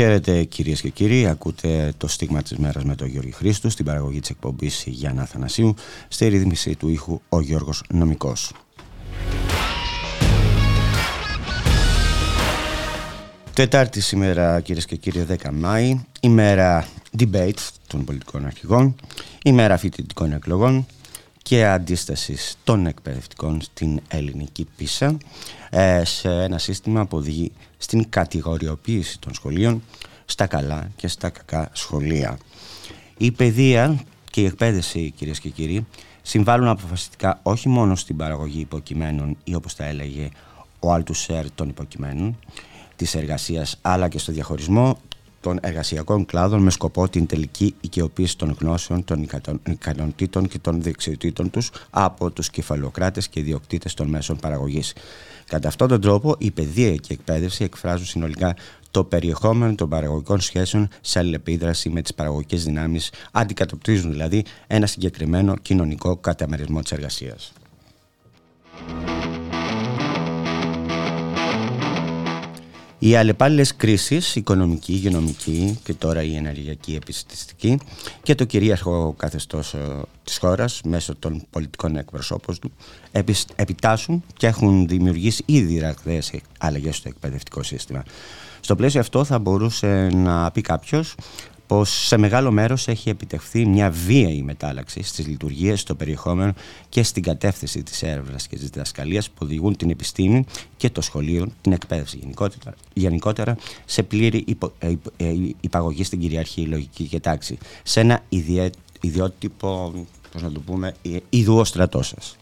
Χαίρετε 0.00 0.44
κυρίες 0.44 0.80
και 0.80 0.88
κύριοι, 0.88 1.26
ακούτε 1.26 1.92
το 1.96 2.06
στίγμα 2.08 2.42
της 2.42 2.56
μέρας 2.56 2.84
με 2.84 2.94
τον 2.94 3.08
Γιώργη 3.08 3.30
Χρήστου 3.30 3.70
στην 3.70 3.84
παραγωγή 3.84 4.20
της 4.20 4.30
εκπομπής 4.30 4.84
Γιάννα 4.86 5.24
Θανασίου 5.24 5.74
στη 6.08 6.28
ρύθμιση 6.28 6.76
του 6.76 6.88
ήχου 6.88 7.20
ο 7.28 7.40
Γιώργος 7.40 7.82
Νομικός. 7.88 8.52
Τετάρτη 13.54 14.00
σήμερα 14.00 14.60
κυρίες 14.60 14.84
και 14.84 14.96
κύριοι 14.96 15.26
10 15.28 15.34
Μάη, 15.52 16.00
ημέρα 16.20 16.86
debate 17.18 17.68
των 17.86 18.04
πολιτικών 18.04 18.46
αρχηγών, 18.46 18.96
ημέρα 19.44 19.76
φοιτητικών 19.76 20.32
εκλογών 20.32 20.86
και 21.50 21.66
αντίσταση 21.66 22.36
των 22.64 22.86
εκπαιδευτικών 22.86 23.60
στην 23.60 24.00
ελληνική 24.08 24.66
πίσα 24.76 25.16
ε, 25.70 26.04
σε 26.04 26.28
ένα 26.28 26.58
σύστημα 26.58 27.06
που 27.06 27.16
οδηγεί 27.16 27.52
στην 27.78 28.08
κατηγοριοποίηση 28.08 29.18
των 29.18 29.34
σχολείων 29.34 29.82
στα 30.24 30.46
καλά 30.46 30.90
και 30.96 31.08
στα 31.08 31.30
κακά 31.30 31.70
σχολεία. 31.72 32.38
Η 33.16 33.30
παιδεία 33.30 34.00
και 34.30 34.40
η 34.40 34.44
εκπαίδευση 34.44 35.10
κυρίες 35.10 35.40
και 35.40 35.48
κύριοι 35.48 35.86
συμβάλλουν 36.22 36.68
αποφασιστικά 36.68 37.40
όχι 37.42 37.68
μόνο 37.68 37.94
στην 37.94 38.16
παραγωγή 38.16 38.60
υποκειμένων 38.60 39.36
ή 39.44 39.54
όπως 39.54 39.74
τα 39.74 39.84
έλεγε 39.84 40.28
ο 40.80 40.92
Αλτουσέρ 40.92 41.50
των 41.50 41.68
υποκειμένων 41.68 42.38
της 42.96 43.14
εργασίας 43.14 43.78
αλλά 43.82 44.08
και 44.08 44.18
στο 44.18 44.32
διαχωρισμό 44.32 45.00
των 45.40 45.58
εργασιακών 45.62 46.26
κλάδων 46.26 46.62
με 46.62 46.70
σκοπό 46.70 47.08
την 47.08 47.26
τελική 47.26 47.74
οικειοποίηση 47.80 48.36
των 48.36 48.56
γνώσεων, 48.60 49.04
των 49.04 49.28
ικανοτήτων 49.66 50.48
και 50.48 50.58
των 50.58 50.82
δεξιοτήτων 50.82 51.50
τους 51.50 51.70
από 51.90 52.30
τους 52.30 52.50
κεφαλοκράτες 52.50 53.28
και 53.28 53.40
ιδιοκτήτες 53.40 53.94
των 53.94 54.08
μέσων 54.08 54.36
παραγωγής. 54.36 54.92
Κατά 55.46 55.68
αυτόν 55.68 55.88
τον 55.88 56.00
τρόπο, 56.00 56.34
η 56.38 56.50
παιδεία 56.50 56.94
και 56.94 57.12
η 57.12 57.18
εκπαίδευση 57.20 57.64
εκφράζουν 57.64 58.06
συνολικά 58.06 58.56
το 58.90 59.04
περιεχόμενο 59.04 59.74
των 59.74 59.88
παραγωγικών 59.88 60.40
σχέσεων 60.40 60.88
σε 61.00 61.18
αλληλεπίδραση 61.18 61.90
με 61.90 62.02
τις 62.02 62.14
παραγωγικές 62.14 62.64
δυνάμεις, 62.64 63.12
αντικατοπτρίζουν 63.32 64.10
δηλαδή 64.10 64.44
ένα 64.66 64.86
συγκεκριμένο 64.86 65.56
κοινωνικό 65.56 66.16
καταμερισμό 66.16 66.80
της 66.82 66.92
εργασίας. 66.92 67.52
Οι 73.02 73.16
αλλεπάλληλες 73.16 73.76
κρίσεις, 73.76 74.36
οικονομική, 74.36 74.92
υγειονομική 74.92 75.78
και 75.84 75.94
τώρα 75.94 76.22
η 76.22 76.36
ενεργειακή 76.36 76.94
επιστημιστική 76.94 77.80
και 78.22 78.34
το 78.34 78.44
κυρίαρχο 78.44 79.14
καθεστώς 79.18 79.74
ε, 79.74 79.78
της 80.24 80.38
χώρας 80.38 80.80
μέσω 80.84 81.14
των 81.14 81.42
πολιτικών 81.50 81.96
εκπροσώπων 81.96 82.58
του 82.58 82.72
επιτάσσουν 83.56 84.24
και 84.36 84.46
έχουν 84.46 84.88
δημιουργήσει 84.88 85.42
ήδη 85.46 85.78
ραγδαίες 85.78 86.32
αλλαγές 86.58 86.96
στο 86.96 87.08
εκπαιδευτικό 87.08 87.62
σύστημα. 87.62 88.02
Στο 88.60 88.76
πλαίσιο 88.76 89.00
αυτό 89.00 89.24
θα 89.24 89.38
μπορούσε 89.38 90.08
να 90.14 90.50
πει 90.50 90.60
κάποιος 90.60 91.14
πως 91.70 92.06
σε 92.06 92.16
μεγάλο 92.16 92.50
μέρος 92.50 92.88
έχει 92.88 93.08
επιτευχθεί 93.08 93.66
μια 93.66 93.90
βίαιη 93.90 94.42
μετάλλαξη 94.42 95.02
στις 95.02 95.26
λειτουργίες, 95.26 95.80
στο 95.80 95.94
περιεχόμενο 95.94 96.54
και 96.88 97.02
στην 97.02 97.22
κατεύθυνση 97.22 97.82
της 97.82 98.02
έρευνας 98.02 98.46
και 98.46 98.56
της 98.56 98.70
διδασκαλίας 98.70 99.30
που 99.30 99.38
οδηγούν 99.42 99.76
την 99.76 99.90
επιστήμη 99.90 100.44
και 100.76 100.90
το 100.90 101.00
σχολείο, 101.00 101.46
την 101.60 101.72
εκπαίδευση 101.72 102.16
γενικότερα, 102.16 102.74
γενικότερα 102.92 103.56
σε 103.84 104.02
πλήρη 104.02 104.44
υπο, 104.46 104.72
ε, 104.78 104.92
ε, 105.16 105.34
υπαγωγή 105.60 106.04
στην 106.04 106.20
κυριαρχή 106.20 106.66
λογική 106.66 107.04
και 107.04 107.20
τάξη. 107.20 107.58
Σε 107.82 108.00
ένα 108.00 108.22
ιδιότυπο, 109.00 109.92
πώς 110.32 110.42
να 110.42 110.52
το 110.52 110.60
πούμε, 110.60 110.94
ιδουό 111.30 111.64
στρατό 111.64 112.02
σας. 112.02 112.36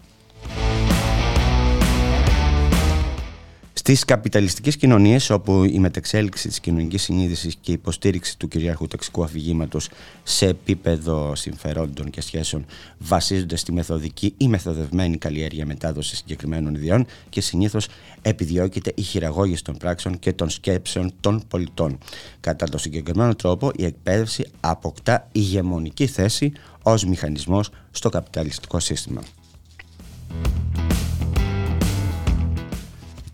Στις 3.88 4.04
καπιταλιστικές 4.04 4.76
κοινωνίες, 4.76 5.30
όπου 5.30 5.64
η 5.64 5.78
μετεξέλιξη 5.78 6.48
της 6.48 6.60
κοινωνικής 6.60 7.02
συνείδησης 7.02 7.56
και 7.60 7.70
η 7.70 7.74
υποστήριξη 7.74 8.38
του 8.38 8.48
κυριαρχού 8.48 8.86
ταξικού 8.86 9.22
αφηγήματος 9.22 9.88
σε 10.22 10.46
επίπεδο 10.46 11.34
συμφερόντων 11.34 12.10
και 12.10 12.20
σχέσεων 12.20 12.64
βασίζονται 12.98 13.56
στη 13.56 13.72
μεθοδική 13.72 14.34
ή 14.36 14.48
μεθοδευμένη 14.48 15.16
καλλιέργεια 15.18 15.66
μετάδοσης 15.66 16.18
συγκεκριμένων 16.18 16.74
ιδιών 16.74 17.06
και 17.28 17.40
συνήθως 17.40 17.88
επιδιώκεται 18.22 18.92
η 18.94 19.02
χειραγώγηση 19.02 19.64
των 19.64 19.76
πράξεων 19.76 20.18
και 20.18 20.32
των 20.32 20.50
σκέψεων 20.50 21.12
των 21.20 21.42
πολιτών. 21.48 21.98
Κατά 22.40 22.68
τον 22.68 22.78
συγκεκριμένο 22.78 23.34
τρόπο, 23.34 23.70
η 23.76 23.84
εκπαίδευση 23.84 24.46
αποκτά 24.60 25.28
ηγεμονική 25.32 26.06
θέση 26.06 26.52
ως 26.82 27.04
μηχανισμός 27.04 27.70
στο 27.90 28.08
καπιταλιστικό 28.08 28.80
σύστημα. 28.80 29.22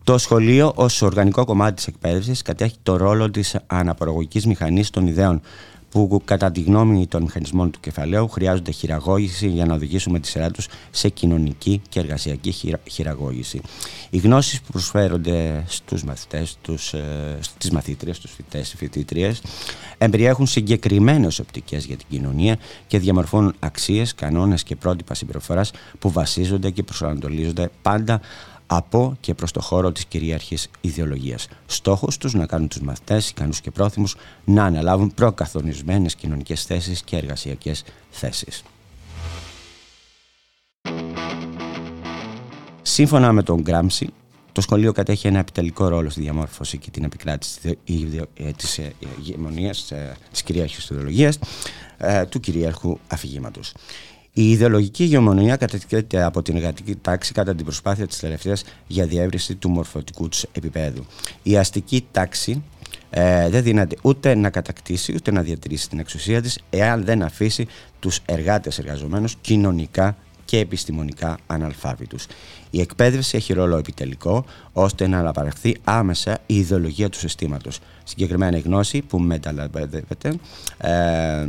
Το 0.04 0.18
σχολείο 0.18 0.72
ως 0.74 1.02
οργανικό 1.02 1.44
κομμάτι 1.44 1.74
της 1.74 1.86
εκπαίδευσης 1.86 2.42
κατέχει 2.42 2.76
το 2.82 2.96
ρόλο 2.96 3.30
της 3.30 3.56
αναπαραγωγικής 3.66 4.46
μηχανής 4.46 4.90
των 4.90 5.06
ιδέων, 5.06 5.40
που 5.94 6.22
κατά 6.24 6.50
τη 6.50 6.60
γνώμη 6.60 7.06
των 7.06 7.22
μηχανισμών 7.22 7.70
του 7.70 7.80
κεφαλαίου 7.80 8.28
χρειάζονται 8.28 8.70
χειραγώγηση 8.70 9.48
για 9.48 9.66
να 9.66 9.74
οδηγήσουν 9.74 10.12
με 10.12 10.18
τη 10.18 10.28
σειρά 10.28 10.50
τους 10.50 10.66
σε 10.90 11.08
κοινωνική 11.08 11.82
και 11.88 12.00
εργασιακή 12.00 12.54
χειραγώγηση. 12.90 13.60
Οι 14.10 14.18
γνώσεις 14.18 14.60
που 14.60 14.72
προσφέρονται 14.72 15.64
στους 15.66 16.04
μαθητές, 16.04 16.58
ε, 16.92 17.36
στις 17.40 17.70
μαθήτριες, 17.70 18.16
στους 18.16 18.30
φοιτητές, 18.30 18.74
φοιτήτριες, 18.76 19.42
εμπεριέχουν 19.98 20.46
συγκεκριμένες 20.46 21.38
οπτικές 21.38 21.84
για 21.84 21.96
την 21.96 22.06
κοινωνία 22.08 22.58
και 22.86 22.98
διαμορφώνουν 22.98 23.54
αξίες, 23.58 24.14
κανόνες 24.14 24.62
και 24.62 24.76
πρότυπα 24.76 25.14
συμπεριφοράς 25.14 25.70
που 25.98 26.10
βασίζονται 26.10 26.70
και 26.70 26.82
προσανατολίζονται 26.82 27.70
πάντα 27.82 28.20
από 28.66 29.16
και 29.20 29.34
προς 29.34 29.52
το 29.52 29.60
χώρο 29.60 29.92
της 29.92 30.04
κυρίαρχης 30.04 30.68
ιδεολογίας. 30.80 31.48
Στόχος 31.66 32.18
τους 32.18 32.34
να 32.34 32.46
κάνουν 32.46 32.68
τους 32.68 32.80
μαθητές 32.80 33.30
ικανούς 33.30 33.60
και 33.60 33.70
πρόθυμους 33.70 34.16
να 34.44 34.64
αναλάβουν 34.64 35.14
προκαθονισμένες 35.14 36.14
κοινωνικές 36.14 36.64
θέσεις 36.64 37.02
και 37.02 37.16
εργασιακές 37.16 37.84
θέσεις. 38.10 38.62
Σύμφωνα 42.82 43.32
με 43.32 43.42
τον 43.42 43.60
Γκράμψη, 43.60 44.12
το 44.52 44.60
σχολείο 44.60 44.92
κατέχει 44.92 45.26
ένα 45.26 45.38
επιτελικό 45.38 45.88
ρόλο 45.88 46.10
στη 46.10 46.20
διαμόρφωση 46.20 46.78
και 46.78 46.90
την 46.90 47.04
επικράτηση 47.04 47.78
της 48.56 48.78
ε, 48.78 48.92
ηγεμονίας 49.18 49.90
ε, 49.90 50.16
της 50.30 50.42
κυρίαρχης 50.42 50.88
ιδεολογίας 50.90 51.38
ε, 51.96 52.24
του 52.24 52.40
κυρίαρχου 52.40 52.98
αφηγήματος. 53.08 53.74
Η 54.36 54.50
ιδεολογική 54.50 55.02
ηγεμονία 55.02 55.56
κατατηρείται 55.56 56.22
από 56.22 56.42
την 56.42 56.56
εργατική 56.56 56.96
τάξη 56.96 57.32
κατά 57.32 57.54
την 57.54 57.64
προσπάθεια 57.64 58.06
της 58.06 58.18
τελευταίας 58.18 58.64
για 58.86 59.06
διεύρυνση 59.06 59.54
του 59.54 59.68
μορφωτικού 59.68 60.28
του 60.28 60.38
επίπεδου. 60.52 61.06
Η 61.42 61.56
αστική 61.56 62.06
τάξη 62.10 62.62
ε, 63.10 63.48
δεν 63.48 63.62
δύναται 63.62 63.96
ούτε 64.02 64.34
να 64.34 64.50
κατακτήσει 64.50 65.14
ούτε 65.14 65.30
να 65.30 65.42
διατηρήσει 65.42 65.88
την 65.88 65.98
εξουσία 65.98 66.42
της 66.42 66.58
εάν 66.70 67.04
δεν 67.04 67.22
αφήσει 67.22 67.66
τους 68.00 68.20
εργάτες 68.24 68.78
εργαζομένους 68.78 69.36
κοινωνικά 69.40 70.16
και 70.44 70.58
επιστημονικά 70.58 71.38
αναλφάβητους. 71.46 72.26
Η 72.70 72.80
εκπαίδευση 72.80 73.36
έχει 73.36 73.52
ρόλο 73.52 73.76
επιτελικό 73.76 74.44
ώστε 74.72 75.06
να 75.06 75.18
αναπαραχθεί 75.18 75.76
άμεσα 75.84 76.38
η 76.46 76.56
ιδεολογία 76.56 77.08
του 77.08 77.18
συστήματος. 77.18 77.80
Συγκεκριμένη 78.04 78.58
γνώση 78.58 79.02
που 79.02 79.18
μεταλαμβάνεται 79.18 80.04
ε, 80.78 81.48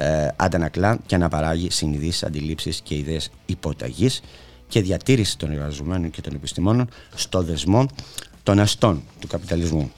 ε, 0.00 0.28
αντανακλά 0.36 0.98
και 1.06 1.14
αναπαράγει 1.14 1.70
συνειδήσεις, 1.70 2.22
αντιλήψεις 2.24 2.80
και 2.80 2.94
ιδέες 2.94 3.30
υποταγής 3.46 4.20
και 4.68 4.82
διατήρηση 4.82 5.38
των 5.38 5.50
εργαζομένων 5.50 6.10
και 6.10 6.20
των 6.20 6.34
επιστημόνων 6.34 6.88
στο 7.14 7.42
δεσμό 7.42 7.86
των 8.42 8.58
αστών 8.58 9.02
του 9.18 9.26
καπιταλισμού. 9.26 9.92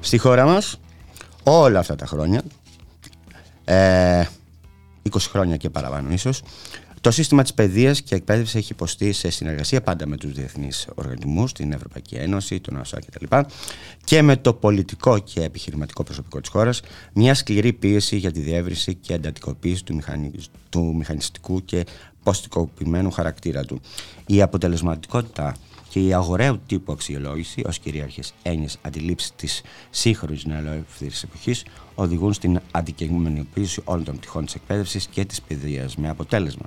Στη 0.00 0.18
χώρα 0.18 0.44
μας 0.44 0.80
όλα 1.42 1.78
αυτά 1.78 1.94
τα 1.94 2.06
χρόνια, 2.06 2.42
ε, 3.64 4.24
20 5.02 5.18
χρόνια 5.30 5.56
και 5.56 5.70
παραπάνω 5.70 6.12
ίσως, 6.12 6.42
το 7.02 7.10
σύστημα 7.10 7.42
της 7.42 7.54
παιδείας 7.54 8.02
και 8.02 8.14
εκπαίδευσης 8.14 8.54
έχει 8.54 8.72
υποστεί 8.72 9.12
σε 9.12 9.30
συνεργασία 9.30 9.82
πάντα 9.82 10.06
με 10.06 10.16
τους 10.16 10.32
διεθνείς 10.32 10.88
οργανισμούς, 10.94 11.52
την 11.52 11.72
Ευρωπαϊκή 11.72 12.14
Ένωση, 12.14 12.60
τον 12.60 12.76
ΟΣΑ 12.76 12.98
κτλ. 12.98 13.36
και 14.04 14.22
με 14.22 14.36
το 14.36 14.54
πολιτικό 14.54 15.18
και 15.18 15.42
επιχειρηματικό 15.42 16.02
προσωπικό 16.02 16.40
της 16.40 16.50
χώρας 16.50 16.80
μια 17.12 17.34
σκληρή 17.34 17.72
πίεση 17.72 18.16
για 18.16 18.32
τη 18.32 18.40
διεύρυνση 18.40 18.94
και 18.94 19.14
εντατικοποίηση 19.14 19.84
του, 19.84 20.00
του 20.68 20.94
μηχανιστικού 20.96 21.64
και 21.64 21.84
ποστικοποιημένου 22.22 23.10
χαρακτήρα 23.10 23.64
του. 23.64 23.80
Η 24.26 24.42
αποτελεσματικότητα 24.42 25.56
και 25.92 26.00
η 26.00 26.14
αγοραίου 26.14 26.60
τύπου 26.66 26.92
αξιολόγηση 26.92 27.62
ως 27.66 27.78
κυρίαρχες 27.78 28.34
έννοιες 28.42 28.78
αντιλήψεις 28.82 29.32
της 29.36 29.62
σύγχρονης 29.90 30.44
νεοελεύθερης 30.44 31.22
εποχής 31.22 31.64
οδηγούν 31.94 32.32
στην 32.32 32.60
αντικειμενιοποίηση 32.70 33.80
όλων 33.84 34.04
των 34.04 34.16
πτυχών 34.16 34.44
της 34.44 34.54
εκπαίδευσης 34.54 35.06
και 35.06 35.24
της 35.24 35.42
παιδείας 35.42 35.96
με 35.96 36.08
αποτέλεσμα 36.08 36.66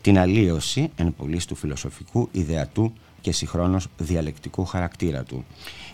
την 0.00 0.18
αλλίωση 0.18 0.90
εν 0.96 1.14
πωλής 1.14 1.44
του 1.44 1.54
φιλοσοφικού, 1.54 2.28
ιδεατού 2.32 2.92
και 3.20 3.32
συγχρόνως 3.32 3.86
διαλεκτικού 3.96 4.64
χαρακτήρα 4.64 5.22
του. 5.22 5.44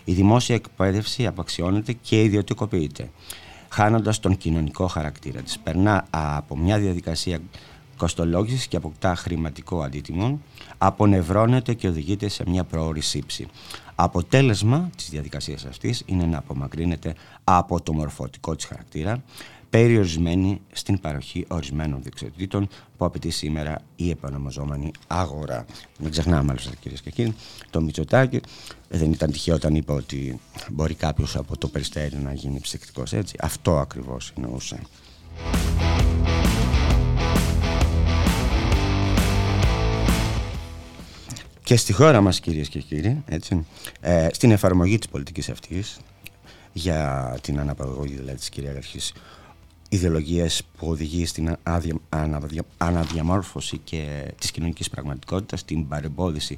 Η 0.03 0.13
δημόσια 0.13 0.55
εκπαίδευση 0.55 1.27
απαξιώνεται 1.27 1.93
και 1.93 2.23
ιδιωτικοποιείται, 2.23 3.09
χάνοντας 3.69 4.19
τον 4.19 4.37
κοινωνικό 4.37 4.87
χαρακτήρα 4.87 5.41
της. 5.41 5.59
Περνά 5.59 6.07
από 6.09 6.57
μια 6.57 6.79
διαδικασία 6.79 7.39
κοστολόγησης 7.97 8.67
και 8.67 8.77
αποκτά 8.77 9.15
χρηματικό 9.15 9.81
αντίτιμο, 9.81 10.39
απονευρώνεται 10.85 11.73
και 11.73 11.87
οδηγείται 11.87 12.27
σε 12.27 12.43
μια 12.47 12.63
προώρη 12.63 13.01
σύψη. 13.01 13.47
Αποτέλεσμα 13.95 14.89
της 14.97 15.09
διαδικασίας 15.09 15.65
αυτής 15.65 16.03
είναι 16.05 16.25
να 16.25 16.37
απομακρύνεται 16.37 17.15
από 17.43 17.81
το 17.81 17.93
μορφωτικό 17.93 18.55
της 18.55 18.65
χαρακτήρα, 18.65 19.23
περιορισμένη 19.69 20.61
στην 20.71 20.99
παροχή 20.99 21.45
ορισμένων 21.47 22.01
δεξιοτήτων 22.03 22.67
που 22.97 23.05
απαιτεί 23.05 23.29
σήμερα 23.29 23.81
η 23.95 24.09
επανομαζόμενη 24.09 24.91
αγορά. 25.07 25.65
Μην 25.99 26.11
ξεχνάμε 26.11 26.43
μάλιστα 26.43 26.71
κυρίες 26.79 27.01
και 27.01 27.09
κύριοι, 27.09 27.33
το 27.69 27.81
Μητσοτάκι 27.81 28.39
δεν 28.89 29.11
ήταν 29.11 29.31
τυχαίο 29.31 29.55
όταν 29.55 29.75
είπα 29.75 29.93
ότι 29.93 30.39
μπορεί 30.71 30.93
κάποιος 30.93 31.35
από 31.35 31.57
το 31.57 31.67
περιστέρι 31.67 32.17
να 32.17 32.33
γίνει 32.33 32.59
ψυχτικό 32.59 33.03
έτσι. 33.11 33.35
Αυτό 33.39 33.77
ακριβώς 33.79 34.31
εννοούσε. 34.37 34.79
Και 41.63 41.75
στη 41.75 41.93
χώρα 41.93 42.21
μας 42.21 42.39
κυρίες 42.39 42.69
και 42.69 42.79
κύριοι, 42.79 43.23
έτσι, 43.25 43.65
ε, 44.01 44.27
στην 44.31 44.51
εφαρμογή 44.51 44.97
της 44.97 45.07
πολιτικής 45.07 45.49
αυτής, 45.49 45.99
για 46.73 47.37
την 47.41 47.59
αναπαραγωγή 47.59 48.13
δηλαδή 48.13 48.37
της 48.37 48.49
κυριαρχής 48.49 49.13
ιδεολογίες 49.89 50.63
που 50.77 50.87
οδηγεί 50.87 51.25
στην 51.25 51.57
αναδιαμόρφωση 52.77 53.77
και 53.77 54.31
της 54.39 54.51
κοινωνικής 54.51 54.89
πραγματικότητας, 54.89 55.59
στην 55.59 55.87
παρεμπόδιση 55.87 56.57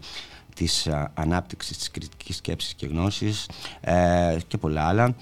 της 0.56 0.88
ανάπτυξης 1.14 1.78
της 1.78 1.92
κριτικής 1.92 2.36
σκέψης 2.36 2.74
και 2.74 2.86
γνώσης 2.86 3.50
ε, 3.82 4.38
και 4.48 4.58
πολλά 4.58 4.88
άλλα, 4.88 5.16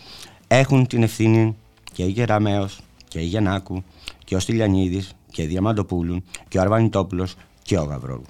έχουν 0.47 0.88
την 0.88 1.03
ευθύνη 1.03 1.56
και 1.94 2.03
η 2.03 2.09
Γεραμέως 2.09 2.80
και 3.07 3.19
η 3.19 3.25
Γιαννάκου 3.25 3.83
και 4.24 4.35
ο 4.35 4.39
Στυλιανίδης 4.39 5.12
και 5.31 5.41
η 5.41 5.45
Διαμαντοπούλου 5.45 6.24
και 6.47 6.57
ο 6.57 6.62
Αρβανιτόπουλος 6.62 7.35
και 7.62 7.77
ο 7.77 7.83
Γαβρόλου. 7.83 8.25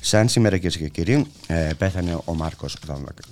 Σαν 0.00 0.28
σήμερα 0.28 0.56
κυρίες 0.56 0.76
και 0.76 0.88
κύριοι, 0.88 1.26
ε, 1.46 1.70
πέθανε 1.78 2.18
ο 2.24 2.34
Μάρκος 2.34 2.76
Βαμβακάρη. 2.86 3.28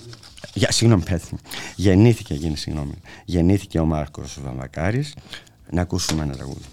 Για, 0.55 0.73
συγγνώμη, 0.73 1.03
πέθανε. 1.03 1.41
Γεννήθηκε, 1.76 2.35
γίνει, 2.35 2.56
συγγνώμη. 2.56 2.94
Γεννήθηκε 3.25 3.79
ο 3.79 3.85
Μάρκος 3.85 4.38
Βαμβακάρης. 4.43 5.15
Να 5.70 5.81
ακούσουμε 5.81 6.23
ένα 6.23 6.35
τραγούδι. 6.35 6.65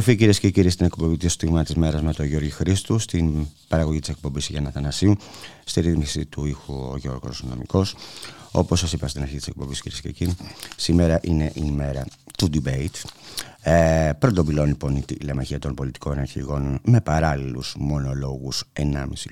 Επιστροφή 0.00 0.24
κυρίες 0.24 0.40
και 0.40 0.50
κύριοι 0.50 0.70
στην 0.70 0.86
εκπομπή 0.86 1.16
του 1.16 1.28
Στιγμά 1.28 1.64
της 1.64 1.74
Μέρας 1.74 2.02
με 2.02 2.12
τον 2.12 2.26
Γιώργη 2.26 2.50
Χρήστου, 2.50 2.98
στην 2.98 3.46
παραγωγή 3.68 3.98
της 3.98 4.08
εκπομπής 4.08 4.48
Γιάννα 4.48 4.70
Θανασίου, 4.70 5.16
στη 5.64 5.80
ρύθμιση 5.80 6.24
του 6.24 6.44
ήχου 6.46 6.74
ο 6.74 6.96
Γιώργος 6.96 7.42
Νομικός. 7.48 7.94
Όπως 8.50 8.78
σας 8.78 8.92
είπα 8.92 9.08
στην 9.08 9.22
αρχή 9.22 9.36
της 9.36 9.46
εκπομπής, 9.46 9.80
κυρίες 9.80 10.00
και 10.00 10.10
κύριοι, 10.10 10.36
σήμερα 10.76 11.20
είναι 11.22 11.44
η 11.44 11.62
ημέρα 11.64 12.04
του 12.38 12.48
debate. 12.52 13.08
Ε, 13.60 14.10
πρώτον 14.18 14.46
πυλών 14.46 14.66
λοιπόν 14.66 14.96
η 14.96 15.02
τηλεμαχία 15.02 15.58
των 15.58 15.74
πολιτικών 15.74 16.18
αρχηγών 16.18 16.80
με 16.84 17.00
παράλληλους 17.00 17.74
μονολόγους 17.78 18.64
1,5 18.72 18.82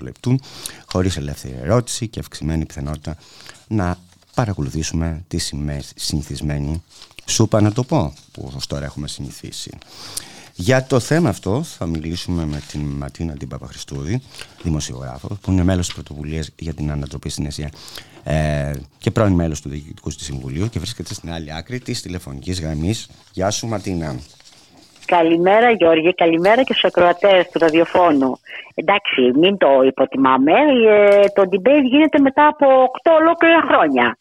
λεπτού, 0.01 0.39
χωρίς 0.85 1.17
ελεύθερη 1.17 1.57
ερώτηση 1.61 2.07
και 2.07 2.19
αυξημένη 2.19 2.65
πιθανότητα 2.65 3.17
να 3.67 3.97
παρακολουθήσουμε 4.33 5.23
τη 5.27 5.37
συνηθισμένη 5.95 6.83
σούπα 7.25 7.61
να 7.61 7.71
το 7.71 7.83
πω, 7.83 8.13
που 8.31 8.51
ως 8.55 8.67
τώρα 8.67 8.85
έχουμε 8.85 9.07
συνηθίσει. 9.07 9.71
Για 10.61 10.85
το 10.85 10.99
θέμα 10.99 11.29
αυτό 11.29 11.63
θα 11.63 11.85
μιλήσουμε 11.85 12.45
με 12.45 12.61
την 12.71 12.81
Ματίνα 12.81 13.33
την 13.33 13.47
Παπαχριστούδη, 13.47 14.21
δημοσιογράφος, 14.61 15.37
που 15.41 15.51
είναι 15.51 15.63
μέλος 15.63 15.85
της 15.85 15.93
πρωτοβουλίας 15.93 16.51
για 16.57 16.73
την 16.73 16.91
ανατροπή 16.91 17.29
στην 17.29 17.47
Ασία 17.47 17.69
ε, 18.23 18.71
και 18.97 19.11
πρώην 19.11 19.33
μέλος 19.33 19.61
του 19.61 19.69
Διοικητικού 19.69 20.09
του 20.09 20.23
Συμβουλίου 20.23 20.69
και 20.69 20.79
βρίσκεται 20.79 21.13
στην 21.13 21.31
άλλη 21.31 21.53
άκρη 21.53 21.79
της 21.79 22.01
τηλεφωνικής 22.01 22.61
γραμμής. 22.61 23.09
Γεια 23.33 23.49
σου 23.49 23.67
Ματίνα. 23.67 24.15
Καλημέρα 25.05 25.71
Γιώργη, 25.71 26.13
καλημέρα 26.13 26.63
και 26.63 26.73
στους 26.73 26.83
ακροατές 26.83 27.49
του 27.51 27.59
ραδιοφώνου. 27.59 28.39
Εντάξει, 28.75 29.21
μην 29.39 29.57
το 29.57 29.67
υποτιμάμε, 29.85 30.51
ε, 30.87 31.27
το 31.33 31.41
debate 31.41 31.83
γίνεται 31.83 32.19
μετά 32.19 32.47
από 32.47 32.65
8 33.03 33.11
ολόκληρα 33.19 33.61
χρόνια. 33.67 34.17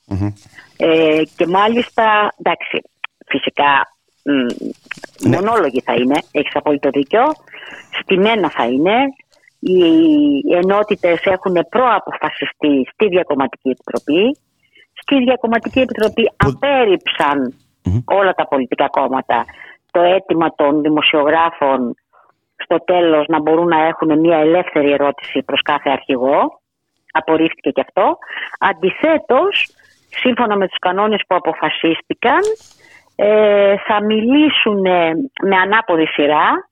Ε, 0.76 1.22
και 1.36 1.46
μάλιστα, 1.46 2.34
εντάξει, 2.38 2.82
φυσικά 3.26 3.97
μ, 3.97 3.97
Ναι. 4.32 5.36
μονόλογοι 5.36 5.80
θα 5.80 5.94
είναι, 5.94 6.18
έχεις 6.30 6.54
απόλυτο 6.54 6.90
δίκιο, 6.90 7.24
στημένα 8.00 8.50
θα 8.50 8.64
είναι, 8.64 8.94
οι 9.58 10.54
ενότητες 10.54 11.20
έχουν 11.24 11.56
προαποφασιστεί 11.68 12.88
στη 12.92 13.08
Διακομματική 13.08 13.68
Επιτροπή. 13.68 14.38
Στη 14.92 15.18
Διακομματική 15.18 15.80
Επιτροπή 15.80 16.30
απέρριψαν 16.36 17.54
όλα 18.04 18.32
τα 18.32 18.48
πολιτικά 18.48 18.88
κόμματα 18.88 19.44
το 19.90 20.00
αίτημα 20.00 20.54
των 20.54 20.82
δημοσιογράφων 20.82 21.94
στο 22.56 22.84
τέλος 22.84 23.26
να 23.26 23.40
μπορούν 23.40 23.68
να 23.68 23.82
έχουν 23.86 24.18
μια 24.18 24.38
ελεύθερη 24.38 24.92
ερώτηση 24.92 25.42
προς 25.42 25.62
κάθε 25.62 25.90
αρχηγό. 25.90 26.60
Απορρίφθηκε 27.12 27.70
και 27.70 27.80
αυτό. 27.86 28.18
Αντιθέτως, 28.58 29.68
σύμφωνα 30.08 30.56
με 30.56 30.68
τους 30.68 30.78
κανόνες 30.78 31.22
που 31.26 31.34
αποφασίστηκαν, 31.34 32.40
ε, 33.20 33.74
θα 33.86 34.04
μιλήσουν 34.04 34.84
ε, 34.86 35.10
με 35.42 35.56
ανάποδη 35.56 36.06
σειρά 36.06 36.68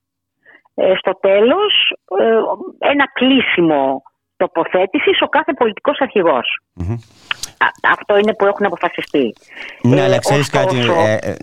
ε, 0.75 0.93
στο 0.97 1.19
τέλος 1.19 1.93
ε, 2.19 2.89
ένα 2.89 3.05
κλείσιμο 3.13 4.01
τοποθέτησης 4.37 5.21
ο 5.21 5.27
κάθε 5.27 5.53
πολιτικός 5.53 5.99
αρχηγός. 5.99 6.59
Α- 7.57 7.91
αυτό 7.91 8.17
είναι 8.17 8.33
που 8.35 8.45
έχουν 8.45 8.65
αποφασιστεί. 8.65 9.33
Ναι, 9.81 9.99
Ε, 9.99 10.03
αλλά 10.03 10.19
ξέρεις 10.19 10.49
ωστόσο- 10.53 10.65
κάτι. 10.65 10.79
Ε, 10.79 11.13
ε, 11.13 11.35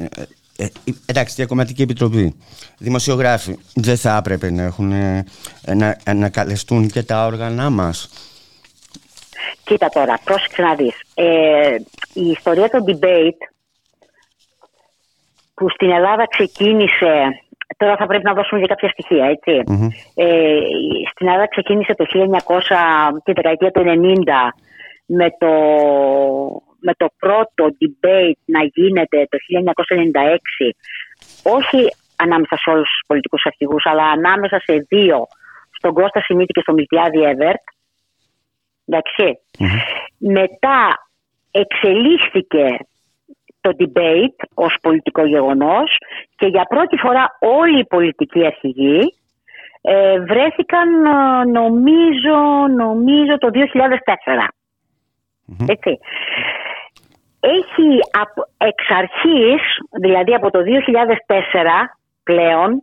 ε, 0.56 0.64
ε, 0.64 0.68
εντάξει, 1.06 1.34
Διακομματική 1.34 1.82
Επιτροπή. 1.82 2.38
Δημοσιογράφοι 2.78 3.58
δεν 3.75 3.96
θα 3.96 4.16
έπρεπε 4.16 4.50
να, 4.50 4.62
έχουν, 4.62 4.92
ε, 4.92 5.25
να, 5.75 5.96
να 6.14 6.28
καλεστούν 6.30 6.88
και 6.88 7.02
τα 7.02 7.25
όργανα 7.26 7.70
μας. 7.70 8.11
Κοίτα 9.64 9.88
τώρα, 9.88 10.18
πρόσεξε 10.25 10.62
να 10.62 10.75
δεις. 10.75 11.00
Ε, 11.14 11.75
η 12.12 12.26
ιστορία 12.30 12.68
των 12.70 12.80
debate 12.87 13.53
που 15.54 15.70
στην 15.70 15.90
Ελλάδα 15.90 16.26
ξεκίνησε, 16.26 17.14
τώρα 17.76 17.96
θα 17.96 18.06
πρέπει 18.06 18.25
να 18.25 18.34
δώσουμε 18.34 18.61
και 18.61 18.66
κάποια 18.66 18.88
στοιχεία, 18.88 19.25
έτσι. 19.25 19.54
Ε, 20.14 20.58
στην 21.11 21.26
Ελλάδα 21.28 21.49
ξεκίνησε 21.49 21.94
το 21.94 22.04
1900, 22.04 23.20
τη 23.25 23.32
δεκαετία 23.32 23.70
του 23.70 23.82
90, 23.87 23.92
με 25.06 25.28
το, 25.38 25.52
με 26.80 26.92
το 26.96 27.06
πρώτο 27.18 27.64
debate 27.80 28.40
να 28.44 28.61
γίνεται 28.75 29.26
το 29.30 29.38
1996, 30.62 30.70
όχι 31.42 31.87
ανάμεσα 32.16 32.56
σε 32.56 32.70
όλους 32.70 32.88
τους 32.88 33.04
πολιτικούς 33.06 33.46
αρχηγούς, 33.46 33.87
αλλά 33.87 34.04
ανάμεσα 34.04 34.58
σε 34.58 34.75
δύο, 34.88 35.26
στον 35.76 35.92
Κώστα 35.94 36.20
Σιμίτη 36.23 36.52
και 36.52 36.61
στον 36.61 36.75
Μιλτιάδη 36.75 37.23
Εύερτ, 37.23 37.62
Εντάξει. 38.87 39.38
Μετά 40.18 41.08
εξελίχθηκε 41.50 42.78
το 43.64 43.71
debate 43.78 44.44
ως 44.54 44.76
πολιτικό 44.83 45.26
γεγονός 45.26 45.97
και 46.37 46.47
για 46.47 46.64
πρώτη 46.64 46.97
φορά 46.97 47.37
όλοι 47.40 47.78
οι 47.78 47.85
πολιτικοί 47.87 48.47
αρχηγοί 48.47 49.14
ε, 49.80 50.21
βρέθηκαν 50.21 51.04
ε, 51.04 51.44
νομίζω, 51.44 52.66
νομίζω 52.76 53.38
το 53.38 53.49
2004. 53.52 54.49
Έτσι. 55.68 55.99
Έχει 57.40 57.88
απ- 58.21 58.49
εξ 58.59 58.85
αρχής, 58.90 59.61
δηλαδή 60.00 60.35
από 60.35 60.50
το 60.50 60.59
2004 60.59 60.64
πλέον, 62.23 62.83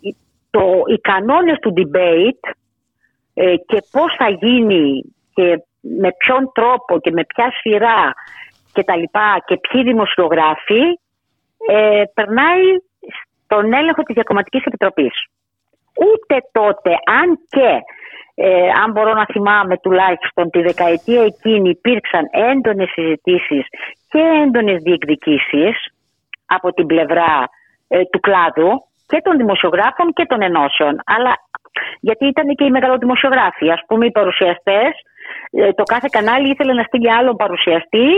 οι- 0.00 0.16
το, 0.50 0.60
οι 0.94 0.98
κανόνες 1.00 1.58
του 1.58 1.72
debate 1.76 2.50
ε, 3.34 3.56
και 3.56 3.82
πώς 3.90 4.14
θα 4.18 4.28
γίνει 4.30 5.02
και 5.34 5.62
με 5.80 6.08
ποιον 6.18 6.50
τρόπο 6.52 6.98
και 7.00 7.10
με 7.10 7.24
ποια 7.34 7.50
σειρά 7.60 8.12
και 8.80 8.86
τα 8.92 8.96
λοιπά 8.96 9.42
και 9.46 9.56
ποιοι 9.56 9.82
δημοσιογράφοι 9.82 10.82
ε, 11.68 12.02
περνάει 12.14 12.64
στον 13.44 13.72
έλεγχο 13.72 14.02
της 14.02 14.14
Διακομματικής 14.14 14.64
Επιτροπής. 14.64 15.14
Ούτε 16.08 16.36
τότε, 16.52 16.90
αν 17.20 17.38
και 17.48 17.70
ε, 18.34 18.68
αν 18.82 18.90
μπορώ 18.92 19.12
να 19.12 19.24
θυμάμαι 19.32 19.76
τουλάχιστον 19.78 20.50
τη 20.50 20.60
δεκαετία 20.62 21.22
εκείνη 21.22 21.68
υπήρξαν 21.70 22.24
έντονες 22.50 22.90
συζητήσεις 22.90 23.64
και 24.10 24.22
έντονες 24.42 24.82
διεκδικήσεις 24.82 25.76
από 26.46 26.72
την 26.72 26.86
πλευρά 26.86 27.48
ε, 27.88 28.04
του 28.04 28.20
κλάδου 28.20 28.70
και 29.06 29.20
των 29.24 29.36
δημοσιογράφων 29.36 30.12
και 30.12 30.24
των 30.26 30.42
ενώσεων. 30.42 31.00
Αλλά 31.04 31.32
γιατί 32.00 32.26
ήταν 32.26 32.46
και 32.54 32.64
οι 32.64 32.70
μεγαλοδημοσιογράφοι. 32.70 33.70
Ας 33.70 33.82
πούμε 33.86 34.06
οι 34.06 34.10
παρουσιαστές, 34.10 34.92
ε, 35.50 35.72
το 35.72 35.82
κάθε 35.82 36.08
κανάλι 36.10 36.50
ήθελε 36.50 36.72
να 36.72 36.82
στείλει 36.82 37.12
άλλον 37.12 37.36
παρουσιαστή, 37.36 38.08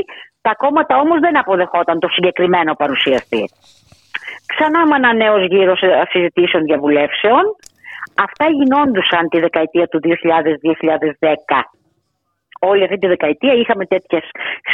τα 0.43 0.55
κόμματα 0.55 0.99
όμως 0.99 1.19
δεν 1.21 1.39
αποδεχόταν 1.39 1.99
το 1.99 2.09
συγκεκριμένο 2.09 2.75
παρουσιαστή. 2.75 3.45
Ξανά 4.47 4.87
με 4.87 4.97
ένα 4.97 5.13
νέος 5.15 5.47
γύρος 5.47 5.81
συζητήσεων 6.11 6.63
διαβουλεύσεων. 6.63 7.43
Αυτά 8.17 8.47
γινόντουσαν 8.51 9.29
τη 9.29 9.41
δεκαετία 9.41 9.87
του 9.87 10.01
2000-2010. 10.03 10.09
Όλη 12.61 12.83
αυτή 12.83 12.99
τη 12.99 13.07
δεκαετία 13.07 13.53
είχαμε 13.53 13.87
τέτοιες 13.87 14.23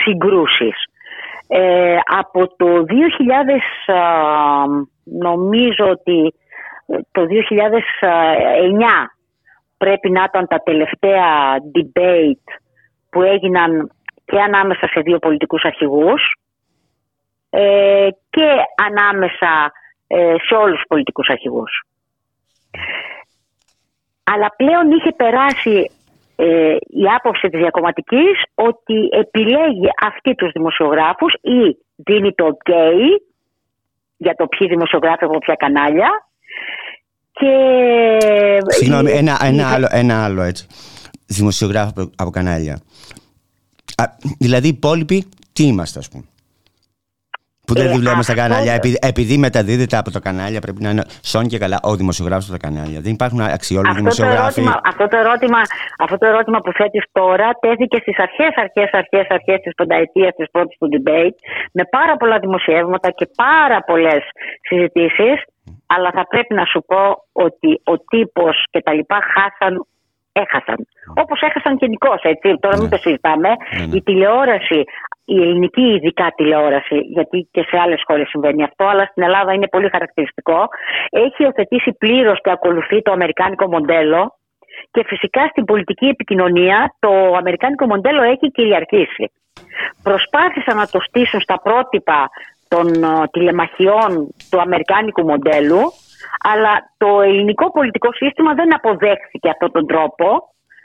συγκρούσεις. 0.05 0.77
Ε, 1.49 1.97
από 2.05 2.57
το 2.57 2.67
2000 2.67 2.85
νομίζω 5.05 5.89
ότι 5.91 6.35
το 7.13 7.23
2009 7.23 7.27
πρέπει 9.79 10.11
να 10.11 10.23
ήταν 10.23 10.47
τα 10.47 10.59
τελευταία 10.65 11.57
debate 11.77 12.49
που 13.11 13.23
έγιναν 13.23 13.91
και 14.31 14.41
ανάμεσα 14.41 14.87
σε 14.93 15.01
δύο 15.01 15.19
πολιτικούς 15.19 15.63
αρχηγούς 15.65 16.23
ε, 17.51 18.09
και 18.31 18.49
ανάμεσα 18.87 19.73
ε, 20.07 20.35
σε 20.47 20.55
όλους 20.55 20.77
τους 20.77 20.89
πολιτικούς 20.89 21.29
αρχηγούς. 21.29 21.73
Αλλά 24.25 24.55
πλέον 24.57 24.91
είχε 24.91 25.13
περάσει 25.17 25.91
ε, 26.37 26.77
η 27.03 27.05
άποψη 27.17 27.49
της 27.49 27.61
διακομματικής 27.61 28.37
ότι 28.55 29.09
επιλέγει 29.11 29.89
αυτή 30.07 30.35
τους 30.35 30.51
δημοσιογράφους 30.53 31.33
ή 31.33 31.77
δίνει 31.97 32.33
το 32.35 32.45
ok 32.53 32.71
για 34.17 34.35
το 34.35 34.47
ποιοι 34.47 34.69
δημοσιογράφοι 34.69 35.25
από 35.25 35.39
ποια 35.39 35.55
κανάλια 35.55 36.11
και... 37.33 37.53
Συγγνώμη, 38.67 39.11
ένα, 39.11 39.39
ένα, 39.43 39.73
άλλο, 39.73 39.89
ένα 39.91 40.25
άλλο 40.25 40.43
έτσι. 40.43 40.67
Δημοσιογράφο 41.27 41.89
από, 41.89 42.11
από 42.17 42.31
κανάλια. 42.31 42.81
Α, 44.03 44.05
δηλαδή 44.39 44.67
οι 44.67 44.75
υπόλοιποι 44.77 45.19
τι 45.53 45.63
είμαστε 45.65 45.99
ας 45.99 46.09
πούμε; 46.11 46.25
Που 47.67 47.75
δεν 47.75 47.87
ε, 47.87 47.93
δουλεύουμε 47.97 48.23
στα 48.23 48.35
κανάλια. 48.35 48.73
Επειδή, 48.73 48.97
επειδή 49.01 49.37
μεταδίδεται 49.39 49.97
από 49.97 50.11
τα 50.11 50.21
κανάλια, 50.21 50.61
πρέπει 50.61 50.83
να 50.83 50.91
είναι 50.91 51.05
σόν 51.23 51.47
και 51.47 51.59
καλά 51.59 51.79
ο 51.83 51.93
δημοσιογράφος 51.97 52.49
από 52.51 52.59
τα 52.59 52.69
κανάλια. 52.69 53.01
Δεν 53.01 53.13
υπάρχουν 53.13 53.41
αξιόλογοι 53.41 53.95
δημοσιογράφοι. 53.97 54.63
Το 54.63 54.69
ερώτημα, 54.69 54.81
αυτό, 54.91 55.05
το 55.09 55.17
ερώτημα, 55.17 55.61
αυτό 55.99 56.17
το 56.19 56.27
ερώτημα 56.27 56.59
που 56.61 56.73
θέτεις 56.73 57.05
τώρα 57.13 57.49
τέθηκε 57.61 57.97
στις 58.01 58.19
αρχές, 58.19 58.53
αρχές, 58.65 58.91
αρχές, 58.93 59.27
αρχές 59.37 59.59
της 59.65 59.75
πενταετίας 59.75 60.33
της 60.39 60.47
πρώτης 60.51 60.77
του 60.79 60.89
debate, 60.95 61.37
με 61.73 61.85
πάρα 61.97 62.17
πολλά 62.17 62.39
δημοσιεύματα 62.39 63.11
και 63.11 63.27
πάρα 63.37 63.79
πολλές 63.89 64.23
συζητήσεις. 64.69 65.39
Αλλά 65.87 66.11
θα 66.15 66.27
πρέπει 66.27 66.55
να 66.55 66.65
σου 66.65 66.81
πω 66.87 67.03
ότι 67.33 67.71
ο 67.85 67.95
τύπος 67.99 68.57
και 68.71 68.81
τα 68.83 68.93
λοιπά 68.93 69.19
χάσαν 69.35 69.87
έχασαν. 70.33 70.79
Όπως 71.15 71.41
έχασαν 71.43 71.77
και 71.77 71.85
γενικώ, 71.85 72.15
έτσι. 72.23 72.59
Τώρα 72.61 72.77
μην 72.77 72.85
ναι. 72.85 72.91
το 72.91 72.97
συζητάμε. 72.97 73.49
Ναι, 73.49 73.87
ναι. 73.87 73.97
Η 73.97 74.03
τηλεόραση 74.03 74.85
η 75.37 75.43
ελληνική 75.43 75.87
ειδικά 75.95 76.33
τηλεόραση, 76.37 76.99
γιατί 77.17 77.49
και 77.51 77.63
σε 77.69 77.77
άλλες 77.79 78.03
χώρες 78.07 78.29
συμβαίνει 78.29 78.63
αυτό, 78.63 78.85
αλλά 78.85 79.05
στην 79.05 79.23
Ελλάδα 79.23 79.53
είναι 79.53 79.69
πολύ 79.69 79.89
χαρακτηριστικό, 79.89 80.69
έχει 81.11 81.43
υιοθετήσει 81.43 81.93
πλήρως 81.99 82.41
και 82.43 82.51
ακολουθεί 82.51 83.03
το 83.03 83.13
αμερικάνικο 83.13 83.69
μοντέλο 83.69 84.39
και 84.91 85.05
φυσικά 85.07 85.47
στην 85.47 85.65
πολιτική 85.65 86.07
επικοινωνία 86.07 86.95
το 86.99 87.35
αμερικάνικο 87.37 87.87
μοντέλο 87.87 88.23
έχει 88.23 88.51
κυριαρχήσει. 88.51 89.33
Προσπάθησαν 90.03 90.77
να 90.77 90.87
το 90.87 91.01
στήσουν 91.01 91.41
στα 91.41 91.61
πρότυπα 91.63 92.31
των 92.69 92.87
ε, 93.05 93.27
τηλεμαχιών 93.31 94.11
του 94.51 94.61
αμερικάνικου 94.61 95.25
μοντέλου, 95.25 95.81
αλλά 96.51 96.73
το 96.97 97.21
ελληνικό 97.21 97.71
πολιτικό 97.71 98.13
σύστημα 98.13 98.55
δεν 98.55 98.75
αποδέχθηκε 98.75 99.49
αυτόν 99.49 99.73
τον 99.73 99.87
τρόπο 99.87 100.27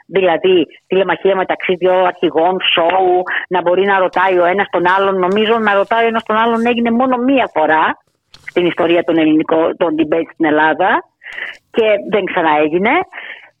Δηλαδή 0.06 0.66
τηλεμαχία 0.86 1.36
μεταξύ 1.36 1.74
δύο 1.74 2.04
αρχηγών, 2.04 2.56
σοου, 2.72 3.22
να 3.48 3.62
μπορεί 3.62 3.84
να 3.84 3.98
ρωτάει 3.98 4.38
ο 4.38 4.44
ένας 4.44 4.68
τον 4.70 4.84
άλλον. 4.96 5.18
Νομίζω 5.18 5.58
να 5.58 5.74
ρωτάει 5.74 6.04
ο 6.04 6.08
ένας 6.08 6.22
τον 6.22 6.36
άλλον 6.36 6.66
έγινε 6.66 6.90
μόνο 6.90 7.16
μία 7.16 7.50
φορά 7.54 7.98
στην 8.30 8.66
ιστορία 8.66 9.02
των 9.04 9.18
ελληνικών 9.18 9.76
των 9.76 9.94
debate 9.98 10.30
στην 10.32 10.44
Ελλάδα 10.44 11.04
και 11.70 11.86
δεν 12.10 12.24
ξαναέγινε. 12.24 12.90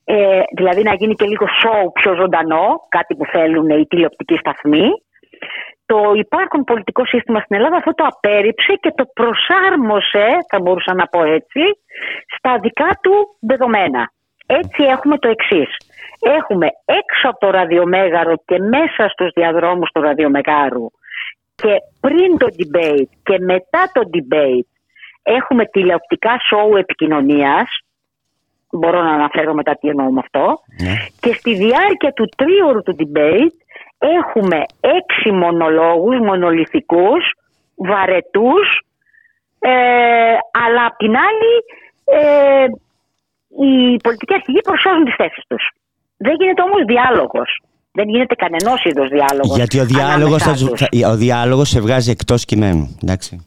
Ε, 0.04 0.40
δηλαδή 0.56 0.82
να 0.82 0.94
γίνει 0.94 1.14
και 1.14 1.26
λίγο 1.26 1.46
σοου 1.60 1.92
πιο 1.92 2.14
ζωντανό, 2.14 2.66
κάτι 2.88 3.14
που 3.14 3.24
θέλουν 3.26 3.68
οι 3.68 3.86
τηλεοπτικοί 3.86 4.36
σταθμοί. 4.36 4.86
Το 5.86 5.98
υπάρχον 6.16 6.64
πολιτικό 6.64 7.06
σύστημα 7.06 7.40
στην 7.40 7.56
Ελλάδα 7.56 7.76
αυτό 7.76 7.94
το 7.94 8.04
απέρριψε 8.12 8.72
και 8.82 8.92
το 8.96 9.04
προσάρμοσε, 9.18 10.26
θα 10.50 10.60
μπορούσα 10.60 10.94
να 10.94 11.06
πω 11.06 11.22
έτσι, 11.22 11.62
στα 12.36 12.58
δικά 12.58 12.98
του 13.02 13.36
δεδομένα. 13.40 14.10
Έτσι 14.46 14.82
έχουμε 14.82 15.18
το 15.18 15.28
εξής 15.28 15.68
έχουμε 16.24 16.66
έξω 16.84 17.28
από 17.28 17.38
το 17.38 17.50
ραδιομέγαρο 17.50 18.34
και 18.44 18.58
μέσα 18.58 19.08
στους 19.08 19.30
διαδρόμους 19.34 19.90
του 19.90 20.00
ραδιομεγάρου 20.00 20.86
και 21.54 21.74
πριν 22.00 22.38
το 22.38 22.46
debate 22.58 23.12
και 23.22 23.38
μετά 23.38 23.90
το 23.92 24.00
debate 24.14 24.70
έχουμε 25.22 25.64
τηλεοπτικά 25.66 26.36
σοου 26.48 26.76
επικοινωνίας 26.76 27.68
μπορώ 28.70 29.02
να 29.02 29.12
αναφέρω 29.12 29.54
μετά 29.54 29.76
τι 29.80 29.88
εννοώ 29.88 30.10
με 30.10 30.20
αυτό 30.24 30.58
ναι. 30.82 30.94
και 31.20 31.32
στη 31.32 31.54
διάρκεια 31.54 32.12
του 32.12 32.28
τρίωρου 32.36 32.82
του 32.82 32.96
debate 32.98 33.58
έχουμε 34.20 34.62
έξι 34.80 35.30
μονολόγους 35.30 36.18
μονολυθικούς 36.18 37.34
βαρετούς 37.76 38.80
ε, 39.58 39.70
αλλά 40.64 40.84
απ' 40.86 40.96
την 40.96 41.14
άλλη 41.16 41.52
ε, 42.04 42.66
οι 43.62 43.96
πολιτικοί 44.02 44.34
αρχηγοί 44.34 44.60
προσώζουν 44.60 45.04
τις 45.04 45.14
θέσεις 45.14 45.44
τους. 45.46 45.70
Δεν 46.16 46.34
γίνεται 46.40 46.62
όμως 46.62 46.82
διάλογος. 46.84 47.60
Δεν 47.92 48.08
γίνεται 48.08 48.34
κανένα 48.34 48.72
είδος 48.84 49.08
διάλογος. 49.08 49.56
Γιατί 49.56 49.78
ο 49.80 49.84
διάλογος 49.84 50.42
θα, 50.42 50.52
ο 51.10 51.16
διάλογος 51.16 51.68
σε 51.68 51.80
βγάζει 51.80 52.10
εκτός 52.10 52.44
κειμένου. 52.44 52.98
Εντάξει. 53.02 53.46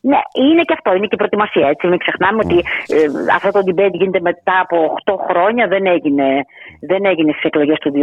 Ναι, 0.00 0.20
είναι 0.32 0.62
και 0.62 0.74
αυτό, 0.78 0.94
είναι 0.94 1.06
και 1.06 1.14
η 1.18 1.22
προετοιμασία. 1.22 1.68
Έτσι. 1.68 1.86
Μην 1.86 1.98
ξεχνάμε 1.98 2.38
ότι 2.44 2.58
ε, 2.96 3.06
αυτό 3.36 3.50
το 3.50 3.60
debate 3.68 3.92
γίνεται 3.92 4.20
μετά 4.20 4.56
από 4.60 4.76
8 5.04 5.14
χρόνια, 5.28 5.66
δεν 5.66 5.86
έγινε, 5.86 6.26
δεν 6.80 7.04
έγινε 7.04 7.32
στις 7.32 7.44
εκλογές 7.44 7.78
του 7.78 7.92
2019. 7.94 7.98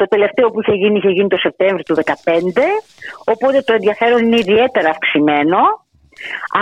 Το 0.00 0.06
τελευταίο 0.14 0.46
που 0.50 0.60
είχε 0.60 0.74
γίνει 0.82 0.96
είχε 0.98 1.10
γίνει 1.16 1.28
το 1.28 1.36
Σεπτέμβριο 1.36 1.84
του 1.86 1.94
2015. 1.94 2.02
Οπότε 3.32 3.58
το 3.66 3.72
ενδιαφέρον 3.72 4.20
είναι 4.24 4.38
ιδιαίτερα 4.44 4.88
αυξημένο. 4.90 5.60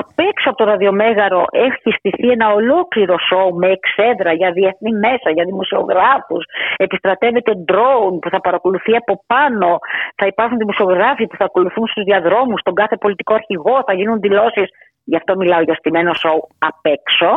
Απ' 0.01 0.19
έξω 0.31 0.47
από 0.51 0.59
το 0.59 0.65
ραδιομέγαρο 0.65 1.45
έχει 1.51 1.91
στηθεί 1.99 2.29
ένα 2.37 2.47
ολόκληρο 2.53 3.17
σοου 3.29 3.55
με 3.61 3.69
εξέδρα 3.77 4.33
για 4.33 4.51
διεθνή 4.53 4.93
μέσα, 4.93 5.29
για 5.37 5.45
δημοσιογράφους. 5.45 6.45
Επιστρατεύεται 6.77 7.53
drone 7.71 8.17
που 8.21 8.29
θα 8.31 8.41
παρακολουθεί 8.41 8.97
από 8.97 9.15
πάνω. 9.27 9.79
Θα 10.17 10.27
υπάρχουν 10.27 10.57
δημοσιογράφοι 10.59 11.27
που 11.27 11.37
θα 11.37 11.45
ακολουθούν 11.45 11.87
στους 11.87 12.05
διαδρόμους, 12.05 12.63
τον 12.63 12.75
κάθε 12.75 12.97
πολιτικό 12.97 13.35
αρχηγό, 13.35 13.83
θα 13.87 13.95
γίνουν 13.95 14.21
δηλώσεις. 14.21 14.69
Γι' 15.05 15.17
αυτό 15.17 15.37
μιλάω 15.37 15.63
για 15.63 15.75
στημένο 15.75 16.13
σοου 16.15 16.49
απ' 16.59 16.87
έξω. 16.97 17.29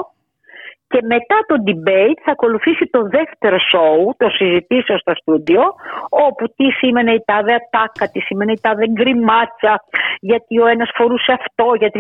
Και 0.91 0.99
μετά 1.13 1.38
το 1.49 1.56
debate 1.67 2.19
θα 2.25 2.32
ακολουθήσει 2.32 2.86
το 2.95 3.02
δεύτερο 3.15 3.58
show, 3.71 3.97
το 4.17 4.30
συζητήσεων 4.30 4.99
στο 4.99 5.13
στούντιο, 5.21 5.63
όπου 6.10 6.43
τι 6.56 6.65
σήμαινε 6.80 7.13
η 7.13 7.21
τάδε 7.25 7.54
ατάκα, 7.54 8.06
τι 8.12 8.19
σήμαινε 8.19 8.52
η 8.52 8.60
τάδε 8.62 8.86
γκριμάτσα, 8.88 9.73
γιατί 10.19 10.60
ο 10.60 10.67
ένας 10.67 10.89
φορούσε 10.93 11.32
αυτό, 11.39 11.73
γιατί... 11.82 11.99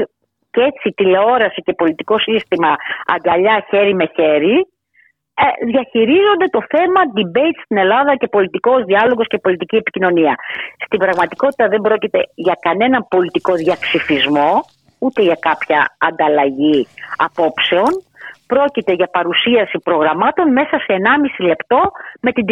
Και 0.51 0.61
έτσι 0.61 0.89
τηλεόραση 0.95 1.61
και 1.61 1.73
πολιτικό 1.73 2.19
σύστημα 2.19 2.75
αγκαλιά 3.05 3.65
χέρι 3.69 3.93
με 3.95 4.05
χέρι 4.15 4.67
ε, 5.43 5.65
διαχειρίζονται 5.65 6.47
το 6.55 6.61
θέμα 6.73 7.01
debate 7.17 7.59
στην 7.63 7.77
Ελλάδα 7.77 8.15
και 8.15 8.27
πολιτικός 8.27 8.83
διάλογος 8.83 9.27
και 9.27 9.37
πολιτική 9.37 9.75
επικοινωνία. 9.75 10.35
Στην 10.85 10.99
πραγματικότητα 10.99 11.67
δεν 11.67 11.81
πρόκειται 11.81 12.19
για 12.35 12.57
κανένα 12.59 13.01
πολιτικό 13.01 13.53
διαψηφισμό, 13.53 14.51
ούτε 14.99 15.21
για 15.21 15.37
κάποια 15.39 15.95
ανταλλαγή 15.97 16.87
απόψεων, 17.17 17.91
Πρόκειται 18.53 18.93
για 18.93 19.09
παρουσίαση 19.17 19.77
προγραμμάτων 19.83 20.51
μέσα 20.51 20.75
σε 20.85 20.93
1,5 21.39 21.45
λεπτό 21.45 21.79
με 22.21 22.31
την 22.31 22.45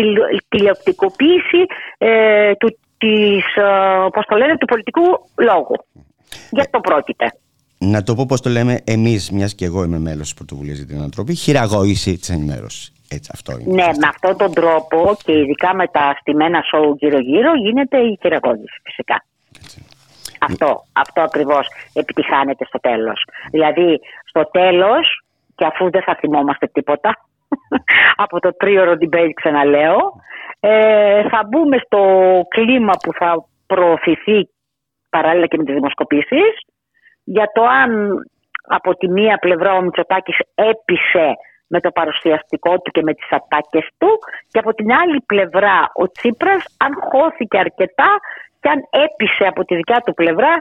τηλεοπτικοποίηση 0.49 1.61
ε, 1.97 2.53
του, 2.55 2.77
της, 2.97 3.45
ε, 3.55 4.23
το 4.29 4.35
λένε, 4.37 4.57
του 4.57 4.65
πολιτικού 4.65 5.05
λόγου. 5.37 5.75
Για 6.49 6.61
αυτό 6.61 6.79
πρόκειται. 6.79 7.27
Να 7.77 8.03
το 8.03 8.15
πω 8.15 8.25
πώς 8.27 8.41
το 8.41 8.49
λέμε 8.49 8.81
εμείς, 8.83 9.31
μιας 9.31 9.55
και 9.55 9.65
εγώ 9.65 9.83
είμαι 9.83 9.99
μέλος 9.99 10.21
της 10.21 10.33
Πρωτοβουλίας 10.33 10.77
για 10.77 10.87
την 10.87 10.97
Ανατροπή, 10.97 11.35
χειραγώγηση 11.35 12.17
της 12.17 12.29
ενημέρωσης. 12.29 12.91
Έτσι, 13.09 13.29
αυτό 13.33 13.51
είναι. 13.51 13.73
Ναι, 13.73 13.89
με 14.01 14.07
αυτόν 14.07 14.37
τον 14.37 14.53
τρόπο 14.53 15.17
και 15.23 15.33
ειδικά 15.39 15.75
με 15.75 15.87
τα 15.87 16.15
στημένα 16.19 16.61
σοου 16.61 16.95
γύρω-γύρω 16.99 17.55
γίνεται 17.55 17.97
η 17.97 18.17
χειραγώγηση 18.21 18.81
φυσικά. 18.83 19.25
Αυτό, 20.39 20.83
αυτό 20.93 21.21
ακριβώς 21.21 21.67
επιτυχάνεται 21.93 22.65
στο 22.65 22.79
τέλος. 22.79 23.23
Δηλαδή, 23.51 23.99
στο 24.25 24.49
τέλος 24.51 25.21
και 25.57 25.65
αφού 25.65 25.89
δεν 25.89 26.03
θα 26.07 26.15
θυμόμαστε 26.19 26.65
τίποτα 26.67 27.11
από 28.23 28.39
το 28.39 28.49
τρίωρο 28.57 28.93
debate 29.01 29.33
ξαναλέω 29.35 29.99
ε, 30.59 31.29
θα 31.29 31.39
μπούμε 31.47 31.77
στο 31.85 32.01
κλίμα 32.49 32.93
που 33.03 33.13
θα 33.13 33.29
προωθηθεί 33.67 34.49
παράλληλα 35.09 35.47
και 35.47 35.57
με 35.57 35.63
τις 35.63 35.73
δημοσκοπήσεις 35.73 36.53
για 37.23 37.47
το 37.53 37.63
αν 37.63 37.91
από 38.67 38.95
τη 38.95 39.07
μία 39.07 39.37
πλευρά 39.37 39.73
ο 39.73 39.81
Μητσοτάκης 39.81 40.37
έπεισε 40.55 41.27
με 41.67 41.79
το 41.79 41.91
παρουσιαστικό 41.91 42.73
του 42.79 42.91
και 42.91 43.03
με 43.03 43.13
τις 43.13 43.27
ατάκες 43.31 43.87
του 43.97 44.09
και 44.51 44.59
από 44.59 44.73
την 44.73 44.91
άλλη 44.91 45.21
πλευρά 45.25 45.77
ο 45.93 46.11
Τσίπρας 46.11 46.63
αν 46.77 46.91
χώθηκε 47.09 47.57
αρκετά 47.57 48.11
και 48.59 48.69
αν 48.69 48.79
έπεισε 49.05 49.43
από 49.47 49.63
τη 49.63 49.75
δικιά 49.75 50.01
του 50.05 50.13
πλευρά 50.13 50.53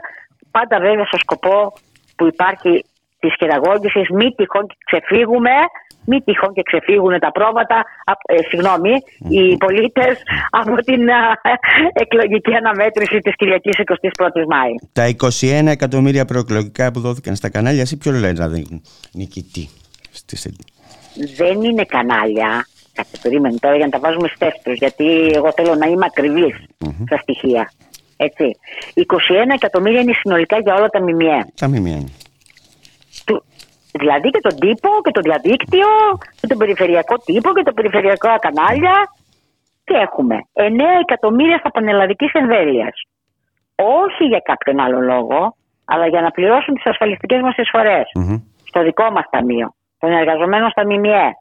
πάντα 0.51 0.79
βέβαια 0.79 1.05
στο 1.05 1.17
σκοπό 1.17 1.73
που 2.17 2.25
υπάρχει 2.25 2.85
της 3.19 3.33
χειραγώγησης, 3.39 4.09
μη 4.09 4.27
τυχόν 4.37 4.67
και 4.67 4.75
ξεφύγουμε, 4.85 5.51
μη 6.05 6.21
τυχόν 6.21 6.53
και 6.53 6.61
ξεφύγουν 6.65 7.19
τα 7.19 7.31
πρόβατα, 7.31 7.85
ε, 8.25 8.37
συγγνώμη, 8.49 8.93
οι 9.29 9.57
πολίτες 9.57 10.13
από 10.49 10.75
την 10.75 11.01
εκλογική 11.93 12.53
αναμέτρηση 12.55 13.19
της 13.19 13.35
Κυριακής 13.35 13.77
21ης 13.77 14.45
Μάη. 14.47 14.71
Τα 14.93 15.07
21 15.07 15.71
εκατομμύρια 15.71 16.25
προεκλογικά 16.25 16.91
που 16.91 16.99
δόθηκαν 16.99 17.35
στα 17.35 17.49
κανάλια, 17.49 17.81
εσύ 17.81 17.97
ποιο 17.97 18.11
λένε 18.11 18.31
να 18.31 18.47
δίνουν 18.47 18.81
νικητή. 19.13 19.69
Δεν 21.37 21.61
είναι 21.61 21.83
κανάλια, 21.83 22.65
Κάτσε, 22.97 23.17
περίμενε 23.21 23.57
τώρα 23.59 23.75
για 23.75 23.85
να 23.85 23.91
τα 23.91 23.99
βάζουμε 23.99 24.27
στέφτου, 24.35 24.71
γιατί 24.71 25.31
εγώ 25.33 25.51
θέλω 25.55 25.75
να 25.75 25.85
είμαι 25.85 26.05
ακριβής 26.05 26.55
mm-hmm. 26.85 27.03
στα 27.05 27.17
στοιχεία. 27.17 27.71
Έτσι. 28.17 28.57
21 28.95 29.03
εκατομμύρια 29.55 30.01
είναι 30.01 30.13
συνολικά 30.13 30.59
για 30.59 30.73
όλα 30.75 30.87
τα 30.87 31.01
ΜΜΕ. 31.01 31.45
Τα 31.59 31.67
ΜΜΕ. 31.67 32.03
Δηλαδή 33.91 34.29
και 34.29 34.39
τον 34.47 34.59
τύπο 34.59 34.89
και 35.03 35.11
το 35.11 35.21
διαδίκτυο 35.21 35.87
και 36.39 36.47
τον 36.47 36.57
περιφερειακό 36.57 37.15
τύπο 37.17 37.53
και 37.53 37.63
τα 37.63 37.73
περιφερειακά 37.73 38.37
κανάλια. 38.37 38.95
Τι 39.83 39.93
έχουμε; 39.95 40.37
9 40.53 40.63
εκατομμύρια 41.01 41.57
στα 41.57 41.71
πανελλαδικής 41.71 42.31
εμβέλειας. 42.31 42.95
Όχι 43.75 44.23
για 44.23 44.39
κάποιον 44.39 44.79
άλλο 44.79 44.99
λόγο, 44.99 45.55
αλλά 45.85 46.07
για 46.07 46.21
να 46.21 46.31
πληρώσουν 46.31 46.73
τις 46.73 46.85
ασφαλιστικές 46.85 47.41
μας 47.41 47.57
εισφορές. 47.57 48.05
Mm-hmm. 48.19 48.41
Στο 48.63 48.83
δικό 48.83 49.11
μας 49.11 49.25
ταμείο. 49.29 49.73
Των 49.99 50.11
εργαζομένων 50.11 50.69
στα 50.69 50.83
ΜΜΕ. 50.85 51.31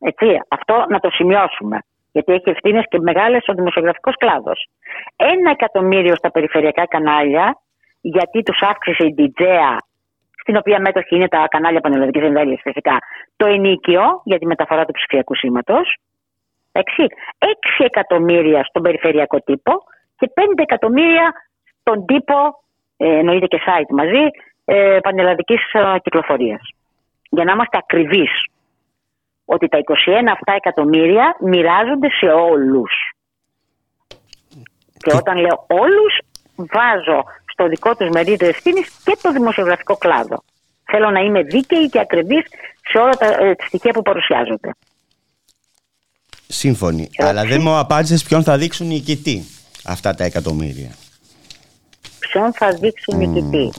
Έτσι, 0.00 0.26
αυτό 0.48 0.84
να 0.88 0.98
το 1.00 1.10
σημειώσουμε. 1.10 1.78
Γιατί 2.12 2.32
έχει 2.32 2.50
ευθύνες 2.50 2.84
και 2.88 2.98
μεγάλες 3.00 3.44
ο 3.46 3.52
δημοσιογραφικός 3.52 4.16
κλάδος. 4.16 4.68
Ένα 5.16 5.50
εκατομμύριο 5.50 6.16
στα 6.16 6.30
περιφερειακά 6.30 6.86
κανάλια, 6.86 7.60
γιατί 8.00 8.42
τους 8.42 8.60
αύξησε 8.60 9.04
η 9.06 9.14
Ντιτζέα, 9.14 9.78
στην 10.46 10.58
οποία 10.58 10.80
μέτοχη 10.80 11.14
είναι 11.16 11.28
τα 11.28 11.46
κανάλια 11.50 11.80
πανελλαδικής 11.80 12.22
εμβέλειας 12.22 12.60
φυσικά, 12.62 12.98
το 13.36 13.46
ενίκιο 13.46 14.20
για 14.24 14.38
τη 14.38 14.46
μεταφορά 14.46 14.84
του 14.84 14.92
ψηφιακού 14.92 15.36
σήματος. 15.36 15.96
6 16.72 17.08
εκατομμύρια 17.84 18.64
στον 18.64 18.82
περιφερειακό 18.82 19.38
τύπο 19.40 19.72
και 20.18 20.30
5 20.34 20.62
εκατομμύρια 20.62 21.32
στον 21.80 22.04
τύπο, 22.06 22.34
ε, 22.96 23.18
εννοείται 23.18 23.46
και 23.46 23.60
site 23.66 23.90
μαζί, 23.90 24.24
ε, 24.64 24.98
πανελλαδικής 25.02 25.60
ε, 25.72 25.98
κυκλοφορίας. 26.02 26.62
Για 27.30 27.44
να 27.44 27.52
είμαστε 27.52 27.78
ακριβείς 27.78 28.30
ότι 29.44 29.68
τα 29.68 29.78
21 29.78 30.32
αυτά 30.32 30.52
εκατομμύρια 30.52 31.36
μοιράζονται 31.40 32.08
σε 32.10 32.26
όλους. 32.26 32.92
Και 34.98 35.16
όταν 35.16 35.36
λέω 35.36 35.66
όλους, 35.68 36.18
βάζω 36.56 37.24
στο 37.56 37.68
δικό 37.68 37.96
τους 37.96 38.08
μερίδιο 38.08 38.48
ευθύνης 38.48 38.88
και 39.04 39.16
το 39.22 39.32
δημοσιογραφικό 39.32 39.96
κλάδο. 39.96 40.42
Θέλω 40.84 41.10
να 41.10 41.20
είμαι 41.20 41.42
δίκαιη 41.42 41.88
και 41.88 42.00
ακριβής 42.00 42.44
σε 42.90 42.98
όλα 42.98 43.12
τα 43.12 43.26
ε, 43.26 43.56
στοιχεία 43.66 43.92
που 43.92 44.02
παρουσιάζονται. 44.02 44.70
Σύμφωνοι. 46.46 47.10
Αλλά 47.18 47.44
δεν 47.44 47.60
μου 47.60 47.76
απάντησες 47.76 48.22
ποιον 48.22 48.42
θα 48.42 48.56
δείξουν 48.56 48.86
νικητή 48.86 49.44
αυτά 49.84 50.14
τα 50.14 50.24
εκατομμύρια. 50.24 50.90
Ποιον 52.18 52.52
θα 52.52 52.72
δείξουν 52.72 53.16
νικητή. 53.16 53.72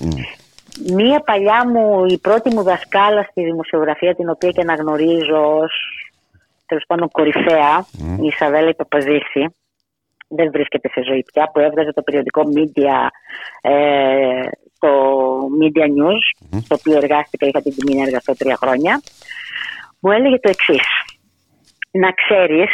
Μία 0.94 1.20
παλιά 1.20 1.68
μου, 1.68 2.06
η 2.06 2.18
πρώτη 2.18 2.54
μου 2.54 2.64
δασκάλα 2.64 3.24
στη 3.24 3.44
δημοσιογραφία, 3.44 4.16
την 4.16 4.30
οποία 4.30 4.52
και 4.52 4.62
αναγνωρίζω 4.62 5.58
ως 5.58 5.72
τέλος 6.66 6.84
πάντων 6.88 7.10
κορυφαία, 7.12 7.86
η 8.22 8.28
Ισαβέλα 8.28 8.76
Παπαζήση, 8.76 9.56
δεν 10.28 10.52
βρίσκεται 10.52 10.90
σε 10.90 11.02
ζωή 11.04 11.24
πια, 11.34 11.50
που 11.54 11.60
έβγαζε 11.60 11.94
το 11.94 12.02
περιοδικό 12.02 12.42
Media, 12.56 13.08
ε, 13.62 14.50
το 14.80 14.92
Media 15.62 15.86
News, 15.98 16.26
mm. 16.56 16.60
το 16.68 16.76
οποίο 16.80 16.98
εργάστηκα, 16.98 17.48
είχα 17.48 17.62
την 17.62 17.76
τιμή 17.76 17.96
να 17.96 18.04
εργαστώ 18.06 18.34
τρία 18.36 18.56
χρόνια, 18.56 19.02
μου 20.00 20.12
έλεγε 20.12 20.40
το 20.40 20.50
εξής. 20.50 20.88
Να 21.92 22.12
ξέρεις 22.12 22.72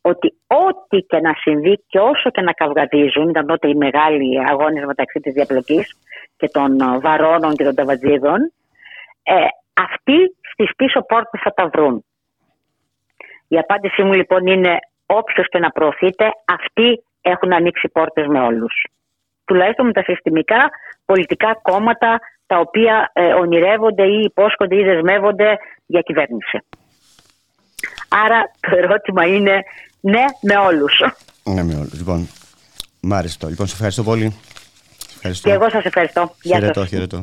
ότι 0.00 0.28
ό,τι 0.46 0.98
και 0.98 1.20
να 1.20 1.32
συμβεί 1.40 1.84
και 1.88 1.98
όσο 1.98 2.30
και 2.30 2.40
να 2.40 2.52
καυγαδίζουν, 2.52 3.28
ήταν 3.28 3.46
τότε 3.46 3.68
οι 3.68 3.74
μεγάλοι 3.74 4.48
αγώνες 4.50 4.84
μεταξύ 4.84 5.20
της 5.20 5.32
διαπλοκής, 5.32 5.96
και 6.42 6.48
των 6.48 6.80
ε, 6.80 6.98
βαρώνων 6.98 7.54
και 7.54 7.64
των 7.64 7.74
ταβατζίδων, 7.74 8.52
ε, 9.22 9.34
αυτοί 9.72 10.18
στις 10.52 10.70
πίσω 10.76 11.00
πόρτες 11.00 11.40
θα 11.44 11.52
τα 11.54 11.68
βρουν. 11.72 12.04
Η 13.48 13.58
απάντησή 13.58 14.02
μου 14.02 14.12
λοιπόν 14.12 14.46
είναι 14.46 14.78
όποιος 15.18 15.46
και 15.48 15.58
να 15.58 15.70
προωθείτε, 15.70 16.24
αυτοί 16.44 17.02
έχουν 17.20 17.52
ανοίξει 17.52 17.88
πόρτες 17.88 18.26
με 18.26 18.40
όλους. 18.40 18.74
Τουλάχιστον 19.44 19.86
με 19.86 19.92
τα 19.92 20.02
συστημικά 20.02 20.70
πολιτικά 21.04 21.58
κόμματα 21.62 22.20
τα 22.46 22.58
οποία 22.58 23.10
ε, 23.12 23.32
ονειρεύονται 23.32 24.02
ή 24.02 24.20
υπόσχονται 24.20 24.76
ή 24.76 24.82
δεσμεύονται 24.84 25.58
για 25.86 26.00
κυβέρνηση. 26.00 26.58
Άρα 28.08 28.50
το 28.60 28.76
ερώτημα 28.76 29.26
είναι 29.26 29.62
ναι 30.00 30.24
με 30.40 30.56
όλους. 30.56 31.02
Ναι 31.44 31.62
με 31.62 31.74
όλους. 31.74 31.98
Λοιπόν, 31.98 32.28
μ' 33.00 33.12
άρεσε 33.12 33.38
το. 33.38 33.48
Λοιπόν, 33.48 33.66
σε 33.66 33.72
ευχαριστώ 33.72 34.02
πολύ. 34.02 34.36
Ευχαριστώ. 35.14 35.48
Και 35.48 35.54
εγώ 35.54 35.70
σας 35.70 35.84
ευχαριστώ. 35.84 36.34
Γεια 36.42 36.58
χαιρετώ, 36.58 36.86
Χαιρετώ. 36.86 37.22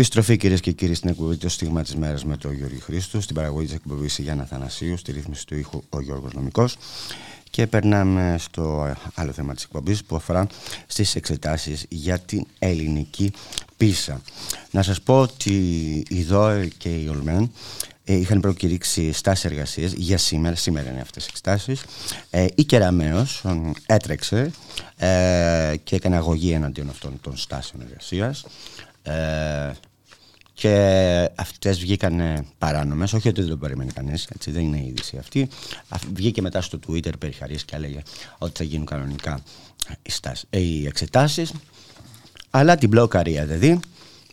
Επιστροφή 0.00 0.36
κυρίες 0.36 0.60
και 0.60 0.72
κύριοι 0.72 0.94
στην 0.94 1.10
εκπομπή 1.10 1.36
Το 1.36 1.48
Στίγμα 1.48 1.82
της 1.82 1.96
Μέρας 1.96 2.24
με 2.24 2.36
τον 2.36 2.52
Γιώργη 2.52 2.80
Χρήστο. 2.80 3.20
Στην 3.20 3.34
παραγωγή 3.34 3.66
της 3.66 3.74
εκπομπής 3.74 4.18
Γιάννα 4.18 4.44
Θανασίου. 4.44 4.96
Στη 4.96 5.12
ρύθμιση 5.12 5.46
του 5.46 5.56
ήχου 5.56 5.82
ο 5.88 6.00
Γιώργος 6.00 6.32
Νομικός. 6.32 6.76
Και 7.50 7.66
περνάμε 7.66 8.36
στο 8.38 8.94
άλλο 9.14 9.32
θέμα 9.32 9.54
της 9.54 9.64
εκπομπής 9.64 10.04
που 10.04 10.16
αφορά 10.16 10.46
στις 10.86 11.14
εξετάσεις 11.14 11.86
για 11.88 12.18
την 12.18 12.46
ελληνική 12.58 13.32
πίσα. 13.76 14.20
Να 14.70 14.82
σας 14.82 15.00
πω 15.00 15.20
ότι 15.20 15.52
η 16.08 16.22
ΔΟΕ 16.22 16.68
και 16.78 16.88
η 16.88 17.08
Ολμέν 17.08 17.52
ε, 18.04 18.14
είχαν 18.14 18.40
προκηρύξει 18.40 19.12
στάσεις 19.12 19.44
εργασία 19.44 19.86
για 19.86 20.18
σήμερα. 20.18 20.56
Σήμερα 20.56 20.90
είναι 20.90 21.00
αυτές 21.00 21.24
οι 21.24 21.26
εξετάσεις. 21.30 21.82
Ε, 22.30 22.46
η 22.54 22.64
Κεραμαίο 22.64 23.26
έτρεξε 23.86 24.50
ε, 24.96 25.74
και 25.84 25.96
έκανε 25.96 26.16
αγωγή 26.16 26.52
εναντίον 26.52 26.88
αυτών 26.88 27.18
των 27.20 27.36
στάσεων 27.36 27.82
εργασίας. 27.82 28.44
Ε, 29.02 29.70
και 30.60 31.30
αυτές 31.34 31.78
βγήκαν 31.78 32.46
παράνομες, 32.58 33.12
όχι 33.12 33.28
ότι 33.28 33.40
δεν 33.40 33.50
το 33.50 33.56
περιμένει 33.56 33.92
κανείς, 33.92 34.28
έτσι 34.34 34.50
δεν 34.50 34.62
είναι 34.62 34.76
η 34.76 34.86
είδηση 34.86 35.16
αυτή. 35.16 35.48
Βγήκε 36.12 36.42
μετά 36.42 36.60
στο 36.60 36.78
Twitter 36.86 37.12
περιχαρής 37.18 37.64
και 37.64 37.76
έλεγε 37.76 38.02
ότι 38.38 38.52
θα 38.56 38.64
γίνουν 38.64 38.86
κανονικά 38.86 39.40
οι, 40.02 40.10
στάσεις, 40.10 40.44
οι 40.50 40.86
εξετάσεις. 40.86 41.52
Αλλά 42.50 42.76
την 42.76 42.88
μπλόκαρη 42.88 43.32
η 43.32 43.38
ΑΔΔ 43.38 43.64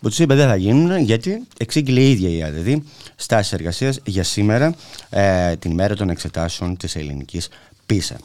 που 0.02 0.10
τους 0.10 0.20
είπε 0.20 0.36
δεν 0.36 0.48
θα 0.48 0.56
γίνουν 0.56 0.98
γιατί 0.98 1.48
εξήγηλε 1.58 2.00
η 2.00 2.12
ίδια 2.12 2.30
η 2.30 2.44
ΑΔΔ 2.44 2.68
στάσεις 3.16 3.54
εργασίας 3.54 4.00
για 4.06 4.24
σήμερα, 4.24 4.76
ε, 5.10 5.56
την 5.56 5.72
ημέρα 5.72 5.96
των 5.96 6.10
εξετάσεων 6.10 6.78
της 6.78 6.96
ελληνικής 6.96 7.50
πίσας. 7.86 8.20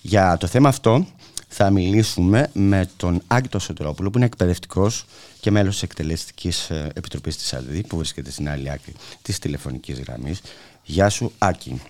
Για 0.00 0.36
το 0.40 0.46
θέμα 0.46 0.68
αυτό 0.68 1.06
θα 1.48 1.70
μιλήσουμε 1.70 2.50
με 2.52 2.88
τον 2.96 3.22
Άγγιτο 3.26 3.58
Σωτρόπουλο 3.58 4.10
που 4.10 4.16
είναι 4.16 4.26
εκπαιδευτικός 4.26 5.04
και 5.44 5.50
μέλος 5.50 5.72
της 5.72 5.82
Εκτελεστικής 5.82 6.70
ε, 6.70 6.90
Επιτροπής 6.94 7.36
της 7.36 7.54
ΑΔΔ 7.54 7.80
που 7.88 7.96
βρίσκεται 7.96 8.30
στην 8.30 8.48
άλλη 8.48 8.70
άκρη 8.70 8.92
της 9.22 9.38
τηλεφωνικής 9.38 10.00
γραμμής. 10.00 10.42
Γεια 10.82 11.08
σου 11.08 11.32
Άκη. 11.38 11.82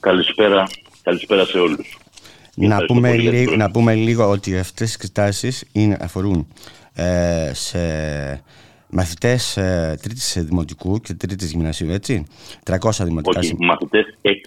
Καλησπέρα, 0.00 0.68
καλησπέρα 1.02 1.44
σε 1.44 1.58
όλους. 1.58 1.98
Να 2.54 2.84
πούμε, 2.84 3.16
λίγο, 3.16 3.56
να 3.56 3.70
πούμε 3.70 3.94
λίγο 3.94 4.28
ότι 4.28 4.58
αυτές 4.58 4.90
οι 4.90 4.92
εξετάσεις 4.94 5.64
αφορούν 5.98 6.48
ε, 6.94 7.50
σε 7.54 7.78
μαθητές 8.90 9.56
ε, 9.56 9.98
τρίτης 10.02 10.44
δημοτικού 10.44 11.00
και 11.00 11.14
τρίτης 11.14 11.50
γυμνασίου, 11.50 11.90
έτσι. 11.90 12.26
300 12.64 12.90
δημοτικά 13.04 13.38
Όχι, 13.38 13.56
μαθητές 13.58 14.18
εκ, 14.20 14.44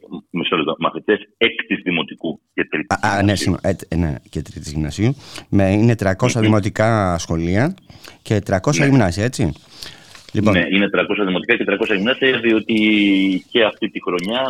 μαθητές 0.80 1.20
έκτης 1.38 1.82
δημοτικού 1.84 2.40
και 2.54 2.66
τρίτης. 2.66 2.98
Α, 3.02 3.24
ναι, 3.24 3.34
ε, 3.62 3.74
ε, 3.88 3.96
ναι, 3.96 4.16
και 4.30 4.42
τρίτης 4.42 4.72
γυμνασίου. 4.72 5.16
Με, 5.50 5.72
είναι 5.72 5.96
300 6.00 6.28
δημοτικά 6.36 7.18
σχολεία 7.18 7.76
και 8.22 8.42
300 8.50 8.76
ναι. 8.76 8.86
γυμνάσια, 8.86 9.24
έτσι. 9.24 9.54
Λοιπόν. 10.34 10.54
Ναι, 10.54 10.66
είναι 10.72 10.90
300 10.96 11.26
δημοτικά 11.26 11.56
και 11.56 11.66
300 11.68 11.96
γυμνάσια, 11.96 12.40
διότι 12.40 12.78
και 13.52 13.64
αυτή 13.64 13.90
τη 13.90 14.00
χρονιά 14.02 14.42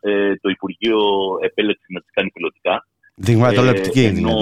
ε, 0.00 0.36
το 0.36 0.48
Υπουργείο 0.48 0.98
επέλεξε 1.42 1.84
να 1.88 2.00
τις 2.00 2.10
κάνει 2.12 2.30
πιλωτικά. 2.30 2.86
Δειγματολεπτική, 3.14 4.04
ε, 4.04 4.10
δηλαδή. 4.10 4.36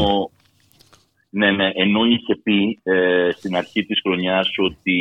Ναι, 1.31 1.51
ναι, 1.51 1.71
ενώ 1.75 2.05
είχε 2.05 2.37
πει 2.43 2.79
ε, 2.83 3.31
στην 3.37 3.57
αρχή 3.57 3.85
της 3.85 4.01
χρονιάς 4.03 4.49
ότι 4.59 4.99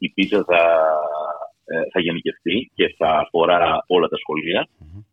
η 0.00 0.08
πίζα 0.08 0.44
θα, 0.46 0.56
ε, 0.56 1.17
θα 1.92 2.00
γενικευτεί 2.00 2.70
και 2.74 2.94
θα 2.98 3.10
αφορά 3.24 3.84
όλα 3.86 4.08
τα 4.08 4.16
σχολεια 4.16 4.68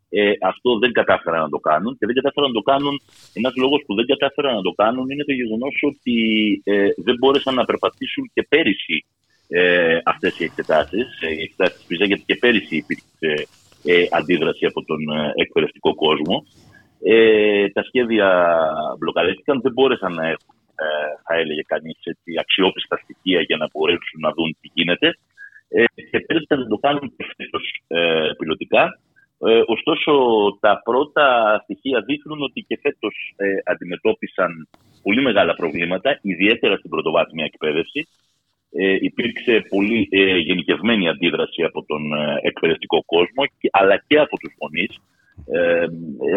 Ε, 0.08 0.32
αυτό 0.42 0.78
δεν 0.78 0.92
κατάφεραν 0.92 1.40
να 1.40 1.48
το 1.48 1.58
κάνουν 1.58 1.92
και 1.98 2.06
δεν 2.06 2.14
κατάφεραν 2.14 2.48
να 2.52 2.56
το 2.60 2.64
κάνουν. 2.70 3.00
Ένας 3.32 3.54
λόγος 3.56 3.82
που 3.86 3.94
δεν 3.94 4.06
κατάφεραν 4.06 4.54
να 4.54 4.62
το 4.62 4.70
κάνουν 4.70 5.10
είναι 5.10 5.24
το 5.24 5.32
γεγονός 5.32 5.74
ότι 5.90 6.16
ε, 6.64 6.88
δεν 6.96 7.16
μπόρεσαν 7.18 7.54
να 7.54 7.64
περπατήσουν 7.64 8.30
και 8.34 8.46
πέρυσι 8.48 9.04
ε, 9.48 9.98
αυτές 10.04 10.38
οι 10.38 10.44
εξετάσει, 10.44 10.98
ε, 11.20 11.32
οι 11.36 11.42
εξετάσει 11.42 11.76
της 11.76 11.86
πίζα, 11.86 12.04
γιατί 12.04 12.22
και 12.26 12.36
πέρυσι 12.36 12.76
υπήρξε 12.76 13.48
ε, 13.84 14.04
αντίδραση 14.10 14.64
από 14.66 14.84
τον 14.84 15.00
ε, 15.18 15.32
εκπαιδευτικό 15.34 15.94
κόσμο. 15.94 16.36
Ε, 17.02 17.68
τα 17.68 17.82
σχέδια 17.82 18.28
μπλοκαρίστηκαν, 18.98 19.60
δεν 19.60 19.72
μπόρεσαν 19.72 20.12
να 20.14 20.26
έχουν 20.26 20.54
ε, 20.84 20.86
θα 21.26 21.34
έλεγε 21.40 21.62
κανείς, 21.66 21.98
αξιόπιστα 22.40 22.96
στοιχεία 23.02 23.40
για 23.40 23.56
να 23.56 23.66
μπορέσουν 23.72 24.20
να 24.26 24.30
δουν 24.36 24.56
τι 24.60 24.68
γίνεται. 24.74 25.08
Ε, 25.68 25.84
και 26.10 26.20
πέρυσι 26.20 26.46
να 26.48 26.66
το 26.66 26.76
κάνουν 26.76 27.12
και 27.16 27.24
φέτος 27.36 27.64
ε, 27.86 28.30
πιλωτικά. 28.38 29.00
Ε, 29.38 29.62
ωστόσο, 29.66 30.12
τα 30.60 30.80
πρώτα 30.84 31.58
στοιχεία 31.62 32.00
δείχνουν 32.00 32.42
ότι 32.42 32.64
και 32.68 32.78
φέτος 32.82 33.34
ε, 33.36 33.46
αντιμετώπισαν 33.64 34.68
πολύ 35.02 35.22
μεγάλα 35.22 35.54
προβλήματα, 35.54 36.18
ιδιαίτερα 36.22 36.76
στην 36.76 36.90
πρωτοβάθμια 36.90 37.44
εκπαίδευση. 37.44 38.08
Ε, 38.72 38.96
υπήρξε 39.00 39.64
πολύ 39.68 40.08
ε, 40.10 40.36
γενικευμένη 40.36 41.08
αντίδραση 41.08 41.62
από 41.62 41.84
τον 41.84 42.12
ε, 42.14 42.38
εκπαιδευτικό 42.42 43.02
κόσμο, 43.04 43.42
αλλά 43.70 44.04
και 44.06 44.18
από 44.18 44.36
τους 44.38 44.52
γονείς. 44.58 44.98
Ε, 45.50 45.86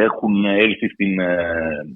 έχουν 0.04 0.46
έλθει 0.46 0.90
στην 0.90 1.22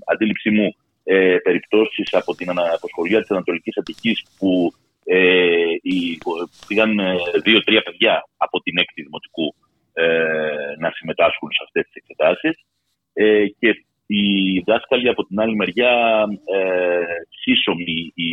αντίληψή 0.05 0.49
μου 0.49 0.75
ε, 1.03 1.37
περιπτώσεις 1.43 2.13
από 2.13 2.35
την 2.35 2.49
αποσχολία 2.75 3.19
της 3.19 3.31
Ανατολικής 3.31 3.77
Αττικής 3.77 4.25
που 4.37 4.73
ε, 5.05 5.75
πήγαν 6.67 6.99
ε, 6.99 7.15
δύο-τρία 7.43 7.81
παιδιά 7.81 8.27
από 8.37 8.59
την 8.59 8.77
έκτη 8.77 9.01
δημοτικού 9.01 9.55
ε, 9.93 10.05
να 10.79 10.91
συμμετάσχουν 10.91 11.49
σε 11.51 11.63
αυτές 11.65 11.83
τις 11.85 11.95
εξετάσεις. 11.95 12.55
Ε, 13.13 13.45
και 13.59 13.69
οι 14.05 14.59
δάσκαλοι 14.65 15.09
από 15.09 15.25
την 15.25 15.39
άλλη 15.39 15.55
μεριά 15.55 15.93
ε, 16.45 17.03
σύσσωμοι 17.41 18.11
οι 18.15 18.29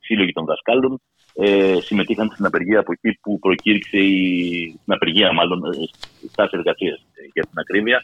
σύλλογοι 0.00 0.32
των 0.32 0.44
δασκάλων 0.44 1.00
ε, 1.34 1.80
συμμετείχαν 1.80 2.30
στην 2.32 2.46
απεργία 2.46 2.78
από 2.78 2.92
εκεί 2.92 3.18
που 3.22 3.38
προκήρυξε 3.38 3.98
η, 3.98 4.78
στην 4.80 4.92
απεργία 4.92 5.32
μάλλον 5.32 5.64
ε, 5.64 5.70
στάση 6.32 6.56
εργασίας 6.56 7.06
για 7.32 7.42
την 7.42 7.58
ακρίβεια 7.58 8.02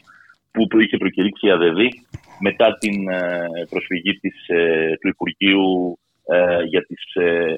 που 0.51 0.79
είχε 0.79 0.97
προκηρύξει 0.97 1.47
η 1.47 1.51
ΑΔΔ 1.51 1.79
μετά 2.39 2.77
την 2.77 3.09
ε, 3.09 3.47
προσφυγή 3.69 4.13
της, 4.19 4.47
ε, 4.47 4.97
του 5.01 5.07
Υπουργείου 5.07 5.99
ε, 6.29 6.63
για 6.63 6.85
τις 6.85 7.03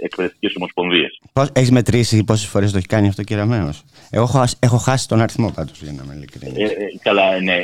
εκπαιδευτικές 0.02 0.56
ομοσπονδίες. 0.56 1.20
Έχεις 1.54 1.72
μετρήσει 1.72 2.24
πόσες 2.24 2.48
φορές 2.48 2.72
το 2.72 2.78
έχει 2.78 2.88
κάνει 2.88 3.08
αυτό, 3.08 3.24
κύριε 3.24 3.44
Αμέως. 3.44 3.84
Εγώ 4.12 4.30
έχω 4.60 4.78
χάσει 4.78 5.08
τον 5.08 5.22
αριθμό 5.22 5.52
πάντως, 5.56 5.82
για 5.82 5.92
να 5.92 6.04
είμαι 6.04 6.14
ειλικρινής. 6.14 6.72
Ε, 6.72 6.76
καλά, 7.02 7.40
ναι. 7.40 7.58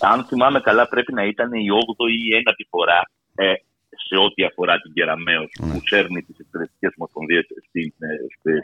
αν 0.00 0.24
θυμάμαι 0.24 0.60
καλά, 0.60 0.88
πρέπει 0.88 1.12
να 1.12 1.24
ήταν 1.24 1.52
η 1.52 1.66
8η 1.80 2.10
ή 2.10 2.42
9η 2.46 2.64
φορά 2.70 3.00
σε 4.08 4.16
ό,τι 4.24 4.44
αφορά 4.44 4.80
την 4.80 4.92
Κεραμέως 4.92 5.50
ναι. 5.60 5.72
που 5.72 5.80
σέρνει 5.84 6.22
τις 6.22 6.38
εκπαιδευτικές 6.38 6.92
ομοσπονδίες 6.96 7.44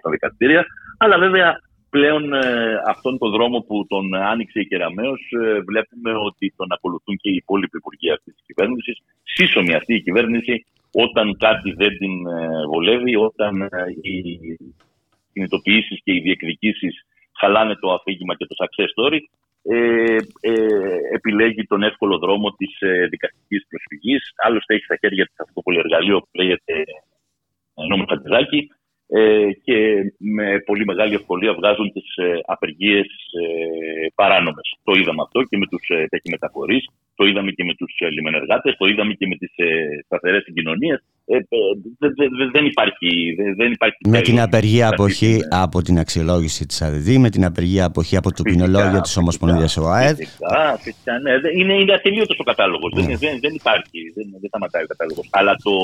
στα 0.01 0.11
δικαστήρια. 0.11 0.67
Αλλά 0.99 1.19
βέβαια 1.19 1.61
πλέον 1.91 2.33
ε, 2.33 2.43
αυτόν 2.87 3.19
τον 3.19 3.31
δρόμο 3.31 3.59
που 3.61 3.87
τον 3.89 4.15
άνοιξε 4.15 4.61
η 4.61 4.67
Κεραμέως 4.67 5.21
ε, 5.43 5.61
βλέπουμε 5.61 6.13
ότι 6.29 6.55
τον 6.57 6.73
ακολουθούν 6.73 7.17
και 7.17 7.31
οι 7.31 7.35
υπόλοιποι 7.35 7.77
υπουργοί 7.77 8.11
αυτής 8.11 8.35
της 8.35 8.45
κυβέρνησης. 8.47 8.97
Σύσσωμη 9.23 9.75
αυτή 9.75 9.95
η 9.95 10.03
κυβέρνηση 10.03 10.65
όταν 10.93 11.37
κάτι 11.37 11.73
δεν 11.73 11.99
την 11.99 12.27
ε, 12.27 12.67
βολεύει, 12.67 13.17
όταν 13.17 13.69
οι 14.03 14.23
κινητοποιήσεις 15.33 16.01
και 16.05 16.13
οι 16.15 16.21
διεκδικήσεις 16.21 17.07
χαλάνε 17.41 17.75
το 17.75 17.93
αφήγημα 17.93 18.35
και 18.35 18.47
το 18.47 18.55
success 18.63 18.89
story, 18.97 19.19
ε, 19.63 20.17
ε, 20.41 20.55
επιλέγει 21.15 21.65
τον 21.65 21.83
εύκολο 21.83 22.19
δρόμο 22.19 22.51
της 22.51 22.81
ε, 22.81 23.07
δικαστικής 23.07 23.67
προσφυγής. 23.69 24.33
Άλλωστε 24.37 24.75
έχει 24.75 24.85
στα 24.85 24.97
χέρια 24.97 25.27
της 25.27 25.35
αυτό 25.41 25.53
το 25.55 25.61
πολυεργαλείο 25.61 26.21
που 26.21 26.31
λέγεται 26.33 26.85
νόμο 27.89 28.05
Χατζηδάκη, 28.09 28.71
ε, 29.13 29.53
και 29.63 29.77
με 30.19 30.59
πολύ 30.59 30.85
μεγάλη 30.85 31.15
ευκολία 31.15 31.55
βγάζουν 31.55 31.93
τις 31.93 32.17
ε, 32.17 32.41
απεργίες 32.47 33.07
ε, 33.41 34.07
παράνομες. 34.15 34.77
Το 34.85 34.93
είδαμε 34.93 35.23
αυτό 35.23 35.43
και 35.43 35.57
με 35.57 35.67
τους 35.67 35.89
ε, 35.89 36.07
ταχυμεταφορείς, 36.11 36.87
το 37.21 37.27
είδαμε 37.27 37.51
και 37.51 37.65
με 37.65 37.75
τους 37.75 37.93
ε, 37.99 38.09
λιμενεργάτες, 38.09 38.77
το 38.79 38.87
είδαμε 38.87 39.13
και 39.13 39.27
με 39.27 39.37
τις 39.37 39.53
ε, 39.57 39.67
σταθερές 40.05 40.43
συγκοινωνίες. 40.43 41.03
Ε, 41.25 41.39
δεν 42.53 42.65
υπάρχει, 42.65 43.11
δεν 43.57 43.73
υπάρχει 43.73 43.99
με 44.09 44.21
την 44.21 44.41
απεργία 44.41 44.89
αποχή 44.89 45.39
από 45.51 45.83
την 45.83 45.99
αξιολόγηση 45.99 46.67
της 46.67 46.83
ΑΔΔ, 46.83 47.09
με 47.19 47.31
την 47.31 47.45
απεργία 47.45 47.85
αποχή 47.85 48.17
από 48.17 48.33
το 48.33 48.43
ποινολόγιο 48.43 49.01
της 49.01 49.17
Ομοσπονδίας 49.17 49.77
ΟΑΕΔ. 49.77 50.17
Φυσικά, 50.17 50.79
φυσικά, 50.85 51.19
ναι. 51.19 51.33
Είναι, 51.61 51.75
είναι 51.75 51.93
ατελείωτος 51.93 52.39
ο 52.39 52.43
κατάλογος. 52.43 52.93
Δεν, 52.95 53.05
ναι. 53.05 53.17
δεν, 53.17 53.39
δεν 53.41 53.55
υπάρχει, 53.55 54.01
δεν, 54.15 54.27
δεν 54.41 54.49
σταματάει 54.49 54.83
ο 54.83 54.87
κατάλογος. 54.87 55.29
Αλλά 55.31 55.55
το, 55.65 55.75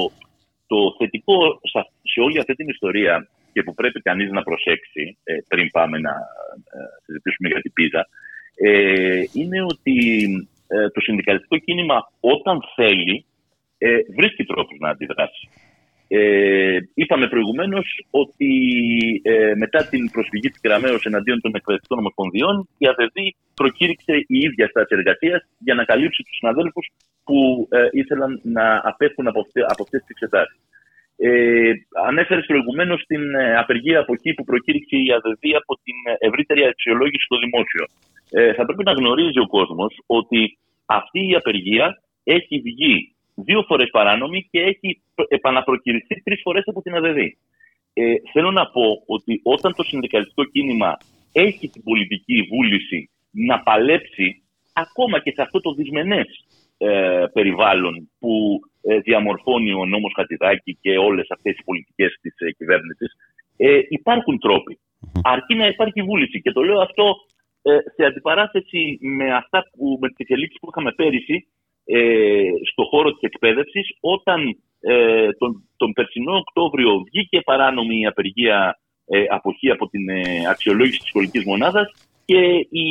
το 0.66 0.77
θετικό 0.99 1.61
σε 2.12 2.20
όλη 2.20 2.38
αυτή 2.38 2.55
την 2.55 2.68
ιστορία 2.68 3.29
και 3.53 3.62
που 3.62 3.75
πρέπει 3.75 4.01
κανείς 4.01 4.31
να 4.31 4.42
προσέξει 4.42 5.18
ε, 5.25 5.35
πριν 5.49 5.70
πάμε 5.70 5.99
να 5.99 6.11
ε, 6.11 6.79
συζητήσουμε 7.05 7.49
για 7.49 7.61
την 7.61 7.72
πίζα 7.72 8.09
ε, 8.57 9.22
είναι 9.33 9.62
ότι 9.62 9.96
το 10.66 11.00
συνδικαλιστικό 11.00 11.59
κίνημα 11.59 12.11
όταν 12.20 12.59
θέλει 12.74 13.24
βρίσκει 14.16 14.44
τρόπους 14.44 14.79
να 14.79 14.88
αντιδράσει. 14.88 15.48
Ε, 16.09 16.79
είπαμε 16.94 17.29
προηγουμένως 17.29 18.07
ότι 18.11 18.50
μετά 19.57 19.87
την 19.88 20.11
προσφυγή 20.11 20.48
της 20.48 20.61
Κεραμαίο 20.61 20.98
εναντίον 21.05 21.40
των 21.40 21.55
εκπαιδευτικών 21.55 21.98
ομοσπονδιών, 21.98 22.68
η 22.79 22.87
ΑΔΔ 22.87 23.16
προκήρυξε 23.55 24.14
η 24.26 24.38
ίδια 24.38 24.66
στάση 24.68 24.94
εργασίας 24.98 25.46
για 25.59 25.74
να 25.74 25.85
καλύψει 25.85 26.22
τους 26.22 26.37
συναδέλφους 26.37 26.87
που 27.24 27.68
ήθελαν 27.92 28.40
να 28.42 28.81
απέχουν 28.85 29.26
από, 29.26 29.40
αυτές 29.81 30.00
τις 30.00 30.09
εξετάσεις. 30.09 30.59
Ε, 31.18 31.72
ανέφερες 32.07 32.46
προηγουμένως 32.46 33.05
την 33.07 33.35
ε, 33.35 33.57
απεργία 33.57 34.00
αποχή 34.00 34.35
που 34.35 34.44
προκήρυξε 34.44 34.96
η 34.96 35.12
ΑΔΔ 35.12 35.44
από 35.57 35.74
την 35.85 35.94
ευρύτερη 36.18 36.64
αξιολόγηση 36.64 37.24
στο 37.24 37.38
δημόσιο. 37.38 37.85
Ε, 38.31 38.55
θα 38.55 38.64
πρέπει 38.64 38.85
να 38.85 38.92
γνωρίζει 38.92 39.38
ο 39.38 39.46
κόσμος 39.46 40.00
ότι 40.07 40.59
αυτή 40.87 41.29
η 41.29 41.35
απεργία 41.35 42.02
έχει 42.25 42.60
βγει 42.60 43.14
δύο 43.35 43.62
φορές 43.62 43.90
παράνομη 43.90 44.48
και 44.50 44.60
έχει 44.60 45.00
επαναπροκηρυθεί 45.29 46.23
τρεις 46.23 46.40
φορές 46.42 46.64
από 46.67 46.83
την 46.83 46.94
ΑΔΔ. 46.94 47.19
Ε, 47.92 48.14
θέλω 48.33 48.50
να 48.50 48.67
πω 48.67 49.02
ότι 49.06 49.40
όταν 49.42 49.75
το 49.75 49.83
συνδικαλιστικό 49.83 50.44
κίνημα 50.44 50.96
έχει 51.33 51.69
την 51.69 51.83
πολιτική 51.83 52.48
βούληση 52.50 53.10
να 53.31 53.62
παλέψει 53.62 54.42
ακόμα 54.73 55.21
και 55.21 55.33
σε 55.35 55.42
αυτό 55.42 55.60
το 55.60 55.75
δυσμενές 55.75 56.27
ε, 56.79 57.25
περιβάλλον 57.33 58.10
που 58.19 58.60
ε, 58.75 58.75
διαμορφώνει 59.03 59.73
ο 59.73 59.87
νόμος 59.87 60.13
Χατιδάκη 60.17 60.79
και 60.81 60.99
όλες 60.99 61.27
αυτές 61.31 61.59
οι 61.59 61.65
πολιτικές 61.65 62.19
της 62.21 62.35
ε, 62.39 62.51
κυβέρνησης, 62.51 63.17
ε, 63.57 63.81
υπάρχουν 63.89 64.39
τρόποι. 64.39 64.79
Αρκεί 65.23 65.55
να 65.55 65.67
υπάρχει 65.67 66.03
βούληση. 66.03 66.41
Και 66.41 66.53
το 66.53 66.63
λέω 66.63 66.81
αυτό 66.81 67.17
ε, 67.63 67.79
σε 67.95 68.05
αντιπαράθεση 68.05 68.99
με 69.01 69.35
αυτά 69.35 69.63
που, 69.77 69.99
με 70.01 70.09
τις 70.09 70.19
εξελίξεις 70.19 70.59
που 70.61 70.69
είχαμε 70.71 70.93
πέρυσι 70.93 71.47
ε, 71.85 72.49
στο 72.73 72.85
χώρο 72.85 73.11
της 73.13 73.21
εκπαίδευσης, 73.21 73.97
όταν 74.01 74.59
ε, 74.81 75.33
τον, 75.33 75.69
τον 75.77 75.93
περσινό 75.93 76.37
Οκτώβριο 76.37 77.05
βγήκε 77.07 77.41
παράνομη 77.41 78.01
η 78.01 78.07
απεργία 78.07 78.79
ε, 79.07 79.25
αποχή 79.29 79.71
από 79.71 79.89
την 79.89 80.09
ε, 80.09 80.23
αξιολόγηση 80.51 80.99
της 80.99 81.09
σχολικής 81.09 81.45
μονάδας 81.45 81.93
και 82.25 82.43
οι 82.71 82.89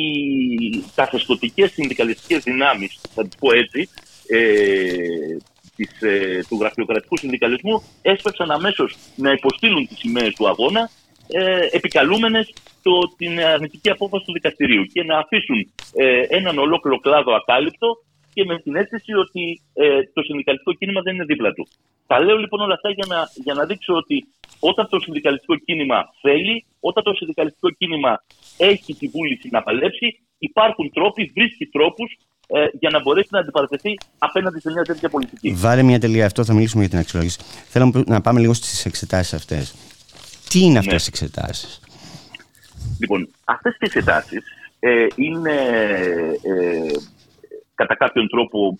καθεστωτικές 0.94 1.72
συνδικαλιστικές 1.72 2.42
δυνάμεις, 2.42 3.00
θα 3.14 3.22
τις 3.22 3.36
πω 3.38 3.52
έτσι, 3.52 3.88
ε, 4.28 5.36
της, 5.76 6.02
ε, 6.02 6.40
του 6.48 6.56
γραφειοκρατικού 6.60 7.16
συνδικαλισμού 7.18 7.82
έσπευσαν 8.02 8.50
αμέσως 8.50 8.96
να 9.16 9.30
υποστείλουν 9.32 9.86
τις 9.86 9.98
σημαίες 9.98 10.34
του 10.34 10.48
αγώνα 10.48 10.90
ε, 11.28 11.66
επικαλούμενες 11.70 12.52
το, 12.82 12.92
την 13.16 13.40
αρνητική 13.40 13.90
απόφαση 13.90 14.24
του 14.24 14.32
δικαστηρίου 14.32 14.84
και 14.84 15.04
να 15.04 15.18
αφήσουν 15.18 15.72
ε, 15.94 16.20
έναν 16.28 16.58
ολόκληρο 16.58 16.98
κλάδο 16.98 17.34
ακάλυπτο 17.34 17.88
και 18.34 18.44
με 18.44 18.58
την 18.58 18.76
αίσθηση 18.76 19.12
ότι 19.14 19.60
ε, 19.74 20.02
το 20.14 20.22
συνδικαλιστικό 20.22 20.72
κίνημα 20.72 21.00
δεν 21.02 21.14
είναι 21.14 21.24
δίπλα 21.24 21.52
του. 21.52 21.68
Τα 22.06 22.20
λέω 22.24 22.36
λοιπόν 22.36 22.60
όλα 22.60 22.74
αυτά 22.74 22.90
για 22.90 23.06
να, 23.08 23.18
για 23.44 23.54
να 23.54 23.64
δείξω 23.64 23.94
ότι 23.94 24.26
όταν 24.60 24.88
το 24.88 24.98
συνδικαλιστικό 25.00 25.56
κίνημα 25.56 25.98
θέλει, 26.20 26.64
όταν 26.80 27.02
το 27.04 27.12
συνδικαλιστικό 27.14 27.70
κίνημα 27.70 28.24
έχει 28.56 28.94
τη 28.94 29.06
βούληση 29.08 29.48
να 29.50 29.62
παλέψει, 29.62 30.20
υπάρχουν 30.38 30.90
τρόποι, 30.92 31.32
βρίσκει 31.34 31.66
τρόπους 31.66 32.16
ε, 32.46 32.66
για 32.72 32.90
να 32.90 33.00
μπορέσει 33.00 33.28
να 33.30 33.38
αντιπαρατεθεί 33.38 33.94
απέναντι 34.18 34.60
σε 34.60 34.70
μια 34.70 34.82
τέτοια 34.82 35.08
πολιτική. 35.08 35.54
Βάλε 35.56 35.82
μια 35.82 36.00
τελεία 36.00 36.26
αυτό, 36.26 36.44
θα 36.44 36.54
μιλήσουμε 36.54 36.80
για 36.80 36.90
την 36.90 36.98
αξιολόγηση. 36.98 37.38
Θέλω 37.68 38.04
να 38.06 38.20
πάμε 38.20 38.40
λίγο 38.40 38.54
στις 38.54 38.84
εξετάσεις 38.84 39.34
αυτές. 39.34 39.74
Τι 40.48 40.60
είναι 40.60 40.78
αυτές 40.78 40.92
ναι. 40.92 41.02
οι 41.02 41.06
εξετάσεις, 41.08 41.80
Λοιπόν, 43.00 43.28
αυτές 43.44 43.72
οι 43.72 43.78
εξετάσεις 43.80 44.44
ε, 44.78 45.06
είναι 45.14 45.54
ε, 46.42 46.92
κατά 47.74 47.96
κάποιον 47.96 48.28
τρόπο 48.28 48.78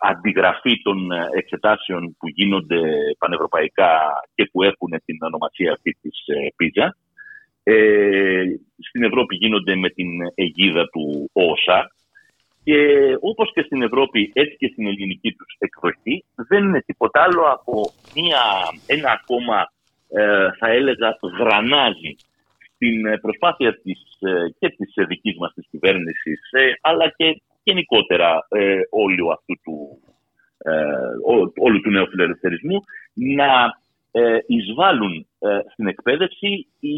αντιγραφή 0.00 0.82
των 0.82 1.12
ε, 1.12 1.28
εξετάσεων 1.32 2.16
που 2.18 2.28
γίνονται 2.28 2.80
πανευρωπαϊκά 3.18 4.00
και 4.34 4.48
που 4.52 4.62
έχουν 4.62 4.90
την 5.04 5.18
ονομασία 5.20 5.72
αυτή 5.72 5.96
της 6.00 6.18
ΠΙΖΑ. 6.56 6.96
Ε, 7.66 8.44
στην 8.88 9.02
Ευρώπη 9.02 9.36
γίνονται 9.36 9.76
με 9.76 9.88
την 9.88 10.08
αιγίδα 10.34 10.88
του 10.88 11.30
ΩΣΑ 11.32 11.93
και 12.64 12.78
όπως 13.20 13.52
και 13.52 13.62
στην 13.62 13.82
Ευρώπη 13.82 14.30
έτσι 14.34 14.56
και 14.56 14.68
στην 14.72 14.86
ελληνική 14.86 15.32
τους 15.32 15.56
εκδοχή 15.58 16.24
δεν 16.48 16.64
είναι 16.64 16.80
τίποτα 16.80 17.22
άλλο 17.22 17.42
από 17.42 17.92
μια, 18.14 18.42
ένα 18.86 19.10
ακόμα 19.10 19.72
ε, 20.08 20.48
θα 20.58 20.68
έλεγα 20.68 21.18
γρανάζι 21.38 22.16
στην 22.74 23.20
προσπάθεια 23.20 23.80
της, 23.82 24.00
και 24.58 24.68
της 24.68 24.92
δικής 25.08 25.36
μας 25.38 25.52
της 25.54 25.66
κυβέρνησης 25.70 26.40
αλλά 26.80 27.08
και 27.16 27.42
γενικότερα 27.62 28.46
ε, 28.48 28.80
όλου 28.90 29.32
αυτού 29.32 29.54
του, 29.62 29.98
ε, 30.58 30.72
όλου 31.56 31.80
του 31.80 31.90
νέου 31.90 32.08
φιλελευθερισμού 32.08 32.80
να 33.14 33.74
ε, 34.16 34.38
εισβάλλουν 34.46 35.26
ε, 35.38 35.58
στην 35.72 35.86
εκπαίδευση 35.86 36.66
οι 36.80 36.96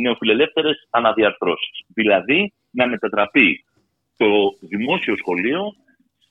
νεοφιλελεύθερες 0.00 0.86
αναδιαρθρώσεις. 0.90 1.80
Δηλαδή 1.94 2.52
να 2.70 2.86
μετατραπεί 2.86 3.64
το 4.16 4.26
δημόσιο 4.60 5.16
σχολείο 5.16 5.74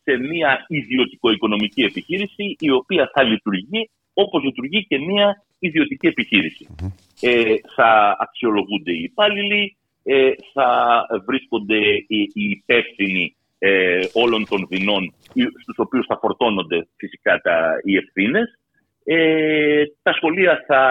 σε 0.04 0.18
μια 0.18 0.66
ιδιωτικο-οικονομική 0.68 1.82
επιχείρηση 1.82 2.56
η 2.60 2.72
οποία 2.72 3.12
θα 3.14 3.24
λειτουργεί 3.24 3.90
όπως 4.14 4.44
λειτουργεί 4.44 4.86
και 4.86 4.98
μια 5.00 5.44
ιδιωτική 5.60 6.08
Ε, 7.22 7.54
θα 7.76 8.18
αξιολογούνται 8.20 8.92
οι 8.92 9.04
υπάλληλοι, 9.04 9.78
ε, 10.04 10.32
θα 10.54 11.02
βρίσκονται 11.26 11.80
οι, 12.08 12.22
οι 12.34 12.50
υπεύθυνοι 12.50 13.36
ε, 13.60 14.00
όλων 14.14 14.46
των 14.50 14.68
δεινών 14.70 15.14
στους 15.62 15.78
οποίους 15.78 16.06
θα 16.06 16.18
φορτώνονται 16.18 16.88
φυσικά 16.98 17.40
τα, 17.42 17.74
οι 17.84 17.96
ευθύνες. 17.96 18.60
Ε, 19.04 19.84
τα 20.02 20.14
σχολεία 20.14 20.64
θα 20.68 20.82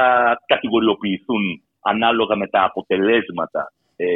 κατηγοριοποιηθούν 0.46 1.62
ανάλογα 1.80 2.36
με 2.36 2.46
τα 2.48 2.62
αποτελέσματα 2.64 3.72
ε, 3.96 4.06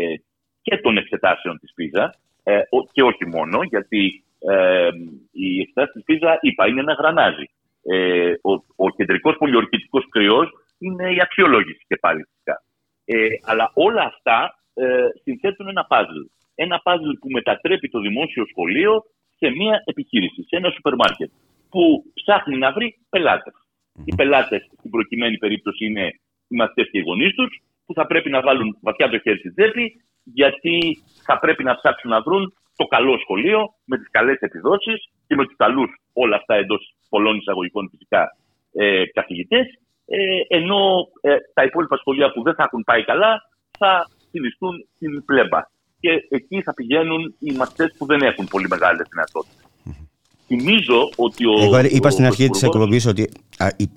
και 0.62 0.76
των 0.76 0.96
εξετάσεων 0.96 1.58
της 1.58 1.72
ΠΙΖΑ 1.74 2.14
ε, 2.44 2.60
και 2.92 3.02
όχι 3.02 3.26
μόνο 3.26 3.62
γιατί 3.62 4.24
ε, 4.38 4.88
η 5.32 5.60
εξετάση 5.60 5.92
της 5.92 6.04
ΠΙΖΑ 6.04 6.38
είπα 6.40 6.66
είναι 6.66 6.80
ένα 6.80 6.92
γρανάζι. 6.92 7.50
Ε, 7.82 8.32
ο, 8.42 8.52
ο 8.76 8.90
κεντρικός 8.96 9.36
πολιορκητικός 9.36 10.08
κρυός 10.08 10.50
είναι 10.78 11.14
η 11.14 11.20
αξιολόγηση 11.20 11.84
και 11.88 11.96
πάλι 11.96 12.24
φυσικά. 12.30 12.62
Ε, 13.04 13.26
αλλά 13.44 13.70
όλα 13.74 14.02
αυτά 14.02 14.58
ε, 14.74 15.06
συνθέτουν 15.22 15.68
ένα 15.68 15.84
παζλ. 15.84 16.20
Ένα 16.54 16.78
παζλ 16.78 17.10
που 17.20 17.30
μετατρέπει 17.30 17.88
το 17.88 18.00
δημόσιο 18.00 18.44
σχολείο 18.46 19.04
σε 19.36 19.50
μια 19.50 19.82
επιχείρηση, 19.84 20.42
σε 20.42 20.56
ένα 20.56 20.70
σούπερ 20.70 20.94
μάρκετ, 20.94 21.30
που 21.70 22.04
ψάχνει 22.14 22.56
να 22.56 22.72
βρει 22.72 22.98
πελάτες. 23.08 23.54
Οι 24.04 24.14
πελάτες, 24.14 24.62
στην 24.78 24.90
προκειμένη 24.90 25.38
περίπτωση, 25.38 25.84
είναι 25.84 26.06
οι 26.48 26.56
μαθητές 26.56 26.88
και 26.90 26.98
οι 26.98 27.02
γονείς 27.02 27.34
τους, 27.34 27.62
που 27.86 27.94
θα 27.94 28.06
πρέπει 28.06 28.30
να 28.30 28.40
βάλουν 28.40 28.78
βαθιά 28.80 29.08
το 29.08 29.18
χέρι 29.18 29.38
στη 29.38 29.52
τσέπη, 29.52 30.04
γιατί 30.24 31.02
θα 31.24 31.38
πρέπει 31.38 31.64
να 31.64 31.76
ψάξουν 31.76 32.10
να 32.10 32.20
βρουν 32.20 32.54
το 32.76 32.84
καλό 32.84 33.18
σχολείο 33.18 33.74
με 33.84 33.98
τις 33.98 34.10
καλές 34.10 34.38
επιδόσεις 34.40 35.08
και 35.26 35.34
με 35.34 35.44
τους 35.44 35.56
καλούς 35.56 35.90
όλα 36.12 36.36
αυτά 36.36 36.54
εντός 36.54 36.94
πολλών 37.08 37.36
εισαγωγικών 37.36 37.88
φυσικά 37.90 38.36
ε, 38.72 39.04
καθηγητές. 39.12 39.66
Ε, 40.06 40.40
ενώ 40.48 41.08
ε, 41.20 41.36
τα 41.54 41.62
υπόλοιπα 41.64 41.96
σχολεία 41.96 42.32
που 42.32 42.42
δεν 42.42 42.54
θα 42.54 42.62
έχουν 42.62 42.84
πάει 42.84 43.04
καλά 43.04 43.42
θα 43.78 44.08
συνιστούν 44.30 44.86
στην 44.94 45.24
πλέμπα. 45.24 45.60
Και 46.00 46.10
εκεί 46.28 46.62
θα 46.62 46.74
πηγαίνουν 46.74 47.34
οι 47.38 47.52
μαθητές 47.52 47.94
που 47.98 48.06
δεν 48.06 48.20
έχουν 48.20 48.46
πολύ 48.46 48.68
μεγάλες 48.68 49.06
δυνατότητες. 49.10 49.64
Θυμίζω 50.46 51.10
ότι 51.16 51.46
ο. 51.46 51.52
Εγώ 51.60 51.78
είπα 51.78 52.10
στην 52.10 52.24
αρχή 52.24 52.48
της 52.48 52.62
εκπομπής 52.62 53.06
ότι 53.06 53.30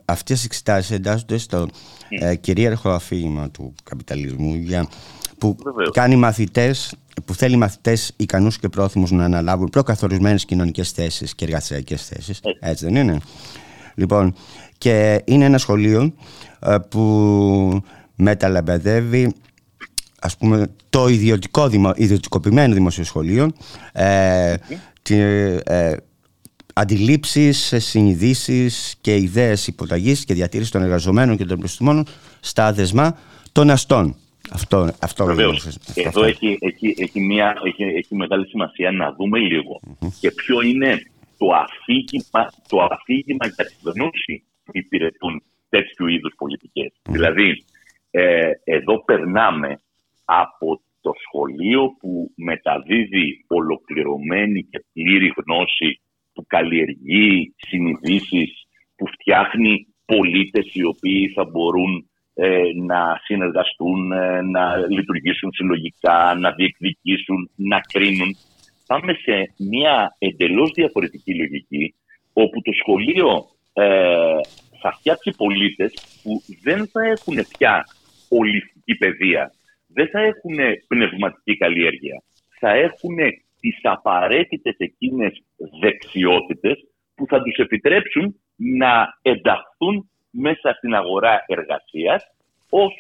αυτές 0.06 0.44
οι 0.44 0.46
εξετάσεις 0.46 0.92
εντάσσονται 0.92 1.38
στο 1.38 1.68
ε, 2.10 2.36
κυρίαρχο 2.36 2.90
αφήγημα 2.90 3.52
του 3.52 3.76
καπιταλισμού 3.84 4.56
για, 4.56 4.90
που 5.38 5.58
κάνει 5.92 6.16
μαθητές, 6.16 6.96
που 7.26 7.34
θέλει 7.34 7.56
μαθητές 7.56 8.14
ικανούς 8.16 8.58
και 8.58 8.70
πρόθυμους 8.70 9.12
να 9.12 9.24
αναλάβουν 9.24 9.70
προκαθορισμένες 9.70 10.46
κοινωνικές 10.46 10.92
θέσεις 10.92 11.36
και 11.36 11.46
εργασιακές 11.46 12.06
θέσεις. 12.06 12.40
Έτσι 12.60 12.86
δεν 12.86 12.96
είναι; 12.96 13.18
Λοιπόν, 13.96 14.36
και 14.78 15.22
είναι 15.26 15.46
ένα 15.46 15.58
σχολείο 15.58 16.14
ε, 16.60 16.76
που 16.90 17.84
μεταλαμπεδεύει 18.16 19.34
ας 20.20 20.38
πούμε 20.38 20.68
το 20.90 21.08
ιδιωτικό, 21.08 21.70
ιδιωτικοποιημένο 21.96 22.74
δημοσιο 22.74 23.04
σχολείο 23.04 23.52
ε, 23.92 24.56
τη, 25.02 25.16
ε, 25.20 25.96
αντιλήψεις, 26.74 27.74
συνειδήσεις 27.78 28.96
και 29.02 29.16
ιδέες 29.16 29.68
υποταγής 29.68 30.26
και 30.26 30.34
διατήρησης 30.34 30.72
των 30.72 30.82
εργαζομένων 30.82 31.38
και 31.38 31.46
των 31.46 31.60
επιστημόνων 31.60 32.06
στα 32.40 32.74
δεσμά 32.74 33.18
των 33.52 33.70
αστών. 33.70 34.16
Αυτό, 34.54 34.90
αυτό 35.02 35.26
Βεβαίως. 35.26 35.78
Εδώ 35.96 36.24
έχει, 36.24 36.58
έχει, 36.62 36.96
έχει, 36.98 37.20
μια, 37.20 37.58
έχει, 37.64 37.84
έχει 37.84 38.16
μεγάλη 38.16 38.48
σημασία 38.48 38.92
να 38.92 39.14
δούμε 39.14 39.40
και 40.20 40.32
ποιο 40.32 40.62
είναι 40.62 41.02
το 41.38 41.48
αφήγημα, 41.54 42.54
το 42.68 42.88
αφήγημα 42.92 43.48
για 43.48 43.66
τη 43.66 43.76
γνώση 43.84 44.44
που 44.64 44.72
υπηρετούν 44.74 45.44
τέτοιου 45.70 46.08
είδους 46.08 46.34
πολιτικές. 46.38 46.92
Δηλαδή, 47.10 47.64
ε, 48.12 48.52
εδώ 48.64 49.04
περνάμε 49.04 49.82
από 50.26 50.82
το 51.02 51.12
σχολείο 51.26 51.96
που 52.00 52.32
μεταδίδει 52.36 53.46
ολοκληρωμένη 53.48 54.64
και 54.64 54.84
πλήρη 54.94 55.34
γνώση, 55.38 56.00
που 56.34 56.46
καλλιεργεί 56.48 57.54
συνειδήσεις, 57.58 58.68
που 58.96 59.08
φτιάχνει 59.08 59.88
πολίτες 60.06 60.70
οι 60.74 60.84
οποίοι 60.84 61.28
θα 61.36 61.46
μπορούν 61.46 61.94
ε, 61.96 62.08
να 62.86 63.20
συνεργαστούν, 63.24 64.12
ε, 64.12 64.42
να 64.42 64.78
λειτουργήσουν 64.78 65.52
συλλογικά, 65.54 66.36
να 66.40 66.52
διεκδικήσουν, 66.52 67.50
να 67.56 67.80
κρίνουν. 67.80 68.36
Πάμε 68.88 69.14
σε 69.14 69.54
μια 69.58 70.16
εντελώς 70.18 70.72
διαφορετική 70.72 71.36
λογική, 71.36 71.96
όπου 72.34 72.62
το 72.62 72.72
σχολείο 72.72 73.46
ε, 73.74 74.40
θα 74.82 74.92
φτιάξει 74.92 75.34
πολίτες 75.38 75.94
που 76.24 76.42
δεν 76.64 76.88
θα 76.88 77.04
έχουν 77.06 77.36
πια 77.58 77.84
ολιστική 78.30 78.96
παιδεία, 78.96 79.52
δεν 79.88 80.08
θα 80.10 80.20
έχουν 80.20 80.58
πνευματική 80.88 81.58
καλλιέργεια, 81.58 82.24
θα 82.60 82.70
έχουν 82.70 83.18
τις 83.60 83.80
απαραίτητες 83.82 84.76
εκείνες 84.78 85.44
δεξιότητες 85.82 86.78
που 87.16 87.26
θα 87.28 87.42
τους 87.42 87.56
επιτρέψουν 87.56 88.36
να 88.56 89.20
ενταχθούν 89.22 90.10
μέσα 90.38 90.74
στην 90.78 90.96
αγορά 90.96 91.44
εργασίας 91.48 92.32
ως 92.70 92.94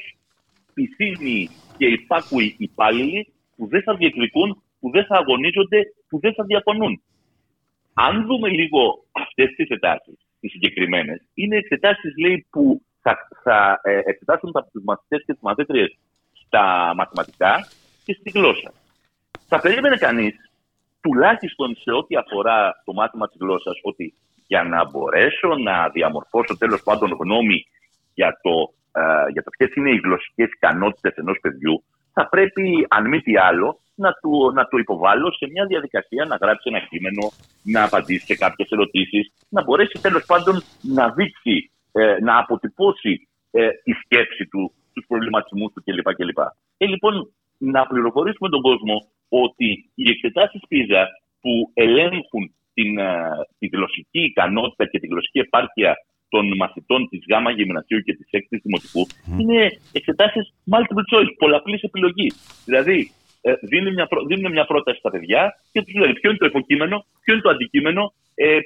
πισίνοι 0.73 1.49
και 1.77 1.87
υπάκουοι 1.87 2.55
υπάλληλοι 2.57 3.33
που 3.55 3.67
δεν 3.67 3.81
θα 3.83 3.95
διεκδικούν, 3.95 4.63
που 4.79 4.89
δεν 4.89 5.05
θα 5.05 5.17
αγωνίζονται, 5.17 5.79
που 6.09 6.19
δεν 6.19 6.33
θα 6.33 6.43
διαφωνούν. 6.43 7.01
Αν 7.93 8.25
δούμε 8.25 8.49
λίγο 8.49 9.05
αυτές 9.11 9.47
τις 9.47 9.57
εξετάσεις, 9.57 10.17
τις 10.39 10.51
συγκεκριμένες, 10.51 11.21
είναι 11.33 11.57
εξετάσεις 11.57 12.13
λέει, 12.17 12.45
που 12.49 12.81
θα, 13.01 13.27
θα 13.43 13.79
ε, 13.83 14.01
εξετάσουν 14.05 14.51
τα 14.51 14.67
μαθητές 14.83 15.23
και 15.25 15.33
τις 15.33 15.41
μαθήτριες 15.41 15.97
στα 16.45 16.93
μαθηματικά 16.95 17.67
και 18.05 18.13
στη 18.13 18.29
γλώσσα. 18.29 18.73
Θα 19.47 19.59
περίμενε 19.59 19.97
κανείς, 19.97 20.35
τουλάχιστον 21.01 21.75
σε 21.75 21.91
ό,τι 21.91 22.15
αφορά 22.15 22.81
το 22.85 22.93
μάθημα 22.93 23.27
της 23.27 23.37
γλώσσας, 23.39 23.79
ότι 23.81 24.13
για 24.47 24.63
να 24.63 24.89
μπορέσω 24.89 25.55
να 25.63 25.89
διαμορφώσω 25.89 26.57
τέλος 26.57 26.81
πάντων 26.83 27.17
γνώμη 27.19 27.65
για 28.13 28.39
το, 28.41 28.73
ε, 28.91 29.31
για 29.31 29.43
το 29.43 29.49
ποιες 29.57 29.75
είναι 29.75 29.91
οι 29.91 30.01
γλωσσικές 30.03 30.49
ικανότητες 30.55 31.13
ενός 31.15 31.37
παιδιού, 31.41 31.83
θα 32.13 32.29
πρέπει, 32.29 32.85
αν 32.89 33.07
μη 33.07 33.21
τι 33.21 33.37
άλλο, 33.37 33.79
να 33.95 34.11
του, 34.21 34.51
να 34.53 34.67
το 34.67 34.77
υποβάλω 34.77 35.31
σε 35.31 35.47
μια 35.51 35.65
διαδικασία 35.65 36.25
να 36.25 36.35
γράψει 36.35 36.69
ένα 36.71 36.79
κείμενο, 36.79 37.23
να 37.63 37.83
απαντήσει 37.83 38.25
σε 38.25 38.35
κάποιες 38.35 38.69
ερωτήσεις, 38.69 39.33
να 39.49 39.63
μπορέσει 39.63 40.01
τέλος 40.01 40.25
πάντων 40.25 40.61
να 40.81 41.09
δείξει, 41.09 41.71
ε, 41.91 42.17
να 42.21 42.37
αποτυπώσει 42.37 43.27
ε, 43.51 43.69
τη 43.83 43.91
σκέψη 43.91 44.47
του, 44.47 44.73
τους 44.93 45.05
προβληματισμούς 45.07 45.73
του 45.73 45.83
κλπ. 45.85 46.15
κλπ. 46.15 46.39
Ε, 46.77 46.85
λοιπόν, 46.85 47.33
να 47.57 47.87
πληροφορήσουμε 47.87 48.49
τον 48.49 48.61
κόσμο 48.61 48.95
ότι 49.29 49.91
οι 49.95 50.09
εξετάσεις 50.09 50.61
PISA 50.69 51.03
που 51.41 51.71
ελέγχουν 51.73 52.45
την, 52.77 52.97
ε, 52.97 53.13
τη 53.59 53.67
γλωσσική 53.73 54.21
ικανότητα 54.31 54.85
και 54.91 54.99
τη 54.99 55.07
γλωσσική 55.07 55.39
επάρκεια 55.39 55.91
των 56.29 56.55
μαθητών 56.61 57.09
της 57.09 57.21
ΓΑΜΑ 57.29 57.51
Γυμνασίου 57.51 57.99
και 58.05 58.13
της 58.13 58.27
6η 58.31 58.57
Δημοτικού 58.63 59.07
mm. 59.07 59.39
είναι 59.39 59.59
εξετάσεις 59.91 60.53
multiple 60.73 61.05
choice, 61.11 61.31
πολλαπλής 61.37 61.81
επιλογής. 61.81 62.33
Δηλαδή, 62.65 63.11
ε, 63.41 63.53
δίνουν, 63.61 63.93
μια, 63.93 64.07
δίνουν 64.27 64.51
μια 64.51 64.65
πρόταση 64.65 64.99
στα 64.99 65.09
παιδιά 65.09 65.41
και 65.71 65.81
τους 65.83 65.93
λένε 65.93 66.13
ποιο 66.13 66.29
είναι 66.29 66.39
το 66.39 66.45
υποκείμενο, 66.45 67.05
ποιο 67.23 67.33
είναι 67.33 67.41
το 67.41 67.49
αντικείμενο, 67.49 68.13
ε, 68.35 68.59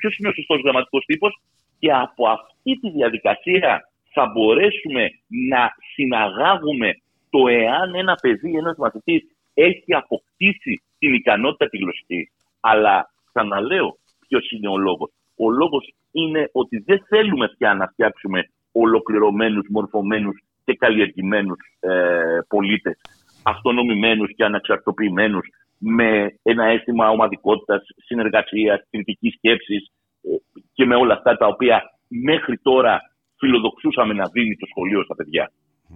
ποιος 0.00 0.16
είναι 0.18 0.28
ο 0.28 0.32
σωστός 0.32 0.60
γραμματικός 0.64 1.04
τύπος. 1.04 1.40
Και 1.78 1.92
από 1.92 2.28
αυτή 2.28 2.72
τη 2.80 2.90
διαδικασία 2.90 3.88
θα 4.12 4.24
μπορέσουμε 4.32 5.04
να 5.50 5.62
συναγάγουμε 5.94 6.90
το 7.30 7.48
εάν 7.48 7.94
ένα 7.94 8.14
παιδί, 8.22 8.52
ένας 8.56 8.76
μαθητής 8.76 9.22
έχει 9.54 9.94
αποκτήσει 9.94 10.82
την 10.98 11.14
ικανότητα 11.14 11.68
τη 11.68 11.76
γλωσσική. 11.78 12.30
Αλλά 12.60 13.10
ξαναλέω 13.32 13.98
ποιος 14.28 14.50
είναι 14.50 14.68
ο 14.68 14.76
λόγος. 14.78 15.10
Ο 15.36 15.50
λόγος 15.50 15.94
είναι 16.12 16.48
ότι 16.52 16.78
δεν 16.78 17.04
θέλουμε 17.08 17.48
πια 17.58 17.74
να 17.74 17.86
φτιάξουμε 17.86 18.50
ολοκληρωμένους, 18.72 19.66
μορφωμένους 19.70 20.42
και 20.64 20.74
καλλιεργημένους 20.74 21.58
ε, 21.80 22.38
πολίτες, 22.48 23.00
αυτονομημένους 23.42 24.34
και 24.34 24.44
αναξαρτοποιημένους, 24.44 25.48
με 25.78 26.38
ένα 26.42 26.64
αίσθημα 26.64 27.10
ομαδικότητας, 27.10 27.82
συνεργασίας, 27.96 28.80
κριτικής 28.90 29.34
σκέψης 29.34 29.90
ε, 30.22 30.28
και 30.72 30.84
με 30.86 30.94
όλα 30.94 31.14
αυτά 31.14 31.36
τα 31.36 31.46
οποία 31.46 31.82
μέχρι 32.08 32.58
τώρα 32.58 33.00
φιλοδοξούσαμε 33.38 34.14
να 34.14 34.28
δίνει 34.32 34.56
το 34.56 34.66
σχολείο 34.66 35.02
στα 35.04 35.14
παιδιά. 35.14 35.50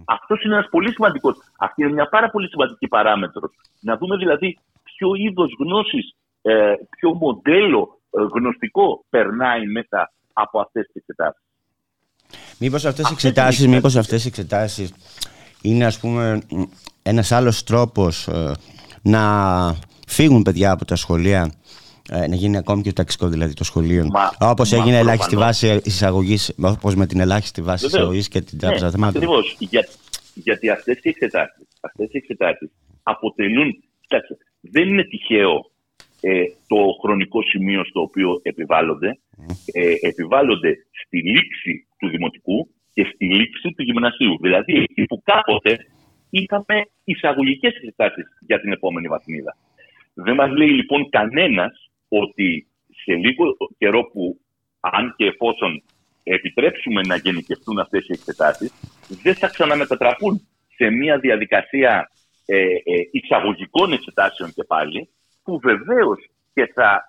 Αυτός 0.05 0.43
είναι 0.43 0.53
ένας 0.53 0.67
πολύ 0.69 0.91
σημαντικός. 0.91 1.35
Αυτή 1.59 1.83
είναι 1.83 1.91
μια 1.91 2.09
πάρα 2.09 2.29
πολύ 2.29 2.47
σημαντική 2.47 2.87
παράμετρος. 2.87 3.51
Να 3.81 3.97
δούμε 3.97 4.17
δηλαδή 4.17 4.57
ποιο 4.83 5.15
είδος 5.15 5.55
γνώσης 5.59 6.15
ε, 6.47 6.73
ποιο 6.89 7.13
μοντέλο 7.13 7.99
ε, 8.09 8.21
γνωστικό 8.33 9.05
περνάει 9.09 9.65
μέσα 9.65 10.13
από 10.33 10.59
αυτές 10.59 10.85
τις 10.85 10.95
εξετάσεις; 10.95 11.41
Μήπως 12.59 12.85
αυτές 12.85 13.09
οι 13.09 13.13
εξετάσεις, 13.13 13.67
μήπως 13.67 13.95
αυτές 13.95 14.25
οι 14.25 14.27
εξετάσεις 14.27 14.93
είναι 15.61 15.85
ας 15.85 15.99
πούμε 15.99 16.41
ένας 17.03 17.31
άλλος 17.31 17.63
τρόπος 17.63 18.27
ε, 18.27 18.51
να 19.01 19.21
φύγουν 20.07 20.41
παιδιά 20.41 20.71
από 20.71 20.85
τα 20.85 20.95
σχολεία 20.95 21.51
να 22.29 22.35
γίνει 22.35 22.57
ακόμη 22.57 22.81
και 22.81 22.89
το 22.89 22.95
ταξικό 22.95 23.27
δηλαδή 23.27 23.53
το 23.53 23.63
σχολείο. 23.63 24.07
Όπως 24.39 24.71
έγινε 24.71 24.97
ελάχιστη 24.97 25.35
βάση 25.35 25.79
εισαγωγής, 25.83 26.55
όπως 26.61 26.95
με 26.95 27.05
την 27.05 27.19
ελάχιστη 27.19 27.61
βάση 27.61 27.85
εισαγωγής 27.85 28.27
και 28.27 28.41
την 28.41 28.59
τράπεζα 28.59 28.85
ναι, 28.85 28.91
θεμάτων. 28.91 29.15
Ακριβώς. 29.15 29.55
Για, 29.59 29.87
γιατί 30.33 30.69
αυτές 30.69 30.97
οι 31.01 31.09
εξετάσεις 31.09 31.67
αυτές 31.79 32.07
οι 32.11 32.17
εξετάσεις 32.17 32.71
αποτελούν. 33.03 33.83
Κοιτάξτε, 34.01 34.37
δεν 34.61 34.87
είναι 34.87 35.03
τυχαίο 35.03 35.51
ε, 35.51 35.74
το 36.67 36.77
χρονικό 37.01 37.41
σημείο 37.41 37.85
στο 37.85 38.01
οποίο 38.01 38.39
επιβάλλονται. 38.43 39.19
Ε, 39.73 39.93
επιβάλλονται 40.01 40.75
στη 41.05 41.17
λήξη 41.17 41.87
του 41.99 42.09
δημοτικού 42.09 42.69
και 42.93 43.11
στη 43.13 43.25
λήξη 43.25 43.73
του 43.75 43.83
γυμνασίου. 43.83 44.37
Δηλαδή, 44.41 44.73
εκεί 44.75 45.03
που 45.03 45.21
κάποτε 45.23 45.77
είχαμε 46.29 46.87
εισαγωγικές 47.03 47.75
εξετάσει 47.75 48.21
για 48.39 48.59
την 48.61 48.71
επόμενη 48.71 49.07
βαθμίδα. 49.07 49.57
Δεν 50.13 50.35
μας 50.35 50.51
λέει 50.51 50.69
λοιπόν 50.69 51.09
κανένας 51.09 51.91
ότι 52.07 52.67
σε 53.03 53.13
λίγο 53.13 53.43
καιρό 53.77 54.03
που, 54.03 54.39
αν 54.79 55.13
και 55.17 55.25
εφόσον 55.25 55.83
επιτρέψουμε 56.23 57.01
να 57.01 57.15
γενικευτούν 57.15 57.79
αυτές 57.79 58.07
οι 58.07 58.13
εξετάσεις, 58.13 58.71
δεν 59.23 59.35
θα 59.35 59.47
ξαναμετατραπούν 59.47 60.47
σε 60.75 60.89
μια 60.89 61.17
διαδικασία 61.17 62.09
ε, 62.45 62.57
ε, 62.57 62.75
εισαγωγικών 63.11 63.91
εξετάσεων 63.93 64.53
και 64.53 64.63
πάλι, 64.63 65.09
που 65.45 65.59
βεβαίως 65.59 66.29
και 66.53 66.71
θα, 66.73 67.07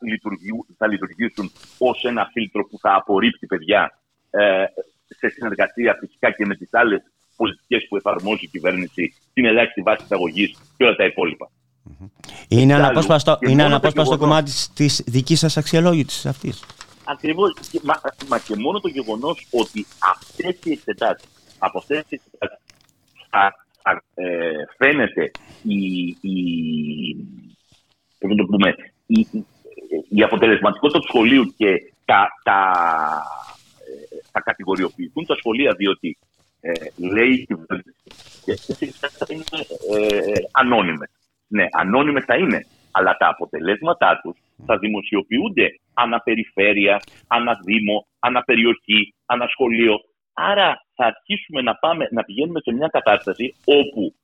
θα 0.76 0.86
λειτουργήσουν 0.86 1.52
ως 1.78 2.04
ένα 2.04 2.28
φίλτρο 2.32 2.64
που 2.66 2.78
θα 2.78 2.94
απορρίπτει 2.94 3.46
παιδιά 3.46 3.98
ε, 4.30 4.64
σε 5.06 5.28
συνεργασία 5.28 5.96
φυσικά 6.00 6.30
και 6.30 6.46
με 6.46 6.54
τις 6.56 6.68
άλλες 6.72 7.02
πολιτικές 7.36 7.86
που 7.88 7.96
εφαρμόζει 7.96 8.44
η 8.44 8.48
κυβέρνηση, 8.48 9.14
την 9.32 9.44
ελάχιστη 9.44 9.82
βάση 9.82 10.02
εισαγωγής 10.04 10.58
και 10.76 10.84
όλα 10.84 10.96
τα 10.96 11.04
υπόλοιπα. 11.04 11.50
Είναι 12.48 12.74
αναπόσπαστο, 12.74 13.38
είναι 13.40 13.62
αναπόσπαστο 13.62 14.18
κομμάτι 14.18 14.52
της 14.74 15.02
δικής 15.06 15.38
σας 15.38 15.56
αξιολόγησης 15.56 16.26
αυτής. 16.26 16.64
Ακριβώς. 17.04 17.52
Μα, 17.82 18.00
μα, 18.28 18.38
και 18.38 18.56
μόνο 18.56 18.80
το 18.80 18.88
γεγονός 18.88 19.46
ότι 19.50 19.86
αυτές 20.12 20.58
οι 20.64 20.70
εξετάσει, 20.72 21.26
από 21.58 21.78
αυτές 21.78 22.04
τις 22.08 22.20
εξετάσεις, 22.24 22.64
θα, 23.30 23.54
ε, 24.14 24.64
φαίνεται 24.76 25.30
η, 25.62 26.06
η, 26.20 26.36
το 28.34 28.44
πούμε, 28.44 28.74
η, 29.06 29.26
η 30.08 30.22
αποτελεσματικότητα 30.22 30.98
του 30.98 31.06
σχολείου 31.08 31.54
και 31.56 31.92
τα, 32.04 32.28
τα, 32.42 32.60
ε, 33.86 34.16
θα 34.30 34.40
κατηγοριοποιηθούν 34.40 35.26
τα 35.26 35.36
σχολεία 35.36 35.72
διότι 35.72 36.18
ε, 36.60 36.72
λέει 36.96 37.30
η 37.30 37.46
κυβέρνηση 37.46 37.94
και 38.44 38.54
θα 39.00 39.26
είναι 39.28 39.44
ε, 39.96 40.32
ανώνυμες. 40.52 41.10
Ναι, 41.48 41.66
ανώνυμες 41.72 42.24
θα 42.24 42.36
είναι, 42.36 42.66
αλλά 42.90 43.16
τα 43.16 43.28
αποτελέσματά 43.28 44.20
τους 44.22 44.36
θα 44.66 44.78
δημοσιοποιούνται 44.78 45.68
αναπεριφέρεια, 45.94 47.00
αναδήμο, 47.26 48.06
αναπεριοχή, 48.18 49.14
ανασχολείο. 49.26 49.94
Άρα 50.32 50.86
θα 50.94 51.04
αρχίσουμε 51.04 51.62
να, 51.62 51.74
πάμε, 51.74 52.08
να 52.10 52.24
πηγαίνουμε 52.24 52.60
σε 52.60 52.72
μια 52.72 52.88
κατάσταση 52.88 53.54
όπου 53.64 54.14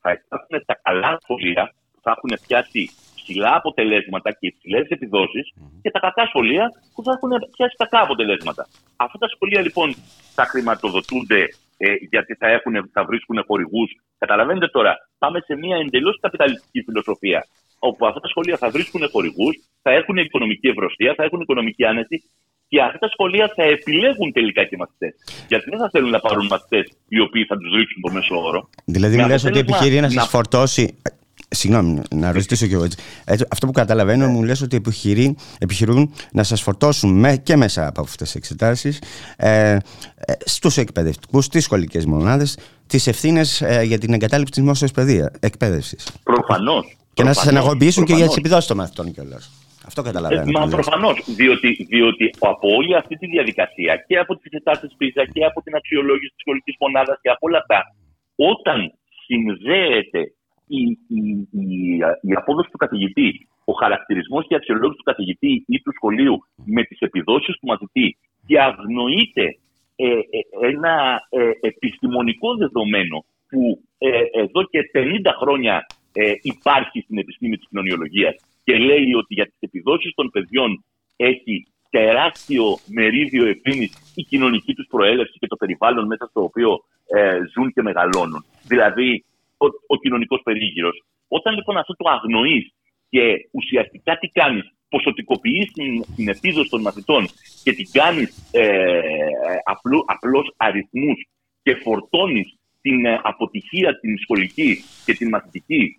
θα 0.00 0.10
υπάρχουν 0.12 0.64
τα 0.66 0.80
καλά 0.82 1.18
σχολεία 1.22 1.74
που 1.92 2.00
θα 2.02 2.10
έχουν 2.16 2.38
πιάσει 2.46 2.90
ψηλά 3.24 3.52
αποτελέσματα 3.60 4.30
και 4.38 4.46
υψηλές 4.50 4.84
και 5.82 5.90
τα 5.90 6.00
κακά 6.06 6.24
σχολεία 6.26 6.64
που 6.94 7.02
θα 7.04 7.12
έχουν 7.16 7.30
πιάσει 7.56 7.76
κακά 7.82 8.00
αποτελέσματα. 8.06 8.62
Αυτά 8.96 9.18
τα 9.18 9.28
σχολεία 9.34 9.60
λοιπόν 9.60 9.88
θα 10.36 10.44
χρηματοδοτούνται 10.44 11.42
ε, 11.76 11.86
γιατί 12.10 12.34
θα, 12.34 12.48
έχουν, 12.56 12.74
θα 12.92 13.04
βρίσκουν 13.04 13.44
χορηγούς. 13.46 13.90
Καταλαβαίνετε 14.18 14.68
τώρα, 14.68 14.92
πάμε 15.18 15.38
σε 15.40 15.54
μια 15.56 15.76
εντελώς 15.76 16.18
καπιταλιστική 16.20 16.82
φιλοσοφία. 16.82 17.46
Όπου 17.78 18.06
αυτά 18.06 18.20
τα 18.20 18.28
σχολεία 18.28 18.56
θα 18.56 18.70
βρίσκουν 18.70 19.08
χορηγούς, 19.12 19.54
θα 19.82 19.90
έχουν 19.90 20.16
οικονομική 20.16 20.68
ευρωστία, 20.68 21.14
θα 21.16 21.24
έχουν 21.24 21.40
οικονομική 21.40 21.84
άνεση 21.84 22.16
και 22.68 22.82
αυτά 22.82 22.98
τα 22.98 23.08
σχολεία 23.08 23.52
θα 23.56 23.62
επιλέγουν 23.62 24.32
τελικά 24.32 24.64
και 24.64 24.76
μαθητές. 24.76 25.14
Γιατί 25.48 25.70
δεν 25.70 25.78
θα 25.78 25.88
θέλουν 25.92 26.10
να 26.10 26.20
πάρουν 26.20 26.46
μαθητές 26.46 26.84
οι 27.08 27.20
οποίοι 27.20 27.44
θα 27.44 27.56
τους 27.56 27.74
ρίξουν 27.74 28.02
το 28.02 28.12
μέσο 28.12 28.42
όρο. 28.42 28.68
Δηλαδή, 28.84 29.16
μου 29.16 29.26
λες 29.26 29.44
ότι 29.44 29.58
επιχειρεί 29.58 30.00
να 30.00 30.08
σας 30.08 30.28
φορτώσει 30.28 30.98
Συγγνώμη, 31.54 32.02
να 32.14 32.32
ρωτήσω 32.32 32.66
κι 32.66 32.72
εγώ 32.72 32.84
έτσι. 32.84 32.98
Αυτό 33.50 33.66
που 33.66 33.72
καταλαβαίνω, 33.72 34.28
μου 34.28 34.42
λες 34.42 34.62
ότι 34.62 34.76
επιχειρεί, 34.76 35.36
επιχειρούν 35.58 36.12
να 36.32 36.42
σας 36.42 36.62
φορτώσουν 36.62 37.18
με, 37.18 37.36
και 37.36 37.56
μέσα 37.56 37.86
από 37.86 38.00
αυτές 38.00 38.26
τις 38.26 38.34
εξετάσεις 38.34 39.02
ε, 39.36 39.70
ε, 39.70 39.78
στους 40.44 40.76
εκπαιδευτικούς, 40.76 41.44
στις 41.44 41.64
σχολικές 41.64 42.06
μονάδες, 42.06 42.58
τις 42.86 43.06
ευθύνες 43.06 43.60
ε, 43.60 43.82
για 43.82 43.98
την 43.98 44.12
εγκατάλειψη 44.12 44.52
της 44.52 44.62
δημόσιας 44.62 44.90
εκπαίδευσης. 45.40 46.08
Προφανώς. 46.22 46.96
Και 47.14 47.22
να 47.22 47.32
σας 47.32 47.46
εναγωγοποιήσουν 47.46 48.04
και 48.04 48.14
για 48.14 48.26
τις 48.26 48.36
επιδόσεις 48.36 48.66
των 48.66 48.76
μαθητών 48.76 49.12
κιόλας. 49.12 49.50
Αυτό 49.86 50.02
καταλαβαίνω. 50.02 50.50
Μα 50.50 50.66
προφανώς. 50.66 51.22
Διότι, 51.26 51.86
διότι 51.88 52.30
από 52.38 52.68
όλη 52.78 52.96
αυτή 52.96 53.16
τη 53.16 53.26
διαδικασία 53.26 54.04
και 54.06 54.18
από 54.18 54.36
τις 54.36 54.44
εξετάσεις 54.44 54.94
πίσω 54.96 55.24
και 55.32 55.44
από 55.44 55.62
την 55.62 55.74
αξιολόγηση 55.74 56.32
της 56.34 56.40
σχολικής 56.44 56.74
μονάδας 56.80 57.18
και 57.22 57.28
από 57.28 57.46
όλα 57.48 57.58
αυτά, 57.58 57.80
όταν 58.52 58.78
συνδέεται 59.26 60.20
η, 60.66 60.82
η, 61.08 61.48
η, 61.50 61.96
η 62.20 62.32
απόδοση 62.34 62.70
του 62.70 62.76
καθηγητή, 62.76 63.48
ο 63.64 63.72
χαρακτηρισμός 63.72 64.46
και 64.46 64.54
η 64.54 64.56
αξιολόγηση 64.56 64.96
του 64.96 65.10
καθηγητή 65.10 65.64
ή 65.66 65.80
του 65.80 65.92
σχολείου 65.92 66.36
με 66.64 66.82
τις 66.82 66.98
επιδόσεις 67.00 67.54
του 67.58 67.66
μαθητή 67.66 68.16
και 68.46 68.60
αγνοείται 68.60 69.58
ε, 69.96 70.06
ε, 70.06 70.66
ένα 70.68 71.20
ε, 71.28 71.50
επιστημονικό 71.60 72.56
δεδομένο 72.56 73.24
που 73.48 73.82
εδώ 74.32 74.62
και 74.62 74.80
50 74.94 75.04
χρόνια 75.40 75.86
υπάρχει 76.42 77.00
στην 77.00 77.18
επιστήμη 77.18 77.56
της 77.56 77.68
κοινωνιολογίας 77.68 78.34
και 78.64 78.76
λέει 78.76 79.14
ότι 79.14 79.34
για 79.34 79.44
τις 79.44 79.56
επιδόσεις 79.60 80.14
των 80.14 80.30
παιδιών 80.30 80.84
έχει 81.16 81.66
τεράστιο 81.90 82.64
μερίδιο 82.86 83.46
ευθύνης 83.46 84.12
η 84.14 84.22
κοινωνική 84.22 84.74
τους 84.74 84.86
προέλευση 84.86 85.38
και 85.38 85.46
το 85.46 85.56
περιβάλλον 85.56 86.06
μέσα 86.06 86.26
στο 86.30 86.42
οποίο 86.42 86.78
ζουν 87.54 87.72
και 87.72 87.82
μεγαλώνουν. 87.82 88.44
Δηλαδή, 88.66 89.24
ο, 89.64 89.66
ο 89.86 89.96
κοινωνικός 89.96 90.40
περίγυρος. 90.44 90.96
Όταν 91.28 91.54
λοιπόν 91.54 91.76
αυτό 91.76 91.94
το 91.96 92.10
αγνοείς 92.10 92.64
και 93.08 93.48
ουσιαστικά 93.52 94.18
τι 94.18 94.28
κάνεις, 94.28 94.64
ποσοτικοποιείς 94.88 95.72
την, 95.72 96.02
την 96.16 96.28
επίδοση 96.28 96.70
των 96.70 96.80
μαθητών 96.80 97.26
και 97.64 97.72
την 97.72 97.86
κάνεις 97.92 98.50
ε, 98.52 99.00
απλώς 100.04 100.54
αριθμούς 100.56 101.18
και 101.62 101.74
φορτώνεις 101.74 102.58
την 102.80 103.04
ε, 103.06 103.20
αποτυχία 103.22 103.98
την 104.00 104.18
σχολική 104.18 104.70
και 105.04 105.12
την 105.12 105.28
μαθητική 105.28 105.98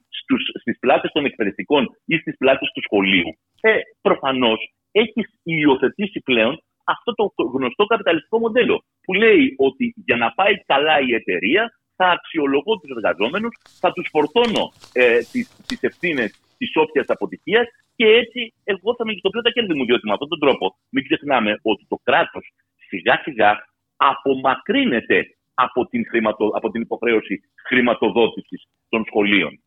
στις 0.62 0.80
πλάτες 0.80 1.12
των 1.12 1.26
εκπαιδευτικών 1.26 1.88
ή 2.06 2.18
στις 2.18 2.38
πλάτες 2.38 2.72
του 2.74 2.82
σχολείου, 2.82 3.38
ε, 3.62 3.72
προφανώς 4.02 4.60
έχεις 4.92 5.28
υιοθετήσει 5.44 6.20
πλέον 6.20 6.64
αυτό 6.84 7.14
το 7.14 7.44
γνωστό 7.54 7.86
καπιταλιστικό 7.86 8.40
μοντέλο 8.40 8.84
που 9.04 9.14
λέει 9.14 9.56
ότι 9.58 9.94
για 10.06 10.16
να 10.16 10.32
πάει 10.32 10.54
καλά 10.66 11.00
η 11.00 11.14
εταιρεία 11.14 11.72
θα 11.96 12.08
αξιολογώ 12.18 12.74
τους 12.80 12.90
εργαζόμενους, 12.96 13.54
θα 13.80 13.92
τους 13.92 14.08
φορτώνω 14.12 14.74
ε, 14.94 15.20
τις 15.68 15.80
ευθύνες 15.82 16.30
της 16.58 16.72
όποιας 16.76 17.06
αποτυχίας 17.08 17.68
και 17.96 18.06
έτσι 18.06 18.54
εγώ 18.64 18.96
θα 18.98 19.06
μεγιστοποιώ 19.06 19.42
τα 19.42 19.50
κέρδη 19.50 19.74
μου. 19.74 19.86
Διότι 19.86 20.06
με 20.08 20.14
αυτόν 20.14 20.30
τον 20.30 20.40
τρόπο 20.40 20.78
μην 20.90 21.04
ξεχνάμε 21.04 21.60
ότι 21.62 21.86
το 21.88 22.00
κράτος 22.04 22.46
σιγά 22.88 23.22
σιγά 23.24 23.52
απομακρύνεται 23.96 25.20
από 25.54 25.88
την, 25.88 26.06
χρηματο, 26.10 26.46
από 26.54 26.70
την 26.72 26.82
υποχρέωση 26.82 27.42
χρηματοδότησης 27.68 28.62
των 28.90 29.04
σχολείων. 29.06 29.60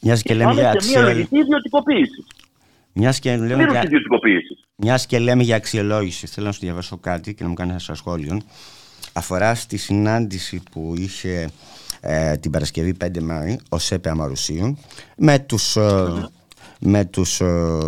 Μιας 0.00 0.22
και 0.22 0.34
λέμε 0.34 0.52
για 0.52 0.76
μια 0.90 1.02
λογική 1.02 1.38
ιδιωτικοποίησης. 1.38 2.26
Μιας 2.96 3.18
και, 3.18 3.36
λέμε 3.36 3.64
για... 3.64 3.82
Μιας 4.76 5.06
και 5.06 5.18
λέμε 5.18 5.42
για 5.42 5.56
αξιολόγηση, 5.56 6.26
θέλω 6.26 6.46
να 6.46 6.52
σου 6.52 6.60
διαβάσω 6.60 6.98
κάτι 6.98 7.34
και 7.34 7.42
να 7.42 7.48
μου 7.48 7.54
κάνεις 7.54 7.88
ένα 7.88 7.96
σχόλιο 7.96 8.40
αφορά 9.14 9.54
στη 9.54 9.76
συνάντηση 9.76 10.62
που 10.70 10.94
είχε 10.96 11.48
ε, 12.00 12.36
την 12.36 12.50
Παρασκευή 12.50 12.94
5 13.04 13.22
Μάη 13.22 13.56
ο 13.68 13.78
ΣΕΠΕ 13.78 14.10
Αμαρουσίου 14.10 14.78
με 15.16 15.38
τους, 15.38 15.76
ε, 15.76 16.28
με 16.80 17.04
τους 17.04 17.40
ε, 17.40 17.78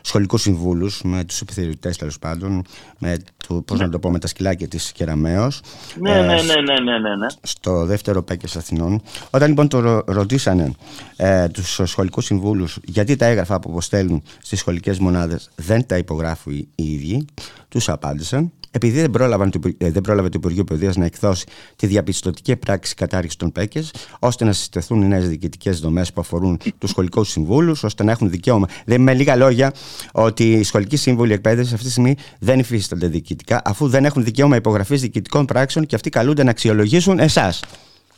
σχολικούς 0.00 0.42
συμβούλους, 0.42 1.02
με 1.02 1.24
τους 1.24 1.40
επιθεωρητές 1.40 1.96
τέλος 1.96 2.18
πάντων, 2.18 2.64
με 2.98 3.16
το, 3.46 3.54
πώς 3.54 3.78
να 3.78 3.88
το 3.88 3.98
πω, 3.98 4.10
με 4.10 4.18
τα 4.18 4.26
σκυλάκια 4.26 4.68
της 4.68 4.92
Κεραμέως 4.92 5.60
ναι, 6.00 6.10
ναι, 6.10 6.20
ναι, 6.20 6.34
ναι, 6.34 6.80
ναι, 6.80 6.98
ναι, 6.98 7.16
ναι. 7.16 7.26
στο 7.42 7.84
δεύτερο 7.84 8.22
ΠΕΚΕΣ 8.22 8.56
Αθηνών. 8.56 9.02
Όταν 9.30 9.48
λοιπόν 9.48 9.68
το 9.68 10.02
ρωτήσανε 10.06 10.72
ε, 11.16 11.48
τους 11.48 11.80
σχολικούς 11.84 12.24
συμβούλους 12.24 12.78
γιατί 12.84 13.16
τα 13.16 13.26
έγγραφα 13.26 13.60
που 13.60 13.70
αποστέλνουν 13.70 14.22
στις 14.42 14.58
σχολικές 14.58 14.98
μονάδες 14.98 15.50
δεν 15.54 15.86
τα 15.86 15.96
υπογράφουν 15.96 16.52
οι 16.52 16.92
ίδιοι, 16.92 17.26
τους 17.68 17.88
απάντησαν 17.88 18.52
επειδή 18.76 19.00
δεν, 19.00 19.10
πρόλαβαν, 19.10 19.52
ε, 19.78 19.90
δεν 19.90 20.02
πρόλαβε 20.02 20.28
το 20.28 20.34
Υπουργείο 20.38 20.64
Παιδείας 20.64 20.96
να 20.96 21.04
εκδώσει 21.04 21.46
τη 21.76 21.86
διαπιστωτική 21.86 22.56
πράξη 22.56 22.94
κατάρριξη 22.94 23.38
των 23.38 23.52
ΠΕΚΕ, 23.52 23.84
ώστε 24.18 24.44
να 24.44 24.52
συστεθούν 24.52 25.02
οι 25.02 25.06
νέες 25.06 25.28
διοικητικές 25.28 25.80
δομές 25.80 26.12
που 26.12 26.20
αφορούν 26.20 26.58
τους 26.78 26.90
σχολικούς 26.90 27.30
συμβούλους, 27.30 27.82
ώστε 27.82 28.04
να 28.04 28.10
έχουν 28.10 28.30
δικαίωμα. 28.30 28.66
Δεν 28.84 29.00
με 29.00 29.14
λίγα 29.14 29.36
λόγια, 29.36 29.72
ότι 30.12 30.52
οι 30.52 30.62
σχολικοί 30.62 30.96
σύμβουλοι 30.96 31.32
εκπαίδευσης 31.32 31.72
αυτή 31.72 31.84
τη 31.84 31.90
στιγμή 31.90 32.16
δεν 32.38 32.58
υφίστανται 32.58 33.06
διοικητικά, 33.06 33.62
αφού 33.64 33.88
δεν 33.88 34.04
έχουν 34.04 34.24
δικαίωμα 34.24 34.56
υπογραφής 34.56 35.00
διοικητικών 35.00 35.44
πράξεων 35.44 35.86
και 35.86 35.94
αυτοί 35.94 36.10
καλούνται 36.10 36.42
να 36.42 36.50
αξιολογήσουν 36.50 37.18
εσάς. 37.18 37.60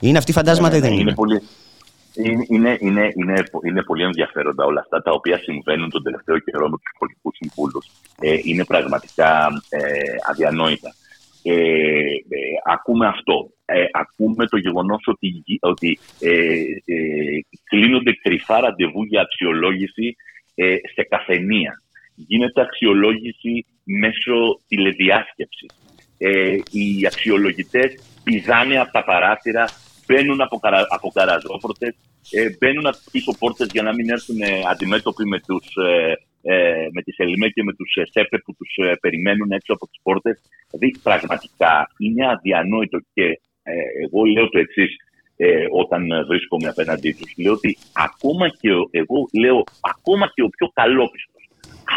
Είναι 0.00 0.18
αυτή 0.18 0.32
φαντάσματα 0.32 0.76
ή 0.76 0.80
δεν 0.80 0.92
είναι; 0.92 1.00
είναι 1.00 1.14
πολύ, 1.14 1.42
είναι, 2.16 2.44
είναι, 2.48 2.76
είναι, 2.80 3.12
είναι, 3.14 3.42
είναι 3.66 3.82
πολύ 3.82 4.02
ενδιαφέροντα 4.02 4.64
όλα 4.64 4.80
αυτά 4.80 5.02
τα 5.02 5.10
οποία 5.10 5.38
συμβαίνουν 5.38 5.90
τον 5.90 6.02
τελευταίο 6.02 6.38
καιρό 6.38 6.68
με 6.68 6.76
τους 6.76 6.92
πολιτικούς 6.98 7.36
συμβούλους. 7.36 7.86
Ε, 8.20 8.38
είναι 8.44 8.64
πραγματικά 8.64 9.48
ε, 9.68 10.14
αδιανόητα. 10.30 10.94
Ε, 11.42 11.52
ε 11.52 12.38
ακούμε 12.64 13.06
αυτό. 13.06 13.50
Ε, 13.64 13.84
ακούμε 13.92 14.46
το 14.46 14.56
γεγονός 14.56 15.02
ότι, 15.06 15.42
ότι 15.60 15.98
ε, 16.20 16.62
κλείνονται 17.64 18.12
κρυφά 18.22 18.60
ραντεβού 18.60 19.02
για 19.04 19.20
αξιολόγηση 19.20 20.16
σε 20.94 21.02
καφενεία. 21.08 21.82
Γίνεται 22.14 22.60
αξιολόγηση 22.60 23.66
μέσω 23.84 24.60
τηλεδιάσκεψης. 24.68 25.70
οι 26.70 27.06
αξιολογητές 27.06 27.94
πηδάνε 28.24 28.78
από 28.78 28.92
τα 28.92 29.04
παράθυρα 29.04 29.68
μπαίνουν 30.06 30.40
από, 30.40 30.56
καρα, 30.58 30.86
από 30.88 31.08
καραζόπορτες, 31.08 31.94
ε, 32.30 32.48
μπαίνουν 32.58 32.86
από 32.86 32.98
πίσω 33.10 33.32
πόρτες 33.38 33.68
για 33.72 33.82
να 33.82 33.94
μην 33.94 34.10
έρθουν 34.10 34.40
ε, 34.40 34.62
αντιμέτωποι 34.70 35.24
με, 35.26 35.40
τους, 35.40 35.66
ε, 35.76 36.12
ε, 36.42 36.88
με 36.92 37.02
τις 37.02 37.16
ΕΛΜΕ 37.18 37.48
και 37.48 37.62
με 37.62 37.72
τους 37.72 37.94
ε, 37.94 38.02
ΣΕΠΕ 38.10 38.38
που 38.38 38.54
τους 38.54 38.70
ε, 38.76 38.94
περιμένουν 39.00 39.50
έξω 39.50 39.72
από 39.72 39.86
τις 39.86 40.00
πόρτες. 40.02 40.40
Δηλαδή 40.70 40.98
πραγματικά 41.02 41.90
είναι 41.98 42.30
αδιανόητο 42.30 42.98
και 43.14 43.40
εγώ 44.04 44.24
λέω 44.24 44.48
το 44.48 44.58
εξής 44.58 44.96
όταν 45.72 46.08
βρίσκομαι 46.26 46.68
απέναντί 46.68 47.12
τους. 47.12 47.34
Λέω 47.36 47.52
ότι 47.52 47.76
ακόμα 47.92 48.48
και 48.48 48.72
ο, 48.72 48.88
εγώ 48.90 49.28
λέω 49.32 49.64
ακόμα 49.80 50.32
και 50.34 50.42
ο 50.42 50.48
πιο 50.48 50.70
καλόπιστος, 50.74 51.48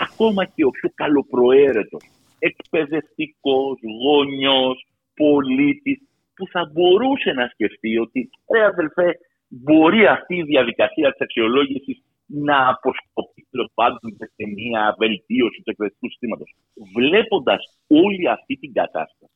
ακόμα 0.04 0.46
και 0.46 0.66
ο 0.66 0.70
πιο 0.70 0.92
καλοπροαίρετος, 0.96 2.04
εκπαιδευτικός, 2.40 3.78
γόνιος, 4.04 4.88
πολίτης, 5.16 6.00
που 6.40 6.48
θα 6.54 6.62
μπορούσε 6.74 7.32
να 7.40 7.46
σκεφτεί 7.54 7.98
ότι, 7.98 8.30
ρε 8.54 8.64
αδελφέ, 8.66 9.10
μπορεί 9.48 10.02
αυτή 10.06 10.36
η 10.36 10.44
διαδικασία 10.44 11.12
της 11.12 11.22
αξιολόγησης 11.22 11.98
να 12.26 12.58
αποσκοπεί 12.70 13.48
τέλος 13.52 13.72
πάντων 13.74 14.16
σε 14.36 14.46
μια 14.56 14.96
βελτίωση 14.98 15.62
του 15.64 15.72
εκπαιδευτικού 15.72 16.10
συστήματος. 16.10 16.50
Βλέποντας 16.96 17.62
όλη 17.88 18.30
αυτή 18.30 18.54
την 18.56 18.74
κατάσταση, 18.74 19.34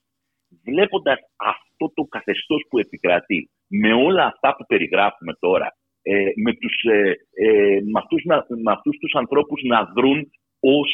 βλέποντας 0.65 1.19
αυτό 1.35 1.85
το 1.93 2.03
καθεστώς 2.03 2.61
που 2.69 2.77
επικρατεί, 2.79 3.49
με 3.67 3.93
όλα 3.93 4.25
αυτά 4.25 4.55
που 4.55 4.65
περιγράφουμε 4.67 5.33
τώρα, 5.39 5.67
ε, 6.01 6.29
με, 6.43 6.53
τους, 6.53 6.75
ε, 6.83 7.15
ε, 7.45 7.79
με, 7.91 7.99
αυτούς, 8.01 8.23
με 8.63 8.71
αυτούς 8.71 8.97
τους 8.97 9.13
ανθρώπους 9.13 9.61
να 9.63 9.79
δρουν 9.95 10.19
ως 10.59 10.91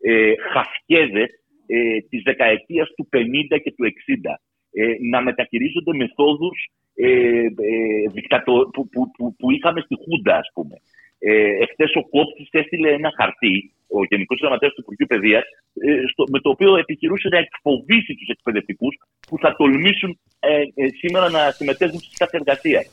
ε, 0.00 0.32
χαφιέδες 0.52 1.30
ε, 1.66 2.00
της 2.08 2.22
δεκαετίας 2.22 2.88
του 2.96 3.08
50 3.12 3.60
και 3.62 3.72
του 3.76 3.84
60 3.84 4.30
ε, 4.30 4.47
να 5.10 5.22
μεταχειρίζονται 5.22 5.96
μεθόδους 5.96 6.58
ε, 6.94 7.08
ε, 7.40 8.10
δικτατο, 8.12 8.70
που, 8.72 8.88
που, 8.88 9.10
που, 9.10 9.36
που, 9.36 9.50
είχαμε 9.50 9.80
στη 9.80 9.94
Χούντα, 10.02 10.36
ας 10.36 10.50
πούμε. 10.54 10.76
Ε, 11.18 11.62
Εχθές 11.62 11.92
ο 11.94 12.02
Κόπτης 12.08 12.48
έστειλε 12.50 12.90
ένα 12.92 13.10
χαρτί, 13.16 13.72
ο 13.88 14.04
Γενικός 14.04 14.38
Γραμματέας 14.40 14.72
του 14.72 14.80
Υπουργείου 14.80 15.06
Παιδείας, 15.06 15.44
ε, 15.74 16.02
με 16.30 16.40
το 16.40 16.48
οποίο 16.50 16.76
επιχειρούσε 16.76 17.28
να 17.28 17.38
εκφοβήσει 17.38 18.14
τους 18.14 18.28
εκπαιδευτικούς 18.28 18.94
που 19.28 19.38
θα 19.38 19.56
τολμήσουν 19.56 20.18
ε, 20.40 20.62
ε, 20.74 20.88
σήμερα 21.00 21.30
να 21.30 21.50
συμμετέχουν 21.50 21.98
στη 21.98 22.16
κάθε 22.16 22.36
εργασία. 22.36 22.84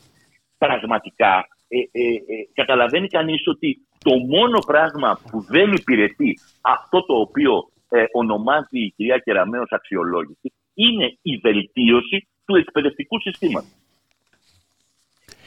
Πραγματικά, 0.57 1.47
ε, 1.67 1.77
ε, 1.77 2.19
καταλαβαίνει 2.53 3.07
κανείς 3.07 3.47
ότι 3.47 3.87
το 4.03 4.17
μόνο 4.17 4.59
πράγμα 4.65 5.19
που 5.31 5.41
δεν 5.41 5.71
υπηρετεί 5.71 6.33
αυτό 6.61 7.05
το 7.05 7.13
οποίο 7.13 7.69
ονομάζει 8.11 8.79
η 8.79 8.93
κυρία 8.95 9.17
Κεραμέως 9.17 9.71
αξιολόγηση 9.71 10.53
είναι 10.75 11.17
η 11.21 11.37
βελτίωση 11.37 12.27
του 12.45 12.55
εκπαιδευτικού 12.55 13.19
συστήματος. 13.21 13.75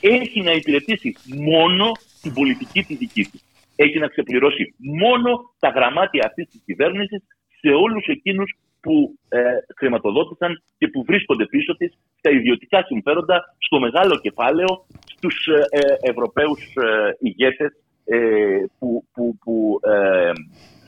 Έχει 0.00 0.40
να 0.40 0.52
υπηρετήσει 0.52 1.16
μόνο 1.36 1.92
την 2.22 2.32
πολιτική 2.32 2.82
τη 2.82 2.94
δική 2.94 3.22
του. 3.22 3.38
Έχει 3.76 3.98
να 3.98 4.08
ξεπληρώσει 4.08 4.74
μόνο 5.00 5.30
τα 5.58 5.68
γραμμάτια 5.68 6.26
αυτής 6.26 6.48
της 6.48 6.60
κυβέρνησης 6.64 7.22
σε 7.60 7.68
όλους 7.68 8.06
εκείνους 8.06 8.56
που 8.80 9.18
ε, 9.28 9.40
χρηματοδότησαν 9.76 10.62
και 10.78 10.88
που 10.88 11.04
βρίσκονται 11.04 11.46
πίσω 11.46 11.76
της 11.76 11.98
στα 12.18 12.30
ιδιωτικά 12.30 12.84
συμφέροντα, 12.86 13.56
στο 13.58 13.80
μεγάλο 13.80 14.18
κεφάλαιο, 14.20 14.86
στους 15.16 15.46
ε, 15.46 15.78
ε, 15.78 16.10
Ευρωπαίους 16.10 16.60
ε, 16.60 17.16
ηγέτες 17.18 17.72
ε, 18.04 18.64
που, 18.78 19.04
που, 19.12 19.38
που 19.38 19.80
ε, 19.82 20.32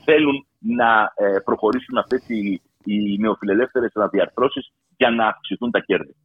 θέλουν 0.05 0.45
να 0.59 1.13
προχωρήσουν 1.43 1.97
αυτές 1.97 2.29
οι 2.29 2.61
οι 2.85 3.17
νεοφιλελεύθερες 3.19 3.91
αναδιαρθρώσει 3.93 4.59
για 4.97 5.09
να 5.09 5.27
αυξηθούν 5.27 5.71
τα 5.71 5.79
κέρδη. 5.79 6.15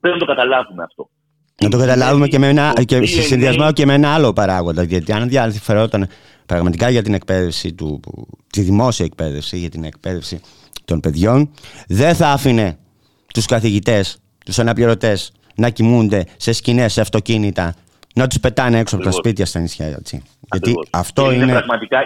Πρέπει 0.00 0.18
να 0.18 0.26
το 0.26 0.32
καταλάβουμε 0.32 0.82
αυτό. 0.82 1.10
Να 1.60 1.68
το 1.68 1.78
καταλάβουμε 1.78 2.28
και, 2.28 2.38
με 2.38 2.48
ένα, 2.48 2.72
και 2.84 3.06
σε 3.06 3.22
συνδυασμό 3.22 3.72
και 3.72 3.86
με 3.86 3.94
ένα 3.94 4.14
άλλο 4.14 4.32
παράγοντα. 4.32 4.82
Γιατί 4.82 5.12
αν 5.12 5.22
ενδιαφερόταν 5.22 6.08
πραγματικά 6.46 6.88
για 6.90 7.02
την 7.02 7.14
εκπαίδευση 7.14 7.72
του, 7.72 8.00
τη 8.52 8.60
δημόσια 8.60 9.04
εκπαίδευση, 9.04 9.58
για 9.58 9.70
την 9.70 9.84
εκπαίδευση 9.84 10.40
των 10.84 11.00
παιδιών, 11.00 11.50
δεν 11.88 12.14
θα 12.14 12.28
άφηνε 12.28 12.78
τους 13.34 13.46
καθηγητές, 13.46 14.18
τους 14.44 14.58
αναπληρωτές 14.58 15.32
να 15.54 15.70
κοιμούνται 15.70 16.24
σε 16.36 16.52
σκηνές, 16.52 16.92
σε 16.92 17.00
αυτοκίνητα, 17.00 17.74
να 18.14 18.26
τους 18.26 18.40
πετάνε 18.40 18.78
έξω 18.78 18.96
από 18.96 19.04
τα 19.04 19.10
σπίτια 19.10 19.46
στα 19.46 19.60
νησιά. 19.60 19.86
Έτσι. 19.86 20.22
Γιατί 20.52 20.74
αυτό 20.90 21.32
είναι... 21.32 21.42
είναι... 21.42 21.52
Πραγματικά, 21.52 21.98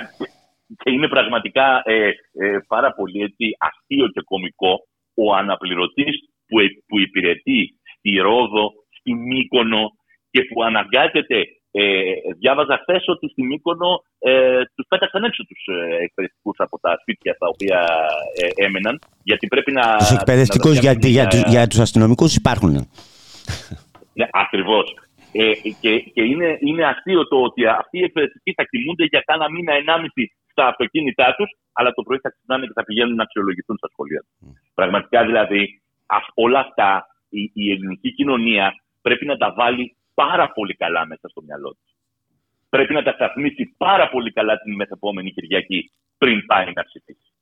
και 0.76 0.90
είναι 0.90 1.08
πραγματικά 1.08 1.82
ε, 1.84 2.08
ε, 2.32 2.58
πάρα 2.66 2.92
πολύ 2.92 3.22
έτσι, 3.22 3.56
αστείο 3.58 4.08
και 4.08 4.20
κομικό 4.24 4.86
ο 5.14 5.34
αναπληρωτής 5.34 6.14
που, 6.46 6.56
που 6.86 7.00
υπηρετεί 7.00 7.78
στη 7.96 8.10
Ρόδο, 8.16 8.72
στη 8.98 9.14
Μύκονο 9.14 9.92
και 10.30 10.42
που 10.44 10.62
αναγκάζεται 10.62 11.44
ε, 11.70 12.12
διάβαζα 12.38 12.78
χθες 12.82 13.04
ότι 13.06 13.28
στην 13.28 13.46
Μύκονο 13.46 14.02
ε, 14.18 14.62
τους 14.74 14.86
πέταξαν 14.88 15.24
έξω 15.24 15.44
τους 15.44 15.62
ε, 15.66 16.02
εκπαιδευτικούς 16.04 16.56
από 16.58 16.78
τα 16.78 16.98
σπίτια 17.00 17.32
στα 17.34 17.46
οποία 17.48 17.86
ε, 18.40 18.64
έμεναν. 18.64 18.98
Γιατί 19.22 19.46
πρέπει 19.46 19.72
να. 19.72 19.96
Τους 19.96 20.10
εκπαιδευτικούς 20.10 20.78
για, 20.78 20.92
για, 20.92 21.10
για, 21.10 21.28
για, 21.32 21.44
για 21.48 21.66
τους 21.66 21.78
αστυνομικούς 21.78 22.36
υπάρχουν. 22.36 22.72
Ναι, 24.12 24.26
ακριβώς. 24.30 24.96
Ε, 25.32 25.52
και 25.80 25.98
και 26.14 26.22
είναι, 26.22 26.58
είναι 26.60 26.84
αστείο 26.84 27.28
το 27.28 27.36
ότι 27.36 27.66
αυτοί 27.66 27.98
οι 27.98 28.04
εκπαιδευτικοί 28.04 28.52
θα 28.52 28.64
κοιμούνται 28.64 29.04
για 29.04 29.22
κάνα 29.26 29.50
μήνα, 29.50 29.72
ενάμιση 29.72 30.32
στα 30.58 30.66
αυτοκίνητά 30.66 31.34
τους, 31.36 31.50
αλλά 31.72 31.90
το 31.92 32.02
πρωί 32.02 32.18
θα 32.18 32.30
ξυπνάνε 32.30 32.66
και 32.66 32.72
θα 32.74 32.84
πηγαίνουν 32.84 33.14
να 33.14 33.22
αξιολογηθούν 33.22 33.76
στα 33.76 33.88
σχολεία 33.92 34.20
τους. 34.26 34.36
Mm. 34.40 34.52
Πραγματικά 34.74 35.24
δηλαδή 35.24 35.62
όλα 36.34 36.60
αυτά 36.66 36.90
η, 37.28 37.42
η 37.54 37.70
ελληνική 37.70 38.10
κοινωνία 38.14 38.66
πρέπει 39.00 39.26
να 39.26 39.36
τα 39.36 39.52
βάλει 39.52 39.96
πάρα 40.14 40.52
πολύ 40.52 40.74
καλά 40.74 41.06
μέσα 41.06 41.28
στο 41.28 41.42
μυαλό 41.42 41.70
της. 41.70 41.94
Πρέπει 42.68 42.92
να 42.92 43.02
τα 43.02 43.12
σταθμίσει 43.12 43.74
πάρα 43.76 44.08
πολύ 44.08 44.32
καλά 44.32 44.58
την 44.62 44.74
μεθεπόμενη 44.74 45.32
Κυριακή 45.32 45.92
πριν 46.18 46.46
πάει 46.46 46.72
να 46.74 46.84
ψηφίσει. 46.84 47.32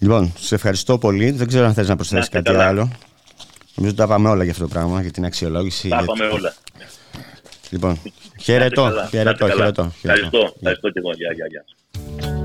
Λοιπόν, 0.00 0.32
σε 0.36 0.54
ευχαριστώ 0.54 0.98
πολύ. 0.98 1.30
Δεν 1.30 1.46
ξέρω 1.46 1.64
αν 1.66 1.74
θες 1.74 1.88
να 1.88 1.96
προσθέσεις 1.96 2.28
κάτι 2.28 2.50
καλά. 2.50 2.66
άλλο. 2.66 2.84
Νομίζω 3.76 3.94
ότι 3.94 3.94
τα 3.94 4.06
πάμε 4.06 4.28
όλα 4.28 4.42
για 4.42 4.52
αυτό 4.52 4.64
το 4.64 4.70
πράγμα, 4.70 5.02
για 5.02 5.10
την 5.10 5.24
αξιολόγηση. 5.24 5.88
Τα 5.88 6.04
πάμε 6.04 6.26
όλα. 6.26 6.54
Λοιπόν, 7.70 8.00
χαιρετώ, 8.40 8.92
χαιρετώ, 9.10 9.48
χαιρετώ. 9.48 9.92
Ευχαριστώ, 10.02 10.52
ευχαριστώ 10.56 10.90
και 10.90 10.98
εγώ. 10.98 11.12
Γεια, 11.12 11.32
γεια, 11.32 11.46
γεια. 11.46 12.35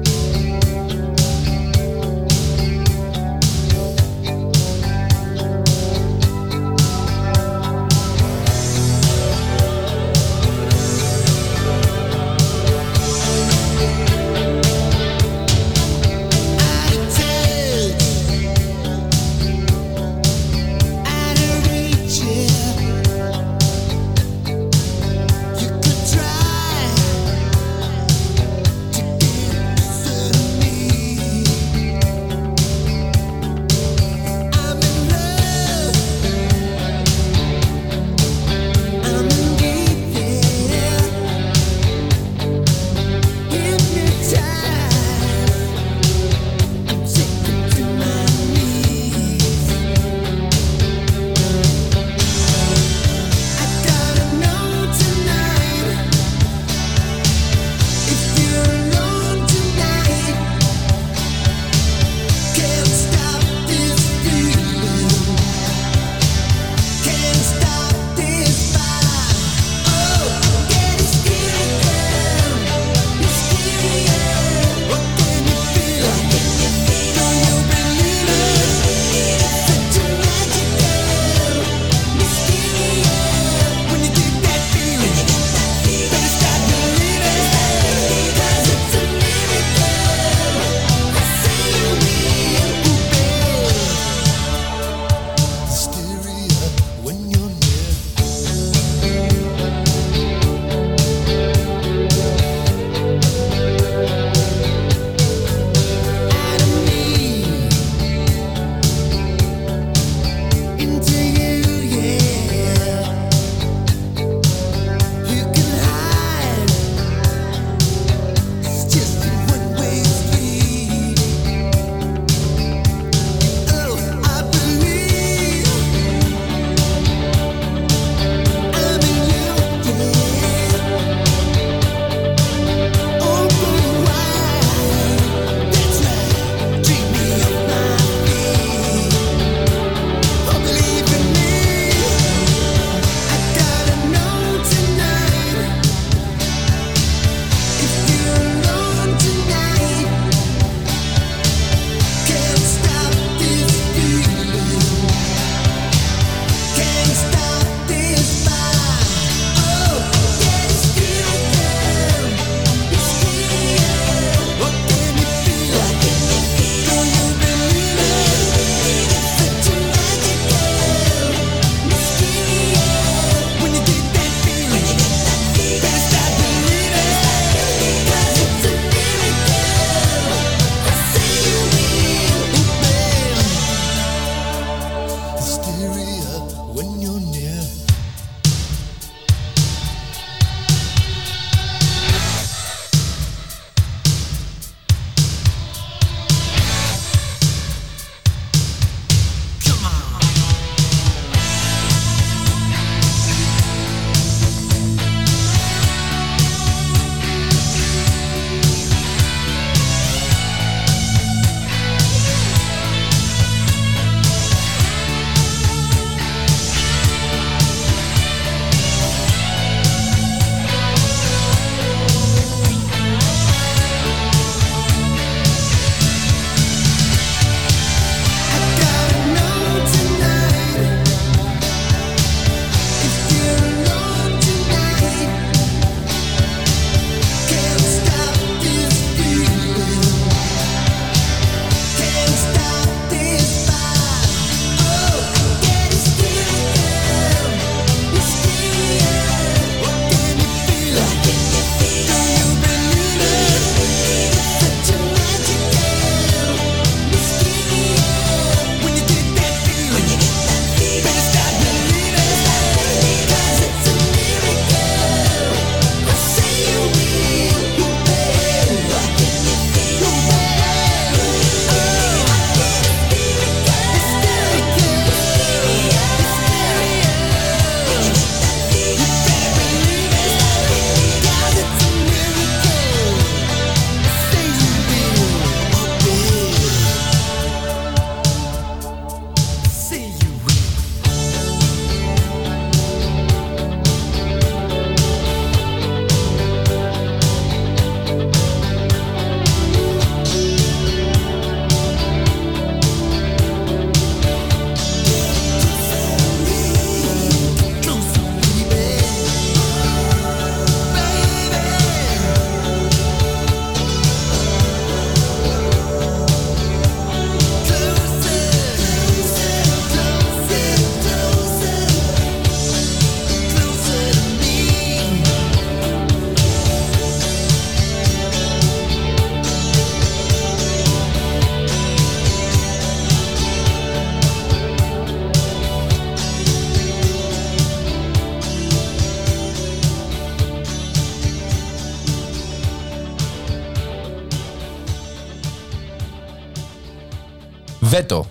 Βέτο. 348.01 348.25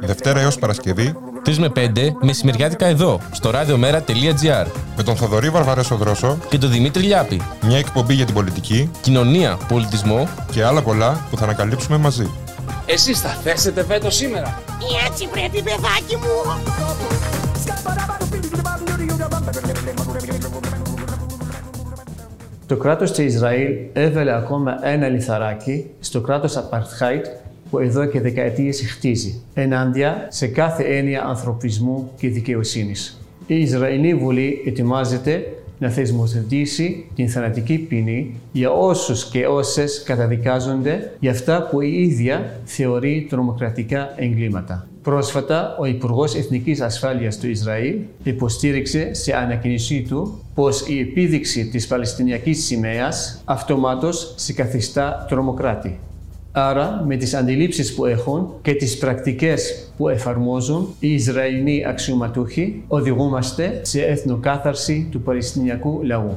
Δευτέρα 0.00 0.40
έως 0.40 0.58
Παρασκευή 0.58 1.14
3 1.46 1.56
με 1.56 1.72
5 1.76 1.88
μεσημεριάτικα 2.20 2.86
εδώ, 2.86 3.20
στο 3.32 3.50
radiomera.gr. 3.54 4.66
με 4.96 5.02
τον 5.02 5.16
Θοδωρή 5.16 5.50
Βαρβαρέσο 5.50 5.96
Δρόσο 5.96 6.38
Και 6.48 6.58
τον 6.58 6.70
Δημήτρη 6.70 7.02
Λιάπη. 7.02 7.40
μια 7.62 7.78
εκπομπή 7.78 8.14
για 8.14 8.24
την 8.24 8.34
πολιτική 8.34 8.90
Κοινωνία, 9.00 9.58
πολιτισμό. 9.68 10.28
και 10.50 10.64
άλλα 10.64 10.82
πολλά 10.82 11.26
που 11.30 11.36
θα 11.36 11.44
ανακαλύψουμε 11.44 11.96
μαζί. 11.96 12.30
Εσείς 12.86 13.20
θα 13.20 13.28
θέσετε 13.28 13.82
βέτο 13.82 14.10
σήμερα. 14.10 14.62
Έτσι 15.06 15.26
πρέπει 15.26 15.62
παιδάκι 15.62 16.16
μου. 16.16 16.60
Το 22.66 22.76
κράτος 22.76 23.12
του 23.12 23.22
Ισραήλ 23.22 23.70
έβαλε 23.92 24.34
ακόμα 24.34 24.78
ένα 24.82 25.08
λιθαράκι 25.08 25.90
στο 26.00 26.20
κράτος 26.20 26.56
Apartheid 26.56 27.22
που 27.74 27.80
εδώ 27.80 28.04
και 28.06 28.20
δεκαετίες 28.20 28.80
χτίζει, 28.80 29.40
ενάντια 29.54 30.26
σε 30.30 30.46
κάθε 30.46 30.82
έννοια 30.82 31.24
ανθρωπισμού 31.24 32.10
και 32.16 32.28
δικαιοσύνης. 32.28 33.20
Η 33.46 33.60
Ισραηλή 33.60 34.14
Βουλή 34.14 34.62
ετοιμάζεται 34.66 35.52
να 35.78 35.88
θεσμοθετήσει 35.88 37.06
την 37.14 37.28
θανατική 37.28 37.78
ποινή 37.78 38.34
για 38.52 38.70
όσους 38.70 39.28
και 39.30 39.46
όσες 39.46 40.02
καταδικάζονται 40.02 41.12
για 41.20 41.30
αυτά 41.30 41.68
που 41.70 41.80
η 41.80 42.02
ίδια 42.02 42.60
θεωρεί 42.64 43.26
τρομοκρατικά 43.30 44.14
εγκλήματα. 44.16 44.86
Πρόσφατα, 45.02 45.76
ο 45.80 45.84
Υπουργός 45.84 46.34
Εθνικής 46.34 46.80
Ασφάλειας 46.80 47.38
του 47.38 47.48
Ισραήλ 47.48 47.96
υποστήριξε 48.22 49.14
σε 49.14 49.32
ανακοίνησή 49.32 50.06
του 50.08 50.38
πως 50.54 50.88
η 50.88 50.98
επίδειξη 50.98 51.68
της 51.68 51.86
Παλαιστινιακής 51.86 52.64
σημαίας 52.64 53.42
αυτομάτως 53.44 54.34
σε 54.36 54.52
καθιστά 54.52 55.26
τρομοκράτη. 55.28 55.98
Άρα, 56.56 57.04
με 57.06 57.16
τις 57.16 57.34
αντιλήψεις 57.34 57.94
που 57.94 58.06
έχουν 58.06 58.54
και 58.62 58.74
τις 58.74 58.98
πρακτικές 58.98 59.92
που 59.96 60.08
εφαρμόζουν 60.08 60.94
οι 60.98 61.12
Ισραηλοί 61.12 61.84
αξιωματούχοι, 61.86 62.82
οδηγούμαστε 62.88 63.80
σε 63.82 64.02
εθνοκάθαρση 64.02 65.08
του 65.10 65.20
Παλαιστινιακού 65.20 66.00
λαού. 66.02 66.32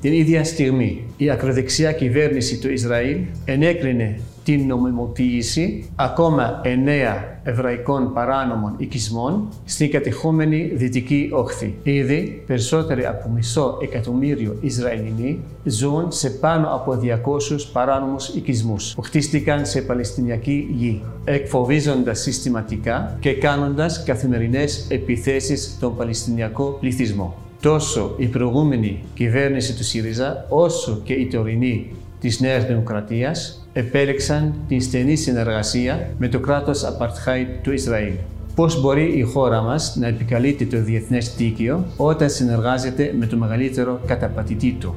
Την 0.00 0.12
ίδια 0.12 0.44
στιγμή, 0.44 1.04
η 1.16 1.30
ακροδεξιά 1.30 1.92
κυβέρνηση 1.92 2.58
του 2.58 2.70
Ισραήλ 2.70 3.18
ενέκρινε 3.44 4.20
την 4.44 4.66
νομιμοποίηση 4.66 5.90
ακόμα 5.96 6.60
εννέα 6.62 7.40
εβραϊκών 7.42 8.12
παράνομων 8.12 8.74
οικισμών 8.76 9.48
στην 9.64 9.90
κατεχόμενη 9.90 10.72
Δυτική 10.74 11.28
Όχθη. 11.32 11.74
Ήδη 11.82 12.42
περισσότεροι 12.46 13.06
από 13.06 13.28
μισό 13.28 13.78
εκατομμύριο 13.82 14.56
Ισραηλινοί 14.60 15.40
ζουν 15.64 16.12
σε 16.12 16.30
πάνω 16.30 16.74
από 16.74 16.98
200 17.02 17.58
παράνομους 17.72 18.28
οικισμούς 18.28 18.94
που 18.94 19.02
χτίστηκαν 19.02 19.66
σε 19.66 19.82
Παλαιστινιακή 19.82 20.68
γη, 20.76 21.02
εκφοβίζοντας 21.24 22.20
συστηματικά 22.20 23.16
και 23.20 23.32
κάνοντας 23.32 24.02
καθημερινές 24.02 24.86
επιθέσεις 24.90 25.62
στον 25.76 25.96
Παλαιστινιακό 25.96 26.76
πληθυσμό. 26.80 27.34
Τόσο 27.60 28.14
η 28.16 28.26
προηγούμενη 28.26 29.02
κυβέρνηση 29.14 29.76
του 29.76 29.84
ΣΥΡΙΖΑ, 29.84 30.46
όσο 30.48 31.00
και 31.04 31.12
η 31.12 31.26
τωρινή 31.26 31.90
της 32.20 32.40
Νέας 32.40 32.66
Δημοκρατίας 32.66 33.59
επέλεξαν 33.72 34.54
την 34.68 34.80
στενή 34.80 35.16
συνεργασία 35.16 36.10
με 36.18 36.28
το 36.28 36.38
κράτος 36.38 36.84
Apartheid 36.84 37.46
του 37.62 37.72
Ισραήλ. 37.72 38.12
Πώς 38.54 38.80
μπορεί 38.80 39.18
η 39.18 39.22
χώρα 39.22 39.62
μας 39.62 39.96
να 39.96 40.06
επικαλείται 40.06 40.64
το 40.64 40.82
διεθνές 40.82 41.34
δίκαιο 41.36 41.84
όταν 41.96 42.30
συνεργάζεται 42.30 43.14
με 43.18 43.26
το 43.26 43.36
μεγαλύτερο 43.36 44.00
καταπατητή 44.06 44.76
του; 44.80 44.94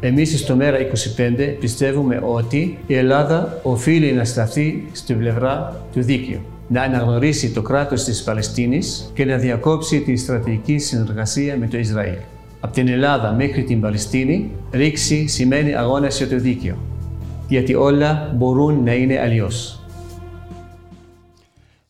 Εμείς 0.00 0.40
στο 0.40 0.56
Μέρα 0.56 0.78
25 0.78 1.56
πιστεύουμε 1.60 2.20
ότι 2.24 2.78
η 2.86 2.94
Ελλάδα 2.94 3.60
οφείλει 3.62 4.12
να 4.12 4.24
σταθεί 4.24 4.84
στην 4.92 5.18
πλευρά 5.18 5.82
του 5.92 6.02
δίκαιου 6.02 6.40
να 6.68 6.82
αναγνωρίσει 6.82 7.50
το 7.50 7.62
κράτος 7.62 8.04
της 8.04 8.22
Παλαιστίνης 8.22 9.10
και 9.14 9.24
να 9.24 9.36
διακόψει 9.36 10.00
τη 10.00 10.16
στρατηγική 10.16 10.78
συνεργασία 10.78 11.56
με 11.56 11.66
το 11.66 11.78
Ισραήλ. 11.78 12.16
Από 12.60 12.72
την 12.72 12.88
Ελλάδα 12.88 13.32
μέχρι 13.32 13.62
την 13.62 13.80
Παλαιστίνη, 13.80 14.50
ρήξη 14.70 15.26
σημαίνει 15.26 15.74
αγώνα 15.74 16.06
για 16.06 16.28
το 16.28 16.38
δίκαιο. 16.38 16.76
Γιατί 17.48 17.74
όλα 17.74 18.32
μπορούν 18.36 18.82
να 18.82 18.94
είναι 18.94 19.18
αλλιώς. 19.18 19.80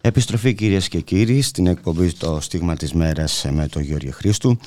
Επιστροφή 0.00 0.54
κυρίες 0.54 0.88
και 0.88 1.00
κύριοι 1.00 1.42
στην 1.42 1.66
εκπομπή 1.66 2.12
το 2.12 2.38
στίγμα 2.40 2.76
της 2.76 2.92
μέρας 2.92 3.46
με 3.50 3.68
τον 3.68 3.82
Γιώργο 3.82 4.10
Χρήστου. 4.10 4.58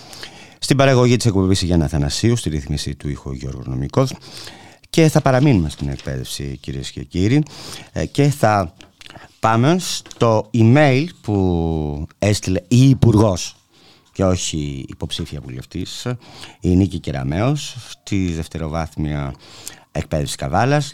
Στην 0.60 0.78
παραγωγή 0.78 1.16
της 1.16 1.26
εκπομπής 1.26 1.62
Γιάννα 1.62 1.88
Θανασίου, 1.88 2.36
στη 2.36 2.50
ρύθμιση 2.50 2.96
του 2.96 3.10
ήχου 3.10 3.32
Γιώργος 3.32 3.66
Νομικός. 3.66 4.14
Και 4.90 5.08
θα 5.08 5.22
παραμείνουμε 5.22 5.70
στην 5.70 5.90
εκπαίδευση 5.90 6.58
κυρίες 6.62 6.92
και 6.92 7.04
κύριοι 7.04 7.44
ε, 7.92 8.06
και 8.06 8.24
θα 8.24 8.74
πάμε 9.40 9.76
στο 9.80 10.50
email 10.54 11.06
που 11.22 12.08
έστειλε 12.20 12.60
η 12.68 12.90
υπουργός 12.90 13.56
και 14.14 14.24
όχι 14.24 14.86
υποψήφια 14.88 15.40
βουλευτής 15.44 16.08
η 16.60 16.76
Νίκη 16.76 17.00
Κεραμέως 17.00 17.76
στη 17.90 18.32
δευτεροβάθμια 18.34 19.34
εκπαίδευση 19.92 20.36
Καβάλας 20.36 20.94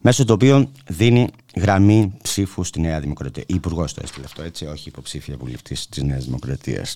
μέσω 0.00 0.24
του 0.24 0.32
οποίου 0.34 0.72
δίνει 0.88 1.28
γραμμή 1.56 2.12
ψήφου 2.22 2.64
στη 2.64 2.80
Νέα 2.80 3.00
Δημοκρατία. 3.00 3.42
Η 3.46 3.54
Υπουργός 3.54 3.94
το 3.94 4.00
έστειλε 4.04 4.24
αυτό, 4.24 4.42
έτσι, 4.42 4.66
όχι 4.66 4.88
υποψήφια 4.88 5.36
βουλευτής 5.36 5.88
της 5.88 6.02
Νέας 6.02 6.24
Δημοκρατίας. 6.24 6.94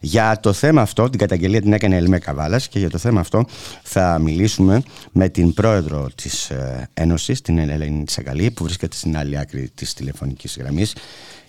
Για 0.00 0.40
το 0.40 0.52
θέμα 0.52 0.82
αυτό, 0.82 1.10
την 1.10 1.18
καταγγελία 1.18 1.60
την 1.60 1.72
έκανε 1.72 1.94
η 1.94 1.98
Ελμέ 1.98 2.18
Καβάλας 2.18 2.68
και 2.68 2.78
για 2.78 2.90
το 2.90 2.98
θέμα 2.98 3.20
αυτό 3.20 3.44
θα 3.82 4.18
μιλήσουμε 4.18 4.82
με 5.12 5.28
την 5.28 5.54
πρόεδρο 5.54 6.08
της 6.14 6.52
Ένωσης, 6.94 7.40
την 7.40 7.58
Ελένη 7.58 8.04
Σακαλή, 8.08 8.50
που 8.50 8.64
βρίσκεται 8.64 8.96
στην 8.96 9.16
άλλη 9.16 9.38
άκρη 9.38 9.70
της 9.74 9.94
τηλεφωνικής 9.94 10.56
γραμμής. 10.58 10.94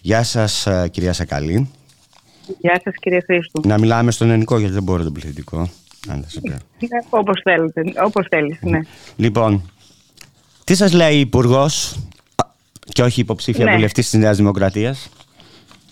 Γεια 0.01 0.23
σας, 0.23 0.67
κυρία 0.91 1.13
Σακαλή. 1.13 1.69
Γεια 2.59 2.81
σας, 2.83 2.93
κύριε 2.99 3.19
Χρήστο. 3.25 3.61
Να 3.65 3.77
μιλάμε 3.77 4.11
στον 4.11 4.29
ελληνικό, 4.29 4.57
γιατί 4.57 4.73
δεν 4.73 4.83
μπορώ 4.83 5.03
τον 5.03 5.13
πληθυντικό. 5.13 5.69
Όπως 7.09 7.41
θέλετε, 7.43 7.81
όπως 8.05 8.27
θέλεις, 8.29 8.59
ναι. 8.61 8.79
Λοιπόν, 9.15 9.71
τι 10.63 10.75
σας 10.75 10.93
λέει 10.93 11.15
η 11.15 11.19
υπουργός 11.19 11.99
και 12.93 13.01
όχι 13.03 13.21
υποψήφια 13.21 13.65
Ναι. 13.65 13.73
βουλευτής 13.73 14.09
της 14.09 14.19
Νέας 14.19 14.37
Δημοκρατίας; 14.37 15.09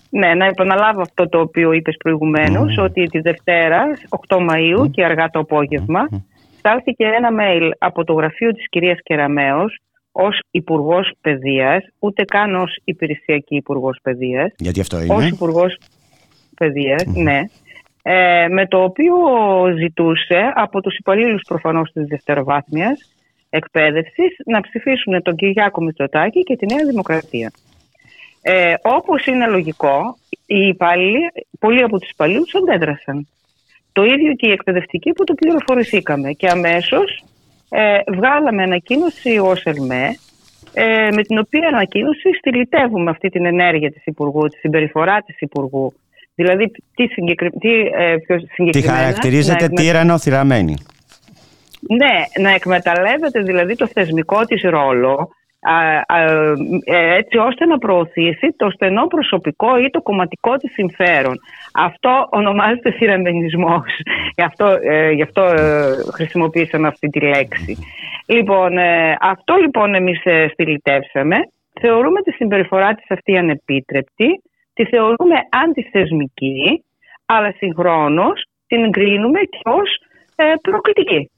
Ναι, 0.09 0.33
να 0.33 0.45
επαναλάβω 0.45 1.01
αυτό 1.01 1.29
το 1.29 1.39
οποίο 1.39 1.71
είπες 1.71 1.95
προηγουμένως, 1.97 2.77
ότι 2.77 3.05
τη 3.05 3.19
Δευτέρα, 3.19 3.83
8 4.09 4.37
Μαΐου 4.49 4.91
και 4.91 5.05
αργά 5.05 5.29
το 5.29 5.39
απόγευμα, 5.39 6.07
στάλθηκε 6.57 7.05
ένα 7.05 7.29
mail 7.39 7.69
από 7.77 8.03
το 8.03 8.13
γραφείο 8.13 8.51
της 8.53 8.69
κυρίας 8.69 8.97
Κεραμέως 9.03 9.77
ως 10.11 10.39
υπουργός 10.51 11.11
Παιδείας, 11.21 11.83
ούτε 11.99 12.23
καν 12.23 12.55
ως 12.55 12.77
υπηρεσιακή 12.83 13.55
υπουργός 13.55 13.99
Παιδείας, 14.01 14.51
Γιατί 14.57 14.79
αυτό 14.79 14.97
ως 14.97 15.03
είναι. 15.03 15.25
υπουργός 15.27 15.77
Παιδείας, 16.55 17.03
ναι, 17.05 17.41
ε, 18.09 18.47
με 18.47 18.67
το 18.67 18.83
οποίο 18.83 19.15
ζητούσε 19.77 20.51
από 20.55 20.81
τους 20.81 20.97
υπαλλήλους 20.97 21.41
προφανώς 21.47 21.91
της 21.91 22.07
δευτεροβάθμιας 22.07 23.13
εκπαίδευσης 23.49 24.35
να 24.45 24.61
ψηφίσουν 24.61 25.21
τον 25.21 25.35
Κυριάκο 25.35 25.83
Μητσοτάκη 25.83 26.43
και 26.43 26.55
τη 26.55 26.65
Νέα 26.73 26.85
Δημοκρατία. 26.85 27.51
Ε, 28.41 28.73
όπως 28.81 29.25
είναι 29.25 29.47
λογικό, 29.47 30.17
οι 30.45 30.67
υπάλληλοι, 30.67 31.19
πολλοί 31.59 31.83
από 31.83 31.99
τους 31.99 32.09
υπαλλήλους 32.09 32.55
αντέδρασαν. 32.55 33.27
Το 33.91 34.03
ίδιο 34.03 34.33
και 34.33 34.47
οι 34.47 34.51
εκπαιδευτικοί 34.51 35.11
που 35.11 35.23
το 35.23 35.33
πληροφορηθήκαμε 35.33 36.31
και 36.31 36.47
αμέσως 36.47 37.23
ε, 37.69 37.99
βγάλαμε 38.13 38.63
ανακοίνωση 38.63 39.37
ως 39.37 39.63
ΕΛΜΕ 39.63 40.17
ε, 40.73 41.09
με 41.11 41.21
την 41.21 41.37
οποία 41.39 41.67
ανακοίνωση 41.67 42.33
στυλιτεύουμε 42.37 43.09
αυτή 43.09 43.29
την 43.29 43.45
ενέργεια 43.45 43.91
της 43.91 44.05
Υπουργού, 44.05 44.47
τη 44.47 44.57
συμπεριφορά 44.57 45.21
της 45.21 45.39
Υπουργού. 45.39 45.93
Δηλαδή, 46.39 46.71
τι, 46.95 47.07
συγκεκρι... 47.07 47.49
τι 47.49 47.73
ε, 47.79 48.15
πιο 48.25 48.35
Τι 48.37 48.45
συγκεκριμένα... 48.53 48.97
χαρακτηρίζεται 48.97 49.59
να 49.59 49.65
εκμε- 49.65 49.79
τυραννοθυραμένη. 49.79 50.75
ναι, 51.79 52.43
να 52.43 52.49
εκμεταλλεύεται 52.53 53.41
δηλαδή 53.41 53.75
το 53.75 53.87
θεσμικό 53.87 54.45
της 54.45 54.61
ρόλο 54.61 55.29
α, 55.61 55.77
α, 56.15 56.21
ε, 56.83 57.15
έτσι 57.15 57.37
ώστε 57.37 57.65
να 57.65 57.77
προωθήσει 57.77 58.53
το 58.55 58.69
στενό 58.69 59.07
προσωπικό 59.07 59.77
ή 59.77 59.89
το 59.89 60.01
κομματικό 60.01 60.57
της 60.57 60.71
συμφέρον. 60.73 61.39
Αυτό 61.73 62.27
ονομάζεται 62.29 62.91
θυραμενισμός. 62.91 63.91
Γι' 64.35 64.43
αυτό, 64.43 64.77
ε, 64.81 65.11
γι' 65.11 65.21
αυτό 65.21 65.41
ε, 65.41 65.95
χρησιμοποίησαμε 66.13 66.87
αυτή 66.87 67.07
τη 67.07 67.19
λέξη. 67.19 67.77
Λοιπόν, 68.25 68.77
ε, 68.77 69.17
αυτό 69.21 69.55
λοιπόν 69.55 69.95
εμείς 69.95 70.21
ε, 70.23 70.47
στυλιτεύσαμε. 70.51 71.35
Θεωρούμε 71.81 72.21
τη 72.21 72.31
συμπεριφορά 72.31 72.93
της 72.93 73.05
αυτή 73.09 73.37
ανεπίτρεπτη, 73.37 74.41
τη 74.77 74.85
θεωρούμε 74.85 75.35
αντιθεσμική, 75.63 76.83
αλλά 77.25 77.51
συγχρόνως 77.57 78.45
την 78.67 78.91
κρίνουμε 78.91 79.39
και 79.39 79.59
ως 79.63 79.89
ε, 80.35 80.53
προκλητική. 80.61 81.31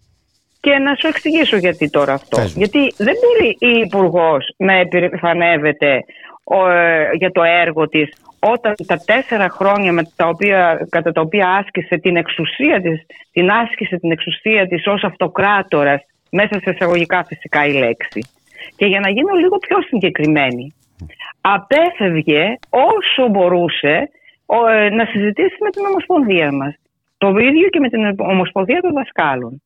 Και 0.61 0.77
να 0.77 0.95
σου 0.95 1.07
εξηγήσω 1.07 1.57
γιατί 1.57 1.89
τώρα 1.89 2.13
αυτό. 2.13 2.37
Πες 2.37 2.53
μου. 2.53 2.61
Γιατί 2.61 2.93
δεν 2.97 3.15
μπορεί 3.21 3.49
η 3.59 3.79
Υπουργός 3.85 4.53
να 4.57 4.73
επιφανεύεται 4.73 6.03
ο, 6.43 6.69
ε, 6.69 7.09
για 7.13 7.31
το 7.31 7.43
έργο 7.43 7.87
της 7.87 8.09
όταν 8.39 8.73
τα 8.87 8.97
τέσσερα 9.05 9.49
χρόνια 9.49 9.91
με 9.91 10.03
τα 10.15 10.27
οποία, 10.27 10.87
κατά 10.89 11.11
τα 11.11 11.21
οποία 11.21 11.47
άσκησε 11.49 11.97
την 11.97 12.15
εξουσία 12.15 12.81
της, 12.81 13.05
την 13.31 13.49
άσκησε 13.51 13.97
την 13.97 14.11
εξουσία 14.11 14.67
της 14.67 14.87
ως 14.87 15.03
αυτοκράτορας, 15.03 16.01
μέσα 16.31 16.59
σε 16.59 16.69
εισαγωγικά 16.71 17.23
φυσικά 17.23 17.65
η 17.65 17.73
λέξη. 17.73 18.21
Και 18.75 18.85
για 18.85 18.99
να 18.99 19.09
γίνω 19.09 19.33
λίγο 19.33 19.57
πιο 19.57 19.77
συγκεκριμένη, 19.81 20.73
απέφευγε 21.41 22.43
όσο 22.69 23.27
μπορούσε 23.29 24.09
ε, 24.69 24.89
να 24.89 25.05
συζητήσει 25.05 25.57
με 25.59 25.69
την 25.69 25.85
Ομοσπονδία 25.85 26.51
μας. 26.51 26.73
Το 27.17 27.27
ίδιο 27.27 27.67
και 27.69 27.79
με 27.79 27.89
την 27.89 28.15
Ομοσπονδία 28.17 28.81
των 28.81 28.93
Δασκάλων. 28.93 29.61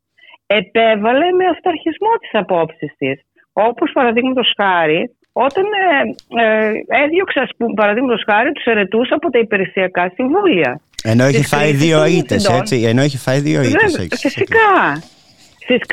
Επέβαλε 0.45 1.31
με 1.31 1.45
αυταρχισμό 1.45 2.11
τις 2.19 2.29
απόψεις 2.33 2.93
της. 2.97 3.21
Όπως 3.53 3.91
παραδείγματος 3.91 4.53
χάρη, 4.61 5.11
όταν 5.33 5.63
ε, 5.63 6.43
ε, 6.43 6.71
έδιωξε, 7.03 7.39
ας 7.39 7.49
πούμε, 7.57 7.73
παραδείγματος 7.73 8.23
χάρη, 8.25 8.51
τους 8.51 8.65
ερετούς 8.65 9.11
από 9.11 9.29
τα 9.29 9.39
υπηρεσιακά 9.39 10.11
συμβούλια. 10.13 10.81
Ενώ 11.03 11.23
έχει 11.23 11.45
φάει 11.45 11.71
δύο 11.71 12.05
ήττες, 12.05 12.49
έτσι. 12.49 12.81
Ενώ 12.81 13.01
έχει 13.01 13.17
φάει 13.17 13.39
δύο 13.39 13.61
ήττες. 13.61 14.19
Φυσικά. 14.19 15.01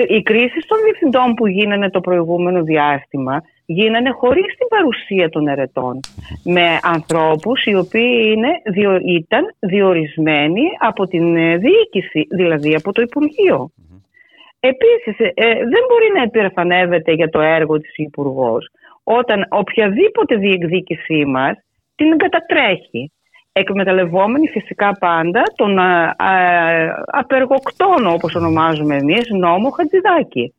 Οι 0.08 0.22
κρίσεις 0.22 0.66
των 0.66 0.78
διευθυντών 0.84 1.34
που 1.34 1.46
γίνανε 1.46 1.90
το 1.90 2.00
προηγούμενο 2.00 2.62
διάστημα 2.62 3.42
γίνανε 3.72 4.10
χωρίς 4.10 4.54
την 4.58 4.68
παρουσία 4.68 5.28
των 5.28 5.48
ερετών 5.48 6.00
με 6.44 6.78
ανθρώπους 6.82 7.64
οι 7.64 7.74
οποίοι 7.74 8.34
είναι, 8.34 8.50
ήταν 9.04 9.54
διορισμένοι 9.58 10.62
από 10.78 11.06
την 11.06 11.36
ε, 11.36 11.56
διοίκηση, 11.56 12.26
δηλαδή 12.30 12.74
από 12.74 12.92
το 12.92 13.02
Υπουργείο. 13.02 13.70
Επίσης, 14.60 15.18
ε, 15.18 15.32
ε, 15.34 15.54
δεν 15.54 15.82
μπορεί 15.88 16.08
να 16.16 16.22
υπερφανεύεται 16.22 17.12
για 17.12 17.28
το 17.28 17.40
έργο 17.40 17.80
της 17.80 17.96
υπουργός 17.96 18.70
όταν 19.04 19.46
οποιαδήποτε 19.48 20.36
διεκδίκησή 20.36 21.24
μας 21.24 21.56
την 21.94 22.16
κατατρέχει 22.16 23.12
εκμεταλλευόμενη 23.52 24.48
φυσικά 24.48 24.96
πάντα 25.00 25.42
τον 25.56 25.78
α, 25.78 26.14
απεργοκτόνο 27.06 28.12
όπως 28.12 28.34
ονομάζουμε 28.34 28.96
εμείς 28.96 29.28
νόμο 29.30 29.70
Χατζηδάκη 29.70 30.54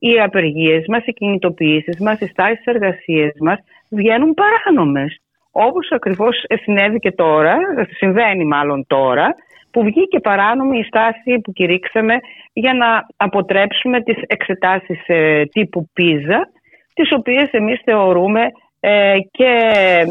οι 0.00 0.20
απεργίες 0.20 0.84
μας, 0.88 1.02
οι 1.06 1.12
κινητοποιήσεις 1.12 1.98
μας, 2.00 2.20
οι 2.20 2.26
στάσεις 2.26 2.64
εργασίες 2.64 3.32
μας 3.40 3.58
βγαίνουν 3.88 4.34
παράνομες. 4.34 5.20
Όπως 5.50 5.90
ακριβώς 5.90 6.44
συνέβη 6.62 6.98
και 6.98 7.12
τώρα, 7.12 7.56
συμβαίνει 7.98 8.44
μάλλον 8.44 8.86
τώρα, 8.86 9.34
που 9.70 9.82
βγήκε 9.82 10.20
παράνομη 10.20 10.78
η 10.78 10.84
στάση 10.84 11.40
που 11.42 11.52
κηρύξαμε 11.52 12.14
για 12.52 12.74
να 12.74 13.06
αποτρέψουμε 13.16 14.02
τις 14.02 14.16
εξετάσεις 14.26 15.00
ε, 15.06 15.44
τύπου 15.44 15.88
πίζα, 15.92 16.48
τις 16.94 17.12
οποίες 17.12 17.50
εμείς 17.50 17.80
θεωρούμε 17.84 18.40
ε, 18.80 19.16
και 19.30 19.50
ε, 19.84 20.04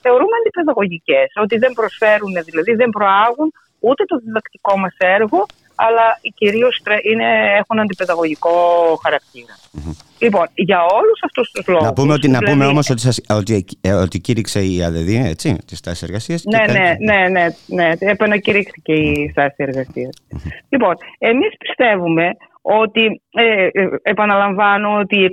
θεωρούμε 0.00 0.34
αντιπαιδαγωγικές, 0.40 1.28
ότι 1.34 1.58
δεν 1.58 1.72
προσφέρουν, 1.72 2.32
δηλαδή 2.44 2.74
δεν 2.74 2.90
προάγουν 2.90 3.52
ούτε 3.80 4.04
το 4.04 4.16
διδακτικό 4.16 4.78
μας 4.78 4.96
έργο, 4.98 5.46
αλλά 5.84 6.20
κυρίως 6.34 6.82
είναι, 7.12 7.26
έχουν 7.58 7.80
αντιπαιδαγωγικό 7.80 8.52
Λοιπόν, 10.18 10.46
για 10.54 10.80
όλους 10.82 11.20
αυτούς 11.24 11.50
τους 11.50 11.66
λόγους... 11.66 11.86
Να 11.86 11.92
πούμε, 11.92 12.12
ότι, 12.12 12.26
δηλαδή... 12.26 12.44
να 12.44 12.50
πούμε 12.50 12.66
όμως 12.66 12.90
ότι, 12.90 13.00
σας, 13.00 13.20
ότι, 13.28 13.64
ε, 13.80 13.92
ότι 13.92 14.20
κήρυξε 14.20 14.60
η 14.60 14.82
ΑΔΔ, 14.82 15.08
έτσι, 15.08 15.56
τις 15.66 15.80
τάσεις 15.80 16.02
εργασίας. 16.02 16.42
Ναι, 16.44 16.72
ναι, 16.72 16.96
ναι, 16.98 17.28
ναι, 17.28 17.46
ναι, 17.66 17.92
επανακηρύχθηκε 17.98 18.92
η 18.92 19.28
στάση 19.30 19.54
εργασίας. 19.56 20.16
Λοιπόν, 20.68 20.94
εμείς 21.18 21.52
πιστεύουμε 21.58 22.36
ότι 22.70 23.22
ε, 23.30 23.66
ε, 23.72 23.88
επαναλαμβάνω 24.02 24.98
ότι 24.98 25.30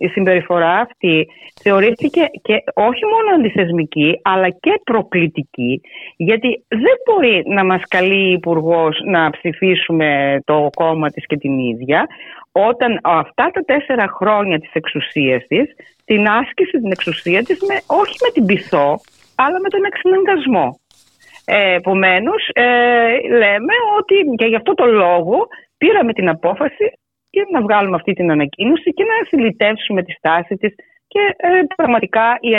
η, 0.00 0.08
συμπεριφορά 0.08 0.70
αυτή 0.70 1.26
θεωρήθηκε 1.62 2.20
και 2.42 2.62
όχι 2.74 3.04
μόνο 3.04 3.36
αντιθεσμική 3.36 4.20
αλλά 4.22 4.48
και 4.48 4.80
προκλητική 4.84 5.80
γιατί 6.16 6.64
δεν 6.68 6.96
μπορεί 7.04 7.42
να 7.46 7.64
μας 7.64 7.82
καλεί 7.88 8.28
η 8.28 8.32
υπουργός 8.32 9.00
να 9.04 9.30
ψηφίσουμε 9.30 10.40
το 10.44 10.70
κόμμα 10.74 11.10
της 11.10 11.26
και 11.26 11.36
την 11.36 11.58
ίδια 11.58 12.06
όταν 12.52 13.00
αυτά 13.02 13.50
τα 13.52 13.60
τέσσερα 13.60 14.08
χρόνια 14.08 14.58
της 14.58 14.70
εξουσίας 14.72 15.46
της 15.46 15.66
την 16.04 16.28
άσκηση 16.28 16.80
την 16.80 16.90
εξουσία 16.90 17.42
της 17.42 17.58
με, 17.68 17.74
όχι 17.86 18.16
με 18.24 18.30
την 18.32 18.44
πειθό 18.46 19.00
αλλά 19.34 19.60
με 19.60 19.68
τον 19.68 19.84
εξαναγκασμό. 19.84 20.80
Ε, 21.44 21.74
Επομένως, 21.74 22.48
ε, 22.52 22.64
λέμε 23.28 23.74
ότι 23.98 24.14
και 24.36 24.46
γι' 24.46 24.56
αυτό 24.56 24.74
το 24.74 24.86
λόγο 24.86 25.46
πήραμε 25.78 26.12
την 26.12 26.28
απόφαση 26.28 26.86
και 27.30 27.46
να 27.52 27.62
βγάλουμε 27.62 27.96
αυτή 27.96 28.12
την 28.12 28.30
ανακοίνωση 28.30 28.90
και 28.90 29.04
να 29.04 29.26
συλλητεύσουμε 29.28 30.02
τη 30.02 30.12
στάση 30.12 30.54
της 30.54 30.74
και 31.08 31.20
ε, 31.36 31.48
πραγματικά 31.76 32.38
η, 32.40 32.54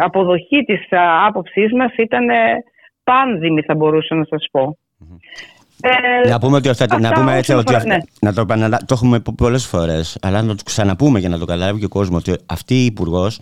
αποδοχή 0.00 0.64
της 0.64 0.80
άποψής 1.26 1.72
μας 1.72 1.92
ήταν 1.96 2.28
ε, 2.28 2.64
πάνδημη 3.04 3.62
θα 3.62 3.74
μπορούσα 3.74 4.14
να 4.14 4.24
σας 4.24 4.46
πω. 4.50 4.78
Ε, 5.80 6.28
να 6.28 6.38
πούμε 6.38 6.56
ότι, 6.56 6.68
αυτά, 6.68 6.98
να 6.98 7.12
πούμε 7.12 7.36
έτσι, 7.36 7.52
ότι 7.52 7.74
ναι. 7.86 7.96
να 8.20 8.32
το, 8.32 8.44
το 8.86 8.94
έχουμε 8.94 9.22
πολλές 9.36 9.66
φορές 9.66 10.18
αλλά 10.22 10.42
να 10.42 10.54
το 10.54 10.62
ξαναπούμε 10.64 11.18
για 11.18 11.28
να 11.28 11.38
το 11.38 11.44
καταλάβει 11.44 11.78
και 11.78 11.84
ο 11.84 11.88
κόσμος 11.88 12.20
ότι 12.28 12.42
αυτή 12.46 12.74
η 12.74 12.84
υπουργός 12.84 13.40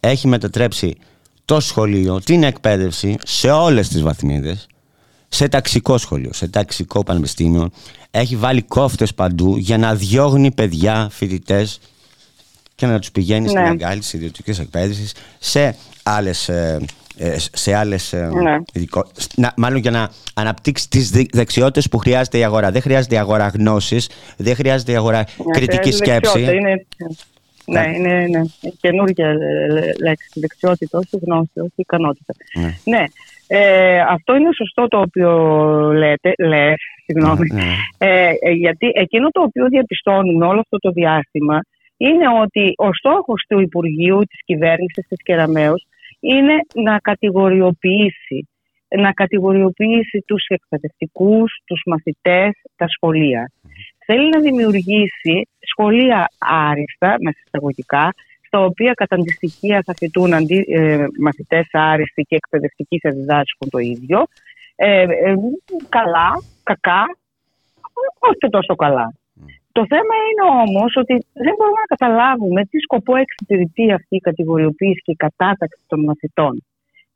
έχει 0.00 0.28
μετατρέψει 0.28 0.96
το 1.44 1.60
σχολείο, 1.60 2.20
την 2.24 2.42
εκπαίδευση 2.42 3.16
σε 3.22 3.50
όλες 3.50 3.88
τις 3.88 4.02
βαθμίδες 4.02 4.66
σε 5.34 5.48
ταξικό 5.48 5.98
σχολείο, 5.98 6.32
σε 6.32 6.48
ταξικό 6.48 7.02
πανεπιστήμιο. 7.02 7.70
Έχει 8.10 8.36
βάλει 8.36 8.62
κόφτες 8.62 9.14
παντού 9.14 9.56
για 9.56 9.78
να 9.78 9.94
διώγνει 9.94 10.50
παιδιά, 10.50 11.08
φοιτητές 11.10 11.80
και 12.74 12.86
να 12.86 12.98
τους 12.98 13.10
πηγαίνει 13.10 13.40
ναι. 13.40 13.48
στην 13.48 13.62
μεγάλη 13.62 14.02
ιδιωτική 14.12 14.50
εκπαίδευση 14.50 15.12
σε 15.38 15.76
άλλες 16.02 16.48
ε, 16.48 16.78
ε, 17.16 17.36
σε 17.52 17.74
άλλες, 17.74 18.12
ε, 18.12 18.28
ναι. 19.36 19.48
μάλλον 19.56 19.78
για 19.78 19.90
να 19.90 20.10
αναπτύξει 20.34 20.88
τις 20.88 21.10
δεξιότητες 21.32 21.88
που 21.88 21.98
χρειάζεται 21.98 22.38
η 22.38 22.44
αγορά. 22.44 22.70
Δεν 22.70 22.82
χρειάζεται 22.82 23.14
η 23.14 23.18
αγορά 23.18 23.48
γνώσης, 23.48 24.08
δεν 24.36 24.54
χρειάζεται 24.54 24.92
η 24.92 24.96
αγορά 24.96 25.18
ναι, 25.18 25.52
κριτική 25.52 25.90
σκέψη. 25.90 26.40
Είναι, 26.40 26.86
ναι, 27.66 27.80
ναι, 27.80 27.96
είναι 27.96 28.26
ναι. 28.26 28.70
καινούργια 28.80 29.34
λέξη. 30.02 30.28
Δεξιότητα, 30.40 30.98
όχι 30.98 31.18
γνώση, 31.24 31.50
όχι 31.60 31.72
ικανότητα. 31.76 32.34
Ναι. 32.84 33.04
Ναι. 33.52 33.58
Ε, 33.58 34.00
αυτό 34.00 34.36
είναι 34.36 34.48
σωστό 34.56 34.86
το 34.88 35.00
οποίο 35.00 35.30
λέτε, 35.92 36.32
λες, 36.38 36.80
συγγνώμη. 37.04 37.46
Ναι, 37.52 37.62
ναι. 37.62 37.74
Ε, 37.98 38.32
ε, 38.40 38.50
γιατί 38.50 38.90
εκείνο 38.94 39.28
το 39.28 39.42
οποίο 39.42 39.66
διαπιστώνουμε 39.68 40.46
όλο 40.46 40.60
αυτό 40.60 40.78
το 40.78 40.90
διάστημα 40.90 41.60
είναι 41.96 42.28
ότι 42.42 42.72
ο 42.76 42.92
στόχος 42.92 43.44
του 43.48 43.60
Υπουργείου, 43.60 44.18
της 44.18 44.40
κυβέρνησης 44.44 45.06
της 45.08 45.22
Κεραμέως 45.22 45.86
είναι 46.20 46.54
να 46.74 46.98
κατηγοριοποιήσει 46.98 48.46
να 48.96 49.12
κατηγοριοποιήσει 49.12 50.24
τους 50.26 50.44
εκπαιδευτικούς, 50.48 51.60
τους 51.64 51.82
μαθητές, 51.86 52.50
τα 52.76 52.86
σχολεία. 52.88 53.52
Θέλει 54.06 54.28
να 54.28 54.40
δημιουργήσει 54.40 55.48
σχολεία 55.70 56.28
άριστα, 56.38 57.16
με 57.20 57.30
συσταγωγικά, 57.32 58.12
τα 58.52 58.60
οποία 58.68 58.92
κατά 58.92 59.14
αντιστοιχεία 59.14 59.82
θα 59.86 59.94
φοιτούν 59.98 60.34
αντί, 60.34 60.58
ε, 60.68 61.06
μαθητές 61.26 61.66
άριστοι 61.72 62.22
και 62.22 62.36
εκπαιδευτικοί 62.36 62.98
θα 62.98 63.10
διδάσκουν 63.10 63.68
το 63.70 63.78
ίδιο. 63.78 64.18
Ε, 64.76 65.02
ε, 65.02 65.34
καλά, 65.88 66.28
κακά, 66.62 67.02
όχι 68.18 68.38
και 68.38 68.48
τόσο 68.48 68.74
καλά. 68.74 69.06
Το 69.72 69.82
θέμα 69.92 70.14
είναι 70.26 70.44
όμως 70.64 70.92
ότι 71.02 71.14
δεν 71.44 71.54
μπορούμε 71.56 71.80
να 71.84 71.94
καταλάβουμε 71.94 72.60
τι 72.64 72.78
σκοπό 72.78 73.16
εξυπηρετεί 73.16 73.92
αυτή 73.92 74.16
η 74.16 74.24
κατηγοριοποίηση 74.28 75.00
και 75.04 75.14
η 75.18 75.22
κατάταξη 75.26 75.82
των 75.86 76.00
μαθητών. 76.04 76.54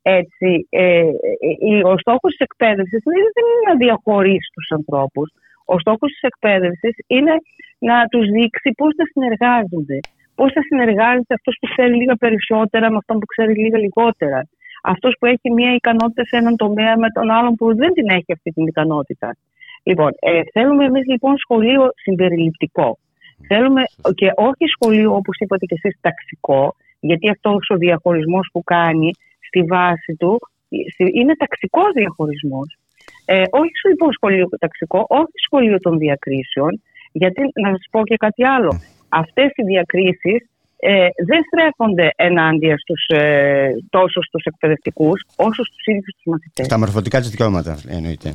Έτσι, 0.01 0.67
ε, 0.69 1.09
ε 1.69 1.83
ο 1.91 1.97
στόχος 1.97 2.31
της 2.31 2.45
εκπαίδευσης 2.47 3.01
δεν 3.03 3.45
είναι 3.49 3.65
να 3.69 3.75
διαχωρίσει 3.83 4.49
τους 4.53 4.71
ανθρώπους. 4.77 5.27
Ο 5.65 5.79
στόχος 5.79 6.09
της 6.11 6.21
εκπαίδευσης 6.21 6.95
είναι 7.07 7.35
να 7.89 8.05
τους 8.11 8.25
δείξει 8.35 8.69
πώς 8.79 8.91
θα 8.97 9.05
συνεργάζονται, 9.11 9.99
Πώς 10.39 10.49
θα 10.55 10.61
συνεργάζεται 10.69 11.33
αυτός 11.39 11.55
που 11.59 11.67
ξέρει 11.71 11.93
λίγα 12.01 12.15
περισσότερα 12.23 12.85
με 12.91 12.97
αυτόν 13.01 13.15
που 13.19 13.25
ξέρει 13.33 13.53
λίγα 13.63 13.77
λιγότερα. 13.85 14.39
Αυτός 14.93 15.13
που 15.19 15.25
έχει 15.25 15.47
μία 15.57 15.71
ικανότητα 15.73 16.23
σε 16.25 16.35
έναν 16.41 16.55
τομέα 16.55 16.97
με 16.97 17.09
τον 17.09 17.31
άλλον 17.37 17.53
που 17.55 17.75
δεν 17.75 17.91
την 17.93 18.07
έχει 18.09 18.31
αυτή 18.37 18.49
την 18.51 18.65
ικανότητα. 18.67 19.29
Λοιπόν, 19.83 20.11
ε, 20.19 20.41
θέλουμε 20.53 20.83
εμείς 20.85 21.05
λοιπόν 21.07 21.37
σχολείο 21.37 21.83
συμπεριληπτικό. 22.03 22.97
Θέλουμε 23.47 23.81
και 24.19 24.29
όχι 24.35 24.65
σχολείο 24.75 25.15
όπως 25.15 25.35
είπατε 25.39 25.65
και 25.65 25.77
εσείς 25.79 25.99
ταξικό, 26.01 26.75
γιατί 26.99 27.29
αυτός 27.29 27.69
ο 27.73 27.75
διαχωρισμός 27.75 28.49
που 28.51 28.63
κάνει 28.63 29.09
στη 29.47 29.61
βάση 29.63 30.15
του 30.19 30.39
είναι 31.19 31.35
ταξικό 31.35 31.81
διαχωρισμός. 31.95 32.77
Ε, 33.25 33.43
όχι 33.49 33.71
στο 33.79 33.89
λοιπόν 33.89 34.11
σχολείο 34.11 34.49
ταξικό, 34.59 35.05
όχι 35.07 35.37
σχολείο 35.45 35.77
των 35.79 35.97
διακρίσεων, 35.97 36.81
γιατί 37.11 37.41
να 37.63 37.69
σας 37.69 37.85
πω 37.91 38.03
και 38.03 38.15
κάτι 38.15 38.43
άλλο 38.45 38.71
αυτές 39.09 39.51
οι 39.55 39.63
διακρίσεις 39.63 40.49
ε, 40.79 41.07
δεν 41.25 41.41
στρέφονται 41.51 42.09
ενάντια 42.15 42.77
στους, 42.77 43.05
ε, 43.07 43.69
τόσο 43.89 44.21
στους 44.21 44.43
εκπαιδευτικούς 44.43 45.25
όσο 45.35 45.63
στους 45.63 45.85
ίδιους 45.85 46.13
τους 46.15 46.25
μαθητές. 46.25 46.65
Στα 46.65 46.77
μορφωτικά 46.77 47.19
της 47.19 47.29
δικαιώματα 47.29 47.77
εννοείται. 47.87 48.33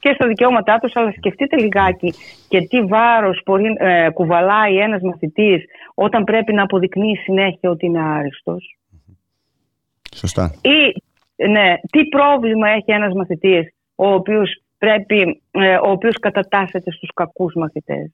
Και 0.00 0.12
στα 0.14 0.26
δικαιώματά 0.26 0.78
τους, 0.78 0.96
αλλά 0.96 1.12
σκεφτείτε 1.16 1.56
λιγάκι 1.56 2.14
και 2.48 2.60
τι 2.60 2.82
βάρος 2.82 3.42
μπορεί, 3.44 3.64
ε, 3.78 4.08
κουβαλάει 4.10 4.76
ένας 4.76 5.02
μαθητής 5.02 5.64
όταν 5.94 6.24
πρέπει 6.24 6.52
να 6.52 6.62
αποδεικνύει 6.62 7.16
συνέχεια 7.16 7.70
ότι 7.70 7.86
είναι 7.86 8.02
άριστος. 8.02 8.78
Σωστά. 10.14 10.54
Ή, 10.62 11.02
ναι, 11.48 11.74
τι 11.90 12.08
πρόβλημα 12.08 12.68
έχει 12.68 12.92
ένας 12.92 13.14
μαθητής 13.14 13.74
ο 13.94 14.08
οποίος, 14.12 14.62
πρέπει, 14.78 15.42
ε, 15.50 15.74
ο 15.74 15.90
οποίος 15.90 16.18
κατατάσσεται 16.18 16.90
στους 16.90 17.10
κακούς 17.14 17.54
μαθητές. 17.54 18.10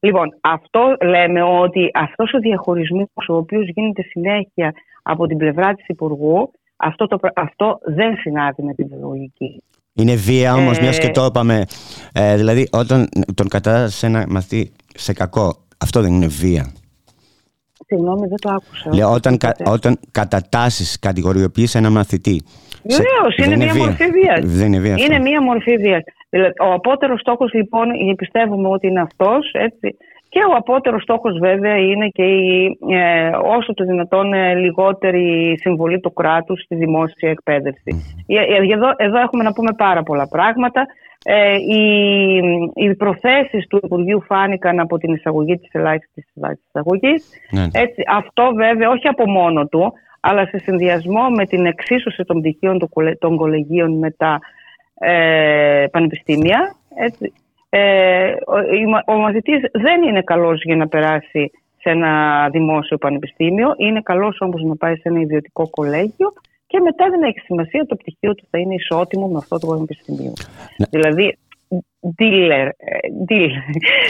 Λοιπόν, 0.00 0.36
αυτό 0.40 0.96
λέμε 1.02 1.42
ότι 1.42 1.90
αυτός 1.94 2.32
ο 2.32 2.38
διαχωρισμός 2.38 3.28
ο 3.28 3.36
οποίος 3.36 3.68
γίνεται 3.74 4.02
συνέχεια 4.02 4.74
από 5.02 5.26
την 5.26 5.36
πλευρά 5.36 5.74
της 5.74 5.86
Υπουργού, 5.86 6.50
αυτό, 6.76 7.06
το, 7.06 7.18
αυτό 7.34 7.78
δεν 7.82 8.16
συνάδει 8.16 8.62
με 8.62 8.74
την 8.74 8.88
παιδαγωγική. 8.88 9.62
Είναι 9.92 10.14
βία 10.14 10.54
όμως, 10.54 10.78
Ε, 10.78 10.82
μιας 10.82 10.98
και 10.98 11.10
το 11.10 11.24
είπαμε. 11.24 11.64
Ε, 12.12 12.36
δηλαδή, 12.36 12.68
όταν 12.72 13.08
τον 13.34 13.48
κατάτασε 13.48 14.06
ένα 14.06 14.26
μαθητή 14.28 14.72
σε 14.94 15.12
κακό, 15.12 15.56
αυτό 15.78 16.00
δεν 16.00 16.12
είναι 16.12 16.26
βία. 16.26 16.72
Συγγνώμη, 17.86 18.26
δεν 18.28 18.36
το 18.40 18.50
άκουσα. 18.50 18.94
Λέω, 18.94 19.10
όταν, 19.12 19.36
κα, 19.38 19.52
Τίποτε. 19.52 19.70
όταν 19.76 19.98
κατατάσσει, 20.10 20.98
κατηγοριοποιείς 20.98 21.74
ένα 21.74 21.90
μαθητή. 21.90 22.42
σε- 22.86 23.02
Βεβαίως, 23.02 23.34
δεν 23.38 23.46
είναι, 23.52 23.64
μια 23.64 23.72
βία. 23.72 23.82
μορφή 23.84 24.10
βίας. 24.10 24.40
Δεν 24.44 24.66
είναι 24.66 24.78
βία. 24.78 24.94
αυτό. 24.94 25.04
Είναι 25.04 25.18
μία 25.18 25.42
μορφή 25.42 25.76
βίας. 25.76 26.02
Ο 26.68 26.72
απότερος 26.72 27.20
στόχος, 27.20 27.52
λοιπόν, 27.52 27.86
πιστεύουμε 28.16 28.68
ότι 28.68 28.86
είναι 28.86 29.00
αυτός. 29.00 29.50
Και 30.36 30.42
ο 30.52 30.56
απότερος 30.56 31.02
στόχος 31.02 31.38
βέβαια 31.38 31.76
είναι 31.76 32.08
και 32.08 32.22
η, 32.24 32.78
ε, 32.90 33.30
όσο 33.56 33.74
το 33.74 33.84
δυνατόν 33.84 34.32
ε, 34.32 34.54
λιγότερη 34.54 35.56
συμβολή 35.60 36.00
του 36.00 36.12
κράτους 36.12 36.62
στη 36.62 36.74
δημόσια 36.74 37.30
εκπαίδευση. 37.30 38.04
Ε, 38.26 38.36
ε, 38.36 38.72
Εδώ, 38.72 38.88
εδώ 38.96 39.18
έχουμε 39.18 39.42
να 39.42 39.52
πούμε 39.52 39.72
πάρα 39.76 40.02
πολλά 40.02 40.28
πράγματα. 40.28 40.86
Ε, 41.24 41.54
οι, 41.54 41.82
οι 42.74 42.94
προθέσεις 42.94 43.66
του 43.66 43.80
Υπουργείου 43.82 44.22
φάνηκαν 44.22 44.80
από 44.80 44.98
την 44.98 45.12
εισαγωγή 45.12 45.56
της 45.58 45.68
ελάχιστης 45.72 46.24
εισαγωγής. 46.68 47.28
Ναι, 47.50 47.60
ναι. 47.60 47.68
Έτσι, 47.72 48.02
αυτό 48.08 48.52
βέβαια 48.54 48.90
όχι 48.90 49.08
από 49.08 49.30
μόνο 49.30 49.66
του, 49.66 49.92
αλλά 50.20 50.46
σε 50.46 50.58
συνδυασμό 50.58 51.28
με 51.36 51.46
την 51.46 51.66
εξίσωση 51.66 52.24
των 52.24 52.40
πτυχίων 52.40 52.78
του 52.78 52.88
κολε- 52.88 53.18
των 53.18 53.36
κολεγίων 53.36 53.98
με 53.98 54.10
τα 54.10 54.38
ε, 54.98 55.86
πανεπιστήμια. 55.90 56.74
Έτσι, 56.98 57.32
ε, 57.76 58.34
ο, 58.46 58.56
η 58.82 58.86
μα- 58.86 59.04
ο 59.06 59.16
μαθητής 59.16 59.60
δεν 59.72 60.02
είναι 60.08 60.22
καλός 60.22 60.62
για 60.62 60.76
να 60.76 60.88
περάσει 60.88 61.50
σε 61.80 61.90
ένα 61.90 62.12
δημόσιο 62.52 62.96
πανεπιστήμιο, 62.98 63.74
είναι 63.76 64.00
καλός 64.02 64.36
όμως 64.40 64.62
να 64.62 64.76
πάει 64.76 64.94
σε 64.94 65.02
ένα 65.08 65.20
ιδιωτικό 65.20 65.68
κολέγιο 65.70 66.32
και 66.66 66.80
μετά 66.80 67.04
δεν 67.10 67.22
έχει 67.22 67.38
σημασία 67.38 67.86
το 67.86 67.96
πτυχίο 67.96 68.34
του 68.34 68.44
θα 68.50 68.58
είναι 68.58 68.74
ισότιμο 68.74 69.26
με 69.26 69.38
αυτό 69.38 69.58
του 69.58 69.66
πανεπιστημίου. 69.66 70.32
Δηλαδή, 70.90 71.38
dealer, 72.18 72.68
ε, 72.76 72.98
deal, 73.28 73.50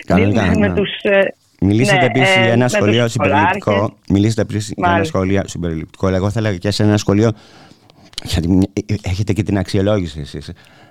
Κανονικά, 0.07 0.53
deal 0.53 0.59
με 0.59 0.69
ναι. 0.69 0.75
τους... 0.75 0.91
ε, 1.03 1.35
Μιλήσατε 1.61 2.01
ναι, 2.01 2.07
επίσης 2.07 2.37
ε, 2.37 2.41
για 2.43 2.53
ένα 2.53 2.63
με 2.63 2.69
σχολείο 2.69 3.03
τους 3.03 3.13
συμπεριληπτικό. 3.13 3.71
σχολάρχες. 3.71 3.99
Μιλήσατε 4.11 4.41
επίσης 4.41 4.67
για 4.67 4.77
ένα 4.79 4.93
Μάλιστα. 4.93 5.19
σχολείο 5.19 5.43
συμπεριληπτικό. 5.45 6.07
Αλλά 6.07 6.17
εγώ 6.17 6.31
θα 6.31 6.39
έλεγα 6.39 6.57
και 6.57 6.71
σε 6.71 6.83
ένα 6.83 6.97
σχολείο. 6.97 7.31
Γιατί 8.25 8.49
ε, 8.87 8.95
έχετε 9.03 9.33
και 9.33 9.43
την 9.43 9.59
αξιολόγηση 9.59 10.25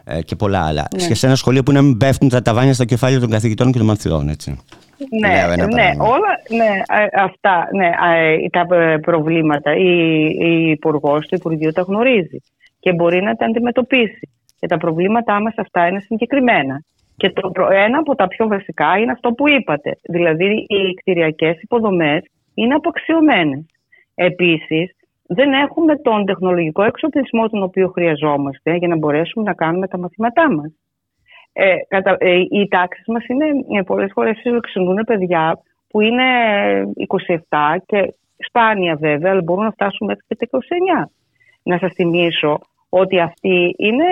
εσεί 0.06 0.24
και 0.24 0.36
πολλά 0.36 0.66
άλλα. 0.68 0.88
Ναι. 0.98 1.08
Και 1.08 1.16
σε 1.16 1.26
ένα 1.26 1.36
σχολείο 1.36 1.64
που 1.64 1.72
να 1.72 1.82
μην 1.82 1.98
πέφτουν 1.98 2.30
τα 2.30 2.42
ταβάνια 2.42 2.74
στα 2.74 2.86
κεφάλια 2.86 3.20
των 3.20 3.30
καθηγητών 3.30 3.72
και 3.72 3.78
των 3.78 3.88
μαθητών. 3.88 4.30
Έτσι. 4.30 4.60
Ναι, 5.22 5.28
Λέω 5.28 5.52
ένα 5.52 5.66
ναι, 5.66 5.72
παράδειγμα. 5.72 6.06
όλα, 6.06 6.32
ναι, 6.50 6.72
ε, 7.04 7.22
αυτά, 7.24 7.68
ναι, 7.74 7.86
ε, 7.86 8.50
τα 8.50 8.76
ε, 8.76 8.98
προβλήματα 8.98 9.76
η, 9.76 9.90
η 10.40 10.70
Υπουργός, 10.70 11.28
το 11.28 11.36
Υπουργείο 11.40 11.72
τα 11.72 11.82
γνωρίζει 11.82 12.42
και 12.80 12.94
μπορεί 12.94 13.22
να 13.22 13.36
τα 13.36 13.46
αντιμετωπίσει. 13.46 14.30
Και 14.60 14.68
τα 14.68 14.78
προβλήματά 14.78 15.42
μας 15.42 15.54
αυτά 15.58 15.88
είναι 15.88 16.00
συγκεκριμένα. 16.00 16.84
Και 17.18 17.30
το, 17.30 17.50
προ- 17.50 17.72
ένα 17.72 17.98
από 17.98 18.16
τα 18.16 18.28
πιο 18.28 18.48
βασικά 18.48 18.98
είναι 18.98 19.12
αυτό 19.12 19.30
που 19.32 19.50
είπατε. 19.50 19.98
Δηλαδή 20.02 20.46
οι 20.68 20.94
κτηριακές 20.94 21.62
υποδομές 21.62 22.24
είναι 22.54 22.74
απαξιωμένες. 22.74 23.66
Επίσης, 24.16 24.92
δεν 25.28 25.54
έχουμε 25.54 25.96
τον 25.96 26.26
τεχνολογικό 26.26 26.84
εξοπλισμό 26.84 27.50
τον 27.50 27.64
οποίο 27.64 27.88
χρειαζόμαστε 27.88 28.76
για 28.76 28.88
να 28.88 28.98
μπορέσουμε 28.98 29.46
να 29.46 29.54
κάνουμε 29.54 29.88
τα 29.88 29.98
μαθήματά 29.98 30.52
μας. 30.52 30.72
Ε, 31.54 31.76
κατα, 31.88 32.16
ε, 32.20 32.36
οι 32.36 32.68
τάξεις 32.68 33.06
μας 33.08 33.26
είναι 33.28 33.46
ε, 33.80 33.82
πολλές 33.82 34.12
φορές 34.14 34.40
φιλοξενούν 34.42 35.04
παιδιά 35.06 35.60
που 35.90 36.02
είναι 36.02 36.24
27 37.50 37.78
και 37.86 38.14
σπάνια 38.38 38.96
βέβαια, 38.96 39.32
αλλά 39.32 39.42
μπορούν 39.42 39.64
να 39.64 39.72
φτάσουν 39.72 40.08
μέχρι 40.08 40.24
και 40.28 40.36
τα 40.36 40.46
29. 40.46 41.10
Να 41.64 41.78
σας 41.78 41.94
θυμίσω 41.94 42.60
ότι 42.90 43.20
αυτή 43.20 43.76
είναι, 43.78 44.06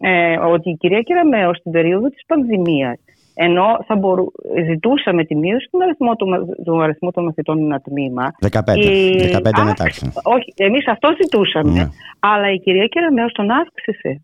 ε, 0.00 0.38
ότι 0.38 0.70
η 0.70 0.76
κυρία 0.76 1.00
Κεραμέο 1.00 1.54
στην 1.54 1.72
περίοδο 1.72 2.08
της 2.08 2.24
πανδημίας 2.26 2.98
ενώ 3.38 3.66
θα 3.86 3.96
μπορού, 3.96 4.26
ζητούσαμε 4.68 5.24
τη 5.24 5.34
μείωση 5.36 5.68
του 5.70 5.82
αριθμού, 5.82 6.16
του, 6.16 6.26
μα- 6.28 6.44
του 6.64 6.82
αριθμού 6.82 7.10
των 7.10 7.24
μαθητών 7.24 7.58
ένα 7.58 7.80
τμήμα. 7.80 8.32
15. 8.40 8.74
η 8.76 9.16
15 9.18 9.36
αύξηση- 9.36 9.60
ανατάξει. 9.60 10.10
Όχι, 10.22 10.52
εμείς 10.56 10.88
αυτό 10.88 11.08
ζητούσαμε. 11.22 11.70
Ναι. 11.72 11.88
Αλλά 12.18 12.52
η 12.52 12.58
κυρία 12.58 12.86
Κεραμέως 12.86 13.32
τον 13.32 13.50
αύξησε. 13.50 14.20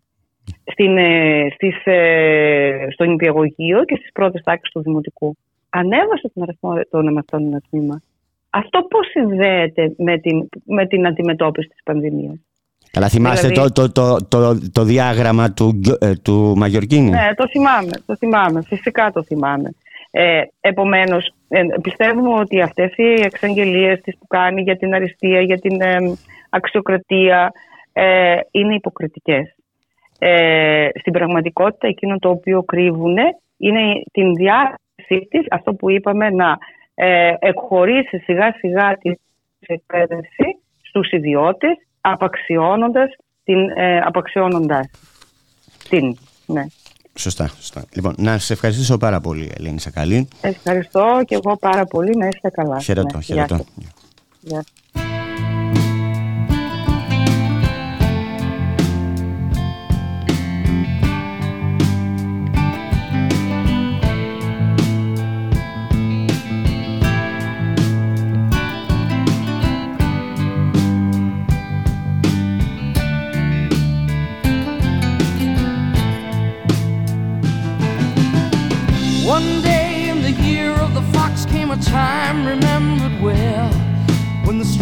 Στην, 0.71 0.97
ε, 0.97 1.47
στις, 1.53 1.81
ε, 1.85 2.87
στο 2.91 3.03
νηπιαγωγείο 3.03 3.83
και 3.83 3.95
στις 3.95 4.11
πρώτες 4.11 4.41
τάξεις 4.43 4.71
του 4.71 4.81
Δημοτικού. 4.81 5.35
Ανέβασε 5.69 6.31
τον 6.33 6.43
αριθμό 6.43 6.73
των 6.89 7.13
μαθητών 7.13 7.43
ένα 7.45 7.61
τμήμα. 7.69 8.01
Αυτό 8.49 8.81
πώς 8.89 9.07
συνδέεται 9.09 9.93
με 9.97 10.17
την, 10.17 10.49
με 10.65 10.85
την 10.87 11.07
αντιμετώπιση 11.07 11.67
της 11.67 11.83
πανδημίας; 11.83 12.39
Καλά, 12.93 13.09
θυμάστε 13.09 13.47
Δηλαδή- 13.47 13.71
το, 13.71 13.91
το, 13.91 14.17
το, 14.27 14.27
το, 14.27 14.69
το 14.71 14.83
διάγραμμα 14.83 15.51
του, 15.51 15.71
Γκιο- 15.71 16.03
ε, 16.03 16.13
του 16.23 16.53
Μαγιορκίνη; 16.57 17.09
Ναι, 17.09 17.33
το 17.35 17.47
θυμάμαι, 17.47 17.91
το 18.05 18.15
θυμάμαι, 18.15 18.61
φυσικά 18.61 19.11
το 19.11 19.23
θυμάμαι. 19.23 19.69
Ε, 20.11 20.41
επομένως, 20.61 21.33
ε, 21.47 21.61
πιστεύουμε 21.81 22.39
ότι 22.39 22.61
αυτές 22.61 22.93
οι 22.95 23.21
εξαγγελίες 23.21 24.01
της 24.01 24.17
που 24.17 24.27
κάνει 24.27 24.61
για 24.61 24.77
την 24.77 24.93
αριστεία, 24.93 25.41
για 25.41 25.59
την 25.59 25.81
ε, 25.81 25.95
αξιοκρατία, 26.49 27.51
ε, 27.93 28.35
είναι 28.51 28.75
υποκριτικές. 28.75 29.55
Ε, 30.19 30.89
στην 30.99 31.13
πραγματικότητα 31.13 31.87
εκείνο 31.87 32.17
το 32.19 32.29
οποίο 32.29 32.63
κρύβουν 32.63 33.17
είναι 33.57 33.81
την 34.11 34.33
διάθεσή 34.33 35.27
της, 35.29 35.45
αυτό 35.49 35.73
που 35.73 35.89
είπαμε, 35.89 36.29
να 36.29 36.57
ε, 36.95 37.33
εκχωρήσει 37.39 38.17
σιγά 38.17 38.55
σιγά 38.57 38.97
την 38.97 39.19
εκπαίδευση 39.59 40.57
στους 40.81 41.11
ιδιώτες, 41.11 41.77
απαξιώνοντας 42.05 43.15
την, 43.43 43.69
ε, 43.75 43.97
απαξιώνοντας 43.99 44.85
την. 45.89 46.17
Ναι. 46.45 46.65
Σωστά, 47.15 47.47
σωστά. 47.47 47.85
Λοιπόν, 47.93 48.15
να 48.17 48.37
σε 48.37 48.53
ευχαριστήσω 48.53 48.97
πάρα 48.97 49.19
πολύ, 49.19 49.51
Ελένη 49.57 49.79
Σακαλή. 49.79 50.27
Ευχαριστώ 50.41 51.21
και 51.25 51.35
εγώ 51.35 51.57
πάρα 51.57 51.85
πολύ. 51.85 52.17
Να 52.17 52.27
είστε 52.27 52.49
καλά. 52.49 52.79
Χαιρετώ, 52.79 53.17
Ναι, 53.17 53.23
γεια 53.23 53.35
χαιρετώ. 53.35 53.55
σας. 53.55 53.65
Γεια 54.39 54.63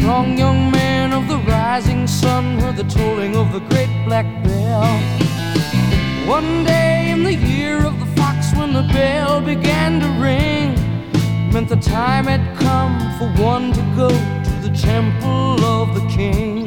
strong 0.02 0.36
young 0.36 0.72
man 0.72 1.14
of 1.14 1.28
the 1.28 1.38
rising 1.46 2.08
sun 2.08 2.58
heard 2.58 2.76
the 2.76 2.84
tolling 2.86 3.36
of 3.36 3.54
the 3.54 3.60
great 3.70 3.94
black 4.04 4.26
bell. 4.44 4.84
One 6.28 6.64
day 6.64 7.12
in 7.12 7.24
the 7.24 7.36
year 7.36 7.86
of 7.86 8.00
the 8.00 8.08
fox 8.20 8.52
when 8.56 8.74
the 8.74 8.82
bell 8.82 9.42
began 9.42 10.00
to 10.00 10.08
ring 10.20 10.74
meant 11.54 11.70
the 11.70 11.76
time 11.76 12.26
had 12.26 12.44
come 12.58 12.98
for 13.20 13.28
one 13.40 13.74
to 13.74 13.82
go 13.96 14.10
to 14.10 14.54
the 14.68 14.76
temple 14.76 15.64
of 15.64 15.94
the 15.94 16.06
king. 16.08 16.66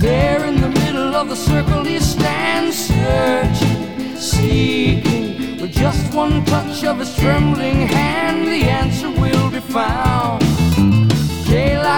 There 0.00 0.44
in 0.46 0.60
the 0.60 0.72
middle 0.80 1.14
of 1.14 1.28
the 1.28 1.36
circle 1.36 1.84
he 1.84 2.00
stands 2.00 2.76
searching, 2.88 4.16
seeking. 4.16 5.60
With 5.60 5.72
just 5.72 6.12
one 6.12 6.44
touch 6.44 6.82
of 6.82 6.98
his 6.98 7.14
trembling 7.16 7.86
hand, 7.86 8.48
the 8.48 8.64
answer 8.80 9.10
will 9.10 9.48
be 9.48 9.60
found. 9.60 10.45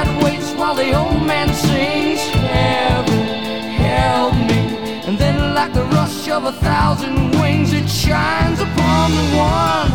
Daylight 0.08 0.24
waits 0.24 0.52
while 0.52 0.74
the 0.74 0.92
old 0.94 1.22
man 1.26 1.52
sings, 1.52 2.20
Heaven, 2.30 3.26
help 3.80 4.34
me. 4.34 5.02
And 5.06 5.18
then, 5.18 5.54
like 5.54 5.72
the 5.72 5.84
rush 5.84 6.28
of 6.28 6.44
a 6.44 6.52
thousand 6.52 7.32
wings, 7.40 7.72
it 7.72 7.88
shines 7.88 8.60
upon 8.60 9.10
the 9.10 9.36
one. 9.36 9.92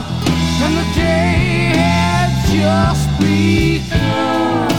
And 0.64 0.78
the 0.78 0.94
day 0.94 1.74
had 1.76 2.30
just 2.52 3.20
begun. 3.20 4.73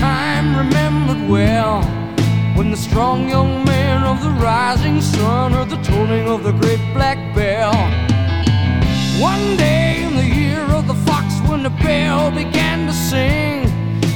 In 0.00 0.06
the 0.06 0.08
year 0.08 0.22
of 0.22 0.46
the 0.46 0.56
time 0.56 0.56
remembered 0.56 1.30
strong 2.76 3.28
young 3.28 3.64
man 3.64 4.02
of 4.04 4.22
the 4.22 4.30
rising 4.42 5.00
sun 5.02 5.54
or 5.54 5.66
the 5.66 5.76
tolling 5.82 6.26
of 6.26 6.42
the 6.42 6.52
great 6.52 6.80
black 6.94 7.18
bell. 7.34 7.74
One 9.20 9.56
day 9.56 10.02
in 10.02 10.16
the 10.16 10.24
year 10.24 10.62
of 10.78 10.86
the 10.86 10.94
fox, 10.94 11.26
when 11.48 11.62
the 11.62 11.70
bell 11.70 12.30
began 12.30 12.86
to 12.86 12.92
sing, 12.92 13.64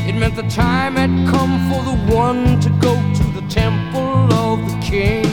it 0.09 0.15
meant 0.15 0.37
the 0.37 0.49
time 0.49 0.97
had 0.97 1.13
come 1.29 1.55
for 1.69 1.83
the 1.85 1.97
one 2.15 2.59
to 2.61 2.71
go 2.81 2.95
to 3.19 3.25
the 3.39 3.47
temple 3.49 4.33
of 4.33 4.59
the 4.71 4.79
king. 4.81 5.29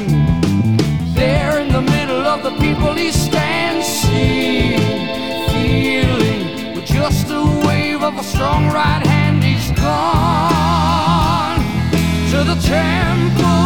There 1.16 1.60
in 1.62 1.72
the 1.72 1.82
middle 1.82 2.26
of 2.28 2.44
the 2.44 2.52
people, 2.60 2.94
he 2.94 3.12
stands, 3.12 3.88
seeing, 3.88 5.08
feeling, 5.54 6.76
with 6.76 6.86
just 6.86 7.28
a 7.30 7.44
wave 7.66 8.04
of 8.04 8.18
a 8.20 8.24
strong 8.24 8.66
right 8.68 9.06
hand, 9.06 9.41
gone 9.82 11.60
to 12.32 12.44
the 12.44 12.56
temple 12.62 13.61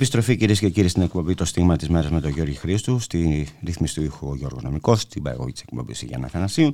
Επιστροφή 0.00 0.36
κυρίες 0.36 0.58
και 0.58 0.68
κύριοι 0.68 0.88
στην 0.88 1.02
εκπομπή 1.02 1.34
Το 1.34 1.44
Στίγμα 1.44 1.76
της 1.76 1.88
Μέρας 1.88 2.10
με 2.10 2.20
τον 2.20 2.30
Γιώργη 2.30 2.54
Χρήστου, 2.54 2.98
στη 2.98 3.48
ρύθμιση 3.64 3.94
του 3.94 4.02
ήχου 4.02 4.28
ο 4.28 4.34
Γιώργος 4.34 4.62
Νομικός, 4.62 5.00
στην 5.00 5.22
παραγωγή 5.22 5.52
της 5.52 5.60
εκπομπής 5.62 6.02
Γιάννα 6.02 6.28
Θανασίου. 6.28 6.72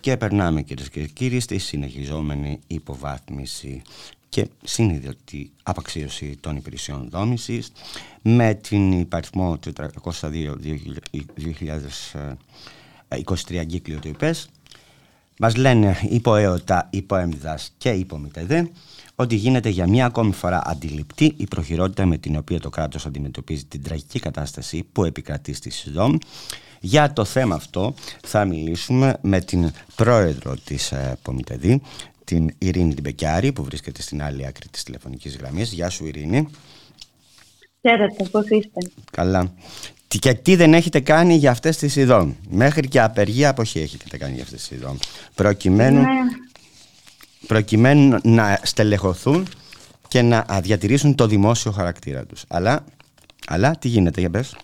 Και 0.00 0.16
περνάμε 0.16 0.62
κυρίες 0.62 0.88
και 0.88 1.06
κύριοι 1.06 1.40
στη 1.40 1.58
συνεχιζόμενη 1.58 2.58
υποβάθμιση 2.66 3.82
και 4.28 4.48
συνειδητή 4.64 5.50
απαξίωση 5.62 6.36
των 6.40 6.56
υπηρεσιών 6.56 7.08
δόμησης 7.10 7.72
με 8.22 8.54
την 8.54 8.92
υπαριθμό 8.92 9.58
402-2023 10.20 10.44
εγκύκλιο 13.48 13.98
του 13.98 14.08
ΙΠΕΣ. 14.08 14.48
Μας 15.38 15.56
λένε 15.56 15.98
υποαίωτα, 16.08 16.88
υποέμδας 16.90 17.72
και 17.78 17.90
υπομητεδέ 17.90 18.70
ότι 19.20 19.34
γίνεται 19.34 19.68
για 19.68 19.88
μια 19.88 20.06
ακόμη 20.06 20.32
φορά 20.32 20.62
αντιληπτή 20.64 21.34
η 21.36 21.46
προχειρότητα 21.46 22.06
με 22.06 22.16
την 22.18 22.36
οποία 22.36 22.60
το 22.60 22.70
κράτος 22.70 23.06
αντιμετωπίζει 23.06 23.64
την 23.64 23.82
τραγική 23.82 24.18
κατάσταση 24.18 24.84
που 24.92 25.04
επικρατεί 25.04 25.52
στη 25.52 25.70
ΣΥΔΟΜ. 25.70 26.16
Για 26.80 27.12
το 27.12 27.24
θέμα 27.24 27.54
αυτό 27.54 27.94
θα 28.22 28.44
μιλήσουμε 28.44 29.16
με 29.20 29.40
την 29.40 29.72
πρόεδρο 29.96 30.56
της 30.64 30.92
ε, 30.92 31.18
Πομιτεδή, 31.22 31.82
την 32.24 32.50
Ειρήνη 32.58 32.94
Τιμπεκιάρη, 32.94 33.52
που 33.52 33.64
βρίσκεται 33.64 34.02
στην 34.02 34.22
άλλη 34.22 34.46
άκρη 34.46 34.68
της 34.68 34.82
τηλεφωνικής 34.82 35.36
γραμμής. 35.36 35.72
Γεια 35.72 35.90
σου 35.90 36.06
Ειρήνη. 36.06 36.48
Χαίρετε, 37.80 38.24
πώς 38.30 38.44
είστε; 38.48 38.90
Καλά. 39.12 39.52
Τι 40.08 40.18
και 40.18 40.34
τι 40.34 40.56
δεν 40.56 40.74
έχετε 40.74 41.00
κάνει 41.00 41.34
για 41.34 41.50
αυτές 41.50 41.76
τις 41.76 41.96
ιδόμ. 41.96 42.32
Μέχρι 42.50 42.88
και 42.88 43.00
απεργία 43.00 43.48
αποχή 43.48 43.80
έχετε 43.80 44.16
κάνει 44.16 44.34
για 44.34 44.42
αυτές 44.42 44.68
τις 44.68 44.78
ιδόμ. 44.78 44.96
Προκειμένου, 45.34 46.00
Ναι. 46.00 46.08
Προκειμένου 47.46 48.18
να 48.24 48.58
στελεχωθούν 48.62 49.46
και 50.08 50.22
να 50.22 50.44
διατηρήσουν 50.62 51.14
το 51.14 51.26
δημόσιο 51.26 51.70
χαρακτήρα 51.70 52.24
τους. 52.26 52.44
Αλλά, 52.48 52.84
αλλά 53.46 53.70
τι 53.78 53.88
γίνεται 53.88 54.20
για 54.20 54.30
πες. 54.30 54.56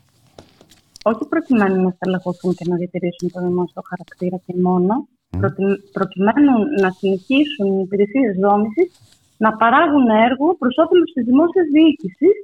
Όχι 1.03 1.25
προκειμένου 1.29 1.83
να 1.83 1.91
στελεχωθούν 1.91 2.55
και 2.55 2.65
να 2.69 2.77
διατηρήσουν 2.77 3.31
το 3.33 3.41
δημόσιο 3.41 3.83
χαρακτήρα 3.91 4.37
και 4.47 4.55
μόνο, 4.63 5.09
προτι- 5.41 5.81
προκειμένου 5.93 6.53
να 6.81 6.91
συνεχίσουν 6.91 7.67
οι 7.79 7.83
υπηρεσίες 7.85 8.37
δόμησης 8.45 8.89
να 9.37 9.57
παράγουν 9.57 10.09
έργο 10.09 10.47
προ 10.61 10.71
όφελο 10.85 11.05
της 11.15 11.25
δημόσιας 11.25 11.67
διοίκησης 11.75 12.37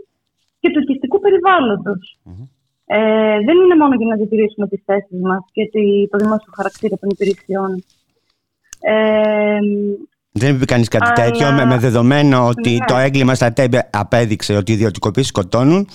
και 0.61 0.71
του 0.71 0.81
οικιστικού 0.83 1.21
περιβάλλοντος. 1.21 2.19
Ε, 2.87 3.39
δεν 3.47 3.57
είναι 3.63 3.77
μόνο 3.83 3.95
για 3.95 4.07
να 4.07 4.17
διατηρήσουμε 4.17 4.67
τις 4.69 4.83
θέσεις 4.85 5.21
μας 5.21 5.43
και 5.53 5.65
τη- 5.73 6.09
το 6.11 6.17
δημόσιο 6.19 6.53
χαρακτήρα 6.57 6.97
των 7.01 7.09
υπηρεσιών. 7.15 7.85
Ε, 8.81 9.59
Δεν 10.33 10.55
είπε 10.55 10.65
κανείς 10.65 10.89
κάτι 10.89 11.05
Αλλά- 11.05 11.15
τέτοιο 11.31 11.53
με, 11.53 11.65
με 11.65 11.79
δεδομένο 11.79 12.47
ότι 12.47 12.71
Ναι. 12.71 12.85
το 12.87 12.97
έγκλημα 12.97 13.35
στα 13.35 13.53
ΤΕΜΠΕ 13.53 13.89
απέδειξε 13.93 14.53
ότι 14.57 14.71
οι 14.71 14.75
ιδιωτικοποιήσεις 14.75 15.29
σκοτώνουν. 15.29 15.89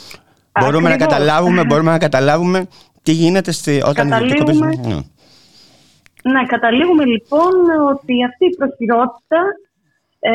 Μπορούμε 0.60 0.88
να, 0.90 0.94
Ακριβώς. 0.96 1.14
καταλάβουμε, 1.14 1.66
μπορούμε 1.66 1.92
να 1.92 1.98
καταλάβουμε 2.08 2.68
τι 3.04 3.12
γίνεται 3.12 3.52
στη, 3.52 3.82
όταν 3.92 4.08
οι 4.08 4.10
Καταλήγουμε- 4.10 4.52
ιδιωτικοποιήσει. 4.54 4.88
Ναι. 4.96 6.32
Ναι, 6.34 6.42
καταλήγουμε 6.54 7.04
λοιπόν 7.14 7.54
ότι 7.94 8.14
αυτή 8.30 8.44
η 8.52 8.56
προχειρότητα 8.60 9.40
ε, 10.20 10.34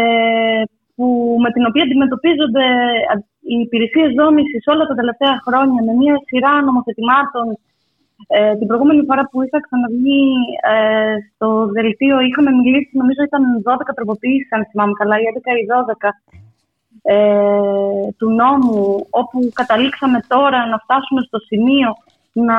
που, 0.97 1.05
με 1.45 1.51
την 1.55 1.65
οποία 1.69 1.83
αντιμετωπίζονται 1.89 2.66
α- 3.12 3.24
οι 3.51 3.57
υπηρεσίες 3.66 4.11
δόμησης 4.20 4.62
όλα 4.73 4.85
τα 4.91 4.95
τελευταία 5.01 5.35
χρόνια 5.47 5.81
με 5.87 5.93
μια 6.03 6.16
σειρά 6.29 6.53
νομοθετημάτων. 6.69 7.47
Ε, 8.27 8.55
την 8.59 8.66
προηγούμενη 8.66 9.03
φορά 9.09 9.23
που 9.31 9.43
είχα 9.43 9.59
ξαναβγεί 9.66 10.24
ε, 10.73 11.15
στο 11.35 11.66
δελτίο 11.66 12.20
είχαμε 12.20 12.51
μιλήσει, 12.51 12.90
νομίζω 13.01 13.23
ήταν 13.23 13.43
12 13.65 13.94
τροποποιήσεις, 13.94 14.53
αν 14.53 14.66
θυμάμαι 14.70 14.93
καλά, 15.01 15.16
ή 15.19 15.24
11 15.35 15.62
ή 15.62 15.65
12 15.66 16.09
ε, 17.03 17.16
του 18.19 18.28
νόμου, 18.31 19.07
όπου 19.11 19.39
καταλήξαμε 19.53 20.19
τώρα 20.28 20.66
να 20.66 20.78
φτάσουμε 20.78 21.20
στο 21.28 21.39
σημείο 21.39 21.90
να 22.32 22.59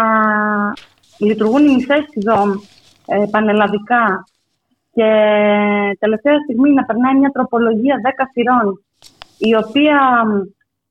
λειτουργούν 1.18 1.66
οι 1.66 1.74
μισές 1.74 2.06
ΔΟΜ 2.26 2.52
ε, 3.06 3.26
πανελλαδικά 3.32 4.26
και 4.94 5.10
τελευταία 6.00 6.38
στιγμή 6.40 6.72
να 6.74 6.84
περνάει 6.86 7.16
μια 7.16 7.30
τροπολογία 7.30 7.96
10 8.18 8.24
σειρών 8.32 8.84
η 9.38 9.56
οποία, 9.56 10.24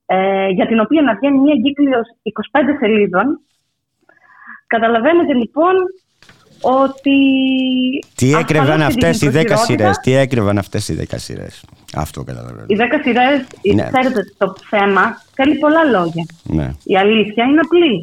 ε, 0.06 0.48
για 0.48 0.66
την 0.66 0.80
οποία 0.80 1.02
να 1.02 1.14
βγαίνει 1.14 1.38
μια 1.38 1.54
εγκύκλειος 1.56 2.06
25 2.22 2.76
σελίδων. 2.78 3.40
Καταλαβαίνετε 4.76 5.32
λοιπόν 5.42 5.74
ότι... 6.80 7.16
Τι 8.14 8.28
έκρεβαν 8.40 8.80
ασφαλώς 8.82 8.86
αυτές 8.94 9.18
και 9.18 9.28
την 9.28 9.38
οι 9.38 9.42
10 9.42 9.46
προχειρότητα- 9.46 9.64
σειρές, 9.64 9.96
τι 10.04 10.12
έκρεβαν 10.24 10.58
αυτές 10.58 10.88
οι 10.88 10.94
10 11.10 11.14
σειρές; 11.26 11.64
Αυτό 12.04 12.18
καταλαβαίνω. 12.24 12.64
Οι 12.72 12.76
10 12.78 12.82
σειρές, 13.04 13.36
Ναι. 13.74 13.86
ξέρετε, 13.92 14.20
το 14.38 14.46
ψέμα 14.60 15.04
θέλει 15.36 15.54
πολλά 15.64 15.82
λόγια. 15.84 16.24
Ναι. 16.58 16.68
Η 16.92 16.96
αλήθεια 17.04 17.44
είναι 17.44 17.60
απλή. 17.66 17.94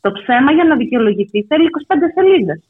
Το 0.00 0.10
ψέμα 0.18 0.50
για 0.56 0.64
να 0.64 0.74
δικαιολογηθεί 0.76 1.38
θέλει 1.50 1.64
25 1.64 2.08
σελίδες. 2.16 2.60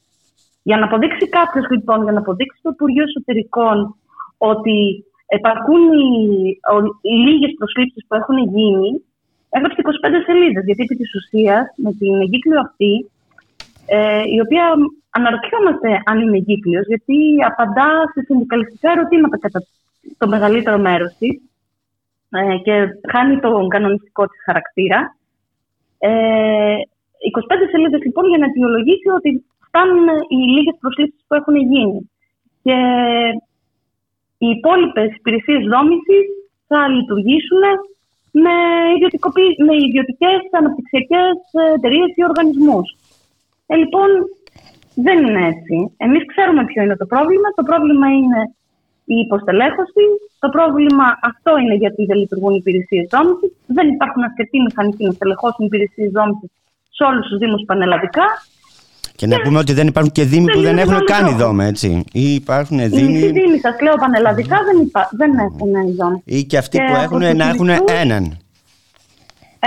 Για 0.68 0.76
να 0.80 0.84
αποδείξει 0.88 1.24
κάποιος, 1.38 1.64
λοιπόν, 1.74 1.98
για 2.02 2.12
να 2.12 2.20
αποδείξει 2.24 2.58
το 2.62 2.70
Υπουργείο 2.74 3.04
Εσωτερικών 3.08 3.76
ότι 4.52 4.76
επαρκούν 5.36 5.82
οι, 6.02 6.08
οι 7.08 7.14
λίγες 7.26 7.52
προσλήψεις 7.58 8.02
που 8.08 8.14
έχουν 8.20 8.36
γίνει, 8.54 8.88
έγραψε 9.56 9.80
25 9.82 10.20
σελίδες. 10.28 10.62
Γιατί 10.68 10.82
επί 10.86 10.96
της 11.00 11.10
ουσίας, 11.18 11.64
με 11.84 11.90
την 12.00 12.12
εγκύκλιο 12.24 12.58
αυτή, 12.66 12.92
ε, 13.90 14.22
η 14.34 14.40
οποία 14.40 14.64
αναρωτιόμαστε 15.10 15.88
αν 16.04 16.20
είναι 16.20 16.36
εγκύκλειος, 16.36 16.86
γιατί 16.86 17.16
απαντά 17.50 17.90
σε 18.12 18.20
συνδικαλιστικά 18.26 18.90
ερωτήματα 18.90 19.38
κατά 19.38 19.60
το 20.18 20.28
μεγαλύτερο 20.28 20.78
μέρος 20.78 21.12
της 21.18 21.40
ε, 22.30 22.56
και 22.64 22.74
χάνει 23.12 23.40
τον 23.40 23.68
κανονιστικό 23.68 24.26
της 24.26 24.40
χαρακτήρα. 24.44 25.16
Ε, 25.98 26.10
25 26.10 27.70
σελίδες 27.70 28.02
λοιπόν 28.02 28.24
για 28.28 28.38
να 28.38 28.46
αιτιολογήσει 28.46 29.08
ότι 29.18 29.44
φτάνουν 29.66 30.06
οι 30.28 30.36
λίγες 30.54 30.76
προσλήψεις 30.80 31.24
που 31.28 31.34
έχουν 31.34 31.56
γίνει. 31.56 32.10
Και 32.62 32.76
οι 34.38 34.48
υπόλοιπες 34.56 35.10
υπηρεσίες 35.18 35.62
δόμησης 35.72 36.26
θα 36.68 36.88
λειτουργήσουν 36.88 37.62
με, 38.44 38.54
ιδιωτικοποι- 38.94 39.58
με 39.66 39.74
ιδιωτικές 39.86 40.40
αναπτυξιακές 40.58 41.36
εταιρείες 41.76 42.10
ή 42.14 42.24
οργανισμούς. 42.24 42.88
Ε, 43.70 43.74
λοιπόν, 43.82 44.08
δεν 45.06 45.18
είναι 45.26 45.42
έτσι. 45.52 45.76
Εμείς 46.06 46.22
ξέρουμε 46.32 46.62
ποιο 46.70 46.80
είναι 46.84 46.96
το 47.02 47.06
πρόβλημα. 47.12 47.48
Το 47.58 47.62
πρόβλημα 47.70 48.06
είναι 48.20 48.40
η 49.14 49.16
υποστελέχωση. 49.26 50.04
Το 50.44 50.48
πρόβλημα 50.56 51.06
αυτό 51.30 51.50
είναι 51.62 51.74
γιατί 51.84 52.00
δεν 52.10 52.16
λειτουργούν 52.22 52.52
οι 52.54 52.60
υπηρεσίες 52.64 53.06
δόμησης. 53.14 53.50
Δεν 53.76 53.86
υπάρχουν 53.94 54.22
αρκετοί 54.28 54.56
μηχανικοί 54.66 55.02
να 55.08 55.12
στελεχώσουν 55.18 55.62
υπηρεσίες 55.70 56.10
δόμησης 56.18 56.50
σε 56.96 57.02
όλους 57.08 57.24
τους 57.28 57.38
Δήμους 57.42 57.62
πανελλαδικά. 57.70 58.26
Και 59.18 59.26
να 59.26 59.36
πούμε 59.44 59.58
ότι 59.58 59.72
δεν 59.72 59.86
υπάρχουν 59.86 60.12
και 60.12 60.24
δήμοι 60.32 60.50
που 60.52 60.60
δεν 60.60 60.76
τελείως 60.76 60.80
έχουν 60.82 60.94
άλλο 60.94 61.04
κάνει 61.14 61.28
τρόπο. 61.28 61.44
δόμο, 61.44 61.60
έτσι. 61.72 61.88
Ή 62.12 62.26
υπάρχουν 62.34 62.78
Οι 62.78 62.82
μισοί 62.82 62.96
δήμοι 63.04 63.18
Δήμοι, 63.40 63.58
σας 63.58 63.76
λέω 63.84 63.94
πανελλαδικά, 64.04 64.56
δεν, 64.68 64.76
υπά- 64.86 65.10
δεν 65.20 65.30
έχουν 65.38 65.70
δόμηση. 65.96 66.22
ή 66.24 66.44
και 66.44 66.58
αυτοί 66.58 66.76
Και 66.78 66.84
που 66.84 66.92
από 66.94 67.02
έχουν 67.02 67.20
τους 67.20 67.34
να 67.40 67.48
έχουν 67.48 67.66
μισούς- 67.66 67.90
έναν. 68.02 68.22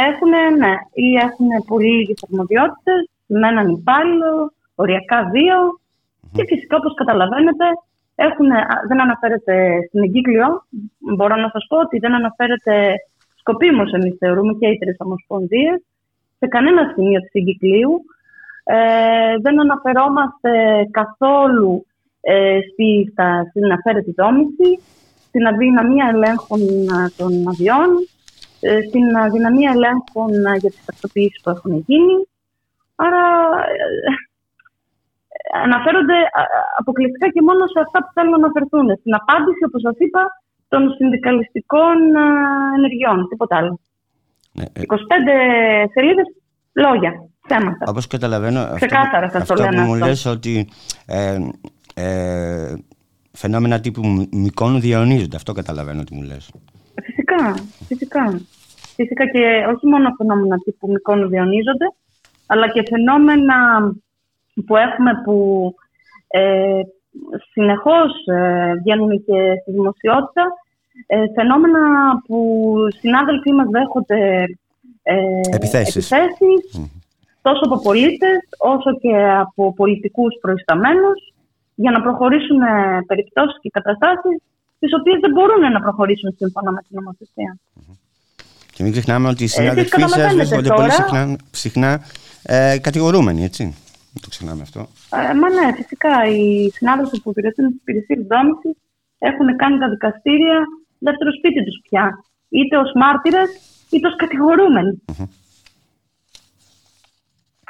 Έχουν, 0.10 0.30
ναι, 0.62 0.74
ή 0.94 1.08
έχουν 1.28 1.48
πολύ 1.68 1.92
λίγες 1.98 2.20
αρμοδιότητες, 2.32 3.00
με 3.40 3.48
έναν 3.48 3.68
υπάλληλο, 3.70 4.54
οριακά 4.76 5.30
δύο. 5.36 5.58
Και 6.36 6.44
φυσικά, 6.48 6.78
όπως 6.78 6.94
καταλαβαίνετε, 6.94 7.66
έχουν, 8.16 8.52
α, 8.52 8.66
δεν 8.88 9.02
αναφέρεται 9.02 9.56
στην 9.88 10.04
εγκύκλιο. 10.04 10.48
Μπορώ 11.16 11.36
να 11.36 11.50
σας 11.54 11.66
πω 11.70 11.78
ότι 11.78 11.98
δεν 12.00 12.14
αναφέρεται 12.14 12.94
σκοπίμως, 13.40 13.92
εμείς 13.92 14.16
θεωρούμε 14.20 14.54
και 14.60 14.68
οι 14.68 14.78
τρεις 14.78 14.96
ομοσπονδίες, 15.00 15.84
σε 16.40 16.48
κανένα 16.48 16.92
σημείο 16.94 17.20
της 17.20 17.34
εγκυκλίου. 17.34 17.94
Ε, 18.64 19.38
δεν 19.42 19.60
αναφερόμαστε 19.60 20.52
καθόλου 20.92 21.86
ε, 22.22 22.60
στη, 22.72 23.10
στα, 23.12 23.46
στην 23.50 23.72
αφαίρετη 23.72 24.14
δόμηση, 24.18 24.80
στην 25.28 25.48
αδυναμία 25.48 26.12
ελέγχων 26.14 26.62
α, 26.96 27.12
των 27.18 27.48
αδειών, 27.48 27.90
ε, 28.60 28.82
στην 28.88 29.18
αδυναμία 29.18 29.72
ελέγχων 29.76 30.46
α, 30.46 30.56
για 30.56 30.70
τις 30.70 30.86
τακτοποιήσεις 30.86 31.42
που 31.42 31.50
έχουν 31.50 31.84
γίνει. 31.88 32.16
Άρα 33.06 33.24
ε, 33.76 33.84
αναφέρονται 35.66 36.18
α, 36.40 36.42
α, 36.42 36.60
αποκλειστικά 36.82 37.28
και 37.34 37.42
μόνο 37.48 37.62
σε 37.74 37.80
αυτά 37.86 37.98
που 38.04 38.12
θέλουν 38.16 38.34
να 38.36 38.40
αναφερθούν. 38.42 38.88
Στην 39.02 39.14
απάντηση, 39.22 39.62
όπως 39.68 39.82
σας 39.88 39.98
είπα, 40.06 40.24
των 40.72 40.82
συνδικαλιστικών 40.98 41.98
α, 42.24 42.26
ενεργειών, 42.78 43.18
τίποτα 43.30 43.56
άλλο. 43.60 43.74
Ναι, 44.58 44.66
ε, 44.74 44.82
25 44.88 44.96
σελίδες 45.94 46.28
λόγια, 46.86 47.12
θέματα. 47.48 47.84
Όπως 47.92 48.08
καταλαβαίνω, 48.08 48.60
αυτό, 48.60 48.76
Ξεκάθαρα 48.76 49.30
σας 49.30 49.48
το 49.48 49.54
αυτό 49.54 49.54
που 49.54 49.62
λένε 49.62 49.86
μου 49.86 49.94
αυτό. 49.94 50.06
λες 50.06 50.26
ότι 50.26 50.70
ε, 51.06 51.38
ε, 51.94 52.74
φαινόμενα 53.32 53.80
τύπου 53.80 54.02
Μικόνου 54.32 54.80
διαιωνίζονται. 54.80 55.36
Αυτό 55.36 55.52
καταλαβαίνω 55.54 56.00
ότι 56.02 56.16
μου 56.16 56.22
λες. 56.22 56.52
Φυσικά, 57.04 57.56
φυσικά. 57.88 58.42
Φυσικά 58.96 59.26
και 59.32 59.66
όχι 59.76 59.88
μόνο 59.88 60.14
φαινόμενα 60.18 60.56
τύπου 60.58 60.92
Μικόνου 60.92 61.28
διονύζονται, 61.28 61.88
αλλά 62.52 62.68
και 62.74 62.84
φαινόμενα 62.90 63.56
που 64.66 64.76
έχουμε 64.76 65.12
που 65.24 65.36
ε, 66.28 66.82
συνεχώς 67.52 68.12
ε, 68.26 68.74
βγαίνουν 68.82 69.10
και 69.26 69.40
στη 69.62 69.72
δημοσιότητα, 69.72 70.44
ε, 71.08 71.24
φαινόμενα 71.36 71.80
που 72.28 72.38
συνάδελφοί 73.00 73.52
μας 73.52 73.68
δέχονται 73.70 74.20
ε, 75.04 75.16
Επιθέσεις. 75.56 76.12
επιθέσεις, 76.12 76.90
τόσο 77.42 77.62
από 77.66 77.82
πολίτες 77.82 78.38
όσο 78.58 78.90
και 79.02 79.14
από 79.46 79.74
πολιτικούς 79.74 80.38
προϊσταμένους 80.42 81.34
για 81.76 81.92
να 81.92 82.02
προχωρήσουν 82.02 82.62
ε, 82.62 83.02
περιπτώσεις 83.08 83.58
και 83.62 83.70
καταστάσεις 83.70 84.38
τις 84.80 84.92
οποίες 85.00 85.20
δεν 85.20 85.32
μπορούν 85.32 85.72
να 85.72 85.82
προχωρήσουν 85.82 86.34
σύμφωνα 86.38 86.72
με 86.72 86.82
την 86.88 86.98
νομοθεσία. 87.00 87.58
Και 88.74 88.84
μην 88.84 88.92
ξεχνάμε 88.92 89.28
ότι 89.30 89.42
οι 89.42 89.46
εσείς 89.46 89.58
συνάδελφοί 89.58 89.90
σας 89.90 90.00
καταλαβαίνετε 90.00 90.36
βρίσκονται 90.36 90.68
τώρα- 90.68 90.80
πολύ 90.82 90.92
συχνά, 90.92 91.38
συχνά 91.52 92.02
ε, 92.44 92.78
κατηγορούμενοι, 92.82 93.44
έτσι. 93.44 93.64
Μην 94.14 94.22
το 94.22 94.30
ξεχνάμε 94.30 94.62
αυτό. 94.62 94.80
Ε, 95.30 95.34
μα 95.34 95.50
ναι, 95.50 95.74
φυσικά. 95.76 96.26
Οι 96.26 96.70
συνάδελφοι 96.70 97.22
που 97.22 97.30
υπηρετούν 97.30 97.68
τι 97.68 97.76
υπηρεσίε 97.76 98.16
δόμησης 98.30 98.76
έχουν 99.18 99.56
κάνει 99.56 99.78
τα 99.80 99.90
δικαστήρια 99.90 100.58
δεύτερο 100.98 101.32
σπίτι 101.38 101.64
τους 101.64 101.82
πια. 101.90 102.24
Είτε 102.50 102.78
ως 102.78 102.92
μάρτυρες 102.96 103.50
είτε 103.90 104.08
ως 104.08 104.16
κατηγορούμενοι. 104.16 105.02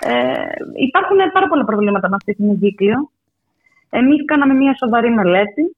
Ε, 0.04 0.34
υπάρχουν 0.88 1.18
πάρα 1.34 1.48
πολλά 1.48 1.66
προβλήματα 1.66 2.10
με 2.10 2.16
αυτή 2.16 2.34
την 2.34 2.50
εγκύκλιο. 2.50 3.12
Εμείς 3.90 4.26
κάναμε 4.26 4.54
μια 4.54 4.76
σοβαρή 4.76 5.10
μελέτη. 5.10 5.76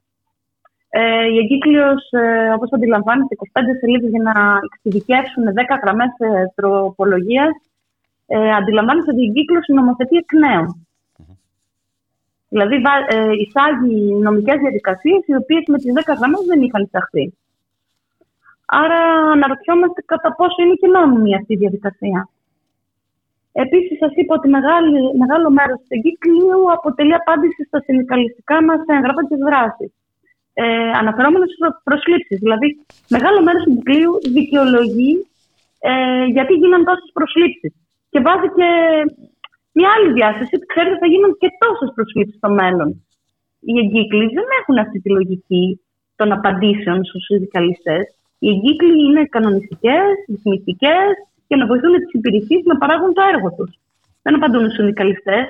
Ε, 0.89 1.25
η 1.33 1.37
εγκύκλιος, 1.37 2.11
ε, 2.11 2.49
όπως 2.55 2.71
αντιλαμβάνεστε, 2.71 3.35
25 3.35 3.73
σελίδες 3.79 4.09
για 4.09 4.21
να 4.21 4.33
εξειδικεύσουν 4.67 5.43
10 5.53 5.79
γραμμές 5.83 6.11
ε, 6.17 6.51
τροπολογίας. 6.55 7.51
Ε, 8.27 8.51
αντιλαμβάνεστε 8.55 9.11
ότι 9.11 9.21
η 9.21 9.25
εγκύκλωση 9.29 9.73
νομοθετεί 9.73 10.15
εκ 10.15 10.33
νέου. 10.33 10.85
Δηλαδή, 12.49 12.75
βα- 12.85 13.07
ε, 13.17 13.31
εισάγει 13.41 14.13
νομικές 14.13 14.57
διαδικασίες 14.59 15.21
οι 15.25 15.35
οποίες 15.35 15.63
με 15.67 15.77
τις 15.77 15.93
10 15.93 16.13
γραμμές 16.13 16.43
δεν 16.47 16.61
είχαν 16.61 16.83
εισαχθεί. 16.83 17.33
Άρα, 18.65 18.99
αναρωτιόμαστε 19.35 20.01
κατά 20.05 20.35
πόσο 20.35 20.57
είναι 20.63 20.73
και 20.81 20.87
νόμιμη 20.87 21.35
αυτή 21.35 21.53
η 21.53 21.57
διαδικασία. 21.57 22.29
Επίσης, 23.51 23.97
σας 23.97 24.11
είπα 24.15 24.35
ότι 24.35 24.47
μεγάλη, 24.49 25.17
μεγάλο 25.17 25.49
μέρος 25.49 25.77
του 25.79 25.85
εγκύκλιου 25.97 26.71
αποτελεί 26.71 27.13
απάντηση 27.13 27.63
στα 27.63 27.79
συνδικαλιστικά 27.81 28.63
μας 28.63 28.81
έγγραφα 28.87 29.21
και 29.27 29.35
δράσεις. 29.35 29.91
Ε, 30.53 30.89
Αναφερόμενος 31.01 31.49
στις 31.49 31.67
προσλήψεις. 31.83 32.39
Δηλαδή, 32.39 32.67
μεγάλο 33.09 33.41
μέρος 33.43 33.63
του 33.63 33.71
εγκύκλιου 33.71 34.11
δικαιολογεί 34.37 35.27
ε, 35.79 36.25
γιατί 36.25 36.53
γίναν 36.53 36.83
τόσες 36.83 37.09
προσλήψεις. 37.13 37.73
Και 38.13 38.21
βάζει 38.27 38.49
και 38.57 38.69
μια 39.77 39.89
άλλη 39.95 40.09
διάσταση 40.17 40.51
ότι 40.57 40.71
ξέρετε 40.71 40.97
θα 41.03 41.07
γίνουν 41.13 41.31
και 41.41 41.49
τόσες 41.61 41.89
προσλήψει 41.95 42.35
στο 42.41 42.49
μέλλον. 42.59 42.89
Οι 43.67 43.73
εγκύκλοι 43.83 44.25
δεν 44.37 44.47
έχουν 44.59 44.75
αυτή 44.85 44.97
τη 45.03 45.09
λογική 45.17 45.65
των 46.19 46.27
απαντήσεων 46.37 46.99
στους 47.05 47.23
συνδικαλιστές. 47.29 48.03
Οι 48.43 48.47
εγκύκλοι 48.53 48.95
είναι 49.05 49.21
κανονιστικές, 49.35 50.09
ρυθμιστικές 50.29 51.11
και 51.47 51.55
να 51.55 51.65
βοηθούν 51.69 51.93
τις 52.01 52.13
υπηρεσίες 52.19 52.63
να 52.65 52.77
παράγουν 52.81 53.13
το 53.13 53.21
έργο 53.33 53.49
τους. 53.57 53.71
Δεν 54.23 54.35
απαντούν 54.35 54.63
στους 54.63 54.75
συνδικαλιστές. 54.79 55.45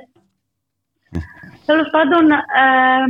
Τέλος 1.69 1.87
πάντων, 1.95 2.23
ε, 2.31 3.05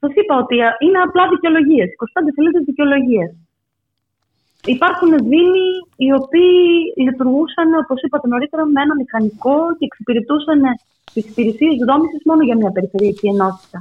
σας 0.00 0.12
είπα 0.20 0.34
ότι 0.42 0.56
είναι 0.84 1.00
απλά 1.06 1.22
δικαιολογίες. 1.28 1.88
25 1.88 2.30
σελίδε 2.34 2.58
δικαιολογίες. 2.70 3.30
Υπάρχουν 4.74 5.10
δήμοι 5.30 5.68
οι 5.96 6.12
οποίοι 6.20 6.58
λειτουργούσαν, 7.06 7.68
όπως 7.82 8.02
είπατε 8.02 8.26
νωρίτερα, 8.28 8.62
με 8.66 8.80
ένα 8.84 8.94
μηχανικό 8.94 9.56
και 9.78 9.84
εξυπηρετούσαν 9.90 10.60
τις 11.12 11.24
υπηρεσίες 11.30 11.74
δόμησης 11.88 12.22
μόνο 12.24 12.42
για 12.48 12.56
μια 12.56 12.70
περιφερειακή 12.76 13.26
ενότητα. 13.34 13.78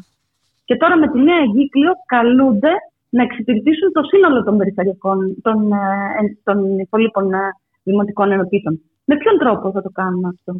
Και 0.65 0.75
τώρα 0.75 0.95
με 0.97 1.07
τη 1.11 1.19
νέα 1.19 1.41
εγκύκλιο 1.47 1.91
καλούνται 2.05 2.73
να 3.09 3.23
εξυπηρετήσουν 3.23 3.91
το 3.91 4.03
σύνολο 4.11 4.43
των 4.43 4.57
περιφερειακών, 4.57 5.17
των, 5.41 5.71
ε, 5.71 6.37
των 6.43 6.79
υπολείπων 6.79 7.33
ε, 7.33 7.39
δημοτικών 7.83 8.31
ενωτήτων. 8.31 8.81
Με 9.05 9.17
ποιον 9.17 9.37
τρόπο 9.37 9.71
θα 9.71 9.81
το 9.81 9.89
κάνουμε 9.89 10.27
αυτό, 10.27 10.51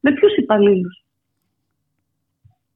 με 0.00 0.10
ποιους 0.12 0.36
υπαλλήλους; 0.36 1.04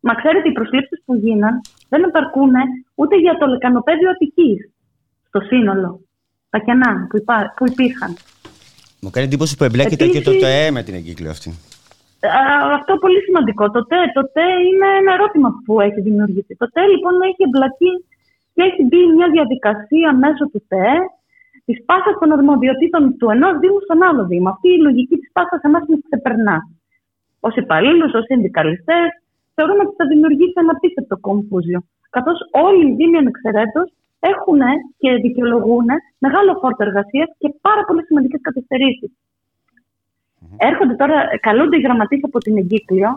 Μα 0.01 0.15
ξέρετε, 0.15 0.49
οι 0.49 0.53
προσλήψεις 0.53 1.03
που 1.05 1.15
γίναν 1.15 1.61
δεν 1.89 2.03
επαρκούν 2.03 2.53
ούτε 2.95 3.17
για 3.17 3.39
το 3.39 3.47
λεκανοπέδιο 3.47 4.11
Αττικής 4.11 4.71
στο 5.29 5.41
σύνολο. 5.41 6.06
Τα 6.51 6.59
κενά 6.59 7.07
που, 7.09 7.17
υπά, 7.17 7.53
που 7.57 7.65
υπήρχαν. 7.73 8.17
Μου 9.01 9.11
κάνει 9.11 9.27
εντύπωση 9.27 9.57
που 9.57 9.65
εμπλέκεται 9.65 10.05
Επίσης- 10.05 10.25
και 10.25 10.31
το 10.31 10.39
ΤΕΕ 10.39 10.71
με 10.71 10.83
την 10.83 10.95
εγκύκλιο 10.95 11.31
αυτή. 11.31 11.51
Α, 12.41 12.43
αυτό 12.79 12.93
πολύ 13.05 13.21
σημαντικό. 13.27 13.71
Το 13.71 13.87
ΤΕ, 13.91 14.01
το 14.15 14.23
ΤΕ 14.35 14.47
είναι 14.69 14.89
ένα 15.01 15.13
ερώτημα 15.17 15.49
που 15.65 15.81
έχει 15.81 16.01
δημιουργηθεί. 16.01 16.57
Το 16.57 16.67
ΤΕ 16.75 16.83
λοιπόν 16.93 17.15
έχει 17.29 17.43
εμπλακεί 17.49 17.93
και 18.55 18.63
έχει 18.69 18.83
μπει 18.89 19.01
μια 19.19 19.29
διαδικασία 19.37 20.09
μέσω 20.23 20.45
του 20.53 20.63
ΤΕ 20.69 20.93
της 21.67 21.79
πάσας 21.89 22.15
των 22.21 22.33
αρμοδιοτήτων 22.37 23.03
του 23.19 23.27
ενός 23.35 23.55
Δήμου 23.63 23.81
στον 23.87 24.03
άλλο 24.09 24.23
Δήμο. 24.31 24.49
Αυτή 24.55 24.69
η 24.77 24.81
λογική 24.87 25.17
της 25.21 25.31
πάσας 25.37 25.61
εμάς 25.69 25.85
μας 25.89 25.99
ξεπερνά. 26.07 26.57
Ω 27.47 27.49
υπαλλήλους, 27.63 28.13
ως 28.19 28.25
συνδικαλιστές, 28.31 29.09
θεωρούμε 29.55 29.83
ότι 29.87 29.95
θα 30.01 30.07
δημιουργήσει 30.13 30.57
ένα 30.63 30.73
απίστευτο 30.77 31.17
κομφούζιο. 31.27 31.81
Καθώς 32.11 32.39
όλοι 32.67 32.85
οι 32.89 32.95
Δήμοι 32.99 33.17
ανεξαιρέτως 33.23 33.89
έχουν 34.33 34.61
και 35.01 35.11
δικαιολογούν 35.25 35.89
μεγάλο 36.19 36.53
φόρτο 36.61 36.83
εργασίας 36.89 37.29
και 37.39 37.49
πάρα 37.61 37.83
πολύ 37.85 38.03
σημαντικές 38.05 38.41
καθυστερήσεις. 38.41 39.11
Έρχονται 40.57 40.95
τώρα, 40.95 41.17
καλούνται 41.41 41.77
οι 41.77 41.81
γραμματείς 41.81 42.25
από 42.25 42.39
την 42.39 42.57
Εγκύκλιο 42.57 43.11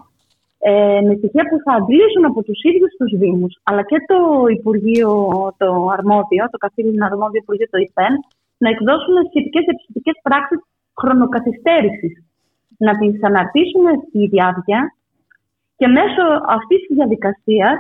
ε, 0.60 1.02
με 1.08 1.14
στοιχεία 1.18 1.44
που 1.50 1.58
θα 1.66 1.74
αντλήσουν 1.80 2.26
από 2.26 2.44
τους 2.44 2.60
ίδιους 2.70 2.92
τους 2.98 3.12
Δήμους 3.20 3.54
αλλά 3.64 3.84
και 3.84 3.98
το 4.08 4.18
Υπουργείο, 4.58 5.12
το 5.58 5.70
αρμόδιο, 5.98 6.44
το 6.52 6.58
καθήλυνα 6.58 7.06
αρμόδιο 7.06 7.42
Υπουργείο, 7.44 7.68
το 7.70 7.78
ΙΠΕΝ, 7.78 8.14
να 8.58 8.70
εκδώσουν 8.70 9.16
σχετικές 9.30 9.66
επιστημικές 9.74 10.16
πράξεις 10.22 10.60
χρονοκαθυστέρησης. 11.00 12.14
Να 12.78 12.98
τις 12.98 13.24
αναρτήσουν 13.24 13.86
στη 14.08 14.28
διάρκεια 14.28 14.94
και 15.78 15.88
μέσω 15.88 16.24
αυτής 16.58 16.80
της 16.86 16.96
διαδικασίας 16.98 17.78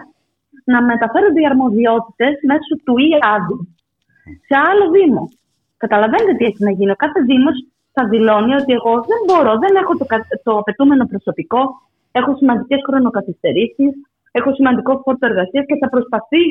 να 0.63 0.83
μεταφέρονται 0.83 1.41
οι 1.41 1.45
αρμοδιότητες 1.45 2.33
μέσω 2.47 2.73
του 2.85 2.97
ΙΑΔΙ 2.97 3.57
σε 4.47 4.55
άλλο 4.69 4.89
Δήμο. 4.89 5.29
Καταλαβαίνετε 5.77 6.33
τι 6.33 6.43
έχει 6.45 6.63
να 6.63 6.71
γίνει. 6.71 6.91
Ο 6.91 6.95
κάθε 6.95 7.21
Δήμος 7.21 7.57
θα 7.91 8.07
δηλώνει 8.07 8.53
ότι 8.53 8.73
εγώ 8.73 8.93
δεν 9.11 9.21
μπορώ, 9.25 9.57
δεν 9.57 9.75
έχω 9.75 9.97
το, 9.97 10.05
κα- 10.05 10.27
το 10.43 10.57
απαιτούμενο 10.57 11.05
προσωπικό, 11.05 11.61
έχω 12.11 12.35
σημαντικές 12.35 12.79
χρονοκαθυστερήσεις, 12.87 13.91
έχω 14.31 14.53
σημαντικό 14.53 15.01
φόρτο 15.03 15.25
εργασίας 15.25 15.65
και 15.65 15.77
θα 15.81 15.89
προσπαθεί 15.89 16.43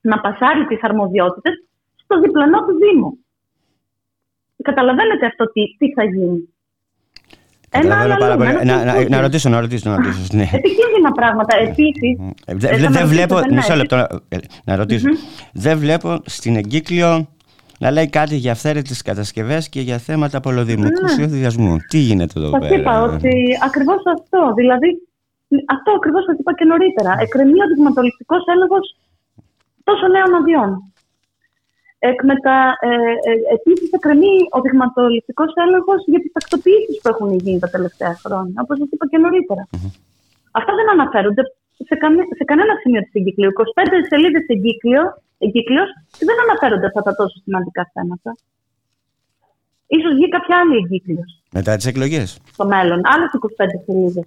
να 0.00 0.20
πασάρει 0.20 0.66
τις 0.66 0.82
αρμοδιότητες 0.82 1.54
στο 2.02 2.20
διπλανό 2.20 2.58
του 2.66 2.76
Δήμο. 2.76 3.18
Καταλαβαίνετε 4.62 5.26
αυτό 5.26 5.52
τι, 5.52 5.62
τι 5.78 5.92
θα 5.92 6.04
γίνει. 6.04 6.53
Ένα 7.82 7.94
άλλο 8.00 8.12
Καταλαβαίνω 8.12 8.18
πάρα 8.18 8.36
πολύ. 8.36 8.70
ένα 8.70 8.76
Να, 8.76 8.84
να, 8.84 8.92
κομφούζιο. 8.92 9.08
να 9.16 9.20
ρωτήσω, 9.20 9.48
να 9.48 9.60
ρωτήσω, 9.60 9.90
να 9.90 9.96
ρωτήσω. 9.96 10.20
Ναι. 10.32 10.42
Επικίνδυνα 10.52 11.12
πράγματα. 11.14 11.56
Επίσης, 11.56 12.18
Ε, 12.46 12.54
δε- 12.54 12.76
δε- 12.76 12.88
Δεν 12.88 13.06
βλέπω, 13.06 13.40
μισό 13.50 13.74
λεπτό 13.74 13.96
να- 13.96 14.08
ε, 14.28 14.36
να 14.64 14.76
ρωτήσω. 14.76 15.06
Δεν 15.52 15.78
βλέπω 15.78 16.20
στην 16.24 16.56
εγκύκλιο 16.56 17.28
να 17.78 17.90
λέει 17.90 18.08
κάτι 18.10 18.36
για 18.36 18.52
αυθαίρετες 18.52 19.02
κατασκευές 19.02 19.68
και 19.68 19.80
για 19.80 19.98
θέματα 19.98 20.40
πολυδημικού 20.40 21.02
Ναι. 21.02 21.08
σχεδιασμού. 21.08 21.76
Τι 21.88 21.98
γίνεται 21.98 22.32
εδώ 22.40 22.48
Σας 22.50 22.58
πέρα; 22.68 22.74
είπα 22.80 23.02
ότι 23.02 23.32
ακριβώς 23.64 24.02
αυτό. 24.16 24.40
Δηλαδή, 24.54 24.88
αυτό 25.74 25.90
ακριβώς 25.98 26.24
σας 26.24 26.36
είπα 26.38 26.52
και 26.54 26.64
νωρίτερα. 26.64 27.12
Εκκρεμεί 27.24 27.58
ο 27.64 27.66
δειγματοληπτικό 27.74 28.36
έλεγχος 28.54 28.96
τόσο 29.84 30.04
νέων 30.14 30.34
αδειών. 30.40 30.70
Εκμετα, 32.12 32.56
ε, 32.88 32.88
ε, 33.30 33.32
Επίσης, 33.56 33.88
εκκρεμεί 33.96 34.34
ο 34.56 34.58
δειγματοληπτικός 34.64 35.50
έλεγχος 35.64 36.00
για 36.12 36.20
τις 36.22 36.32
τακτοποιήσεις 36.36 36.96
που 37.00 37.08
έχουν 37.12 37.28
γίνει 37.44 37.58
τα 37.64 37.70
τελευταία 37.74 38.14
χρόνια, 38.24 38.56
όπως 38.64 38.76
σας 38.80 38.88
είπα 38.92 39.06
και 39.10 39.18
νωρίτερα. 39.24 39.62
Αυτά 40.58 40.72
δεν 40.78 40.86
αναφέρονται 40.96 41.42
σε, 41.88 41.94
κανε, 42.02 42.22
σε 42.38 42.44
κανένα 42.50 42.74
σημείο 42.82 43.00
της 43.04 43.14
εγκύκλιο. 43.18 43.48
25 43.50 44.06
σελίδες 44.10 44.44
εγκύκλιο 44.54 45.02
και 46.18 46.24
δεν 46.28 46.38
αναφέρονται 46.46 46.86
αυτά 46.90 47.02
τα 47.02 47.12
τόσο 47.20 47.36
σημαντικά 47.44 47.82
θέματα. 47.94 48.30
Ίσως 49.86 50.12
βγει 50.14 50.28
κάποια 50.28 50.54
άλλη 50.60 50.76
εγκύκλιος 50.82 51.30
Μετά 51.52 51.76
τις 51.76 51.86
εκλογές. 51.86 52.38
στο 52.52 52.64
μέλλον. 52.66 53.00
Άλλες 53.12 53.30
25 53.32 53.78
σελίδες. 53.86 54.26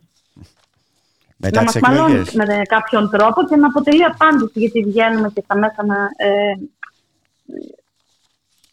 Μετά 1.38 1.60
Να 1.62 1.66
τις 1.66 1.76
μας 1.76 1.84
μαλώνεις 1.84 2.28
εκλογές. 2.28 2.58
με 2.58 2.62
κάποιον 2.76 3.10
τρόπο 3.10 3.40
και 3.50 3.56
να 3.56 3.68
αποτελεί 3.68 4.04
απάντηση 4.04 4.60
γιατί 4.64 4.80
βγαίνουμε 4.90 5.28
και 5.34 5.42
στα 5.46 5.56
μέσα 5.58 5.86
να, 5.86 5.98
ε, 6.28 6.54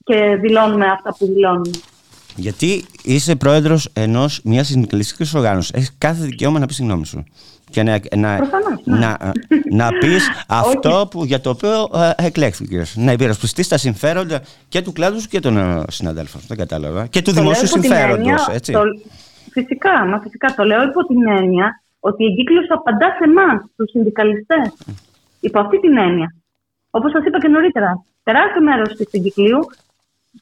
και 0.04 0.36
δηλώνουμε 0.40 0.86
αυτά 0.86 1.14
που 1.18 1.26
δηλώνουμε. 1.26 1.70
Γιατί 2.36 2.84
είσαι 3.02 3.36
πρόεδρος 3.36 3.88
ενός 3.92 4.40
μιας 4.44 4.66
συνδικαλιστικής 4.66 5.34
οργάνωσης. 5.34 5.70
Έχεις 5.74 5.94
κάθε 5.98 6.24
δικαίωμα 6.24 6.58
να 6.58 6.66
πεις 6.66 6.76
τη 6.76 6.82
γνώμη 6.82 7.06
σου. 7.06 7.24
Και 7.70 7.82
να, 7.82 8.00
να, 8.16 8.36
Προφανώς, 8.36 8.80
ναι. 8.84 8.98
να, 8.98 9.32
να 9.70 9.88
πεις 9.98 10.28
αυτό 10.62 11.08
που, 11.10 11.24
για 11.24 11.40
το 11.40 11.50
οποίο 11.50 11.88
ε, 11.94 12.26
εκλέχθηκες. 12.26 12.96
Να 12.96 13.12
υπερασπιστείς 13.12 13.68
τα 13.68 13.76
συμφέροντα 13.78 14.42
και 14.68 14.82
του 14.82 14.92
κλάδου 14.92 15.20
σου 15.20 15.28
και 15.28 15.40
των 15.40 15.56
ε, 15.56 15.82
συναδέλφων. 15.88 16.40
Δεν 16.48 16.56
κατάλαβα. 16.56 17.06
Και 17.06 17.22
του 17.22 17.32
Το 17.32 17.42
λέω 17.42 17.42
δημόσιου 17.42 17.64
υπό 17.66 17.74
την 17.74 17.82
συμφέροντος. 17.82 18.18
έννοια- 18.26 18.48
Έτσι. 18.52 18.72
το- 18.72 18.82
φυσικά, 19.50 20.06
μα 20.06 20.20
φυσικά 20.20 20.54
το 20.54 20.64
λέω 20.64 20.82
υπό 20.82 21.06
την 21.06 21.28
έννοια 21.28 21.82
ότι 22.00 22.22
η 22.24 22.26
εγκύκλωση 22.26 22.66
απαντά 22.70 23.06
σε 23.18 23.24
εμάς, 23.30 23.62
τους 23.76 23.90
συνδικαλιστές. 23.90 24.72
Υπό 25.40 25.58
αυτή 25.60 25.80
την 25.80 25.96
έννοια. 25.98 26.34
Όπως 26.90 27.10
σας 27.10 27.24
είπα 27.26 27.38
και 27.40 27.48
νωρίτερα, 27.48 28.04
τεράστιο 28.24 28.62
μέρος 28.62 28.88
τη 28.96 29.04
εγκυκλίου 29.10 29.60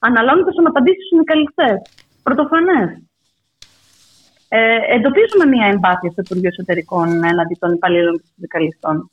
αναλώνεται 0.00 0.52
στο 0.52 0.62
να 0.62 0.68
απαντήσεις 0.68 0.96
στους 0.98 1.08
συνδικαλιστέ. 1.08 1.82
Πρωτοφανές. 2.22 2.88
Ε, 4.48 4.76
εντοπίζουμε 4.94 5.44
μια 5.54 5.66
εμπάθεια 5.66 6.10
στο 6.10 6.20
Υπουργείο 6.24 6.48
Εσωτερικών 6.48 7.24
έναντι 7.24 7.54
των 7.58 7.72
υπαλλήλων 7.72 8.12
και 8.16 8.20
των 8.22 8.30
συνδικαλιστών. 8.34 9.10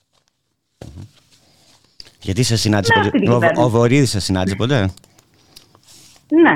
Γιατί 2.21 2.43
σε 2.43 2.57
συνάντησε 2.57 2.93
Ναι, 2.95 2.99
αυτή 2.99 3.11
ποτέ. 3.11 3.23
την 3.25 3.31
Ο, 3.33 3.33
κυβέρνηση. 3.39 3.63
ο 3.63 3.69
Βορύδης 3.69 4.09
σε 4.09 4.19
συνάντησε 4.19 4.55
ποτέ; 4.55 4.79
Ναι. 6.29 6.51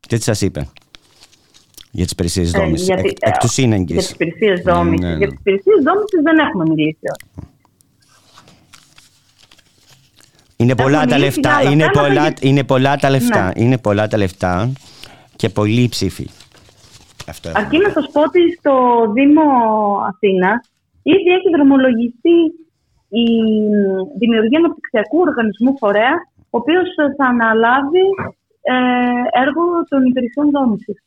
Και 0.00 0.16
τι 0.16 0.22
σας 0.22 0.40
είπε; 0.40 0.68
Για 1.90 2.02
τις 2.04 2.12
υπηρεσίες 2.12 2.54
Ε, 2.54 2.58
δόμησης. 2.58 2.86
γιατί- 2.86 3.08
εκ, 3.08 3.16
εκ 3.20 3.36
τους 3.36 3.54
Για 3.56 3.64
σύνεγγυς. 3.64 4.06
τι 4.06 4.12
υπηρεσίες 4.14 4.60
δόμησης. 4.62 5.00
Ναι, 5.04 5.10
ναι. 5.10 5.16
Για 5.16 5.28
τις 5.28 5.38
υπηρεσίες 5.38 5.82
δόμησης 5.82 6.20
δεν 6.22 6.38
έχουμε 6.38 6.64
μιλήσει. 6.68 6.98
όχι. 7.12 7.48
Είναι 10.60 10.72
Έχουμε 10.72 10.90
πολλά 10.90 11.00
τα 11.06 11.14
μιλήσει 11.16 11.24
λεφτά. 11.40 11.48
για 11.50 11.58
άλλα 11.58 11.70
Είναι 11.70 11.82
θέματα 11.84 12.00
πολλά, 12.08 12.30
και- 12.30 12.48
είναι 12.48 12.64
πολλά 12.64 12.96
τα 12.96 13.10
λεφτά. 13.10 13.44
Ναι. 13.44 13.62
Είναι 13.64 13.78
πολλά 13.78 14.04
τα 14.08 14.16
λεφτά 14.16 14.72
και 15.36 15.48
πολλοί 15.48 15.88
ψήφοι. 15.88 16.26
Αυτό 17.28 17.48
έχω. 17.48 17.58
Αρκεί 17.58 17.78
να 17.78 17.90
σας 17.90 18.06
πω 18.12 18.20
ότι 18.20 18.40
στο 18.58 18.72
Δήμο 19.16 19.42
Αθήνα 20.10 20.50
ήδη 21.02 21.30
έχει 21.38 21.48
δρομολογηθεί 21.56 22.36
η 23.22 23.26
δημιουργία 24.18 24.58
αναπτυξιακού 24.58 25.18
οργανισμού 25.20 25.76
φορέα, 25.78 26.12
ο 26.36 26.56
οποίος 26.60 26.88
θα 27.16 27.26
αναλάβει 27.26 28.04
ε, 28.62 29.40
έργο 29.42 29.64
των 29.88 30.04
υπηρεσιών 30.04 30.50
δόμησης. 30.50 30.98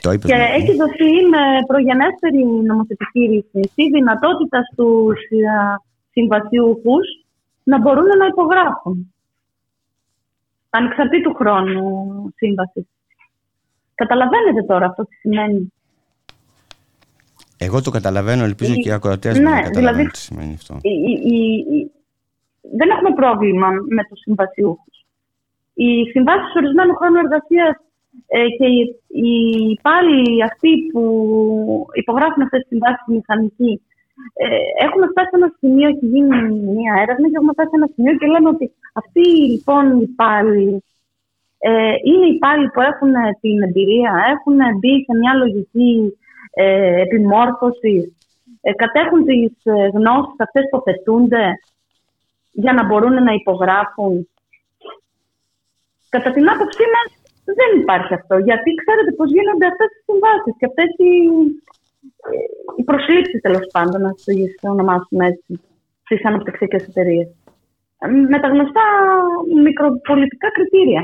Το 0.00 0.12
είπες, 0.12 0.30
Και 0.30 0.36
ναι. 0.36 0.48
έχει 0.58 0.72
δοθεί 0.76 1.12
με 1.34 1.42
προγενέστερη 1.66 2.44
νομοθετική 2.70 3.20
ρύθμιση 3.32 3.90
δυνατότητας 3.96 4.64
στους 4.72 5.18
ε, 5.30 5.46
συμβασιούχους 6.14 7.06
να 7.62 7.80
μπορούν 7.80 8.06
να 8.18 8.26
υπογράφουν. 8.26 9.14
Ανεξαρτήτου 10.70 11.34
χρόνου 11.34 11.82
σύμβαση. 12.36 12.88
Καταλαβαίνετε 13.94 14.62
τώρα 14.62 14.86
αυτό 14.86 15.02
τι 15.04 15.14
σημαίνει. 15.14 15.72
Εγώ 17.58 17.80
το 17.82 17.90
καταλαβαίνω, 17.90 18.44
ελπίζω 18.44 18.72
Η- 18.72 18.80
και 18.80 18.88
οι 18.88 18.92
ακροατές 18.92 19.36
μου 19.38 19.42
ναι, 19.42 19.50
να 19.50 19.56
καταλαβαίνουν 19.62 19.92
δηλαδή- 19.94 20.12
τι 20.12 20.18
σημαίνει 20.18 20.54
αυτό. 20.54 20.78
Η- 20.82 20.88
η- 21.10 21.20
η- 21.34 21.76
η- 21.78 21.90
δεν 22.78 22.90
έχουμε 22.90 23.12
πρόβλημα 23.14 23.68
με 23.96 24.02
τους 24.08 24.20
συμβασιούχους. 24.20 24.96
Οι 25.74 26.04
συμβάσεις 26.10 26.54
ορισμένου 26.56 26.94
χρόνου 26.94 27.16
εργασίας 27.16 27.76
και 28.58 28.66
οι, 28.66 28.80
οι 29.22 29.30
υπάλληλοι 29.78 30.42
αυτοί 30.44 30.70
που 30.92 31.02
υπογράφουν 31.92 32.42
αυτές 32.42 32.60
τις 32.60 32.68
συμβάσεις 32.68 33.04
οι 33.08 33.12
μηχανικοί 33.12 33.82
ε, 34.42 34.46
έχουμε 34.86 35.06
φτάσει 35.10 35.30
σε 35.32 35.36
ένα 35.40 35.50
σημείο, 35.58 35.88
έχει 35.88 36.06
γίνει 36.12 36.36
μια 36.76 36.92
έρευνα 37.02 37.26
και 37.28 37.38
έχουμε 37.38 37.54
φτάσει 37.56 37.72
σε 37.72 37.78
ένα 37.80 37.88
σημείο 37.94 38.14
και 38.18 38.30
λέμε 38.32 38.48
ότι 38.54 38.66
αυτοί 39.00 39.24
λοιπόν 39.52 39.84
οι 39.94 40.06
υπάλληλοι 40.10 40.74
ε, 41.58 41.94
είναι 42.08 42.26
οι 42.26 42.34
υπάλληλοι 42.38 42.70
που 42.74 42.82
έχουν 42.90 43.12
την 43.40 43.56
εμπειρία, 43.66 44.12
έχουν 44.34 44.56
μπει 44.78 44.94
σε 45.06 45.12
μια 45.20 45.32
λογική 45.42 45.92
ε, 46.54 47.00
επιμόρφωση, 47.04 48.16
ε, 48.60 48.72
κατέχουν 48.72 49.24
τις 49.24 49.52
ε, 49.62 49.86
γνώσεις 49.96 50.38
αυτές 50.46 50.64
που 50.70 50.76
απαιτούνται 50.76 51.44
για 52.52 52.72
να 52.72 52.82
μπορούν 52.84 53.16
να 53.22 53.32
υπογράφουν. 53.32 54.28
Κατά 56.08 56.30
την 56.30 56.48
άποψή 56.52 56.84
μας 56.94 57.08
δεν 57.58 57.80
υπάρχει 57.80 58.14
αυτό, 58.14 58.34
γιατί 58.48 58.70
ξέρετε 58.80 59.12
πώς 59.18 59.28
γίνονται 59.36 59.66
αυτές 59.72 59.90
οι 59.94 60.02
συμβάσεις 60.08 60.54
και 60.58 60.66
αυτές 60.70 60.90
οι, 61.04 61.12
ε, 61.82 61.83
οι 62.76 62.82
προσλήψεις 62.84 63.40
τέλος 63.40 63.66
πάντων, 63.72 64.00
να 64.00 64.12
τις 64.14 64.54
ονομάσουμε 64.62 65.26
έτσι, 65.26 65.60
στις 66.04 66.24
αναπτυξιακές 66.24 66.82
εταιρείες. 66.88 67.28
Ε, 67.98 68.06
Με 68.06 68.40
τα 68.40 68.48
γνωστά 68.48 68.82
μικροπολιτικά 69.62 70.50
κριτήρια. 70.50 71.02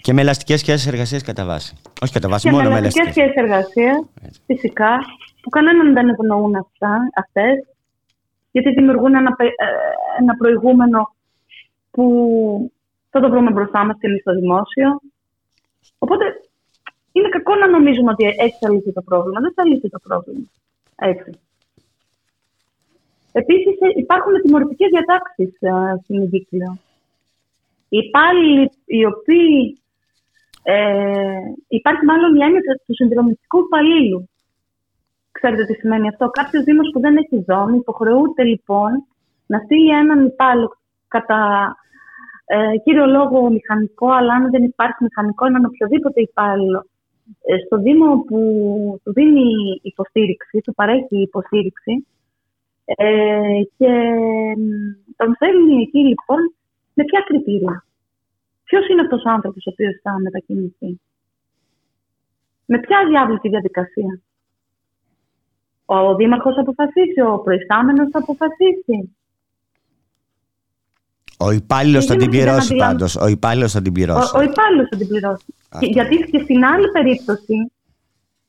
Και 0.00 0.12
με 0.12 0.20
ελαστικές 0.20 0.60
σχέσεις 0.60 0.86
εργασίας 0.86 1.22
κατά 1.22 1.44
βάση. 1.44 1.76
Όχι 2.02 2.12
κατά 2.12 2.28
βάση, 2.28 2.48
και 2.48 2.54
μόνο 2.54 2.70
με 2.70 2.78
ελαστικές 2.78 3.16
ελαστικές. 3.16 3.30
σχέσεις 3.32 3.42
εργασίας, 3.42 4.10
φυσικά, 4.46 4.98
που 5.42 5.48
κανέναν 5.48 5.92
δεν 5.92 6.08
ευνοούν 6.08 6.54
αυτά, 6.54 6.98
αυτές, 7.16 7.66
γιατί 8.50 8.70
δημιουργούν 8.72 9.14
ένα, 9.14 9.32
πε- 9.32 9.46
ε, 9.46 9.66
ένα 10.20 10.34
προηγούμενο 10.34 11.14
που 11.90 12.04
θα 13.10 13.20
το 13.20 13.30
βρούμε 13.30 13.50
μπροστά 13.50 13.84
μας 13.84 13.96
και 14.00 14.06
εμείς 14.06 14.20
στο 14.20 14.32
δημόσιο. 14.34 15.00
Οπότε 15.98 16.24
είναι 17.16 17.28
κακό 17.28 17.54
να 17.54 17.68
νομίζουμε 17.68 18.10
ότι 18.10 18.24
έτσι 18.24 18.58
θα 18.60 18.70
λύσει 18.70 18.92
το 18.92 19.02
πρόβλημα. 19.02 19.40
Δεν 19.40 19.52
θα 19.56 19.64
λύσει 19.64 19.88
το 19.88 19.98
πρόβλημα. 20.06 20.46
Έτσι. 20.96 21.30
Επίσης 23.32 23.74
ε, 23.80 23.88
υπάρχουν 23.96 24.32
τιμωρητικές 24.42 24.88
διατάξεις 24.90 25.52
ε, 25.60 25.70
στην 26.02 26.22
εγκύκλιο. 26.22 26.78
Οι 27.88 27.98
υπάλληλοι 28.06 28.70
οι 28.84 29.04
οποίοι 29.04 29.78
ε, 30.62 31.38
υπάρχει 31.68 32.04
μάλλον 32.04 32.36
η 32.36 32.42
έννοια 32.42 32.60
του 32.86 32.94
συνδρομητικού 32.94 33.58
υπαλλήλου. 33.58 34.28
Ξέρετε 35.30 35.64
τι 35.64 35.74
σημαίνει 35.74 36.08
αυτό. 36.08 36.28
Κάποιος 36.28 36.64
Δήμος 36.64 36.90
που 36.92 37.00
δεν 37.00 37.16
έχει 37.16 37.44
δόμη 37.46 37.76
υποχρεούται 37.76 38.42
λοιπόν 38.42 38.90
να 39.46 39.58
στείλει 39.58 39.90
έναν 39.90 40.26
υπάλληλο 40.26 40.76
κατά 41.08 41.40
ε, 42.46 42.76
κύριο 42.84 43.06
λόγο 43.06 43.50
μηχανικό, 43.50 44.08
αλλά 44.12 44.32
αν 44.34 44.50
δεν 44.50 44.62
υπάρχει 44.62 45.02
μηχανικό, 45.02 45.46
έναν 45.46 45.64
οποιοδήποτε 45.64 46.20
υπάλληλο 46.20 46.78
ε, 46.78 46.93
στο 47.66 47.78
Δήμο 47.78 48.24
που 48.26 48.38
του 49.04 49.12
δίνει 49.12 49.80
υποστήριξη, 49.82 50.60
του 50.60 50.74
παρέχει 50.74 51.20
υποστήριξη 51.20 52.06
ε, 52.84 53.60
και 53.76 53.90
μ, 54.56 55.14
τον 55.16 55.34
στέλνει 55.34 55.82
εκεί 55.82 55.98
λοιπόν 55.98 56.54
με 56.94 57.04
ποια 57.04 57.20
κριτήρια; 57.26 57.84
Ποιος 58.64 58.88
είναι 58.88 59.00
αυτός 59.00 59.24
ο 59.24 59.30
άνθρωπος 59.30 59.66
ο 59.66 59.70
οποίος 59.70 60.00
θα 60.02 60.18
μετακινηθεί, 60.20 61.00
Με 62.66 62.78
ποια 62.78 63.06
διάβλητη 63.08 63.48
διαδικασία; 63.48 64.20
Ο 65.84 66.14
Δήμαρχος 66.14 66.54
θα 66.54 66.60
αποφασίσει, 66.60 67.20
ο 67.20 67.38
προϊστάμενος 67.38 68.10
θα 68.10 68.18
αποφασίσει. 68.18 69.16
Ο 71.38 71.50
υπάλληλος 71.50 72.04
Και 72.04 72.12
θα 72.12 72.16
την 72.16 72.30
γίνεται 72.30 72.44
να 72.44 72.50
πληρώσει 72.52 72.72
αντιλαμβ- 72.72 72.92
πάντως. 72.92 73.16
Ο 73.16 73.26
υπάλληλος 73.26 73.72
θα 73.72 73.82
την 73.82 73.92
πληρώσει. 73.92 74.32
Ο, 74.36 74.38
ο 74.38 74.42
υπάλληλος 74.42 74.86
θα 74.90 74.96
την 74.96 75.08
πληρώσει. 75.08 75.44
Αυτό. 75.68 75.86
Και, 75.86 75.92
γιατί 75.92 76.16
και 76.30 76.38
στην 76.38 76.64
άλλη 76.64 76.88
περίπτωση 76.90 77.56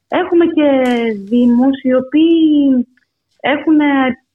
έχουμε 0.07 0.45
και 0.45 0.67
Δήμους 1.29 1.77
οι 1.83 1.93
οποίοι 1.93 2.87
έχουν 3.39 3.77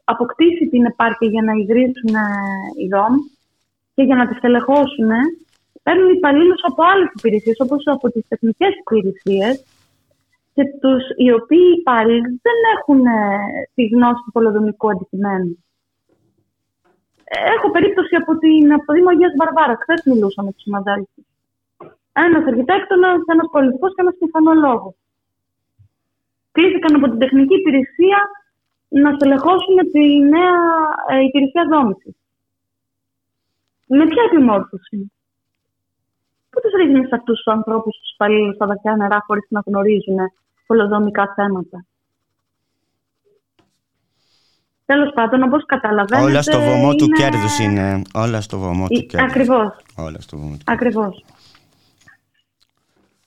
αποκτήσει 0.04 0.68
την 0.68 0.84
επάρκεια 0.84 1.28
για 1.28 1.42
να 1.42 1.52
ιδρύσουν 1.62 2.14
ε, 2.14 2.82
οι 2.82 2.86
ΔΟΜ 2.88 3.14
και 3.94 4.02
για 4.02 4.16
να 4.16 4.28
τις 4.28 4.40
τελεχώσουν 4.40 5.10
παίρνουν 5.82 6.10
υπαλλήλους 6.18 6.60
από 6.70 6.82
άλλες 6.92 7.10
υπηρεσίες 7.16 7.56
όπως 7.60 7.82
από 7.86 8.10
τις 8.10 8.24
τεχνικές 8.28 8.72
υπηρεσίες 8.82 9.64
και 10.54 10.62
τους, 10.80 11.02
οι 11.16 11.32
οποίοι 11.32 11.66
υπάλληλοι 11.78 12.20
δεν 12.46 12.58
έχουν 12.76 13.00
ε, 13.06 13.18
τη 13.74 13.82
γνώση 13.86 14.20
του 14.24 14.32
πολυδομικού 14.32 14.90
αντικειμένου. 14.90 15.64
Έχω 17.32 17.70
περίπτωση 17.70 18.14
από, 18.14 18.38
την, 18.38 18.72
από 18.72 18.84
το 18.86 18.92
Δήμο 18.92 19.08
Αγίας 19.08 19.32
Βαρβάρα. 19.38 19.76
Χθες 19.82 20.02
μιλούσα 20.04 20.42
με 20.42 20.52
τους 20.52 20.62
συναδέλφους. 20.62 21.24
Ένας 22.12 22.44
αρχιτέκτονας, 22.50 23.20
ένας 23.26 23.48
πολιτικός 23.50 23.94
και 23.94 24.02
ένας 24.04 24.16
μηχανολόγο. 24.20 24.94
Κλήθηκαν 26.52 26.94
από 26.94 27.06
την 27.10 27.18
τεχνική 27.18 27.54
υπηρεσία 27.54 28.18
να 28.88 29.14
στελεχώσουν 29.14 29.76
τη 29.92 30.04
νέα 30.34 30.56
ε, 31.08 31.20
υπηρεσία 31.28 31.64
δόμησης. 31.72 32.14
Με 33.86 34.06
ποια 34.06 34.22
επιμόρφωση; 34.22 35.12
Πού 36.50 36.60
τους 36.60 36.72
ρίχνεις 36.72 37.12
αυτούς 37.12 37.36
τους 37.42 37.52
ανθρώπους, 37.52 37.96
τους 37.98 38.12
υπαλλήλου 38.12 38.54
στα 38.54 38.66
βαθιά 38.66 38.96
νερά, 38.96 39.18
χωρίς 39.26 39.46
να 39.48 39.60
γνωρίζουν 39.66 40.18
πολυδομικά 40.66 41.32
θέματα; 41.36 41.84
Τέλος 44.90 45.12
πάντων, 45.14 45.42
όπως 45.42 45.66
καταλαβαίνετε. 45.66 46.26
Όλα 46.30 46.42
στο 46.42 46.60
βωμό 46.60 46.94
του 46.94 47.04
είναι- 47.04 47.16
κέρδους 47.16 47.58
είναι. 47.58 48.02
Όλα 48.14 48.40
στο 48.40 48.58
βωμό 48.58 48.86
του 48.88 48.98
Ε, 48.98 49.00
κέρδους. 49.02 49.30
Ακριβώς. 49.30 49.76
Όλα 49.94 50.20
στο 50.20 50.36
βωμό 50.36 50.52
του 50.56 50.62
Ακριβώς. 50.64 51.24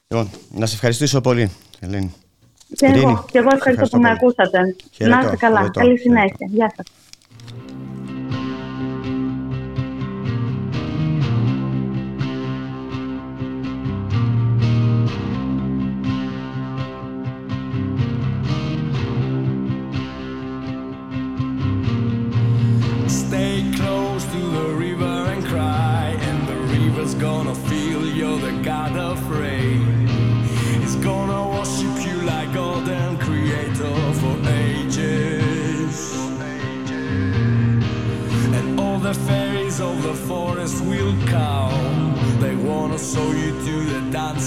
Λοιπόν, 0.07 0.29
να 0.51 0.65
σε 0.65 0.73
ευχαριστήσω 0.75 1.21
πολύ, 1.21 1.51
Ελένη. 1.79 2.13
Και 2.75 2.85
Ειρήνη, 2.85 2.99
εγώ, 3.03 3.25
και 3.31 3.37
εγώ 3.37 3.49
σε 3.49 3.55
ευχαριστώ 3.55 3.87
που 3.97 4.01
με 4.01 4.07
πολύ. 4.07 4.19
ακούσατε. 4.21 4.75
Χαιρετώ, 4.91 5.15
να 5.17 5.23
είστε 5.23 5.35
καλά. 5.35 5.57
χαιρετώ, 5.57 5.79
Καλή 5.79 5.97
χαιρετώ. 5.99 6.01
συνέχεια. 6.19 6.47
Γεια 6.49 6.73
σας. 6.75 6.85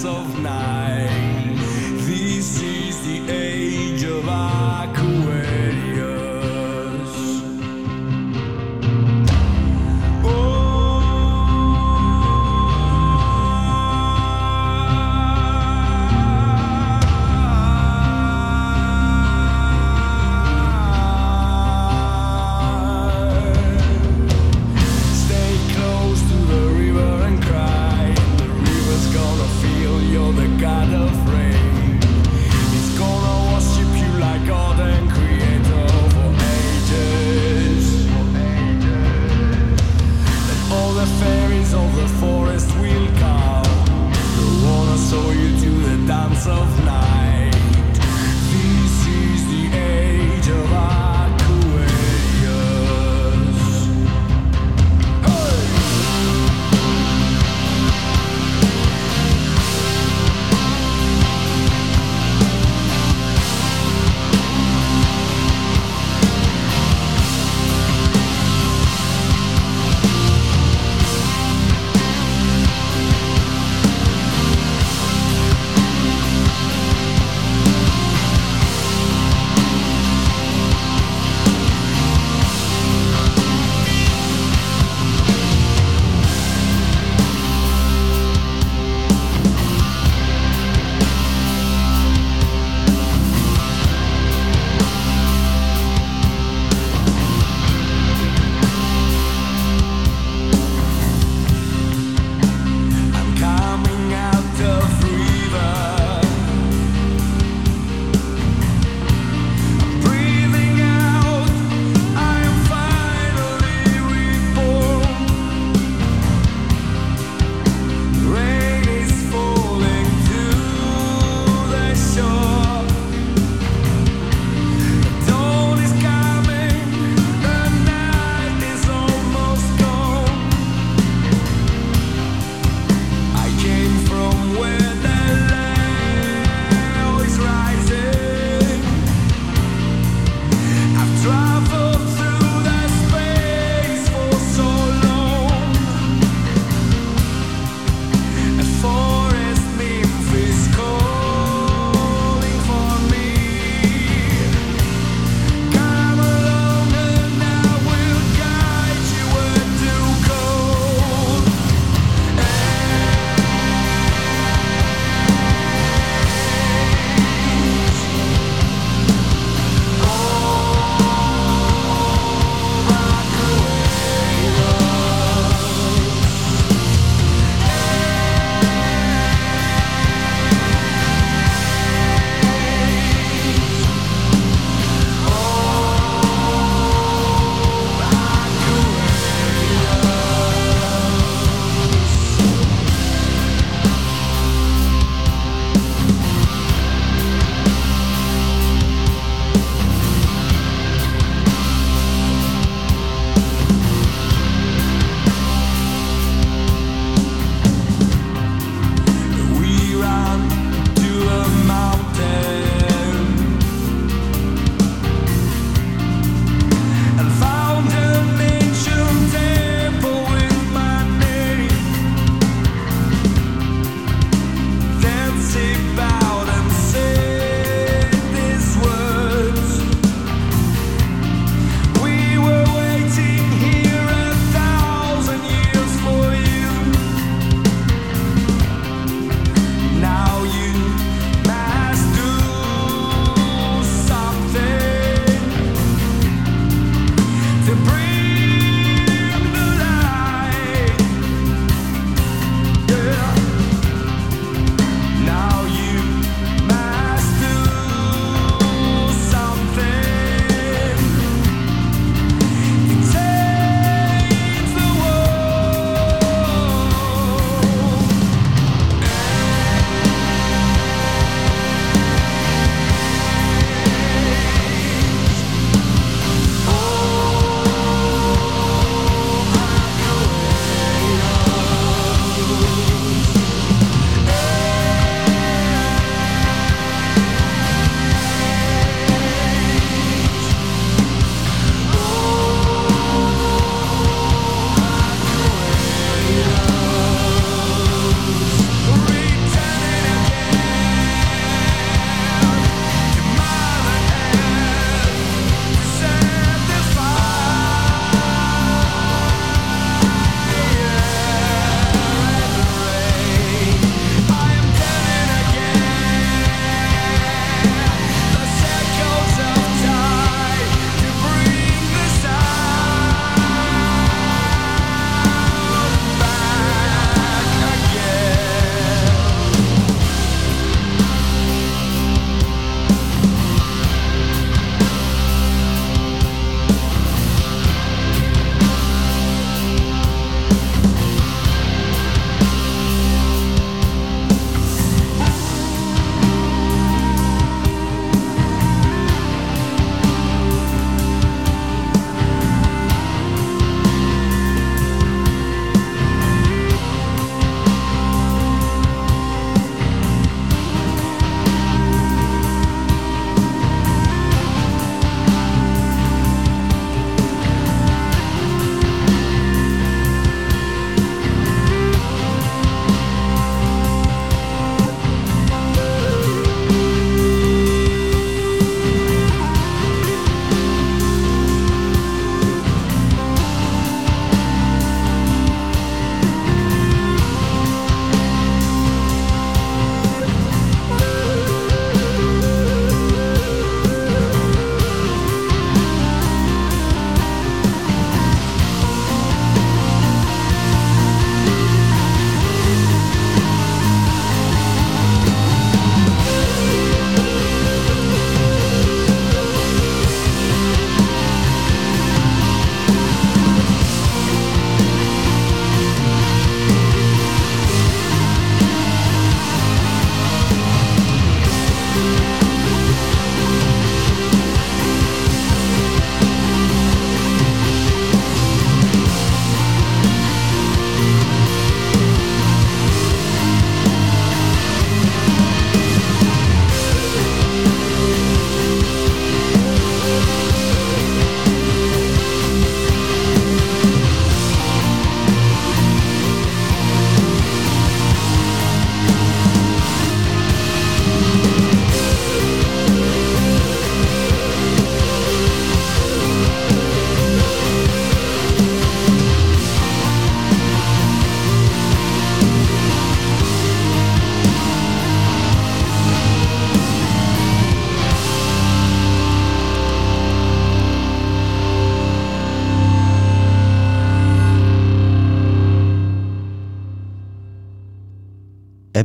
Of 0.05 0.39
night. 0.41 0.76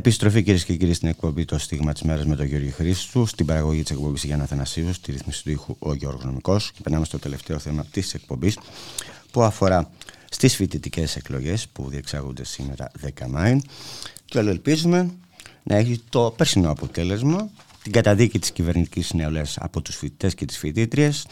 Επιστροφή 0.04 0.42
κυρίες 0.42 0.64
και 0.64 0.74
κύριοι 0.74 0.92
στην 0.92 1.08
εκπομπή 1.08 1.44
Το 1.44 1.58
Στίγμα 1.58 1.92
της 1.92 2.02
Μέρας 2.02 2.26
με 2.26 2.36
τον 2.36 2.46
Γιώργο 2.46 2.70
Χρήστου. 2.70 3.26
Στην 3.26 3.46
παραγωγή 3.46 3.82
της 3.82 3.90
εκπομπής 3.90 4.24
Γιάννα 4.24 4.46
Θανασίου, 4.46 4.92
στη 4.92 5.12
ρύθμιση 5.12 5.42
του 5.42 5.50
ήχου 5.50 5.76
ο 5.78 5.94
Γιώργος 5.94 6.24
Νομικός. 6.24 6.72
Και 6.72 6.80
περνάμε 6.82 7.04
στο 7.04 7.18
τελευταίο 7.18 7.58
θέμα 7.58 7.86
της 7.90 8.14
εκπομπής 8.14 8.58
που 9.30 9.42
αφορά 9.42 9.90
στις 10.30 10.56
φοιτητικές 10.56 11.16
εκλογές 11.16 11.68
που 11.68 11.88
διεξάγονται 11.88 12.44
σήμερα 12.44 12.90
10 13.00 13.26
Μάη. 13.28 13.60
Και 14.24 14.38
όλο 14.38 14.50
ελπίζουμε 14.50 15.10
να 15.62 15.76
έχει 15.76 16.00
το 16.08 16.34
περσινό 16.36 16.70
αποτέλεσμα 16.70 17.50
την 17.82 17.92
καταδίκη 17.92 18.38
της 18.38 18.50
κυβερνητικής 18.50 19.12
νεολαίας 19.12 19.58
από 19.60 19.80
τους 19.80 19.96
φοιτητές 19.96 20.34
και 20.34 20.44
τις 20.44 20.58
φοιτήτριες. 20.58 21.26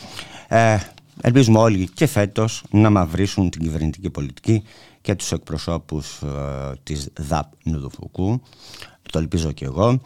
Ε, 0.49 0.77
ελπίζουμε 1.21 1.59
όλοι 1.59 1.89
και 1.95 2.07
φέτος 2.07 2.65
να 2.71 2.91
μαυρίσουν 2.91 3.51
την 3.51 3.61
κυβερνητική 3.61 4.11
πολιτική 4.11 4.63
και 5.01 5.15
τους 5.15 5.33
εκπροσώπους 5.33 6.21
ε, 6.23 6.73
της 6.83 7.09
ΔΑΠ 7.17 7.53
Νουδουφουκού, 7.63 8.43
το 9.11 9.19
ελπίζω 9.19 9.53
και 9.53 9.65
εγώ, 9.65 10.01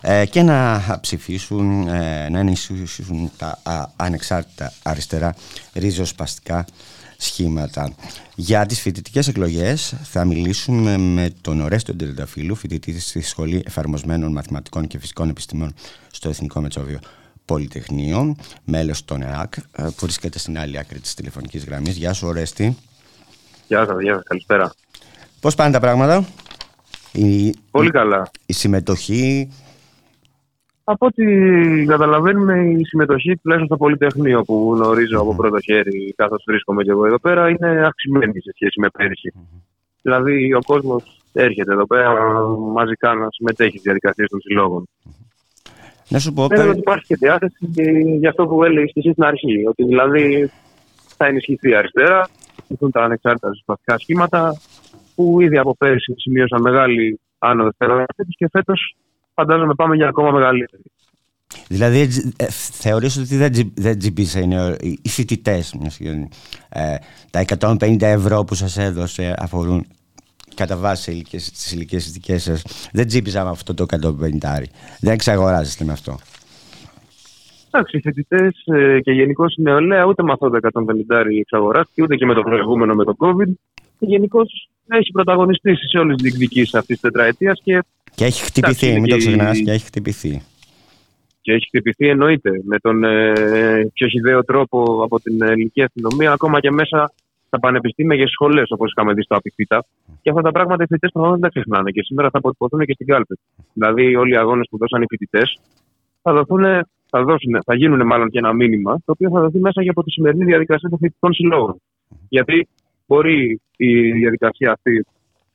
ε, 0.00 0.26
και 0.26 0.42
να 0.42 0.98
ψηφίσουν, 1.00 1.88
ε, 1.88 2.28
να 2.28 2.38
ενισχύσουν 2.38 3.30
τα 3.36 3.60
ανεξάρτητα 3.96 4.72
αριστερά 4.82 5.34
ριζοσπαστικά 5.72 6.66
σχήματα. 7.16 7.94
Για 8.34 8.66
τις 8.66 8.80
φοιτητικές 8.80 9.28
εκλογές 9.28 9.94
θα 10.02 10.24
μιλήσουμε 10.24 10.98
με 10.98 11.32
τον 11.40 11.60
Ορέστο 11.60 11.94
Ντελταφίλου, 11.94 12.54
φοιτητή 12.54 13.00
στη 13.00 13.20
Σχολή 13.20 13.62
Εφαρμοσμένων 13.66 14.32
Μαθηματικών 14.32 14.86
και 14.86 14.98
Φυσικών 14.98 15.28
Επιστημών 15.28 15.74
στο 16.10 16.28
Εθνικό 16.28 16.60
Μετσόβιο 16.60 16.98
Πολυτεχνείο, 17.44 18.36
μέλος 18.64 19.04
των 19.04 19.22
ΕΑΚ, 19.22 19.54
που 19.70 19.94
βρίσκεται 20.00 20.38
στην 20.38 20.58
άλλη 20.58 20.78
άκρη 20.78 21.00
της 21.00 21.14
τηλεφωνικής 21.14 21.64
γραμμής. 21.64 21.96
Γεια 21.96 22.12
σου 22.12 22.26
Ορέστη. 22.26 22.76
Γεια 23.68 23.84
σας, 23.86 24.00
γεια 24.00 24.14
σας, 24.14 24.22
καλησπέρα. 24.24 24.72
Πώς 25.40 25.54
πάνε 25.54 25.72
τα 25.72 25.80
πράγματα; 25.80 26.24
Η, 27.12 27.54
Πολύ 27.70 27.90
καλά. 27.90 28.30
Η 28.46 28.52
συμμετοχή... 28.52 29.52
Από 30.84 31.06
ό,τι 31.06 31.24
καταλαβαίνουμε 31.86 32.58
η 32.60 32.84
συμμετοχή 32.84 33.36
τουλάχιστον 33.36 33.76
στο 33.76 33.84
Πολυτεχνείο 33.84 34.42
που 34.42 34.72
γνωρίζω 34.74 35.20
από 35.20 35.34
πρώτο 35.34 35.60
χέρι 35.60 36.14
καθώς 36.16 36.44
βρίσκομαι 36.46 36.82
και 36.82 36.90
εγώ 36.90 37.06
εδώ 37.06 37.18
πέρα 37.18 37.48
είναι 37.48 37.86
αυξημένη 37.86 38.40
σε 38.40 38.52
σχέση 38.54 38.80
με 38.80 38.88
πέρυσι. 38.98 39.32
Δηλαδή 40.02 40.54
ο 40.54 40.60
κόσμος 40.66 41.20
έρχεται 41.32 41.72
εδώ 41.72 41.86
πέρα 41.86 42.12
μαζικά 42.72 43.14
να 43.14 43.26
συμμετέχει 43.30 43.70
στις 43.70 43.82
διαδικασίες 43.82 44.28
των 44.28 44.40
συλλόγων. 44.40 44.88
Να 46.08 46.18
σου 46.18 46.32
πω... 46.32 46.46
Θέλω 46.46 46.70
ότι 46.70 46.78
υπάρχει 46.78 47.06
και 47.06 47.16
διάθεση 47.16 47.56
για 48.18 48.28
αυτό 48.28 48.46
που 48.46 48.64
έλεγες 48.64 48.90
και 48.92 49.00
εσύ 49.00 49.10
στην 49.10 49.24
αρχή. 49.24 49.66
Ότι 49.68 49.84
δηλαδή 49.84 50.50
θα 51.16 51.26
ενισχυθεί 51.26 51.68
η 51.68 51.74
αριστερά, 51.74 52.28
θα 52.76 52.90
τα 52.90 53.02
ανεξάρτητα 53.02 53.54
συστατικά 53.54 53.98
σχήματα 53.98 54.60
που 55.14 55.40
ήδη 55.40 55.58
από 55.58 55.76
πέρυσι 55.76 56.14
σημείωσαν 56.16 56.60
μεγάλη 56.60 57.20
άνοδο 57.38 57.70
και 58.26 58.48
φέτος 58.50 58.96
φαντάζομαι 59.34 59.74
πάμε 59.74 59.96
για 59.96 60.08
ακόμα 60.08 60.30
μεγαλύτερη. 60.30 60.82
Δηλαδή 61.68 62.00
ε, 62.36 62.46
θεωρείς 62.50 63.16
ότι 63.16 63.36
δεν, 63.36 63.72
δεν 63.74 63.98
τζιμπήσαν 63.98 64.50
οι 65.02 65.08
φοιτητές 65.08 65.74
ε, 66.68 66.94
τα 67.30 67.44
150 67.58 67.96
ευρώ 68.00 68.44
που 68.44 68.54
σας 68.54 68.76
έδωσε 68.76 69.34
αφορούν 69.38 69.86
κατά 70.54 70.76
βάση 70.76 71.24
τις 71.30 71.72
ηλικίες 71.72 72.10
δικές 72.12 72.42
σας. 72.42 72.62
Δεν 72.92 73.06
τζίπιζα 73.06 73.44
με 73.44 73.50
αυτό 73.50 73.74
το 73.74 73.86
150 74.02 74.30
δεν 75.00 75.12
εξαγοράζεστε 75.12 75.84
με 75.84 75.92
αυτό 75.92 76.18
Εντάξει, 77.70 77.96
οι 77.96 78.00
φοιτητές 78.00 78.62
ε, 78.66 79.00
και 79.00 79.12
γενικώς 79.12 79.54
η 79.56 79.62
νεολαία 79.62 80.04
ούτε 80.04 80.22
με 80.22 80.32
αυτό 80.32 80.50
το 80.50 80.58
150 81.08 81.24
εξαγοράστηκε, 81.40 82.02
ούτε 82.02 82.16
και 82.16 82.26
με 82.26 82.34
το 82.34 82.42
προηγούμενο 82.42 82.94
με 82.94 83.04
το 83.04 83.16
COVID. 83.18 83.52
Γενικώς 83.98 84.68
έχει 84.88 85.10
πρωταγωνιστήσει 85.12 85.88
σε 85.88 85.98
όλες 85.98 86.16
τις 86.16 86.22
διεκδικήσεις 86.22 86.74
αυτής 86.74 87.00
της 87.00 87.10
τετραετίας. 87.10 87.60
Και, 87.64 87.82
και 88.14 88.24
έχει 88.24 88.44
χτυπηθεί, 88.44 89.00
μην 89.00 89.08
το 89.08 89.16
ξεχνάς, 89.16 89.60
και 89.60 89.70
έχει 89.70 89.84
χτυπηθεί. 89.84 90.42
Και 91.40 91.52
έχει 91.52 91.66
χτυπηθεί 91.66 92.08
εννοείται 92.08 92.50
με 92.64 92.78
τον 92.78 93.04
ε, 93.04 93.32
πιο 93.92 94.08
χιδαίο 94.08 94.44
τρόπο 94.44 95.02
από 95.04 95.20
την 95.20 95.42
ελληνική 95.42 95.82
αστυνομία, 95.82 96.32
ακόμα 96.32 96.60
και 96.60 96.70
μέσα 96.70 97.12
στα 97.46 97.58
πανεπιστήμια 97.58 98.16
και 98.16 98.26
σχολές, 98.26 98.70
όπως 98.70 98.90
είχαμε 98.90 99.12
δει 99.12 99.22
στο 99.22 99.36
Απιθύτα. 99.36 99.84
Και 100.22 100.30
αυτά 100.30 100.42
τα 100.42 100.50
πράγματα 100.50 100.82
οι 100.82 100.86
φοιτητές 100.86 101.10
προφανώς 101.12 101.38
δεν 101.40 101.50
τα 101.50 101.60
ξεχνάνε 101.60 101.90
και 101.90 102.02
σήμερα 102.02 102.30
θα 102.30 102.38
αποτυπωθούν 102.38 102.84
και 102.84 102.92
στην 102.92 103.06
κάλπη. 103.06 103.38
Δηλαδή, 103.72 104.16
όλοι 104.16 104.32
οι 104.32 104.36
αγώνες 104.36 104.66
που 104.70 104.78
δώσαν 104.78 105.02
οι 105.02 105.06
φοιτητές 105.08 105.60
θα 106.22 106.32
δοθούν 106.32 106.64
θα, 107.10 107.22
δώσουν, 107.22 107.58
θα 107.64 107.74
γίνουν 107.74 108.06
μάλλον 108.06 108.28
και 108.30 108.38
ένα 108.38 108.52
μήνυμα, 108.52 108.94
το 108.94 109.12
οποίο 109.12 109.30
θα 109.30 109.40
δοθεί 109.40 109.58
μέσα 109.58 109.82
και 109.82 109.88
από 109.88 110.02
τη 110.02 110.10
σημερινή 110.10 110.44
διαδικασία 110.44 110.88
των 110.88 110.98
φοιτητικών 110.98 111.32
συλλόγων. 111.32 111.80
Γιατί 112.28 112.68
μπορεί 113.06 113.60
η 113.76 114.12
διαδικασία 114.12 114.72
αυτή 114.72 115.06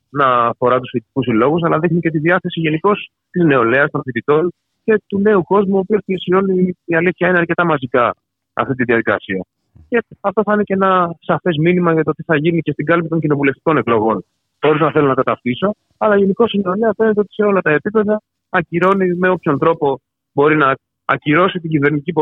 να 0.10 0.26
αφορά 0.46 0.80
τους 0.80 0.90
φοιτητικούς 0.90 1.26
συλλόγους, 1.26 1.64
αλλά 1.64 1.80
δείχνει 1.80 2.00
και 2.00 2.10
τη 2.10 2.20
διάθεση 2.20 2.60
γενικώ 2.60 2.92
της 3.32 3.44
νεολαίας, 3.44 3.92
των 3.92 4.02
φοιτητών 4.04 4.54
και 4.84 5.02
του 5.08 5.20
νέου 5.20 5.44
κόσμου, 5.44 5.76
ο 5.76 5.80
οποίος 5.80 6.02
πλησιώνει 6.06 6.76
η 6.86 6.96
αλήθεια 6.96 7.28
είναι 7.30 7.38
αρκετά 7.38 7.66
μαζικά 7.66 8.16
αυτή 8.54 8.76
τη 8.76 8.84
διαδικασία. 8.84 9.46
Και 9.90 10.04
αυτό 10.22 10.44
θα 10.44 10.54
είναι 10.54 10.64
και 10.64 10.74
ένα 10.74 11.16
σαφές 11.20 11.58
μήνυμα 11.58 11.94
για 11.94 12.04
το 12.04 12.12
τι 12.12 12.24
θα 12.24 12.38
γίνει 12.38 12.60
και 12.62 12.72
στην 12.72 12.86
κάλυψη 12.86 13.10
των 13.10 13.20
κοινοβουλευτικών 13.20 13.78
εκλογών. 13.78 14.26
Χωρίς 14.62 14.82
να 14.82 14.92
θέλω 14.92 15.08
να 15.08 15.14
καταφτύσω, 15.14 15.76
αλλά 15.98 16.18
γενικώ 16.18 16.46
η 16.52 16.60
νεολαία 16.64 16.94
φαίνεται 16.98 17.20
ότι 17.20 17.34
σε 17.34 17.44
όλα 17.44 17.62
τα 17.62 17.72
επίπεδα 17.72 18.22
ακυρώνει 18.50 19.16
με 19.16 19.30
όποιον 19.30 19.60
τρόπο 19.60 20.00
μπορεί 20.34 20.56
να 20.56 20.76
ακυρώσει 21.06 21.60
την 21.60 21.70
κυβερνητική 21.70 22.14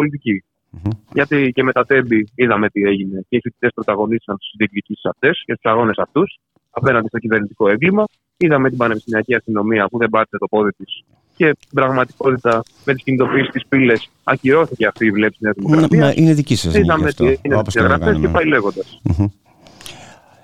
Γιατί 1.13 1.51
και 1.53 1.63
με 1.63 1.71
τα 1.71 1.85
τέμπη 1.85 2.27
είδαμε 2.35 2.69
τι 2.69 2.81
έγινε 2.81 3.25
και 3.29 3.35
οι 3.35 3.39
φοιτητές 3.43 3.71
πρωταγωνίστησαν 3.73 4.37
στι 4.39 4.57
διεκδικήσεις 4.57 5.05
αυτές 5.05 5.43
και 5.45 5.53
στους 5.53 5.71
αγώνες 5.71 5.97
αυτούς 5.97 6.39
απέναντι 6.69 7.07
στο 7.07 7.19
κυβερνητικό 7.19 7.69
έγκλημα. 7.69 8.03
Είδαμε 8.37 8.69
την 8.69 8.77
πανεπιστημιακή 8.77 9.35
αστυνομία 9.35 9.87
που 9.87 9.97
δεν 9.97 10.09
πάτησε 10.09 10.37
το 10.37 10.47
πόδι 10.47 10.71
της 10.71 11.03
και 11.35 11.55
στην 11.59 11.73
πραγματικότητα 11.73 12.63
με 12.85 12.93
τις 12.93 13.03
κινητοποιήσεις 13.03 13.51
τη 13.51 13.61
πύλες 13.69 14.09
ακυρώθηκε 14.23 14.85
αυτή 14.85 15.05
η 15.05 15.11
βλέψη 15.11 15.37
Νέα 15.41 15.53
Δημοκρατίας. 15.55 16.15
Είναι 16.15 16.33
δική 16.33 16.55
σας. 16.55 16.75
Είδαμε 16.75 17.11
τι 17.11 17.25
έγινε 17.25 17.57
στις 17.57 17.73
διαγραφέ 17.73 18.15
και 18.19 18.27
πάει 18.27 18.45
λέγοντας. 18.45 19.01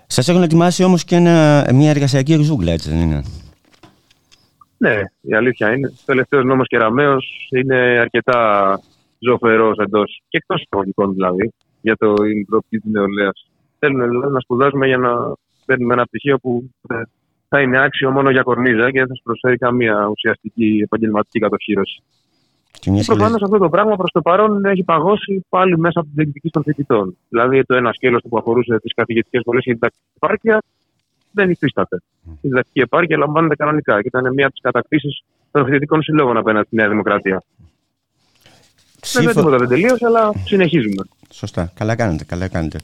Σας 0.07 0.27
έχουν 0.27 0.43
ετοιμάσει 0.43 0.83
όμως 0.83 1.03
και 1.03 1.19
μια 1.73 1.89
εργασιακή 1.89 2.43
ζούγκλα, 2.43 2.71
έτσι 2.71 2.89
δεν 2.89 2.99
είναι; 2.99 3.23
Ναι, 4.77 5.01
η 5.21 5.33
αλήθεια 5.33 5.73
είναι. 5.73 5.87
Ο 5.87 6.03
τελευταίος 6.05 6.45
νόμος 6.45 6.67
Κεραμαίος 6.67 7.49
είναι 7.51 7.75
αρκετά 7.75 8.79
ζωφερός 9.19 9.77
εντός 9.77 10.21
και 10.27 10.37
εκτός 10.37 10.61
εισαγωγικών 10.61 11.13
δηλαδή 11.13 11.53
για 11.81 11.95
το 11.95 12.13
προοπτική 12.47 12.77
της 12.77 12.91
νεολαίας. 12.91 13.49
Θέλουν 13.79 14.09
δηλαδή, 14.09 14.33
να 14.33 14.39
σπουδάζουμε 14.39 14.87
για 14.87 14.97
να 14.97 15.33
παίρνουμε 15.65 15.93
ένα 15.93 16.05
πτυχίο 16.05 16.37
που 16.37 16.69
θα 17.49 17.61
είναι 17.61 17.83
άξιο 17.83 18.11
μόνο 18.11 18.29
για 18.29 18.41
κορνίζα 18.41 18.91
και 18.91 18.99
δεν 18.99 19.07
θα 19.07 19.15
σου 19.15 19.23
προσφέρει 19.23 19.57
καμία 19.57 20.07
ουσιαστική 20.11 20.79
επαγγελματική 20.83 21.39
κατοχήρωση. 21.39 22.03
Και 22.79 23.03
προφανώς 23.05 23.41
αυτό 23.41 23.57
το 23.57 23.69
πράγμα 23.69 23.95
προς 23.95 24.11
το 24.11 24.21
παρόν 24.21 24.65
έχει 24.65 24.83
παγώσει 24.83 25.45
πάλι 25.49 25.77
μέσα 25.77 25.99
από 25.99 26.07
την 26.07 26.15
διεκδικήση 26.15 26.53
των 26.53 26.63
φοιτητών. 26.63 27.17
Δηλαδή 27.29 27.63
το 27.63 27.75
ένα 27.75 27.93
σκέλος 27.93 28.21
που 28.29 28.37
αφορούσε 28.37 28.79
τις 28.79 28.93
καθηγητικές 28.93 29.41
σχολές 29.41 29.63
και 29.63 29.71
την 29.71 29.79
τακτική 29.79 30.17
δεν 31.37 31.49
υφίσταται. 31.49 32.01
Η 32.25 32.47
διδακτική 32.47 32.79
επάρκεια 32.79 33.17
λαμβάνεται 33.17 33.55
κανονικά 33.55 34.01
και 34.01 34.07
ήταν 34.07 34.33
μία 34.33 34.45
από 34.45 34.53
τις 34.53 34.63
κατακτήσεις 34.63 35.23
των 35.51 35.65
φοιτητικών 35.65 36.01
συλλόγων 36.01 36.37
απέναντι 36.37 36.65
στη 36.65 36.75
Νέα 36.75 36.89
Δημοκρατία. 36.89 37.43
Ψήφο... 38.99 39.23
Δεν 39.23 39.35
τίποτα 39.35 39.57
δεν 39.57 39.67
τελείωσε, 39.67 40.05
αλλά 40.05 40.31
συνεχίζουμε. 40.45 41.03
Σωστά. 41.31 41.71
Καλά 41.75 41.95
κάνετε. 41.95 42.23
Καλά 42.23 42.47
κάνετε. 42.47 42.79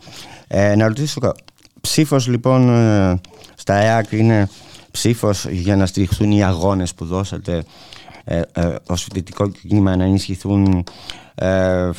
Ε, 0.47 0.75
να 0.75 0.87
ρωτήσω, 0.87 1.33
ψήφος 1.81 2.27
λοιπόν 2.27 2.69
ε, 2.69 3.21
στα 3.55 3.73
ΕΑΚ 3.73 4.11
είναι 4.11 4.49
ψήφος 4.91 5.45
για 5.49 5.75
να 5.75 5.85
στηριχθούν 5.85 6.31
οι 6.31 6.43
αγώνες 6.43 6.93
που 6.93 7.05
δώσατε 7.05 7.63
ε, 8.23 8.41
ε, 8.53 8.75
ως 8.87 9.03
φοιτητικό 9.03 9.49
κίνημα 9.49 9.95
να 9.95 10.03
ενισχυθούν 10.03 10.83
ε, 11.35 11.89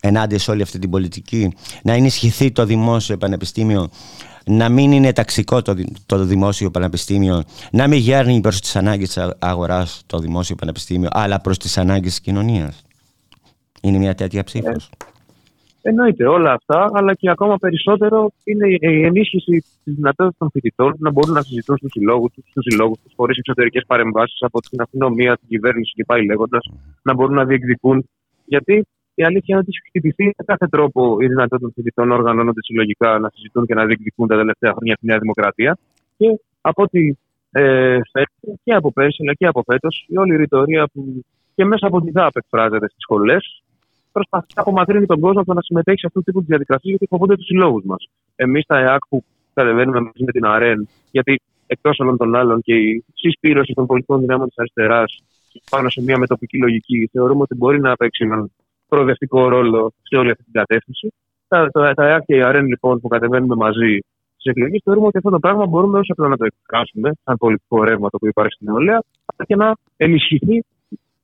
ενάντια 0.00 0.38
σε 0.38 0.50
όλη 0.50 0.62
αυτή 0.62 0.78
την 0.78 0.90
πολιτική, 0.90 1.54
να 1.82 1.92
ενισχυθεί 1.92 2.50
το 2.52 2.64
δημόσιο 2.64 3.16
πανεπιστήμιο 3.16 3.90
να 4.46 4.68
μην 4.68 4.92
είναι 4.92 5.12
ταξικό 5.12 5.62
το, 5.62 5.74
το 6.06 6.24
δημόσιο 6.24 6.70
πανεπιστήμιο, 6.70 7.42
να 7.72 7.88
μην 7.88 7.98
γέρνει 7.98 8.40
προς 8.40 8.60
τις 8.60 8.76
ανάγκες 8.76 9.08
της 9.08 9.34
αγοράς 9.38 10.02
το 10.06 10.18
δημόσιο 10.18 10.56
πανεπιστήμιο, 10.56 11.08
αλλά 11.12 11.40
προς 11.40 11.58
τις 11.58 11.78
ανάγκες 11.78 12.10
της 12.10 12.20
κοινωνίας. 12.20 12.84
Είναι 13.82 13.98
μια 13.98 14.14
τέτοια 14.14 14.44
ψήφος. 14.44 14.90
Ε, 15.82 15.88
εννοείται 15.88 16.26
όλα 16.26 16.52
αυτά, 16.52 16.90
αλλά 16.92 17.14
και 17.14 17.30
ακόμα 17.30 17.56
περισσότερο 17.56 18.30
είναι 18.44 18.68
η 18.68 19.04
ενίσχυση 19.04 19.64
της 19.84 19.94
δυνατότητας 19.94 20.38
των 20.38 20.50
φοιτητών 20.50 20.94
να 20.98 21.10
μπορούν 21.10 21.34
να 21.34 21.42
συζητούν 21.42 21.76
στους 21.76 21.90
συλλόγους 21.92 22.32
τους, 22.32 22.44
στους 22.50 22.64
συλλόγους 22.68 22.98
τους, 23.02 23.12
χωρίς 23.16 23.38
εξωτερικές 23.38 23.84
παρεμβάσεις 23.86 24.42
από 24.42 24.60
την 24.60 24.80
αστυνομία, 24.80 25.36
την 25.36 25.48
κυβέρνηση 25.48 25.92
και 25.94 26.04
πάει 26.04 26.24
λέγοντας, 26.24 26.70
να 27.02 27.14
μπορούν 27.14 27.34
να 27.34 27.44
διεκδικούν. 27.44 28.08
Γιατί 28.44 28.86
η 29.20 29.24
αλήθεια 29.24 29.50
είναι 29.52 29.58
ότι 29.64 29.70
έχει 29.72 29.88
χτυπηθεί 29.88 30.24
με 30.24 30.44
κάθε 30.50 30.66
τρόπο 30.66 31.16
η 31.20 31.26
δυνατότητα 31.26 31.58
των 31.58 31.72
φοιτητών 31.74 32.08
να 32.08 32.14
οργανώνονται 32.14 32.62
συλλογικά, 32.62 33.18
να 33.18 33.28
συζητούν 33.34 33.66
και 33.66 33.74
να 33.74 33.84
διεκδικούν 33.84 34.26
τα 34.28 34.36
τελευταία 34.36 34.72
χρόνια 34.76 34.96
τη 35.00 35.06
Νέα 35.06 35.18
Δημοκρατία. 35.18 35.78
Και 36.16 36.26
από 36.60 36.82
ό,τι 36.82 37.14
ε, 37.50 37.98
και 38.64 38.72
από 38.74 38.92
πέρσι 38.92 39.18
αλλά 39.22 39.34
και 39.34 39.46
από 39.46 39.62
φέτος, 39.66 40.06
η 40.08 40.16
όλη 40.18 40.34
η 40.34 40.36
ρητορία 40.36 40.88
που 40.92 41.24
και 41.54 41.64
μέσα 41.64 41.86
από 41.86 42.00
τη 42.00 42.10
ΔΑΠ 42.10 42.36
εκφράζεται 42.36 42.88
στις 42.88 43.02
σχολές, 43.06 43.62
προσπαθεί 44.12 44.46
να 44.54 44.62
απομακρύνει 44.62 45.06
τον 45.06 45.20
κόσμο 45.20 45.40
από 45.40 45.54
να 45.54 45.62
συμμετέχει 45.62 45.98
σε 45.98 46.06
αυτού 46.06 46.18
του 46.18 46.24
τύπου 46.24 46.44
διαδικασίε 46.44 46.90
γιατί 46.90 47.06
φοβούνται 47.06 47.36
τους 47.36 47.46
συλλόγους 47.46 47.84
μας. 47.84 48.08
Εμείς 48.36 48.66
τα 48.66 48.78
ΕΑΚ 48.78 49.02
που 49.08 49.24
κατεβαίνουμε 49.54 50.00
μαζί 50.00 50.24
με 50.24 50.32
την 50.32 50.44
ΑΡΕΝ, 50.44 50.88
γιατί 51.10 51.40
εκτός 51.66 51.98
όλων 51.98 52.16
των 52.16 52.34
άλλων 52.34 52.60
και 52.62 52.74
η 52.74 53.04
συσπήρωση 53.14 53.72
των 53.72 53.86
πολιτικών 53.86 54.20
δυνάμεων 54.20 54.48
της 54.48 54.58
αριστεράς 54.58 55.22
πάνω 55.70 55.88
σε 55.88 56.02
μια 56.02 56.18
μετοπική 56.18 56.58
λογική, 56.58 57.08
θεωρούμε 57.12 57.42
ότι 57.42 57.54
μπορεί 57.54 57.80
να 57.80 57.96
παίξει 57.96 58.24
έναν 58.24 58.50
προοδευτικό 58.92 59.48
ρόλο 59.48 59.92
σε 60.02 60.16
όλη 60.16 60.30
αυτή 60.30 60.44
την 60.48 60.52
κατεύθυνση. 60.52 61.06
Τα, 61.48 61.68
τα, 61.70 61.94
τα 61.94 62.04
ΕΑΚ 62.06 62.24
και 62.24 62.36
η 62.36 62.42
ΑΡΕΝ 62.42 62.66
λοιπόν 62.66 63.00
που 63.00 63.08
κατεβαίνουμε 63.08 63.54
μαζί 63.54 63.92
στις 64.36 64.52
εκλογές, 64.52 64.80
θεωρούμε 64.84 65.06
ότι 65.06 65.16
αυτό 65.16 65.30
το 65.30 65.38
πράγμα 65.38 65.66
μπορούμε 65.66 65.98
όσο 65.98 66.12
απλά 66.12 66.28
να 66.28 66.36
το 66.36 66.44
εκφράσουμε 66.44 67.10
σαν 67.24 67.36
πολιτικό 67.36 67.84
ρεύμα 67.84 68.08
το 68.10 68.16
οποίο 68.16 68.28
υπάρχει 68.28 68.54
στην 68.54 68.66
νεολαία, 68.66 69.00
αλλά 69.26 69.44
και 69.48 69.56
να 69.56 69.74
ενισχυθεί 69.96 70.64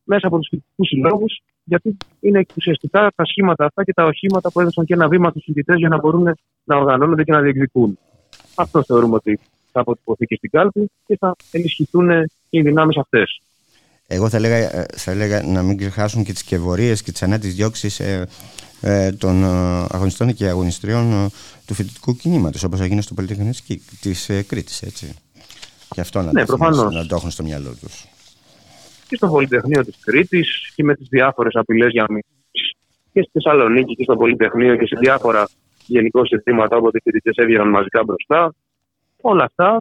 μέσα 0.04 0.26
από 0.26 0.38
τους 0.38 0.48
φοιτητικούς 0.50 0.88
συλλόγους, 0.88 1.42
γιατί 1.64 1.96
είναι 2.20 2.46
ουσιαστικά 2.56 3.10
τα 3.14 3.24
σχήματα 3.24 3.64
αυτά 3.64 3.84
και 3.84 3.92
τα 3.92 4.04
οχήματα 4.04 4.52
που 4.52 4.60
έδωσαν 4.60 4.84
και 4.84 4.94
ένα 4.94 5.08
βήμα 5.08 5.30
στους 5.30 5.44
φοιτητές 5.44 5.76
για 5.76 5.88
να 5.88 5.98
μπορούν 5.98 6.34
να 6.64 6.76
οργανώνονται 6.76 7.24
και 7.24 7.32
να 7.32 7.40
διεκδικούν. 7.40 7.98
Αυτό 8.56 8.82
θεωρούμε 8.82 9.14
ότι 9.14 9.40
θα 9.72 9.80
αποτυπωθεί 9.80 10.24
και 10.26 10.36
στην 10.36 10.50
κάλπη 10.50 10.90
και 11.06 11.16
θα 11.16 11.34
ενισχυθούν 11.50 12.08
και 12.50 12.58
οι 12.58 12.62
δυνάμεις 12.62 12.96
αυτές. 12.96 13.40
Εγώ 14.06 14.28
θα 14.28 14.36
έλεγα, 14.36 14.56
ε, 14.56 14.86
θα 14.96 15.10
έλεγα 15.10 15.42
να 15.42 15.62
μην 15.62 15.76
ξεχάσουν 15.76 16.24
και 16.24 16.32
τις 16.32 16.42
κεβορίε 16.42 16.94
και 16.94 17.12
τις 17.12 17.22
ανάτης 17.22 17.54
διώξεις 17.54 18.00
ε, 18.00 18.26
ε, 18.80 19.12
των 19.12 19.42
ε, 19.42 19.46
αγωνιστών 19.88 20.34
και 20.34 20.46
αγωνιστριών 20.48 21.12
ε, 21.12 21.28
του 21.66 21.74
φοιτητικού 21.74 22.16
κινήματος, 22.16 22.62
όπως 22.62 22.80
έγινε 22.80 23.00
στο 23.00 23.14
Πολυτεχνείο 23.14 23.52
της 24.00 24.28
ε, 24.28 24.42
Κρήτης. 24.42 24.82
Και 25.88 26.00
αυτό 26.00 26.22
να, 26.22 26.32
ναι, 26.32 26.44
το, 26.44 26.56
να 26.90 27.06
το 27.06 27.14
έχουν 27.16 27.30
στο 27.30 27.42
μυαλό 27.42 27.74
τους. 27.80 28.04
Και 29.08 29.16
στο 29.16 29.28
Πολυτεχνείο 29.28 29.84
της 29.84 29.96
Κρήτης 30.00 30.72
και 30.74 30.84
με 30.84 30.94
τις 30.94 31.06
διάφορες 31.08 31.54
απειλές 31.54 31.90
για 31.90 32.04
μήνυση 32.08 32.76
και 33.12 33.22
στη 33.22 33.30
Θεσσαλονίκη 33.32 33.94
και 33.94 34.02
στο 34.02 34.16
Πολυτεχνείο 34.16 34.76
και 34.76 34.86
σε 34.86 34.96
διάφορα 35.00 35.48
γενικώ 35.86 36.26
συστήματα 36.26 36.76
όποτε 36.76 36.98
οι 36.98 37.00
φοιτητές 37.00 37.36
έβγαιναν 37.36 37.68
μαζικά 37.68 38.04
μπροστά. 38.04 38.54
Όλα 39.20 39.44
αυτά 39.44 39.78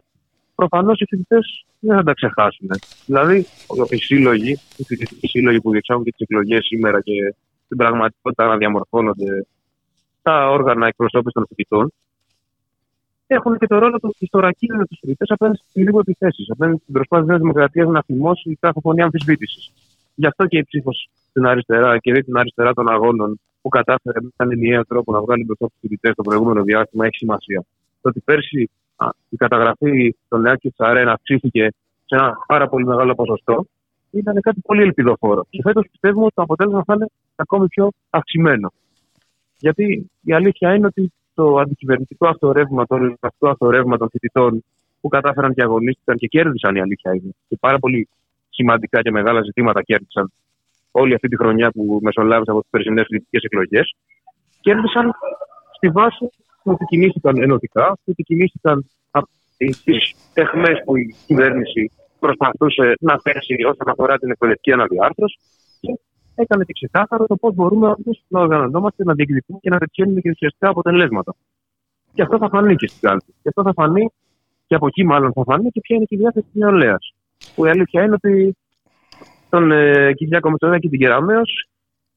προφανώς 0.56 1.00
οι 1.00 1.04
φοιτητές 1.08 1.64
δεν 1.78 1.96
θα 1.96 2.02
τα 2.02 2.12
ξεχάσουν. 2.12 2.68
Δηλαδή, 3.06 3.46
οι 3.88 3.96
σύλλογοι, 3.96 4.50
οι 4.76 4.84
φοιτητικοί 4.84 5.26
σύλλογοι 5.26 5.60
που 5.60 5.70
διεξάγουν 5.70 6.04
και 6.04 6.10
τις 6.10 6.20
εκλογές 6.20 6.64
σήμερα 6.66 7.00
και 7.00 7.34
στην 7.64 7.76
πραγματικότητα 7.76 8.46
να 8.46 8.56
διαμορφώνονται 8.56 9.46
τα 10.22 10.50
όργανα 10.50 10.86
εκπροσώπησης 10.86 11.32
των 11.32 11.46
φοιτητών, 11.48 11.92
έχουν 13.26 13.58
και 13.58 13.66
το 13.66 13.78
ρόλο 13.78 13.98
του 13.98 14.14
ιστορακίνου 14.18 14.84
τους 14.84 14.98
φοιτητές 15.00 15.30
απέναντι 15.30 15.58
στις 15.58 15.82
λίγο 15.84 15.98
επιθέσεις, 15.98 16.50
απέναντι 16.50 16.78
στην 16.82 16.94
προσπάθεια 16.94 17.26
της 17.26 17.38
Δημοκρατίας 17.40 17.88
να 17.88 18.02
θυμώσει 18.02 18.56
κάθε 18.60 18.80
φωνή 18.80 19.02
αμφισβήτησης. 19.02 19.72
Γι' 20.14 20.26
αυτό 20.26 20.46
και 20.46 20.58
η 20.58 20.64
ψήφος 20.64 21.08
στην 21.30 21.46
αριστερά 21.46 21.98
και 21.98 22.12
δει 22.12 22.22
την 22.24 22.36
αριστερά 22.36 22.72
των 22.74 22.88
αγώνων 22.88 23.40
που 23.62 23.68
κατάφερε 23.68 24.20
με 24.20 24.28
έναν 24.36 24.52
ενιαίο 24.52 24.84
τρόπο 24.84 25.12
να 25.12 25.20
βγάλει 25.20 25.44
μπροστά 25.44 25.66
τους 25.66 25.76
φοιτητές 25.80 26.14
το 26.14 26.22
προηγούμενο 26.22 26.62
διάστημα 26.62 27.06
έχει 27.06 27.16
σημασία. 27.16 27.64
Το 28.00 28.08
ότι 28.08 28.20
πέρσι 28.20 28.70
η 29.28 29.36
καταγραφή 29.36 30.16
των 30.28 30.40
ΝΕΑ 30.40 30.56
και 30.56 30.68
τη 30.68 30.74
ΑΡΕΝ 30.78 31.08
αυξήθηκε 31.08 31.68
σε 32.04 32.14
ένα 32.14 32.36
πάρα 32.46 32.68
πολύ 32.68 32.86
μεγάλο 32.86 33.14
ποσοστό, 33.14 33.66
ήταν 34.10 34.40
κάτι 34.40 34.60
πολύ 34.60 34.82
ελπιδοφόρο. 34.82 35.46
Και 35.50 35.62
φέτος 35.62 35.86
πιστεύουμε 35.90 36.24
ότι 36.24 36.34
το 36.34 36.42
αποτέλεσμα 36.42 36.82
θα 36.86 36.94
είναι 36.94 37.06
ακόμη 37.36 37.68
πιο 37.68 37.90
αυξημένο. 38.10 38.72
Γιατί 39.58 40.10
η 40.22 40.32
αλήθεια 40.32 40.74
είναι 40.74 40.86
ότι 40.86 41.12
το 41.34 41.56
αντικυβερνητικό 41.56 42.28
αυτό 42.28 42.52
ρεύμα, 42.52 42.86
το 42.86 42.94
ελληνικό 42.94 43.48
αυτό 43.48 43.70
ρεύμα 43.70 43.96
των 43.96 44.08
φοιτητών 44.10 44.64
που 45.00 45.08
κατάφεραν 45.08 45.54
και 45.54 45.62
αγωνίστηκαν 45.62 46.16
και 46.16 46.26
κέρδισαν, 46.26 46.76
η 46.76 46.80
αλήθεια 46.80 47.14
είναι. 47.14 47.30
Και 47.48 47.56
πάρα 47.60 47.78
πολύ 47.78 48.08
σημαντικά 48.50 49.02
και 49.02 49.10
μεγάλα 49.10 49.42
ζητήματα 49.42 49.82
κέρδισαν 49.82 50.32
όλη 50.90 51.14
αυτή 51.14 51.28
τη 51.28 51.36
χρονιά 51.36 51.70
που 51.70 51.98
μεσολάβησε 52.02 52.50
από 52.50 52.60
τις 52.60 52.70
περσινέ 52.70 53.02
φοιτητικές 53.02 53.42
εκλογές. 53.42 53.94
Κέρδισαν 54.60 55.12
στη 55.76 55.88
βάση 55.88 56.30
ότι 56.72 56.84
κινήθηκαν 56.84 57.42
ενωτικά, 57.42 57.96
ότι 58.04 58.22
κινήθηκαν 58.22 58.86
από 59.10 59.28
τις 59.84 60.14
τεχνές 60.32 60.82
που 60.84 60.96
η 60.96 61.14
κυβέρνηση 61.26 61.90
προσπαθούσε 62.18 62.94
να 63.00 63.18
θέσει 63.20 63.54
όσον 63.54 63.88
αφορά 63.88 64.18
την 64.18 64.30
εκπαιδευτική 64.30 64.72
αναδιάρθρωση 64.72 65.38
και 65.80 65.98
έκανε 66.34 66.64
και 66.64 66.72
ξεκάθαρο 66.72 67.26
το 67.26 67.36
πώς 67.36 67.54
μπορούμε 67.54 67.94
να 68.28 68.40
οργανωνόμαστε, 68.40 69.04
να 69.04 69.14
διεκδικούμε 69.14 69.58
και 69.62 69.70
να 69.70 69.78
πετυχαίνουμε 69.78 70.20
και 70.20 70.30
ουσιαστικά 70.30 70.68
αποτελέσματα. 70.68 71.34
Και 72.14 72.22
αυτό 72.22 72.38
θα 72.38 72.48
φανεί 72.48 72.76
και 72.76 72.86
στην 72.86 73.08
κάλπη. 73.08 73.34
Και 73.42 73.48
αυτό 73.48 73.62
θα 73.62 73.72
φανεί 73.72 74.10
και 74.66 74.74
από 74.74 74.86
εκεί 74.86 75.04
μάλλον 75.04 75.32
θα 75.32 75.42
φανεί 75.44 75.70
και 75.70 75.80
ποια 75.80 75.96
είναι 75.96 76.04
και 76.04 76.14
η 76.14 76.18
διάθεση 76.18 76.46
της 76.52 76.60
νεολαίας. 76.62 77.14
Που 77.54 77.66
η 77.66 77.68
αλήθεια 77.68 78.02
είναι 78.02 78.14
ότι 78.14 78.56
τον 79.48 79.72
ε, 79.72 80.12
Κυριάκο 80.12 80.50
Μητσοδάκη 80.50 80.80
και 80.80 80.88
την 80.88 80.98
Κεραμαίο 80.98 81.42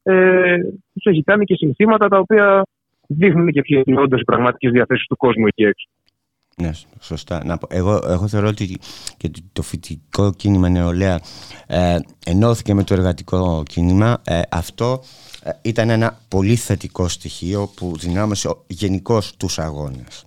ε, 0.03 0.57
τους 0.93 1.05
έχει 1.05 1.23
κάνει 1.23 1.45
και 1.45 1.55
συνθήματα 1.55 2.07
τα 2.07 2.17
οποία 2.17 2.63
δείχνουν 3.09 3.51
και 3.51 3.61
ποιε 3.61 3.81
είναι 3.85 4.01
όντως 4.01 4.21
οι 4.21 4.23
πραγματικές 4.23 4.71
διαθέσεις 4.71 5.07
του 5.07 5.17
κόσμου 5.17 5.47
εκεί 5.47 5.63
έξω. 5.63 5.87
Ναι, 6.61 6.71
σωστά. 6.99 7.43
Να 7.45 7.57
Εγώ, 7.69 8.01
εγώ 8.07 8.27
θεωρώ 8.27 8.47
ότι 8.47 8.79
και 9.17 9.31
το 9.53 9.61
φοιτητικό 9.61 10.33
κίνημα 10.33 10.69
νεολαία 10.69 11.19
ε, 11.67 11.99
ενώθηκε 12.25 12.73
με 12.73 12.83
το 12.83 12.93
εργατικό 12.93 13.63
κίνημα. 13.69 14.21
Ε, 14.25 14.41
αυτό 14.49 15.03
ε, 15.43 15.51
ήταν 15.61 15.89
ένα 15.89 16.19
πολύ 16.27 16.55
θετικό 16.55 17.07
στοιχείο 17.07 17.71
που 17.75 17.97
δυνάμωσε 17.97 18.49
γενικώς 18.67 19.37
τους 19.37 19.59
αγώνες. 19.59 20.25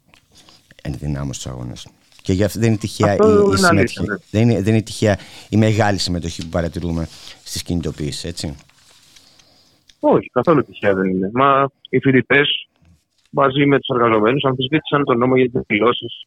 Ενδυνάμωσε 0.83 1.43
τους 1.43 1.53
αγώνες. 1.53 1.89
Και 2.23 2.33
γι' 2.33 2.45
αυτό 2.45 2.59
δεν 2.59 2.69
είναι 2.69 2.79
τυχαία, 2.79 3.15
η, 3.15 3.19
η 3.53 3.57
συμμετοχή, 3.57 4.01
ναι. 4.01 4.17
δεν 4.31 4.43
είναι, 4.43 4.63
δεν 4.63 4.73
είναι 4.73 4.83
τυχαία 4.83 5.19
η 5.49 5.57
μεγάλη 5.57 5.99
συμμετοχή 5.99 6.43
που 6.43 6.49
παρατηρούμε 6.49 7.09
στις 7.45 7.63
κινητοποιήσεις, 7.63 8.25
έτσι. 8.25 8.57
Όχι, 10.01 10.31
καθόλου 10.33 10.65
τυχαία 10.65 10.95
δεν 10.95 11.11
είναι. 11.11 11.31
Μα 11.33 11.71
οι 11.89 11.99
φοιτητές 11.99 12.69
μαζί 13.33 13.67
με 13.67 13.79
τους 13.79 13.89
εργαζομένους 13.97 14.45
αμφισβήτησαν 14.45 15.05
τον 15.05 15.19
νόμο 15.19 15.37
για 15.37 15.51
τις 15.51 15.61
δηλώσεις. 15.67 16.27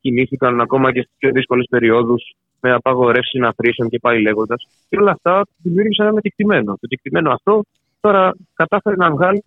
Κινήθηκαν 0.00 0.60
ακόμα 0.60 0.92
και 0.92 1.00
στις 1.00 1.14
πιο 1.18 1.30
δύσκολες 1.30 1.66
περιόδους 1.70 2.34
με 2.60 2.72
απαγορεύσει 2.72 3.30
συναθρήσεων 3.30 3.88
και 3.88 3.98
πάει 3.98 4.20
λέγοντας. 4.20 4.66
Και 4.88 4.96
όλα 5.00 5.10
αυτά 5.10 5.46
δημιούργησαν 5.62 6.06
ένα 6.06 6.20
κεκτημένο. 6.20 6.76
Το 6.80 6.86
κεκτημένο 6.86 7.32
αυτό 7.32 7.62
τώρα 8.00 8.34
κατάφερε 8.54 8.96
να 8.96 9.10
βγάλει 9.10 9.44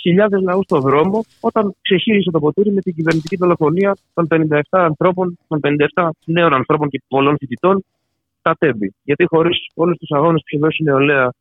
χιλιάδες 0.00 0.42
λαούς 0.42 0.64
στον 0.64 0.80
δρόμο 0.80 1.24
όταν 1.40 1.74
ξεχύρισε 1.82 2.30
το 2.30 2.38
ποτήρι 2.38 2.72
με 2.72 2.80
την 2.80 2.94
κυβερνητική 2.94 3.36
δολοφονία 3.36 3.96
των 4.14 4.26
57 4.30 4.60
ανθρώπων, 4.70 5.38
των 5.48 5.60
57 5.94 6.08
νέων 6.24 6.54
ανθρώπων 6.54 6.88
και 6.88 7.02
πολλών 7.08 7.36
φοιτητών 7.38 7.84
στα 8.38 8.56
τέμπη. 8.58 8.94
Γιατί 9.02 9.24
χωρίς 9.24 9.66
όλους 9.74 9.98
τους 9.98 10.10
αγώνες 10.10 10.40
που 10.40 10.46
είχε 10.50 10.58
δώσει 10.58 10.82
η 10.82 10.84
νεολαία 10.84 11.32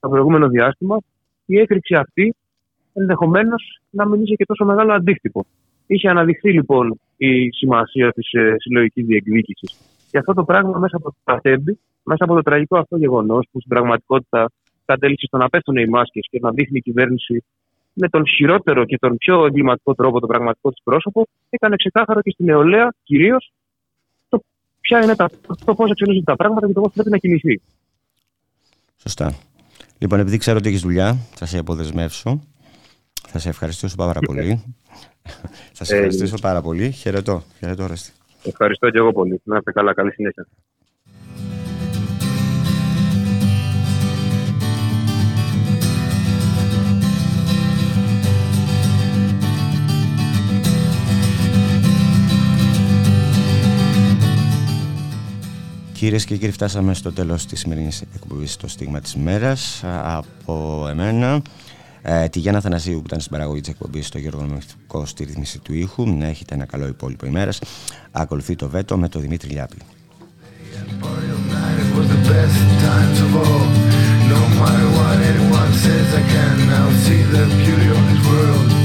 το 0.00 0.08
προηγούμενο 0.08 0.48
διάστημα, 0.48 0.98
η 1.46 1.58
έκρηξη 1.58 1.94
αυτή 1.94 2.34
ενδεχομένως 2.94 3.80
να 3.90 4.06
μην 4.08 4.22
είχε 4.22 4.34
και 4.34 4.44
τόσο 4.44 4.64
μεγάλο 4.64 4.92
αντίκτυπο. 4.92 5.46
Είχε 5.86 6.08
αναδειχθεί 6.08 6.52
λοιπόν 6.52 7.00
η 7.16 7.50
σημασία 7.50 8.12
της 8.12 8.32
ε, 8.32 8.54
συλλογικής 8.58 9.06
διεκδίκησης. 9.06 9.78
Και 10.10 10.18
αυτό 10.18 10.34
το 10.34 10.44
πράγμα 10.44 10.78
μέσα 10.78 10.96
από 10.96 11.04
το 11.04 11.16
Πατέμπι, 11.24 11.78
μέσα 12.02 12.24
από 12.24 12.34
το 12.34 12.42
τραγικό 12.42 12.78
αυτό 12.78 12.96
γεγονός 12.96 13.46
που 13.52 13.58
στην 13.60 13.70
πραγματικότητα 13.70 14.50
κατέληξε 14.84 15.26
στο 15.26 15.36
να 15.36 15.48
πέφτουν 15.48 15.76
οι 15.76 15.86
μάσκες 15.86 16.26
και 16.30 16.38
να 16.42 16.50
δείχνει 16.50 16.78
η 16.78 16.80
κυβέρνηση 16.80 17.44
με 17.92 18.08
τον 18.08 18.26
χειρότερο 18.26 18.84
και 18.84 18.98
τον 18.98 19.16
πιο 19.16 19.46
εγκληματικό 19.46 19.94
τρόπο 19.94 20.20
το 20.20 20.26
πραγματικό 20.26 20.70
της 20.70 20.80
πρόσωπο, 20.84 21.26
έκανε 21.50 21.76
ξεκάθαρο 21.76 22.20
και 22.20 22.30
στη 22.30 22.44
νεολαία 22.44 22.94
κυρίως 23.02 23.52
το, 24.28 24.42
ποια 24.80 25.02
είναι 25.02 25.16
τα, 25.16 25.30
το 25.64 25.74
πώς 25.74 25.90
εξελίσσονται 25.90 26.24
τα 26.24 26.36
πράγματα 26.36 26.66
και 26.66 26.72
το 26.72 26.80
πώς 26.80 26.92
πρέπει 26.92 27.10
να 27.10 27.18
κινηθεί. 27.18 27.60
Σωστά. 28.96 29.34
Λοιπόν, 29.98 30.20
επειδή 30.20 30.36
ξέρω 30.36 30.56
ότι 30.56 30.68
έχεις 30.68 30.80
δουλειά, 30.80 31.16
θα 31.34 31.46
σε 31.46 31.58
αποδεσμεύσω. 31.58 32.40
Θα 33.28 33.38
σε 33.38 33.48
ευχαριστήσω 33.48 33.96
πάρα 33.96 34.20
πολύ. 34.20 34.62
θα 35.76 35.84
σε 35.84 35.94
ευχαριστήσω 35.94 36.36
πάρα 36.40 36.60
πολύ. 36.60 36.90
Χαιρετώ. 36.90 37.42
Χαιρετώ, 37.58 37.86
Ρέστη. 37.86 38.12
Ευχαριστώ 38.44 38.90
και 38.90 38.98
εγώ 38.98 39.12
πολύ. 39.12 39.40
Να 39.44 39.56
είστε 39.56 39.72
καλά. 39.72 39.94
Καλή 39.94 40.12
συνέχεια. 40.12 40.46
Κυρίες 56.04 56.24
και 56.24 56.36
κύριοι, 56.36 56.52
φτάσαμε 56.52 56.94
στο 56.94 57.12
τέλος 57.12 57.46
της 57.46 57.60
σημερινής 57.60 58.02
εκπομπής 58.14 58.52
στο 58.52 58.68
στίγμα 58.68 59.00
της 59.00 59.12
ημέρα. 59.12 59.56
Από 60.02 60.86
εμένα, 60.90 61.42
ε, 62.06 62.28
τη 62.28 62.38
Γιάννα 62.38 62.60
Θανασίου 62.60 62.98
που 62.98 63.06
ήταν 63.06 63.20
στην 63.20 63.32
παραγωγή 63.32 63.60
της 63.60 63.70
εκπομπής, 63.70 64.06
στο 64.06 64.18
Γιώργο 64.18 64.42
Νομιστικό 64.42 65.06
στη 65.06 65.24
ρύθμιση 65.24 65.58
του 65.58 65.74
ήχου. 65.74 66.16
Να 66.16 66.26
έχετε 66.26 66.54
ένα 66.54 66.64
καλό 66.64 66.86
υπόλοιπο 66.86 67.26
ημέρας. 67.26 67.58
Ακολουθεί 68.10 68.56
το 68.56 68.68
βέτο 68.68 68.96
με 68.96 69.08
τον 69.08 69.20
Δημήτρη 69.20 69.48
Λιάπη. 69.48 69.76
so 78.24 78.83